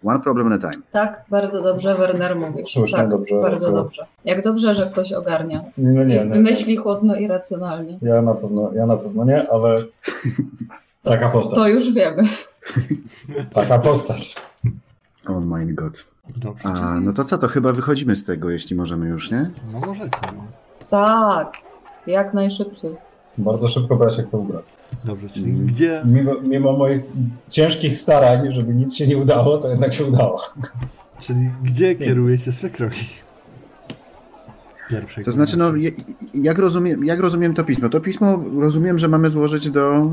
One 0.06 0.20
problem 0.20 0.52
at 0.52 0.64
a 0.64 0.70
time. 0.70 0.82
Tak, 0.92 1.24
bardzo 1.30 1.62
dobrze, 1.62 1.94
Werner 1.94 2.36
mówisz. 2.36 2.72
Słusznie, 2.72 2.98
tak, 2.98 3.08
dobrze, 3.08 3.40
bardzo 3.40 3.66
to- 3.66 3.72
dobrze. 3.72 4.06
Jak 4.24 4.42
dobrze, 4.44 4.74
że 4.74 4.86
ktoś 4.86 5.12
ogarnia. 5.12 5.64
No 5.78 6.04
nie, 6.04 6.24
I 6.24 6.28
nie. 6.28 6.34
myśli 6.40 6.76
chłodno 6.76 7.16
i 7.16 7.26
racjonalnie. 7.26 7.98
Ja 8.02 8.22
na 8.22 8.34
pewno, 8.34 8.70
ja 8.74 8.86
na 8.86 8.96
pewno 8.96 9.24
nie, 9.24 9.50
ale 9.50 9.82
taka 11.02 11.28
postać. 11.28 11.54
To 11.58 11.68
już 11.68 11.92
wiemy. 11.92 12.22
Taka 13.52 13.78
postać. 13.78 14.34
Oh 15.28 15.40
my 15.40 15.66
god. 15.74 16.12
Dobrze. 16.36 16.68
A, 16.68 17.00
no 17.00 17.12
to 17.12 17.24
co, 17.24 17.38
to 17.38 17.48
chyba 17.48 17.72
wychodzimy 17.72 18.16
z 18.16 18.24
tego, 18.24 18.50
jeśli 18.50 18.76
możemy 18.76 19.06
już, 19.08 19.30
nie? 19.30 19.50
No 19.72 19.80
możecie. 19.80 20.18
No. 20.22 20.44
Tak, 20.90 21.52
jak 22.06 22.34
najszybciej. 22.34 22.96
Bardzo 23.38 23.68
szybko, 23.68 23.96
bo 23.96 24.04
ja 24.04 24.10
się 24.10 24.22
chcę 24.22 24.38
ubrać. 24.38 24.64
Dobrze, 25.04 25.30
czyli 25.30 25.52
gdzie... 25.52 26.02
Mimo, 26.04 26.32
mimo 26.42 26.72
moich 26.72 27.02
ciężkich 27.48 27.98
starań, 27.98 28.52
żeby 28.52 28.74
nic 28.74 28.94
się 28.96 29.06
nie 29.06 29.16
udało, 29.16 29.58
to 29.58 29.68
jednak 29.68 29.94
się 29.94 30.04
udało. 30.04 30.42
Czyli 31.20 31.50
gdzie 31.62 31.94
kierujecie 31.94 32.52
swe 32.52 32.70
kroki? 32.70 33.06
Pierwszej 34.90 35.24
To 35.24 35.32
znaczy, 35.32 35.56
no, 35.56 35.72
jak 36.34 36.58
rozumiem, 36.58 37.04
jak 37.04 37.20
rozumiem 37.20 37.54
to 37.54 37.64
pismo? 37.64 37.88
To 37.88 38.00
pismo 38.00 38.38
rozumiem, 38.58 38.98
że 38.98 39.08
mamy 39.08 39.30
złożyć 39.30 39.70
do. 39.70 39.94
E, 39.94 40.06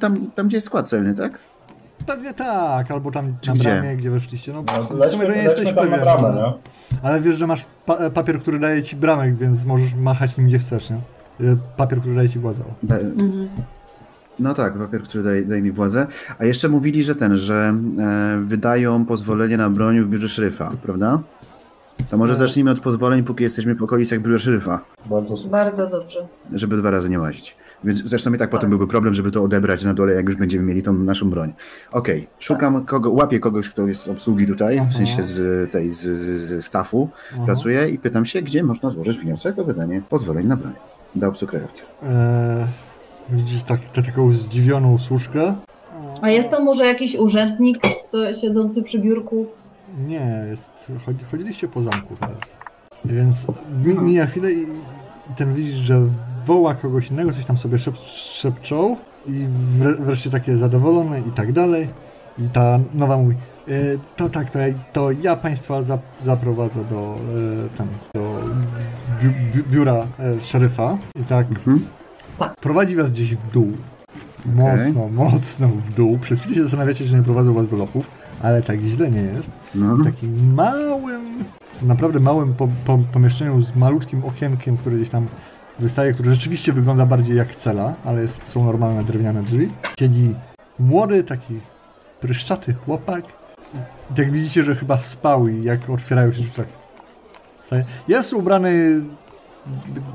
tam, 0.00 0.30
tam, 0.30 0.48
gdzie 0.48 0.56
jest 0.56 0.66
skład 0.66 0.88
celny, 0.88 1.14
tak? 1.14 1.38
Pewnie 2.06 2.34
tak, 2.34 2.90
albo 2.90 3.10
tam 3.10 3.36
Czy 3.40 3.50
na 3.50 3.54
gdzie? 3.56 3.68
bramie, 3.68 3.96
gdzie 3.96 4.10
weszliście. 4.10 4.52
No, 4.52 4.64
No, 4.98 5.06
w 5.06 5.10
sumie, 5.10 5.26
że 5.26 5.36
nie 5.36 5.42
jesteś 5.42 5.72
pewien. 5.72 6.00
bramę, 6.00 6.32
no. 6.34 6.46
nie? 6.46 6.54
Ale 7.02 7.20
wiesz, 7.20 7.36
że 7.36 7.46
masz 7.46 7.66
pa 7.86 8.10
papier, 8.10 8.40
który 8.40 8.58
daje 8.58 8.82
ci 8.82 8.96
bramek, 8.96 9.36
więc 9.36 9.64
możesz 9.64 9.94
machać 9.94 10.36
nim 10.36 10.46
gdzie 10.46 10.58
chcesz, 10.58 10.90
nie? 10.90 10.96
Y, 11.42 11.56
Papier, 11.76 12.00
który 12.00 12.14
daje 12.14 12.28
ci 12.28 12.38
władzę. 12.38 12.62
Da, 12.82 12.98
Mhm. 12.98 13.48
no 14.38 14.54
tak, 14.54 14.78
papier, 14.78 15.02
który 15.02 15.24
daje, 15.24 15.44
daje 15.44 15.62
mi 15.62 15.72
władzę. 15.72 16.06
A 16.38 16.44
jeszcze 16.44 16.68
mówili, 16.68 17.04
że 17.04 17.14
ten, 17.14 17.36
że 17.36 17.74
e, 17.98 18.40
wydają 18.42 19.04
pozwolenie 19.04 19.56
na 19.56 19.70
broń 19.70 20.00
w 20.00 20.08
biurze 20.08 20.28
szeryfa, 20.28 20.72
prawda? 20.82 21.20
To 22.10 22.18
może 22.18 22.32
No. 22.32 22.38
zacznijmy 22.38 22.70
od 22.70 22.80
pozwoleń, 22.80 23.22
póki 23.24 23.42
jesteśmy 23.44 23.74
w 23.74 23.82
okolicach 23.82 24.20
biura 24.20 24.38
szeryfa, 24.38 24.80
Bardzo. 25.10 25.48
Bardzo 25.48 25.90
dobrze. 25.90 26.26
żeby 26.52 26.76
dwa 26.76 26.90
razy 26.90 27.10
nie 27.10 27.20
łazić. 27.20 27.56
Więc 27.84 28.04
zresztą 28.04 28.32
i 28.32 28.38
tak 28.38 28.50
potem 28.50 28.70
byłby 28.70 28.86
problem, 28.86 29.14
żeby 29.14 29.30
to 29.30 29.42
odebrać 29.42 29.84
na 29.84 29.94
dole, 29.94 30.12
jak 30.12 30.26
już 30.26 30.36
będziemy 30.36 30.64
mieli 30.64 30.82
tą 30.82 30.92
naszą 30.92 31.30
broń. 31.30 31.52
Okej, 31.92 32.28
szukam 32.38 32.84
kogo, 32.84 33.10
łapię 33.10 33.40
kogoś, 33.40 33.68
kto 33.68 33.86
jest 33.86 34.00
z 34.02 34.08
obsługi 34.08 34.46
tutaj, 34.46 34.78
Aha. 34.78 34.88
w 34.90 34.94
sensie 34.94 35.22
z 35.24 35.70
tej, 35.72 35.90
z, 35.90 36.00
z, 36.00 36.40
z 36.42 36.64
staffu, 36.64 37.08
Aha. 37.34 37.42
pracuję 37.44 37.88
i 37.88 37.98
pytam 37.98 38.24
się, 38.26 38.42
gdzie 38.42 38.62
można 38.62 38.90
złożyć 38.90 39.18
wniosek 39.18 39.58
o 39.58 39.64
wydanie 39.64 40.02
pozwoleń 40.08 40.46
na 40.46 40.56
broń 40.56 40.72
do 41.14 41.28
obcokrajowca. 41.28 41.84
E, 42.02 42.66
widzisz 43.30 43.62
tak, 43.62 43.80
tę 43.80 44.02
taką 44.02 44.32
zdziwioną 44.32 44.98
służkę? 44.98 45.54
A 46.22 46.30
jest 46.30 46.50
to 46.50 46.64
może 46.64 46.86
jakiś 46.86 47.16
urzędnik 47.16 47.86
sto- 47.86 48.34
siedzący 48.34 48.82
przy 48.82 48.98
biurku? 48.98 49.46
Nie, 50.06 50.44
jest, 50.50 50.92
chodzi, 51.06 51.24
chodziliście 51.24 51.68
po 51.68 51.82
zamku 51.82 52.16
teraz. 52.20 52.38
Więc 53.04 53.46
mi, 53.84 53.94
mija 53.94 54.26
chwilę 54.26 54.52
i, 54.52 54.66
ten 55.36 55.54
widzisz, 55.54 55.74
że 55.74 56.02
woła 56.46 56.74
kogoś 56.74 57.10
innego, 57.10 57.32
coś 57.32 57.44
tam 57.44 57.58
sobie 57.58 57.78
szep, 57.78 57.96
szepczą 58.34 58.96
i 59.26 59.46
wre, 59.78 59.94
wreszcie 59.94 60.30
takie 60.30 60.56
zadowolone 60.56 61.20
i 61.20 61.30
tak 61.30 61.52
dalej. 61.52 61.88
I 62.38 62.48
ta 62.48 62.78
nowa 62.94 63.16
mówi, 63.16 63.36
e, 63.68 63.72
to 64.16 64.28
tak, 64.28 64.50
to 64.50 64.58
ja, 64.58 64.74
to 64.92 65.10
ja 65.10 65.36
państwa 65.36 65.82
za, 65.82 65.98
zaprowadzę 66.20 66.84
do, 66.84 67.16
e, 67.74 67.76
tam, 67.78 67.88
do 68.14 68.40
bi, 69.22 69.28
bi, 69.28 69.62
biura 69.70 70.06
e, 70.18 70.40
szeryfa 70.40 70.98
i 71.20 71.24
tak 71.24 71.50
Mhm. 71.50 71.86
prowadzi 72.60 72.96
was 72.96 73.12
gdzieś 73.12 73.34
w 73.36 73.50
dół. 73.52 73.72
Mocno, 74.46 75.08
mocno 75.08 75.68
w 75.68 75.94
dół. 75.94 76.18
Przez 76.18 76.40
chwilę 76.40 76.54
się 76.56 76.62
zastanawiacie, 76.62 77.04
że 77.06 77.16
nie 77.16 77.22
prowadzą 77.22 77.54
was 77.54 77.68
do 77.68 77.76
lochów, 77.76 78.10
ale 78.42 78.62
tak 78.62 78.80
źle 78.80 79.10
nie 79.10 79.20
jest 79.20 79.52
No, 79.74 79.96
w 79.96 80.04
takim 80.04 80.54
małym, 80.54 81.44
naprawdę 81.82 82.20
małym 82.20 82.54
po, 82.54 82.68
po, 82.86 82.98
pomieszczeniu 83.12 83.62
z 83.62 83.76
malutkim 83.76 84.24
okienkiem, 84.24 84.76
które 84.76 84.96
gdzieś 84.96 85.10
tam 85.10 85.26
wystaje, 85.78 86.12
które 86.14 86.30
rzeczywiście 86.30 86.72
wygląda 86.72 87.06
bardziej 87.06 87.36
jak 87.36 87.54
cela, 87.54 87.94
ale 88.04 88.22
jest, 88.22 88.46
są 88.46 88.64
normalne 88.64 89.04
drewniane 89.04 89.42
drzwi. 89.42 89.68
Siedzi 89.98 90.34
młody, 90.78 91.24
taki 91.24 91.60
pryszczaty 92.20 92.74
chłopak. 92.74 93.24
I 94.10 94.14
tak 94.14 94.32
widzicie, 94.32 94.62
że 94.62 94.74
chyba 94.74 95.00
spał 95.00 95.48
i 95.48 95.64
jak 95.64 95.90
otwierają 95.90 96.32
się 96.32 96.38
drzwi, 96.40 96.52
tak. 96.56 96.66
Jest 98.08 98.32
ubrany, 98.32 99.02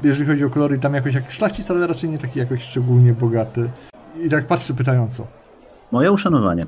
jeżeli 0.03 0.29
chodzi 0.29 0.45
o 0.45 0.49
kolory, 0.49 0.79
tam 0.79 0.93
jakoś 0.93 1.13
jak 1.13 1.31
szlachcic, 1.31 1.71
ale 1.71 1.87
raczej 1.87 2.09
nie 2.09 2.17
taki 2.17 2.39
jakoś 2.39 2.63
szczególnie 2.63 3.13
bogaty. 3.13 3.69
I 4.23 4.29
tak 4.29 4.47
patrzy 4.47 4.73
pytająco. 4.73 5.27
moje 5.91 6.11
uszanowanie. 6.11 6.65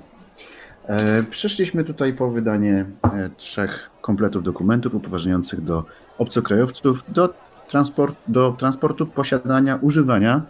E, 0.87 1.23
przyszliśmy 1.23 1.83
tutaj 1.83 2.13
po 2.13 2.31
wydanie 2.31 2.85
e, 3.03 3.29
trzech 3.37 3.89
kompletów 4.01 4.43
dokumentów 4.43 4.95
upoważniających 4.95 5.61
do 5.61 5.83
obcokrajowców 6.17 7.03
do, 7.07 7.33
transport, 7.67 8.15
do 8.27 8.51
transportu, 8.51 9.05
posiadania, 9.05 9.79
używania 9.81 10.41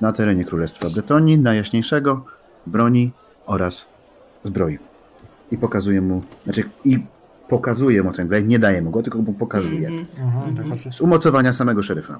na 0.00 0.12
terenie 0.12 0.44
Królestwa 0.44 0.90
Bretonii 0.90 1.38
najjaśniejszego 1.38 2.24
broni 2.66 3.12
oraz 3.46 3.86
zbroi. 4.44 4.78
I 5.50 5.58
pokazuję 5.58 6.00
mu, 6.00 6.22
znaczy 6.44 6.64
i 6.84 7.06
pokazuję 7.56 8.02
mu 8.02 8.12
ten 8.12 8.28
nie 8.48 8.58
daję 8.58 8.82
mu 8.82 8.90
go, 8.90 9.02
tylko 9.02 9.18
mu 9.18 9.32
pokazuję. 9.32 9.88
Mhm. 9.88 10.06
Aha, 10.28 10.42
tak 10.56 10.66
Mhm. 10.66 10.92
Z 10.92 11.00
umocowania 11.00 11.52
samego 11.52 11.82
szeryfa. 11.82 12.18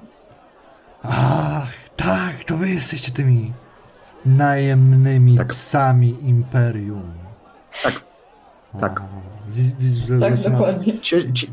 Ach, 1.03 1.71
tak, 1.95 2.43
to 2.43 2.57
wy 2.57 2.69
jesteście 2.69 3.11
tymi 3.11 3.53
najemnymi 4.25 5.37
Tak. 5.37 5.47
psami 5.47 6.17
Imperium. 6.21 7.13
Tak. 7.83 7.93
Tak. 8.79 9.01
Widzisz, 9.49 10.07
że 10.07 10.19
Tak, 10.19 10.37
zaczyna... 10.37 10.57
dokładnie. 10.57 10.99
Cie, 10.99 11.33
cie, 11.33 11.47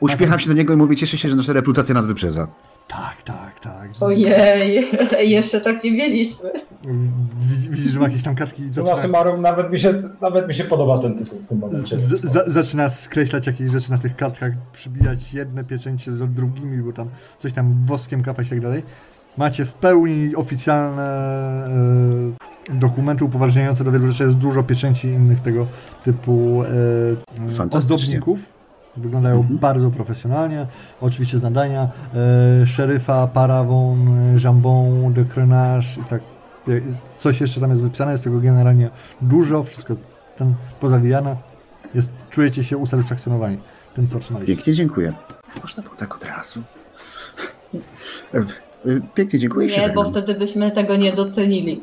uśmiecham 0.00 0.38
się 0.38 0.48
do 0.48 0.54
niego 0.54 0.72
i 0.74 0.76
mówię, 0.76 0.96
cieszę 0.96 1.18
się, 1.18 1.28
że 1.28 1.36
nasza 1.36 1.52
reputacja 1.52 1.94
nas 1.94 2.06
wyprzedza. 2.06 2.46
Tak, 2.88 3.22
tak, 3.22 3.60
tak. 3.60 3.88
Ojej, 4.00 4.90
jeszcze 5.36 5.60
tak 5.60 5.84
nie 5.84 5.92
mieliśmy. 5.92 6.50
Widz- 7.38 7.68
Widzisz, 7.70 7.92
że 7.92 7.98
ma 7.98 8.04
jakieś 8.06 8.22
tam 8.22 8.34
kartki 8.34 8.62
i 8.62 8.68
Summa 8.68 8.86
zaczyna, 8.90 9.02
summarum, 9.02 9.40
nawet 9.40 9.70
mi, 9.70 9.78
się, 9.78 9.94
nawet 10.20 10.48
mi 10.48 10.54
się 10.54 10.64
podoba 10.64 10.98
ten 10.98 11.18
tytuł 11.18 11.38
w 11.38 11.46
tym 11.46 11.58
momencie. 11.58 11.98
z, 11.98 12.20
za, 12.20 12.44
zaczyna 12.46 12.88
skreślać 12.90 13.46
jakieś 13.46 13.70
rzeczy 13.70 13.90
na 13.90 13.98
tych 13.98 14.16
kartkach, 14.16 14.52
przybijać 14.72 15.32
jedne 15.32 15.64
pieczęcie 15.64 16.12
za 16.12 16.26
drugimi, 16.26 16.82
bo 16.82 16.92
tam 16.92 17.08
coś 17.38 17.52
tam 17.52 17.74
woskiem 17.86 18.22
kapać 18.22 18.46
i 18.46 18.50
tak 18.50 18.60
dalej. 18.60 18.82
Macie 19.36 19.64
w 19.64 19.74
pełni 19.74 20.36
oficjalne 20.36 21.02
e, 22.70 22.74
dokumenty 22.74 23.24
upoważniające 23.24 23.84
do 23.84 23.92
wielu 23.92 24.08
rzeczy. 24.08 24.22
Jest 24.24 24.36
dużo 24.36 24.62
pieczęci 24.62 25.08
innych 25.08 25.40
tego 25.40 25.66
typu 26.02 26.62
e, 26.62 27.76
ozdobników. 27.76 28.52
Wyglądają 28.98 29.36
Mhm. 29.36 29.58
bardzo 29.58 29.90
profesjonalnie. 29.90 30.66
Oczywiście 31.00 31.38
z 31.38 31.42
nadania 31.42 31.88
e, 32.62 32.66
szeryfa, 32.66 33.26
parawon, 33.26 34.08
e, 34.08 34.38
jambon, 34.44 35.12
de 35.12 35.24
crenage 35.24 35.86
i 36.00 36.04
tak. 36.10 36.20
e, 36.68 36.72
Coś 37.16 37.40
jeszcze 37.40 37.60
tam 37.60 37.70
jest 37.70 37.82
wypisane, 37.82 38.12
jest 38.12 38.24
tego 38.24 38.40
generalnie 38.40 38.90
dużo, 39.20 39.62
wszystko 39.62 39.94
tam 40.38 40.54
pozawijane. 40.80 41.36
Jest, 41.94 42.12
czujecie 42.30 42.64
się 42.64 42.76
usatysfakcjonowani 42.76 43.58
tym, 43.94 44.06
co 44.06 44.16
otrzymaliście. 44.16 44.54
Pięknie 44.54 44.72
dziękuję. 44.74 45.12
Można 45.62 45.82
było 45.82 45.94
tak 45.96 46.14
od 46.14 46.24
razu. 46.24 46.62
E, 48.34 48.44
Pięknie 49.14 49.38
dziękuję. 49.38 49.76
Nie, 49.78 49.88
bo 49.88 50.04
wtedy 50.04 50.34
byśmy 50.34 50.70
tego 50.70 50.96
nie 50.96 51.12
docenili. 51.12 51.82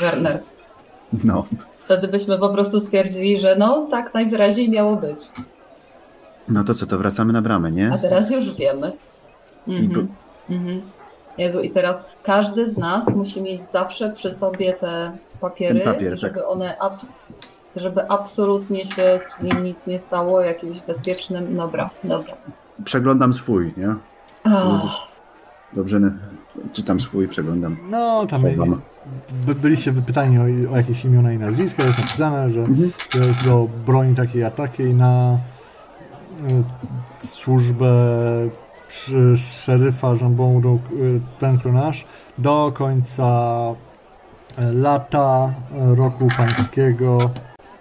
Werner. 0.00 0.42
No, 1.24 1.44
Wtedy 1.78 2.08
byśmy 2.08 2.38
po 2.38 2.48
prostu 2.48 2.80
stwierdzili, 2.80 3.40
że 3.40 3.56
no, 3.58 3.88
tak 3.90 4.14
najwyraźniej 4.14 4.70
miało 4.70 4.96
być. 4.96 5.18
No 6.48 6.64
to 6.64 6.74
co, 6.74 6.86
to 6.86 6.98
wracamy 6.98 7.32
na 7.32 7.42
bramę, 7.42 7.70
nie? 7.72 7.90
A 7.92 7.98
teraz 7.98 8.30
już 8.30 8.56
wiemy. 8.56 8.92
I 9.66 9.76
Mhm. 9.76 10.08
Mhm. 10.50 10.80
Jezu, 11.38 11.60
i 11.60 11.70
teraz 11.70 12.04
każdy 12.22 12.66
z 12.70 12.76
nas 12.76 13.08
musi 13.16 13.42
mieć 13.42 13.64
zawsze 13.64 14.10
przy 14.10 14.32
sobie 14.32 14.72
te 14.72 15.16
papiery, 15.40 15.80
Ten 15.80 15.94
papier, 15.94 16.18
żeby 16.18 16.34
tak. 16.40 16.48
one 16.50 16.76
abs- 16.80 17.12
żeby 17.76 18.08
absolutnie 18.08 18.84
się 18.84 19.20
z 19.30 19.42
nim 19.42 19.64
nic 19.64 19.86
nie 19.86 19.98
stało, 20.00 20.40
jakimś 20.40 20.80
bezpiecznym. 20.80 21.56
Dobra, 21.56 21.90
dobra. 22.04 22.34
Przeglądam 22.84 23.32
swój, 23.34 23.74
nie? 23.76 23.94
Ach, 24.44 24.82
Dobrze, 25.72 26.00
ne- 26.00 26.12
czytam 26.72 27.00
swój, 27.00 27.28
przeglądam. 27.28 27.76
No, 27.90 28.26
tam 28.30 28.42
by, 29.46 29.54
byliście 29.54 29.92
wypytani 29.92 30.38
o, 30.38 30.72
o 30.72 30.76
jakieś 30.76 31.04
imiona 31.04 31.32
i 31.32 31.38
nazwiska. 31.38 31.82
Jest 31.84 31.98
napisane, 31.98 32.50
że 32.50 32.60
Mhm. 32.60 32.90
to 33.12 33.18
jest 33.18 33.44
do 33.44 33.68
broni 33.86 34.14
takiej 34.16 34.44
a 34.44 34.50
takiej 34.50 34.94
na 34.94 35.38
służbę 37.18 37.92
przy 38.88 39.36
szeryfa 39.36 40.14
Jean-Bon 40.14 40.78
ten 41.38 41.58
nasz 41.72 42.06
do 42.38 42.72
końca 42.74 43.26
e, 44.58 44.72
lata 44.72 45.54
e, 45.74 45.94
roku 45.94 46.28
pańskiego 46.36 47.30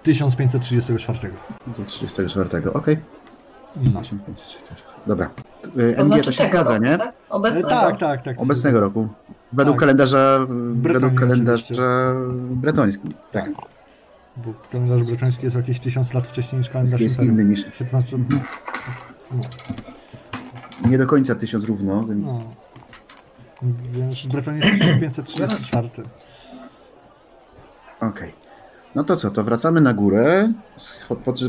1534. 0.03 1.32
Do 1.77 1.86
34, 1.86 2.49
okej. 2.73 2.98
No. 3.76 4.02
1534. 4.02 4.82
Dobra. 5.07 5.30
To 5.61 5.69
MG 6.03 6.06
znaczy 6.06 6.23
to 6.23 6.32
się 6.32 6.44
zgadza, 6.45 6.73
roku, 6.73 6.86
nie? 6.86 6.98
Tak? 6.98 7.07
E, 7.10 7.30
Obecnego. 7.30 7.69
Tak, 7.69 7.98
tak, 7.98 8.22
tak. 8.22 8.36
się 8.36 8.41
Obecnego 8.41 8.80
roku. 8.80 9.07
Według 9.53 9.76
Tak. 9.76 9.80
kalendarza, 9.80 10.40
Bretonii 10.49 10.94
według 10.94 11.14
kalendarza 11.19 11.64
oczywiście. 11.64 11.84
bretońskim. 12.52 13.14
Tak. 13.32 13.49
Bo 14.38 14.53
kalendarz 14.72 15.03
bretoński 15.07 15.44
jest 15.44 15.56
jakieś 15.56 15.80
tysiąc 15.80 16.14
lat 16.14 16.28
wcześniej 16.28 16.60
niż 16.60 16.70
kalendarz 16.70 17.02
Jest 17.02 17.16
imperium. 17.16 17.36
inny 17.40 17.49
niż. 17.49 17.66
Znaczy, 17.90 18.16
Nie 20.86 20.98
do 20.98 21.07
końca 21.07 21.36
tysiąc 21.36 21.66
równo, 21.66 22.06
więc. 22.06 22.28
no. 22.28 22.41
Więc 23.91 24.26
Bretonia 24.26 24.57
jest 24.66 24.82
1534. 24.82 25.90
Okej. 28.10 28.34
No 28.95 29.03
to 29.03 29.16
co, 29.16 29.32
to 29.32 29.44
wracamy 29.44 29.82
na 29.82 29.94
górę 29.94 30.52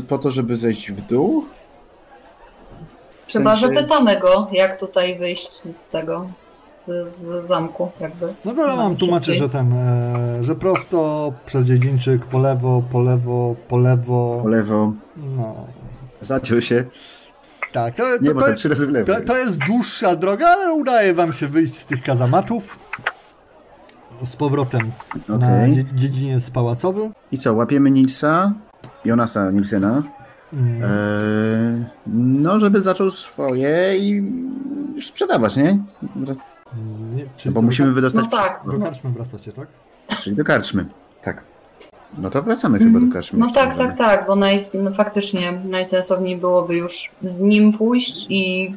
po 0.07 0.17
to, 0.17 0.31
żeby 0.31 0.57
zejść 0.57 0.91
w 0.91 1.01
dół. 1.01 1.45
W 3.27 3.31
Chyba, 3.33 3.55
sensie- 3.55 3.75
że 3.75 3.81
pytamy 3.81 4.19
go, 4.19 4.47
jak 4.51 4.79
tutaj 4.79 5.19
wyjść 5.19 5.53
z 5.53 5.85
tego, 5.85 6.29
z, 6.87 7.15
z 7.15 7.47
zamku, 7.47 7.91
jakby. 7.99 8.25
No 8.45 8.53
dobra, 8.53 8.75
mam 8.75 8.95
tłumaczy, 8.95 9.33
że 9.33 9.49
ten, 9.49 9.73
e, 9.73 10.43
że 10.43 10.55
prosto 10.55 11.33
przez 11.45 11.65
dziedzińczyk, 11.65 12.25
po 12.25 12.37
lewo, 12.39 12.83
po 12.91 13.01
lewo, 13.01 13.55
po 13.67 13.77
lewo. 13.77 14.39
Po 14.43 14.49
lewo. 14.49 14.93
No, 15.17 15.55
Zaciął 16.21 16.61
się. 16.61 16.85
tak. 17.73 17.95
To, 17.95 18.03
Nie, 18.21 18.29
to, 18.29 18.35
bo 18.35 18.41
to, 18.41 18.47
jest, 18.47 18.59
trzy 18.59 18.69
razy 18.69 18.87
w 18.87 18.89
lewo. 18.89 19.13
to, 19.13 19.21
to 19.21 19.37
jest 19.37 19.57
dłuższa 19.65 20.15
droga, 20.15 20.47
ale 20.47 20.73
udaje 20.73 21.13
wam 21.13 21.33
się 21.33 21.47
wyjść 21.47 21.75
z 21.75 21.85
tych 21.85 22.03
kazamatów. 22.03 22.79
Z 24.25 24.35
powrotem 24.35 24.91
na 25.29 25.35
Okej. 25.35 25.75
dzie, 25.75 25.83
dziedziniec 25.95 26.49
pałacowy. 26.49 27.09
I 27.31 27.37
co, 27.37 27.53
łapiemy 27.53 27.91
Nilsa, 27.91 28.53
Jonasa 29.05 29.51
Nilsena, 29.51 30.03
Mm. 30.53 30.81
eee, 30.83 31.85
no 32.43 32.59
żeby 32.59 32.81
zaczął 32.81 33.09
swoje 33.11 33.97
i 33.99 34.09
już 34.95 35.07
sprzedawać, 35.07 35.55
nie? 35.57 35.79
Nie, 37.17 37.25
czyli 37.37 37.55
No 37.55 37.61
bo 37.61 37.61
musimy 37.65 37.87
do, 37.87 37.93
wydostać 37.95 38.25
No 38.25 38.31
tak. 38.31 38.45
wszystko. 38.45 38.71
do 38.71 38.85
karczmy 38.85 39.09
wracacie, 39.11 39.51
tak? 39.51 39.67
Czyli 40.21 40.35
do 40.35 40.43
karczmy. 40.43 40.85
Tak. 41.21 41.43
No 42.17 42.29
to 42.29 42.41
wracamy 42.43 42.79
chyba 42.79 42.99
do 42.99 43.13
karczmy. 43.13 43.39
No 43.39 43.51
tak, 43.51 43.69
możemy. 43.69 43.87
tak, 43.89 43.97
tak, 43.97 44.27
bo 44.27 44.35
naj, 44.35 44.59
no 44.73 44.91
faktycznie 44.93 45.61
najsensowniej 45.65 46.37
byłoby 46.37 46.75
już 46.75 47.11
z 47.23 47.41
nim 47.41 47.77
pójść 47.77 48.25
i 48.29 48.75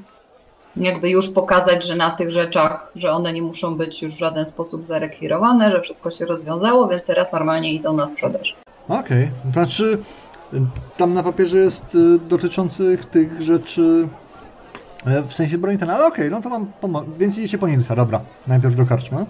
jakby 0.77 1.11
już 1.11 1.31
pokazać, 1.31 1.85
że 1.87 1.97
na 1.97 2.11
tych 2.11 2.31
rzeczach, 2.31 2.93
że 2.97 3.11
one 3.13 3.33
nie 3.33 3.43
muszą 3.43 3.77
być 3.77 4.03
już 4.03 4.15
w 4.15 4.19
żaden 4.19 4.47
sposób 4.47 4.87
zarekwirowane, 4.87 5.73
że 5.73 5.81
wszystko 5.81 6.11
się 6.11 6.27
rozwiązało, 6.27 6.89
więc 6.89 7.07
teraz 7.07 7.33
normalnie 7.33 7.73
idą 7.73 7.93
na 7.93 8.07
sprzedaż. 8.07 8.57
Okej, 8.89 9.31
to 9.45 9.53
znaczy 9.53 9.99
tam 10.97 11.15
na 11.15 11.23
papierze 11.23 11.59
jest 11.59 11.95
y, 11.95 12.19
dotyczących 12.19 13.05
tych 13.05 13.43
rzeczy 13.43 14.09
w 15.27 15.33
sensie 15.33 15.59
broni 15.59 15.79
ten, 15.79 15.91
ale 15.91 16.07
okej, 16.07 16.31
no 16.31 16.41
to 16.41 16.49
mam 16.49 16.67
pomo- 16.83 17.05
więc 17.19 17.39
idziecie 17.39 17.59
po 17.59 17.69
Nilsa, 17.69 17.97
dobra, 17.97 18.21
najpierw 18.47 18.75
do 18.75 18.87
karczmy. 18.87 19.27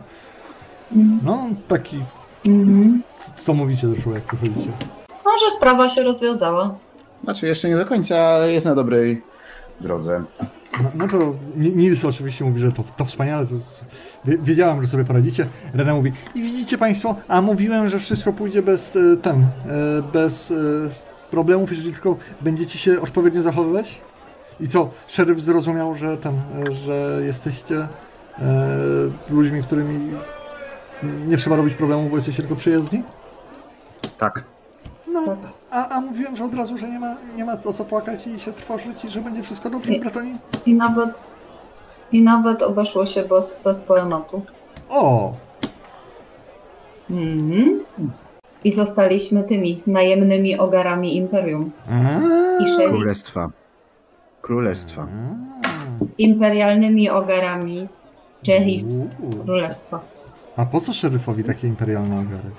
No, 1.23 1.49
taki, 1.69 2.05
Mhm. 2.47 3.03
co 3.35 3.55
mówicie 3.55 3.89
zresztą 3.89 4.11
jak 4.15 4.23
przychodzicie. 4.23 4.71
Może 5.25 5.51
sprawa 5.57 5.89
się 5.89 6.03
rozwiązała. 6.03 6.75
Znaczy 7.25 7.47
jeszcze 7.47 7.69
nie 7.69 7.77
do 7.77 7.87
końca, 7.87 8.17
ale 8.19 8.53
jest 8.53 8.67
na 8.67 8.75
dobrej 8.75 9.23
drodze. 9.81 10.25
No, 10.83 10.91
no 10.95 11.09
to 11.09 11.19
Ni- 11.57 11.77
Nils 11.77 12.05
oczywiście 12.05 12.45
mówi, 12.45 12.61
że 12.61 12.73
to, 12.73 12.83
to 12.97 13.05
wspaniale, 13.05 13.47
to, 13.47 13.53
wie- 14.25 14.39
wiedziałem, 14.39 14.83
że 14.83 14.89
sobie 14.89 15.05
poradzicie. 15.05 15.47
Rena 15.75 15.95
mówi, 15.95 16.13
i 16.35 16.43
widzicie 16.43 16.79
Państwo, 16.79 17.15
a 17.29 17.41
mówiłem, 17.43 17.89
że 17.89 17.99
wszystko 17.99 18.33
pójdzie 18.33 18.63
bez 18.63 18.97
e, 18.97 19.17
ten, 19.17 19.37
e, 19.43 19.47
bez 20.13 20.51
e, 20.51 20.55
problemów, 21.31 21.71
jeżeli 21.71 21.93
tylko 21.93 22.17
będziecie 22.41 22.79
się 22.79 23.01
odpowiednio 23.01 23.43
zachowywać. 23.43 24.01
I 24.61 24.69
co, 24.69 24.91
szeryf 25.07 25.41
zrozumiał, 25.41 25.95
że 25.95 26.17
ten, 26.17 26.35
że 26.71 27.21
jesteście 27.25 27.77
e, 27.77 27.89
ludźmi, 29.31 29.63
którymi 29.63 30.11
nie 31.27 31.37
trzeba 31.37 31.57
robić 31.57 31.75
problemów, 31.75 32.11
bo 32.11 32.17
jesteście 32.17 32.43
tylko 32.43 32.57
przyjezdni? 32.57 33.03
Tak. 34.19 34.45
No, 35.13 35.27
Tak. 35.27 35.39
a, 35.71 35.89
a 35.89 36.01
mówiłem, 36.01 36.37
że 36.37 36.45
od 36.45 36.55
razu, 36.55 36.79
że 36.79 36.89
nie 36.89 36.99
ma, 37.01 37.17
nie 37.37 37.45
ma 37.45 37.53
o 37.65 37.73
co 37.73 37.85
płakać 37.85 38.27
i 38.27 38.41
się 38.41 38.53
trwożyć 38.53 39.05
i 39.05 39.09
że 39.09 39.21
będzie 39.21 39.43
wszystko 39.43 39.71
dobrze. 39.71 39.93
Bretonii. 39.99 40.37
I 40.67 40.75
nawet, 40.75 41.27
i 42.13 42.23
nawet 42.23 42.63
obeszło 42.63 43.07
się 43.07 43.25
bez, 43.25 43.61
bez 43.65 43.83
poematu. 43.83 44.43
O, 44.89 45.35
Mhm. 47.11 47.85
I 48.65 48.73
zostaliśmy 48.73 49.45
tymi 49.45 49.83
najemnymi 49.87 50.59
ogarami 50.59 51.17
Imperium. 51.17 51.71
A, 51.91 52.63
I 52.65 52.89
Królestwa. 52.89 53.51
Królestwa. 54.51 55.07
imperialnymi 56.19 57.11
ogarami 57.11 57.89
Uuu. 58.85 59.45
Królestwa. 59.45 60.01
A 60.57 60.67
po 60.67 60.81
co 60.81 60.93
szeryfowi 60.93 61.45
takie 61.45 61.69
imperialne 61.69 62.15
ogary? 62.15 62.51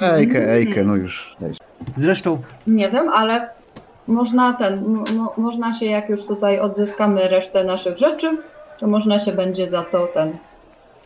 Ejkę, 0.00 0.52
ejkę, 0.52 0.84
no 0.84 0.96
już 0.96 1.36
daj. 1.40 1.52
Zresztą, 1.96 2.38
Nie 2.66 2.90
wiem, 2.90 3.08
ale 3.08 3.50
można 4.06 4.52
ten, 4.52 4.84
mo, 4.86 5.04
mo, 5.16 5.34
można 5.36 5.72
się 5.72 5.86
jak 5.86 6.08
już 6.08 6.26
tutaj 6.26 6.60
odzyskamy 6.60 7.28
resztę 7.28 7.64
naszych 7.64 7.98
rzeczy, 7.98 8.38
to 8.80 8.86
można 8.86 9.18
się 9.18 9.32
będzie 9.32 9.70
za 9.70 9.82
to 9.82 10.06
ten 10.06 10.38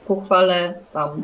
ku 0.06 0.20
chwale 0.20 0.74
tam 0.92 1.22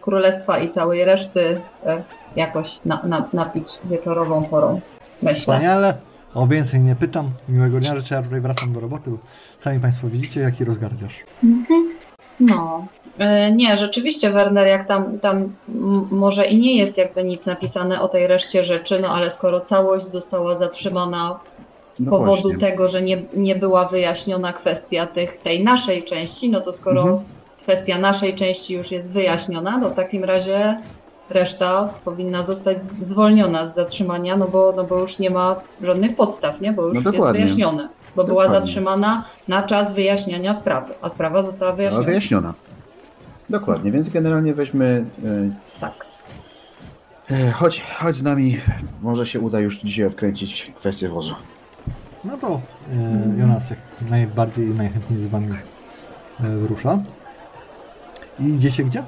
królestwa 0.00 0.58
i 0.58 0.70
całej 0.70 1.04
reszty 1.04 1.60
e, 1.86 2.02
jakoś 2.36 2.84
na, 2.84 3.02
na, 3.04 3.28
napić 3.32 3.78
wieczorową 3.84 4.44
porą. 4.44 4.80
Myślę. 5.22 5.34
wspaniale. 5.34 6.11
O 6.34 6.46
więcej 6.46 6.80
nie 6.80 6.94
pytam. 6.94 7.30
Miłego 7.48 7.80
dnia 7.80 7.96
życzę, 7.96 8.14
ja 8.14 8.22
tutaj 8.22 8.40
wracam 8.40 8.72
do 8.72 8.80
roboty, 8.80 9.10
bo 9.10 9.16
sami 9.58 9.80
Państwo 9.80 10.08
widzicie, 10.08 10.40
jaki 10.40 10.64
rozgardiasz. 10.64 11.24
No. 12.40 12.86
E, 13.18 13.52
Nie, 13.52 13.78
rzeczywiście, 13.78 14.30
Werner, 14.30 14.66
jak 14.66 14.88
tam, 14.88 15.18
tam 15.20 15.36
m- 15.68 16.08
może 16.10 16.44
i 16.46 16.58
nie 16.58 16.76
jest 16.76 16.98
jakby 16.98 17.24
nic 17.24 17.46
napisane 17.46 18.00
o 18.00 18.08
tej 18.08 18.26
reszcie 18.26 18.64
rzeczy, 18.64 18.98
no 19.02 19.08
ale 19.08 19.30
skoro 19.30 19.60
całość 19.60 20.06
została 20.06 20.58
zatrzymana 20.58 21.40
z 21.92 22.00
No 22.00 22.10
powodu 22.10 22.40
właśnie. 22.42 22.58
tego, 22.58 22.88
że 22.88 23.02
nie, 23.02 23.22
nie 23.34 23.56
była 23.56 23.88
wyjaśniona 23.88 24.52
kwestia 24.52 25.06
tych, 25.06 25.40
tej 25.42 25.64
naszej 25.64 26.04
części, 26.04 26.50
no 26.50 26.60
to 26.60 26.72
skoro 26.72 27.02
Mhm. 27.02 27.20
kwestia 27.62 27.98
naszej 27.98 28.34
części 28.34 28.74
już 28.74 28.90
jest 28.90 29.12
wyjaśniona, 29.12 29.80
to 29.80 29.90
w 29.90 29.94
takim 29.94 30.24
razie 30.24 30.76
reszta 31.32 31.88
powinna 32.04 32.42
zostać 32.42 32.84
zwolniona 32.84 33.66
z 33.66 33.74
zatrzymania, 33.74 34.36
no 34.36 34.48
bo, 34.48 34.72
no 34.76 34.84
bo 34.84 35.00
już 35.00 35.18
nie 35.18 35.30
ma 35.30 35.56
żadnych 35.82 36.16
podstaw, 36.16 36.60
nie? 36.60 36.72
Bo 36.72 36.86
już 36.86 37.04
No 37.04 37.12
jest 37.12 37.32
wyjaśnione. 37.32 37.88
Bo 38.16 38.24
była 38.24 38.42
Dokładnie. 38.44 38.66
zatrzymana 38.66 39.24
na 39.48 39.62
czas 39.62 39.94
wyjaśniania 39.94 40.54
sprawy, 40.54 40.94
a 41.02 41.08
sprawa 41.08 41.42
została 41.42 41.72
wyjaśniona. 41.72 42.06
wyjaśniona. 42.06 42.54
Dokładnie, 43.50 43.92
więc 43.92 44.08
generalnie 44.08 44.54
weźmy. 44.54 45.04
Tak. 45.80 46.06
E, 47.30 47.34
e, 47.34 47.50
chodź, 47.50 47.82
chodź 47.98 48.16
z 48.16 48.22
nami. 48.22 48.60
Może 49.02 49.26
się 49.26 49.40
uda 49.40 49.60
już 49.60 49.78
dzisiaj 49.78 50.06
odkręcić 50.06 50.72
kwestię 50.76 51.08
wozu. 51.08 51.34
No 52.24 52.36
to 52.38 52.60
e, 52.92 53.38
Jonas 53.38 53.70
jak 53.70 53.78
najbardziej 54.10 54.66
i 54.66 54.70
najchętniej 54.70 55.20
z 55.20 55.26
Wami 55.26 55.48
e, 55.52 55.58
rusza. 56.68 56.98
I 58.40 58.44
idziecie 58.44 58.84
gdzie? 58.84 59.02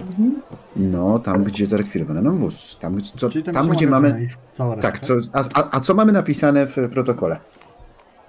Mhm. 0.00 0.42
No, 0.76 1.18
tam 1.18 1.44
gdzie 1.44 1.66
zarekwirowano 1.66 2.22
nam 2.22 2.38
wóz. 2.38 2.78
Tam, 2.80 2.94
gdzie- 2.96 3.12
co, 3.16 3.30
Czyli 3.30 3.44
tam 3.44 3.66
są 3.66 3.72
gdzie 3.72 3.86
mamy. 3.86 4.28
Cała 4.50 4.74
reszta, 4.74 4.90
Tak, 4.90 5.00
co, 5.00 5.14
a, 5.32 5.44
a, 5.76 5.80
co 5.80 5.94
mamy 5.94 6.12
napisane 6.12 6.66
w 6.66 6.76
protokole? 6.92 7.38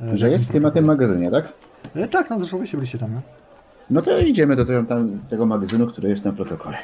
E, 0.01 0.17
Że 0.17 0.29
jest 0.29 0.49
w 0.49 0.51
tym, 0.51 0.71
tym 0.71 0.85
magazynie, 0.85 1.31
tak? 1.31 1.53
E, 1.95 2.07
Tak, 2.07 2.29
no 2.29 2.39
zresztą 2.39 2.57
wy 2.57 2.67
się 2.67 2.77
byliście 2.77 2.97
tam, 2.97 3.13
no. 3.13 3.21
No 3.89 4.01
to 4.01 4.17
idziemy 4.19 4.55
do 4.55 4.65
tego, 4.65 4.83
tam, 4.83 5.19
tego 5.29 5.45
magazynu, 5.45 5.87
który 5.87 6.09
jest 6.09 6.25
na 6.25 6.31
protokole. 6.31 6.77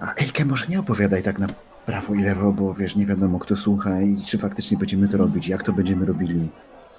A 0.00 0.14
Ejke, 0.14 0.44
może 0.44 0.66
nie 0.66 0.80
opowiadaj 0.80 1.22
tak 1.22 1.38
na 1.38 1.46
prawo 1.86 2.14
i 2.14 2.22
lewo, 2.22 2.52
bo 2.52 2.74
wiesz, 2.74 2.96
nie 2.96 3.06
wiadomo 3.06 3.38
kto 3.38 3.56
słucha 3.56 4.00
i 4.00 4.20
czy 4.26 4.38
faktycznie 4.38 4.78
będziemy 4.78 5.08
to 5.08 5.16
robić, 5.16 5.48
jak 5.48 5.62
to 5.62 5.72
będziemy 5.72 6.06
robili. 6.06 6.48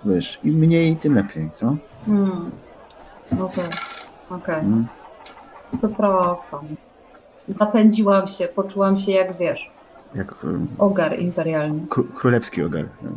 Wiesz, 0.05 0.39
im 0.43 0.55
mniej, 0.55 0.95
tym 0.95 1.13
lepiej, 1.15 1.49
co? 1.51 1.75
Hmm. 2.05 2.51
Okej. 3.39 3.63
Okej. 4.29 4.59
Mm. 4.59 4.85
Przepraszam. 5.77 6.65
Zapędziłam 7.47 8.27
się, 8.27 8.47
poczułam 8.47 8.99
się 8.99 9.11
jak 9.11 9.37
wiesz, 9.37 9.71
Jak 10.15 10.43
um, 10.43 10.67
ogar 10.77 11.19
imperialny. 11.19 11.85
kró- 11.85 12.13
królewski 12.15 12.63
ogar. 12.63 12.85
No. 13.01 13.11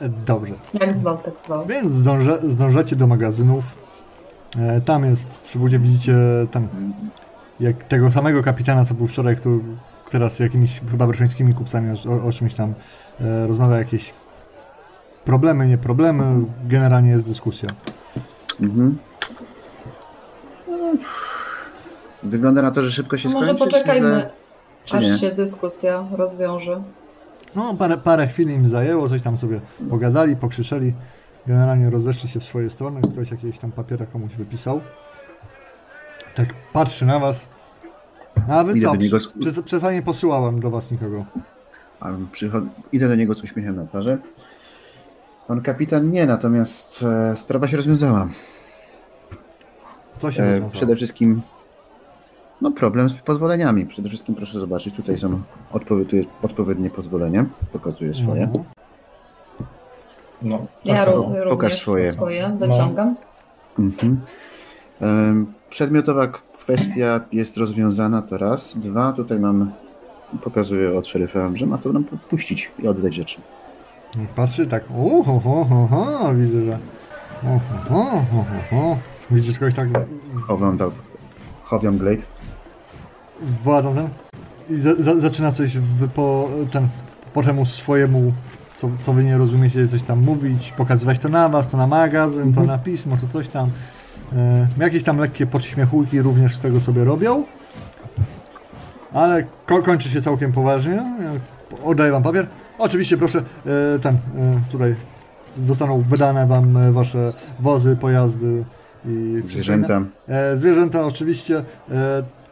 E, 0.00 0.08
Dobrze. 0.08 0.54
Jak 0.80 0.98
zwał, 0.98 1.18
tak 1.18 1.34
zwał. 1.36 1.66
Więc 1.66 1.92
zdąże, 1.92 2.38
zdążacie 2.42 2.96
do 2.96 3.06
magazynów. 3.06 3.64
E, 4.58 4.80
tam 4.80 5.04
jest, 5.04 5.28
przy 5.38 5.58
budzie 5.58 5.78
widzicie 5.78 6.14
tam, 6.50 6.68
jak 7.60 7.84
tego 7.84 8.10
samego 8.10 8.42
kapitana, 8.42 8.84
co 8.84 8.94
był 8.94 9.06
wczoraj, 9.06 9.36
który, 9.36 9.58
teraz 10.10 10.34
z 10.36 10.40
jakimiś 10.40 10.80
chyba 10.90 11.06
bryszyńskimi 11.06 11.54
kupcami 11.54 11.90
o, 11.90 12.10
o, 12.12 12.24
o 12.28 12.32
czymś 12.32 12.54
tam 12.54 12.74
e, 13.20 13.46
rozmawia, 13.46 13.78
jakieś 13.78 14.14
problemy, 15.24 15.66
nie 15.66 15.78
problemy, 15.78 16.44
generalnie 16.64 17.10
jest 17.10 17.26
dyskusja. 17.26 17.68
Mhm. 18.60 18.98
No, 20.68 20.76
Wygląda 22.22 22.62
na 22.62 22.70
to, 22.70 22.82
że 22.82 22.90
szybko 22.90 23.16
się 23.18 23.28
Może 23.28 23.44
skończy. 23.46 23.64
poczekajmy, 23.64 24.30
Czy 24.84 24.98
nie? 24.98 25.14
aż 25.14 25.20
się 25.20 25.30
dyskusja 25.30 26.08
rozwiąże. 26.12 26.82
No, 27.56 27.74
parę, 27.74 27.96
parę 27.98 28.26
chwil 28.26 28.50
im 28.50 28.68
zajęło, 28.68 29.08
coś 29.08 29.22
tam 29.22 29.36
sobie 29.36 29.60
pogadali, 29.90 30.36
pokrzyczeli. 30.36 30.94
Generalnie 31.46 31.90
rozeszli 31.90 32.28
się 32.28 32.40
w 32.40 32.44
swoje 32.44 32.70
strony, 32.70 33.00
ktoś 33.12 33.30
jakiegoś 33.30 33.58
tam 33.58 33.72
papiera 33.72 34.06
komuś 34.06 34.34
wypisał. 34.34 34.80
Tak 36.34 36.48
patrzy 36.72 37.06
na 37.06 37.18
was. 37.18 37.48
A 38.48 38.64
wy 38.64 38.72
Idę 38.72 38.86
co? 38.86 38.90
do 38.92 38.96
niego 39.02 39.16
przestanie 39.64 39.94
nie 39.96 40.02
posyłałem 40.02 40.60
do 40.60 40.70
was 40.70 40.90
nikogo. 40.90 41.24
A 42.00 42.08
przychod... 42.32 42.64
Idę 42.92 43.08
do 43.08 43.14
niego 43.14 43.34
z 43.34 43.44
uśmiechem 43.44 43.76
na 43.76 43.86
twarzy. 43.86 44.18
Pan 45.50 45.60
kapitan 45.60 46.10
nie, 46.10 46.26
natomiast 46.26 47.02
e, 47.32 47.36
sprawa 47.36 47.68
się 47.68 47.76
rozwiązała. 47.76 48.28
Co 50.18 50.32
się 50.32 50.42
E, 50.42 50.46
rozwiązało? 50.46 50.70
przede 50.72 50.96
wszystkim 50.96 51.42
no 52.60 52.70
problem 52.70 53.08
z 53.08 53.12
pozwoleniami. 53.12 53.86
Przede 53.86 54.08
wszystkim 54.08 54.34
proszę 54.34 54.60
zobaczyć, 54.60 54.94
tutaj 54.94 55.18
są 55.18 55.40
odpowiednie, 55.70 56.24
odpowiednie 56.42 56.90
pozwolenia. 56.90 57.46
Pokazuję 57.72 58.14
swoje. 58.14 58.42
Mhm. 58.42 58.64
No, 60.42 60.66
Ja 60.84 60.96
tak, 60.96 61.08
ró- 61.08 61.14
również 61.22 61.48
Pokaż 61.48 61.78
swoje. 61.78 62.12
swoje 62.12 62.56
wyciągam. 62.60 63.16
Mhm. 63.78 64.20
Em, 65.00 65.52
Przedmiotowa 65.70 66.26
kwestia 66.58 67.20
jest 67.32 67.56
rozwiązana 67.56 68.22
to 68.22 68.38
raz. 68.38 68.78
Dwa, 68.78 69.12
tutaj 69.12 69.40
mam, 69.40 69.72
pokazuję 70.42 70.98
od 70.98 71.06
szeryfa, 71.06 71.50
że 71.54 71.66
ma 71.66 71.78
to 71.78 71.92
nam 71.92 72.04
puścić 72.04 72.70
i 72.78 72.88
oddać 72.88 73.14
rzeczy. 73.14 73.40
Patrzy 74.36 74.66
tak, 74.66 74.86
hu, 74.86 75.24
widzę, 76.34 76.62
że 76.64 76.78
hu. 78.70 78.96
Widzisz 79.30 79.58
kogoś 79.58 79.74
tak 79.74 79.88
Chowam, 80.46 80.78
tak, 80.78 80.88
chowiam 81.62 81.98
glade. 81.98 82.22
władą 83.64 83.94
ten 83.94 84.08
i 84.70 84.78
za, 84.78 84.94
za, 84.94 85.20
zaczyna 85.20 85.52
coś 85.52 85.78
w, 85.78 86.08
po, 86.08 86.48
ten, 86.70 86.88
po 87.34 87.42
temu 87.42 87.66
swojemu, 87.66 88.32
co, 88.76 88.90
co 88.98 89.12
wy 89.12 89.24
nie 89.24 89.38
rozumiecie, 89.38 89.88
coś 89.88 90.02
tam 90.02 90.22
mówić, 90.22 90.72
pokazywać 90.76 91.18
to 91.18 91.28
na 91.28 91.48
was, 91.48 91.68
to 91.68 91.76
na 91.76 91.86
magazyn, 91.86 92.54
to 92.54 92.62
na 92.62 92.78
pismo, 92.78 93.16
to 93.16 93.26
coś 93.26 93.48
tam. 93.48 93.70
E, 94.32 94.68
jakieś 94.78 95.02
tam 95.02 95.18
lekkie 95.18 95.46
podśmiechujki 95.46 96.22
również 96.22 96.56
z 96.56 96.62
tego 96.62 96.80
sobie 96.80 97.04
robią, 97.04 97.44
ale 99.12 99.44
ko 99.66 99.82
kończy 99.82 100.08
się 100.08 100.22
całkiem 100.22 100.52
poważnie. 100.52 101.02
Oddaję 101.84 102.12
wam 102.12 102.22
papier. 102.22 102.46
Oczywiście 102.78 103.16
proszę, 103.16 103.38
e, 103.38 103.98
ten, 103.98 104.14
e, 104.14 104.18
tutaj 104.70 104.94
zostaną 105.64 106.00
wydane 106.00 106.46
wam 106.46 106.76
e, 106.76 106.92
wasze 106.92 107.32
wozy, 107.60 107.96
pojazdy 107.96 108.64
i 109.04 109.42
Zwierzęta. 109.44 110.02
zwierzęta 110.54 111.06
oczywiście, 111.06 111.62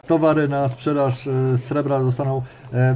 towary 0.06 0.48
na 0.48 0.68
sprzedaż 0.68 1.28
srebra 1.56 2.02
zostaną 2.02 2.42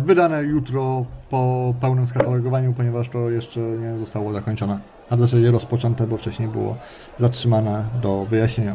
wydane 0.05 0.43
jutro 0.43 1.05
po 1.31 1.75
pełnym 1.81 2.07
skatalogowaniu, 2.07 2.73
ponieważ 2.73 3.09
to 3.09 3.31
jeszcze 3.31 3.61
nie 3.61 3.99
zostało 3.99 4.33
zakończone. 4.33 4.79
A 5.11 5.17
w 5.17 5.19
zasadzie 5.19 5.51
rozpoczęte, 5.51 6.07
bo 6.07 6.17
wcześniej 6.17 6.49
było 6.49 6.77
zatrzymane 7.17 7.85
do 8.03 8.25
wyjaśnienia. 8.25 8.75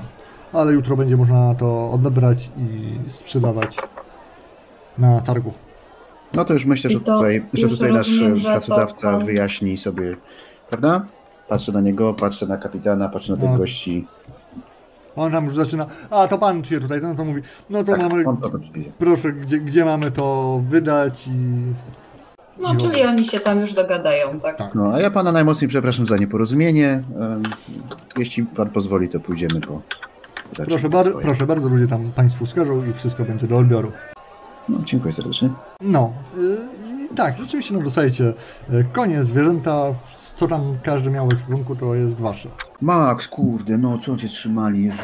Ale 0.53 0.73
jutro 0.73 0.97
będzie 0.97 1.17
można 1.17 1.55
to 1.55 1.91
odebrać 1.91 2.51
i 2.57 2.99
sprzedawać 3.09 3.77
na 4.97 5.21
targu. 5.21 5.53
No 6.33 6.45
to 6.45 6.53
już 6.53 6.65
myślę, 6.65 6.89
że 6.89 6.99
to 6.99 7.15
tutaj, 7.15 7.45
że 7.53 7.67
tutaj 7.67 7.93
nasz 7.93 8.07
rozumiem, 8.09 8.37
że 8.37 8.43
to 8.43 8.51
pracodawca 8.51 9.19
są- 9.19 9.25
wyjaśni 9.25 9.77
sobie, 9.77 10.17
prawda? 10.69 11.05
Patrzę 11.49 11.71
na 11.71 11.81
niego, 11.81 12.13
patrzę 12.13 12.47
na 12.47 12.57
kapitana, 12.57 13.09
patrzę 13.09 13.33
na 13.33 13.37
tych 13.41 13.49
No. 13.49 13.57
gości. 13.57 14.07
On 15.15 15.31
tam 15.31 15.45
już 15.45 15.55
zaczyna, 15.55 15.85
a 16.09 16.27
to 16.27 16.37
pan 16.37 16.63
się 16.63 16.79
tutaj, 16.79 16.99
no 17.01 17.15
to 17.15 17.25
mówi, 17.25 17.41
no 17.69 17.83
to 17.83 17.91
Tak, 17.91 18.01
mamy, 18.01 18.23
to 18.23 18.51
proszę, 18.97 19.31
gdzie, 19.31 19.59
gdzie 19.59 19.85
mamy 19.85 20.11
to 20.11 20.59
wydać 20.69 21.27
i... 21.27 21.31
No, 22.61 22.73
i 22.73 22.77
czyli 22.77 23.03
oni 23.03 23.25
się 23.25 23.39
tam 23.39 23.59
już 23.59 23.73
dogadają, 23.73 24.39
tak? 24.39 24.57
Tak. 24.57 24.75
No, 24.75 24.93
a 24.93 24.99
ja 24.99 25.11
pana 25.11 25.31
najmocniej 25.31 25.69
przepraszam 25.69 26.05
za 26.05 26.17
nieporozumienie. 26.17 27.03
Jeśli 28.17 28.43
pan 28.43 28.69
pozwoli, 28.69 29.09
to 29.09 29.19
pójdziemy 29.19 29.61
po 29.61 29.81
Proszę, 30.69 30.89
bar- 30.89 31.05
swoje. 31.05 31.25
proszę 31.25 31.45
bardzo, 31.47 31.69
ludzie 31.69 31.87
tam 31.87 32.11
Państwu 32.15 32.45
wskażą 32.45 32.85
i 32.85 32.93
wszystko 32.93 33.23
będzie 33.23 33.47
do 33.47 33.57
odbioru. 33.57 33.91
No, 34.69 34.77
dziękuję 34.85 35.11
serdecznie. 35.11 35.49
No, 35.81 36.13
y, 36.37 36.57
i 37.13 37.15
tak, 37.15 37.37
rzeczywiście, 37.37 37.73
no 37.73 37.81
dostajecie 37.81 38.33
y, 38.73 38.85
konie, 38.93 39.23
zwierzęta, 39.23 39.93
co 40.35 40.47
tam 40.47 40.77
każdy 40.83 41.09
miał 41.09 41.27
w 41.29 41.33
ekwipunku, 41.33 41.75
to 41.75 41.95
jest 41.95 42.19
wasze. 42.21 42.49
Max, 42.81 43.27
kurde, 43.27 43.77
no 43.77 43.97
co 43.97 44.17
cię 44.17 44.27
trzymali? 44.27 44.83
Jezu, 44.83 45.03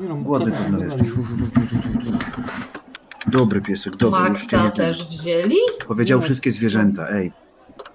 Nie 0.00 0.08
no, 0.08 0.16
Ładny 0.24 0.52
pewno 0.52 0.78
jesteś. 0.78 1.08
Dobry 3.26 3.60
piesek, 3.60 3.96
dobry, 3.96 4.28
już 4.28 4.46
cię 4.46 4.56
Maxa 4.56 4.64
nie 4.64 4.70
też 4.86 5.04
wzięli? 5.08 5.56
Powiedział 5.88 6.18
Nie. 6.18 6.24
wszystkie 6.24 6.50
zwierzęta, 6.50 7.08
ej. 7.08 7.32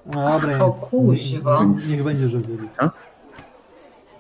No, 0.05 0.39
dobra, 0.39 0.59
O 0.59 0.71
kuźwa. 0.73 1.63
niech, 1.65 1.89
niech 1.89 2.03
będzie, 2.03 2.29
że 2.29 2.39
wzięli. 2.39 2.69
A? 2.77 2.89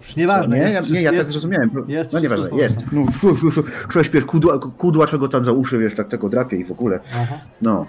Już 0.05 0.15
nieważne, 0.15 0.57
nie, 0.57 0.63
jest, 0.63 0.91
nie, 0.91 1.01
ja 1.01 1.13
tak 1.13 1.23
zrozumiałem. 1.23 1.71
jest 1.87 2.13
no 2.13 2.19
nieważne, 2.19 2.57
jest. 2.57 2.85
No, 2.91 3.11
szu, 3.11 3.35
szu, 3.35 3.51
szu, 3.51 3.63
prześpiesz, 3.87 4.25
kudła, 4.25 4.59
kudła 4.59 5.07
czego 5.07 5.27
tam 5.27 5.45
za 5.45 5.51
uszy, 5.51 5.77
wiesz, 5.77 5.95
tak 5.95 6.07
tego 6.07 6.29
drapie 6.29 6.57
i 6.57 6.65
w 6.65 6.71
ogóle. 6.71 6.99
Aha. 7.21 7.35
No. 7.61 7.85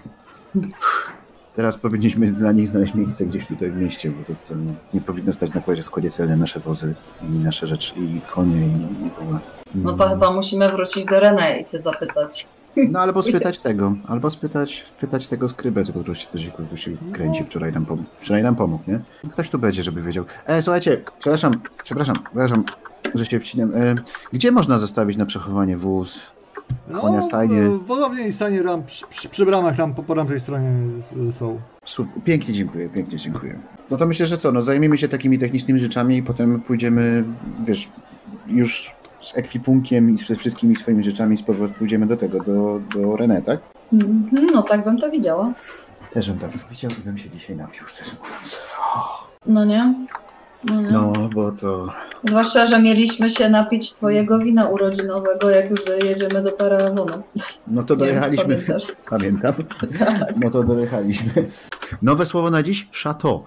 Teraz 1.54 1.76
powinniśmy 1.76 2.26
dla 2.32 2.52
nich 2.52 2.68
znaleźć 2.68 2.94
miejsce 2.94 3.26
gdzieś 3.26 3.46
tutaj 3.46 3.70
w 3.70 3.76
mieście, 3.76 4.10
bo 4.10 4.24
to, 4.24 4.32
to 4.48 4.54
nie 4.94 5.00
powinno 5.00 5.32
stać 5.32 5.54
na 5.54 5.60
kładzie 5.60 5.82
składzie 5.82 6.10
celne 6.10 6.36
nasze 6.36 6.60
wozy 6.60 6.94
i 7.22 7.38
nasze 7.38 7.66
rzeczy 7.66 7.94
i 7.96 8.20
konie 8.30 8.66
i, 8.66 9.06
i 9.06 9.10
w 9.10 9.18
ogóle. 9.18 9.38
No 9.74 9.92
to 9.92 10.08
chyba 10.08 10.32
musimy 10.32 10.68
wrócić 10.68 11.04
do 11.04 11.20
René 11.20 11.62
i 11.62 11.64
się 11.64 11.80
zapytać. 11.80 12.48
No 12.76 13.00
albo 13.00 13.22
spytać 13.30 13.60
tego, 13.60 13.94
albo 14.08 14.30
spytać, 14.30 14.82
spytać 14.86 15.28
tego 15.28 15.48
skrybę, 15.48 15.84
co 15.84 15.92
tu 15.92 16.14
się, 16.14 16.26
tu 16.70 16.76
się 16.76 16.90
kręci, 17.12 17.44
wczoraj 17.44 17.72
nam, 17.72 17.84
pom- 17.84 18.04
wczoraj 18.16 18.42
nam 18.42 18.56
pomógł, 18.56 18.90
nie? 18.90 19.00
Ktoś 19.30 19.50
tu 19.50 19.58
będzie, 19.58 19.82
żeby 19.82 20.02
wiedział. 20.02 20.24
E, 20.46 20.62
słuchajcie, 20.62 21.02
przepraszam, 21.18 21.60
przepraszam, 21.82 22.16
przepraszam, 22.24 22.64
że 23.14 23.26
się 23.26 23.40
wcinam. 23.40 23.74
E, 23.74 23.94
gdzie 24.32 24.52
można 24.52 24.78
zostawić 24.78 25.16
na 25.16 25.26
przechowanie 25.26 25.76
wóz? 25.76 26.36
Konia 27.00 27.22
stajnie. 27.22 27.60
No, 27.60 27.78
Wodownie 27.78 28.28
i 28.28 28.32
stanie 28.32 28.62
ram, 28.62 28.84
przy, 28.84 29.06
przy, 29.06 29.28
przy 29.28 29.46
bramach 29.46 29.76
tam 29.76 29.94
po, 29.94 30.02
po 30.02 30.14
tamtej 30.14 30.40
stronie 30.40 30.70
y, 31.28 31.32
są. 31.32 31.60
Pięknie 32.24 32.54
dziękuję, 32.54 32.88
pięknie 32.88 33.18
dziękuję. 33.18 33.58
No 33.90 33.96
to 33.96 34.06
myślę, 34.06 34.26
że 34.26 34.36
co, 34.36 34.52
no 34.52 34.62
zajmiemy 34.62 34.98
się 34.98 35.08
takimi 35.08 35.38
technicznymi 35.38 35.80
rzeczami 35.80 36.16
i 36.16 36.22
potem 36.22 36.60
pójdziemy, 36.60 37.24
wiesz, 37.66 37.88
już 38.46 38.95
z 39.26 39.36
ekwipunkiem 39.38 40.10
i 40.10 40.18
ze 40.18 40.36
wszystkimi 40.36 40.76
swoimi 40.76 41.02
rzeczami 41.02 41.36
z 41.36 41.42
powrotem 41.42 41.74
pójdziemy 41.76 42.06
do 42.06 42.16
tego, 42.16 42.38
do, 42.40 42.80
do 42.94 43.00
René, 43.16 43.42
tak? 43.42 43.60
Mhm, 43.92 44.46
No 44.54 44.62
tak 44.62 44.84
bym 44.84 44.98
to 44.98 45.10
widziała. 45.10 45.52
Też 46.14 46.30
bym 46.30 46.38
tak 46.38 46.50
widział 46.70 46.90
i 47.00 47.04
bym 47.04 47.18
się 47.18 47.30
dzisiaj 47.30 47.56
napił, 47.56 47.86
szczerze 47.86 48.10
mówiąc. 48.22 48.58
No 49.46 49.64
nie? 49.64 49.94
No 50.64 50.80
nie? 50.80 50.88
No, 50.92 51.12
bo 51.34 51.52
to... 51.52 51.86
Zwłaszcza, 52.24 52.66
że 52.66 52.82
mieliśmy 52.82 53.30
się 53.30 53.50
napić 53.50 53.92
twojego 53.92 54.38
wina 54.38 54.68
urodzinowego, 54.68 55.50
jak 55.50 55.70
już 55.70 55.84
dojedziemy 55.84 56.42
do 56.42 56.52
Parawonu. 56.52 57.22
No 57.66 57.82
to 57.82 57.96
dojechaliśmy. 57.96 58.56
Nie, 58.56 58.62
pamiętasz? 58.62 58.86
Pamiętam. 59.10 59.54
No 60.36 60.50
to 60.50 60.62
dojechaliśmy. 60.64 61.32
Nowe 62.02 62.26
słowo 62.26 62.50
na 62.50 62.62
dziś? 62.62 62.88
Chateau. 63.02 63.44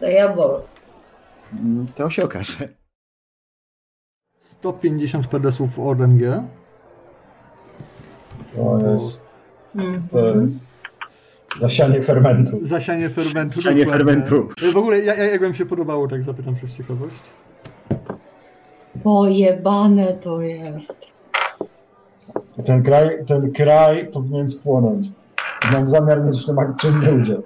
Diabol. 0.00 0.60
Mm, 1.52 1.86
To 1.94 2.10
się 2.10 2.24
okaże. 2.24 2.68
150 4.40 5.26
pedesów 5.28 5.78
od 5.78 6.00
MG. 6.00 6.42
To 8.56 8.90
jest, 8.92 9.36
Mhm. 9.74 10.08
to 10.08 10.36
jest 10.40 10.86
zasianie 11.60 12.02
fermentu. 12.02 12.58
Zasianie 12.62 13.08
fermentu. 13.08 13.56
Zasianie 13.60 13.84
dokładnie. 13.84 14.04
fermentu. 14.04 14.48
Y, 14.62 14.72
W 14.72 14.76
ogóle, 14.76 14.98
ja, 15.00 15.14
ja, 15.14 15.24
jak 15.24 15.40
wam 15.40 15.54
się 15.54 15.66
podobało, 15.66 16.08
tak 16.08 16.22
zapytam 16.22 16.54
przez 16.54 16.76
ciekawość. 16.76 17.14
Pojebane 19.02 20.12
to 20.12 20.40
jest. 20.40 21.00
Ten 22.64 22.82
kraj, 22.82 23.24
ten 23.26 23.52
kraj 23.52 24.06
powinien 24.12 24.48
spłonąć. 24.48 25.06
Mam 25.72 25.88
zamiar 25.88 26.24
mieć 26.24 26.42
w 26.42 26.46
tym 26.46 26.58
aktywny 26.58 27.14
udział. 27.14 27.42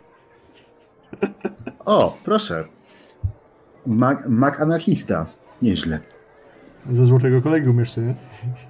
O, 1.85 2.17
proszę. 2.25 2.65
Mag, 3.87 4.29
mag 4.29 4.61
anarchista. 4.61 5.27
Nieźle. 5.63 6.01
Ze 6.91 7.05
złotego 7.05 7.43
kolegium 7.43 7.79
jeszcze, 7.79 8.01
nie? 8.01 8.15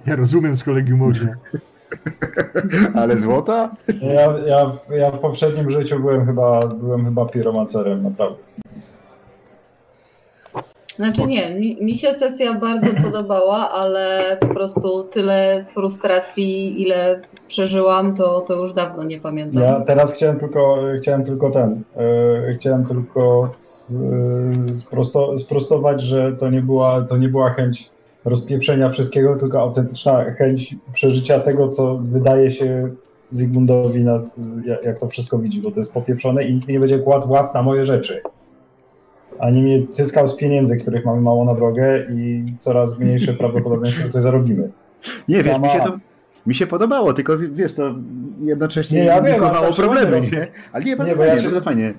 Ja 0.05 0.15
rozumiem 0.15 0.55
z 0.55 0.63
kolegium 0.63 1.01
ognia. 1.01 1.35
Ale 3.01 3.17
złota? 3.17 3.75
Ja, 4.01 4.37
ja, 4.47 4.71
ja 4.97 5.11
w 5.11 5.19
poprzednim 5.19 5.69
życiu 5.69 5.99
byłem 5.99 6.25
chyba, 6.25 6.67
byłem 6.67 7.05
chyba 7.05 7.25
piromancerem, 7.25 8.03
naprawdę. 8.03 8.37
Znaczy 10.95 11.27
nie, 11.27 11.55
mi, 11.55 11.77
mi 11.81 11.95
się 11.95 12.13
sesja 12.13 12.53
bardzo 12.53 12.87
podobała, 13.05 13.69
ale 13.69 14.37
po 14.39 14.47
prostu 14.47 15.03
tyle 15.03 15.65
frustracji, 15.69 16.81
ile 16.81 17.21
przeżyłam, 17.47 18.15
to, 18.15 18.41
to 18.41 18.55
już 18.55 18.73
dawno 18.73 19.03
nie 19.03 19.19
pamiętam. 19.19 19.61
Ja 19.61 19.81
teraz 19.81 20.13
chciałem 20.13 20.39
tylko, 20.39 20.77
chciałem 20.97 21.23
tylko 21.23 21.49
ten, 21.49 21.83
e, 22.49 22.53
chciałem 22.53 22.83
tylko 22.85 23.51
e, 24.63 24.73
sprosto, 24.73 25.37
sprostować, 25.37 26.01
że 26.01 26.33
to 26.33 26.49
nie, 26.49 26.61
była, 26.61 27.01
to 27.01 27.17
nie 27.17 27.29
była 27.29 27.49
chęć 27.49 27.89
rozpieprzenia 28.25 28.89
wszystkiego, 28.89 29.35
tylko 29.35 29.61
autentyczna 29.61 30.33
chęć 30.33 30.75
przeżycia 30.91 31.39
tego, 31.39 31.67
co 31.67 31.99
wydaje 32.03 32.51
się 32.51 32.89
Zygmundowi, 33.33 34.03
nad, 34.03 34.35
jak, 34.83 34.99
to 34.99 35.07
wszystko 35.07 35.39
widzi, 35.39 35.61
bo 35.61 35.71
to 35.71 35.79
jest 35.79 35.93
popieprzone 35.93 36.43
i 36.43 36.53
nikt 36.55 36.67
nie 36.67 36.79
będzie 36.79 36.99
kładł 36.99 37.31
łap 37.31 37.53
na 37.53 37.63
moje 37.63 37.85
rzeczy. 37.85 38.21
Ani 39.39 39.61
mnie 39.61 39.87
cyckał 39.87 40.27
z 40.27 40.35
pieniędzy, 40.35 40.77
których 40.77 41.05
mamy 41.05 41.21
mało 41.21 41.45
na 41.45 41.53
drogę 41.53 42.05
i 42.09 42.45
coraz 42.59 42.99
mniejsze 42.99 43.33
prawdopodobieństwo, 43.43 44.03
że 44.03 44.09
coś 44.09 44.23
zarobimy. 44.23 44.71
Nie, 45.27 45.43
wiesz, 45.43 45.59
mi 45.59 45.69
się 45.69 45.77
Sama- 45.79 45.91
to... 45.91 45.97
Mi 46.45 46.55
się 46.55 46.67
podobało, 46.67 47.13
tylko 47.13 47.37
wiesz, 47.37 47.73
to 47.73 47.95
jednocześnie 48.41 48.99
Nie, 48.99 49.05
ja 49.05 49.21
wiem, 49.21 49.41
problemy, 49.75 50.19
nie? 50.19 50.47
Ale 50.71 50.83
nie, 50.83 50.95
bardzo 50.97 51.13
Nie, 51.13 51.17
bo 51.17 51.25
ja 51.25 51.37
się- 51.37 51.43
bardzo 51.43 51.61
fajnie. 51.61 51.93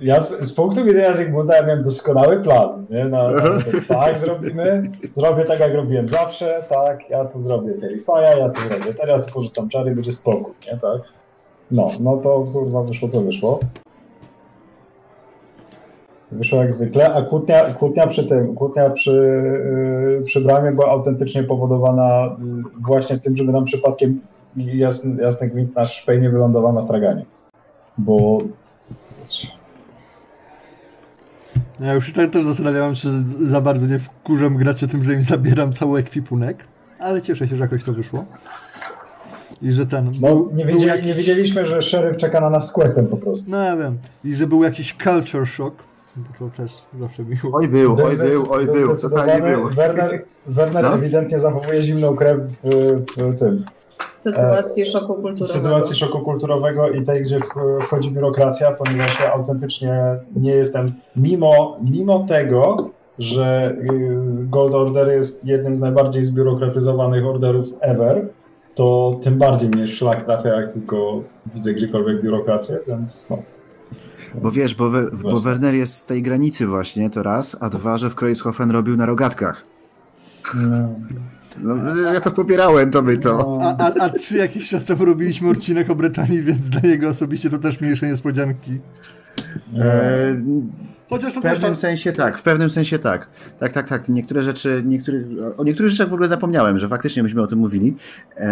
Ja 0.00 0.20
z, 0.20 0.40
z 0.40 0.52
punktu 0.54 0.84
widzenia 0.84 1.14
Zygmunta 1.14 1.56
ja 1.56 1.62
miałem 1.66 1.82
doskonały 1.82 2.42
plan. 2.42 2.86
Nie? 2.90 3.04
Na, 3.04 3.30
na, 3.30 3.42
tak 3.88 4.18
zrobimy, 4.18 4.90
zrobię 5.12 5.44
tak 5.44 5.60
jak 5.60 5.74
robiłem 5.74 6.08
zawsze, 6.08 6.62
tak, 6.68 7.10
ja 7.10 7.24
tu 7.24 7.40
zrobię 7.40 7.72
Terrify'a, 7.72 8.38
ja 8.38 8.48
tu 8.48 8.60
zrobię 8.60 8.94
ten, 8.94 9.08
ja 9.08 9.18
tu 9.18 9.34
porzucam 9.34 9.68
czary, 9.68 9.94
będzie 9.94 10.12
spokój, 10.12 10.52
nie, 10.72 10.78
tak? 10.78 11.00
No, 11.70 11.90
no 12.00 12.16
to 12.16 12.40
kurwa 12.52 12.84
wyszło 12.84 13.08
co 13.08 13.20
wyszło. 13.20 13.60
Wyszło 16.32 16.58
jak 16.58 16.72
zwykle, 16.72 17.14
a 17.14 17.22
kłótnia, 17.22 17.74
kłótnia 17.74 18.06
przy 18.06 18.26
tym, 18.28 18.54
kłótnia 18.54 18.90
przy, 18.90 19.10
yy, 20.18 20.22
przy 20.24 20.40
bramie 20.40 20.72
była 20.72 20.88
autentycznie 20.90 21.42
powodowana 21.42 22.36
yy, 22.44 22.62
właśnie 22.86 23.18
tym, 23.18 23.36
żeby 23.36 23.52
nam 23.52 23.64
przypadkiem 23.64 24.14
jasny, 24.56 25.22
jasny 25.22 25.48
gwint 25.48 25.76
nasz 25.76 25.94
szpej 25.94 26.20
nie 26.20 26.30
wylądował 26.30 26.72
na 26.72 26.82
straganie. 26.82 27.26
Bo 27.98 28.38
Ja 31.80 31.94
już 31.94 32.06
się 32.06 32.12
tak 32.12 32.30
też 32.30 32.44
zastanawiałem, 32.44 32.94
czy 32.94 33.08
za 33.46 33.60
bardzo 33.60 33.86
nie 33.86 33.98
wkurzam 33.98 34.56
graczy 34.56 34.88
tym, 34.88 35.04
że 35.04 35.14
im 35.14 35.22
zabieram 35.22 35.72
cały 35.72 36.00
ekwipunek, 36.00 36.64
ale 36.98 37.22
cieszę 37.22 37.48
się, 37.48 37.56
że 37.56 37.62
jakoś 37.62 37.84
to 37.84 37.92
wyszło. 37.92 38.24
I 39.62 39.72
że 39.72 39.86
ten... 39.86 40.12
No, 40.20 40.48
nie, 40.54 40.64
wiedzieli, 40.64 40.86
jakiś- 40.86 41.06
nie 41.06 41.14
wiedzieliśmy, 41.14 41.66
że 41.66 41.82
szeryf 41.82 42.16
czeka 42.16 42.40
na 42.40 42.50
nas 42.50 42.68
z 42.68 42.72
questem 42.72 43.06
po 43.06 43.16
prostu. 43.16 43.50
No 43.50 43.62
ja 43.62 43.76
wiem. 43.76 43.98
I 44.24 44.34
że 44.34 44.46
był 44.46 44.62
jakiś 44.64 44.96
culture 45.04 45.46
shock, 45.46 45.74
bo 46.16 46.26
to 46.38 46.56
też 46.56 46.72
zawsze 46.98 47.22
miło. 47.24 47.58
Oj 47.58 47.68
był, 47.68 47.92
oj 48.04 48.16
był, 48.16 48.52
oj 48.52 48.66
był, 48.66 48.96
totalnie 48.96 49.42
był. 49.56 49.70
Werner, 49.70 50.24
Werner 50.46 50.82
No. 50.84 50.94
ewidentnie 50.94 51.38
zachowuje 51.38 51.82
zimną 51.82 52.16
krew 52.16 52.40
w, 52.40 52.62
w 53.16 53.38
tym. 53.38 53.64
W 54.20 54.22
sytuacji 54.22 54.86
szoku 54.86 55.14
W 55.14 55.22
kulturowego. 55.22 55.46
sytuacji 55.46 55.96
szoku 55.96 56.20
kulturowego 56.20 56.88
i 56.90 57.02
tej, 57.02 57.22
gdzie 57.22 57.38
wchodzi 57.82 58.10
biurokracja, 58.10 58.70
ponieważ 58.72 59.20
ja 59.20 59.32
autentycznie 59.32 60.16
nie 60.36 60.50
jestem, 60.52 60.92
mimo, 61.16 61.76
mimo 61.90 62.24
tego, 62.28 62.90
że 63.18 63.76
y, 63.80 64.16
Gold 64.50 64.74
Order 64.74 65.08
jest 65.08 65.46
jednym 65.46 65.76
z 65.76 65.80
najbardziej 65.80 66.24
zbiurokratyzowanych 66.24 67.26
orderów 67.26 67.66
ever, 67.80 68.28
to 68.74 69.10
tym 69.22 69.38
bardziej 69.38 69.68
mnie 69.70 69.88
szlak 69.88 70.22
trafia, 70.22 70.48
jak 70.48 70.72
tylko 70.72 71.20
widzę 71.54 71.72
gdziekolwiek 71.74 72.22
biurokrację, 72.22 72.78
więc 72.88 73.30
no. 73.30 73.38
Bo 74.42 74.50
wiesz, 74.50 74.74
bo, 74.74 74.90
we, 74.90 75.10
bo. 75.10 75.40
Werner 75.40 75.74
jest 75.74 75.94
z 75.94 76.06
tej 76.06 76.22
granicy 76.22 76.66
właśnie, 76.66 77.10
to 77.10 77.22
raz, 77.22 77.56
a 77.60 77.70
dwa, 77.70 77.96
że 77.96 78.10
w 78.10 78.14
Kreuzhofen 78.14 78.70
robił 78.70 78.96
na 78.96 79.06
rogatkach. 79.06 79.64
No, 81.62 81.94
ja 82.12 82.20
to 82.20 82.30
popierałem, 82.30 82.90
to 82.90 83.02
by 83.02 83.18
to. 83.18 83.36
No. 83.38 83.58
A, 83.62 83.84
a, 83.84 84.04
a 84.04 84.08
trzy 84.08 84.36
jakiś 84.36 84.68
czas 84.68 84.84
temu 84.84 85.04
robiliśmy 85.04 85.48
odcinek 85.48 85.90
o 85.90 85.94
Brytanii, 85.94 86.42
więc 86.42 86.70
dla 86.70 86.80
niego 86.80 87.08
osobiście 87.08 87.50
to 87.50 87.58
też 87.58 87.80
mniejsze 87.80 88.06
niespodzianki. 88.06 88.80
E, 89.78 90.42
Chociaż 91.10 91.32
w 91.34 91.42
pewnym 91.42 91.60
tam... 91.60 91.76
sensie 91.76 92.12
tak, 92.12 92.38
w 92.38 92.42
pewnym 92.42 92.70
sensie 92.70 92.98
tak. 92.98 93.30
Tak, 93.58 93.72
tak, 93.72 93.88
tak. 93.88 94.08
Niektóre 94.08 94.42
rzeczy, 94.42 94.82
niektórych, 94.86 95.26
o 95.56 95.64
niektórych 95.64 95.92
rzeczach 95.92 96.08
w 96.08 96.12
ogóle 96.12 96.28
zapomniałem, 96.28 96.78
że 96.78 96.88
faktycznie 96.88 97.22
myśmy 97.22 97.42
o 97.42 97.46
tym 97.46 97.58
mówili. 97.58 97.96
E, 98.36 98.50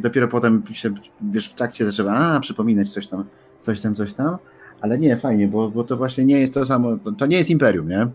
dopiero 0.00 0.28
potem 0.28 0.62
się, 0.72 0.90
wiesz, 1.30 1.48
w 1.48 1.54
trakcie 1.54 1.84
zaczęła 1.84 2.12
a, 2.12 2.40
przypominać 2.40 2.92
coś 2.92 3.08
tam, 3.08 3.24
coś 3.60 3.80
tam, 3.80 3.94
coś 3.94 4.12
tam. 4.12 4.38
Ale 4.80 4.98
nie, 4.98 5.16
fajnie, 5.16 5.48
bo, 5.48 5.70
bo 5.70 5.84
to 5.84 5.96
właśnie 5.96 6.24
nie 6.24 6.38
jest 6.38 6.54
to 6.54 6.66
samo, 6.66 6.96
to 7.18 7.26
nie 7.26 7.36
jest 7.36 7.50
imperium, 7.50 7.88
nie? 7.88 8.08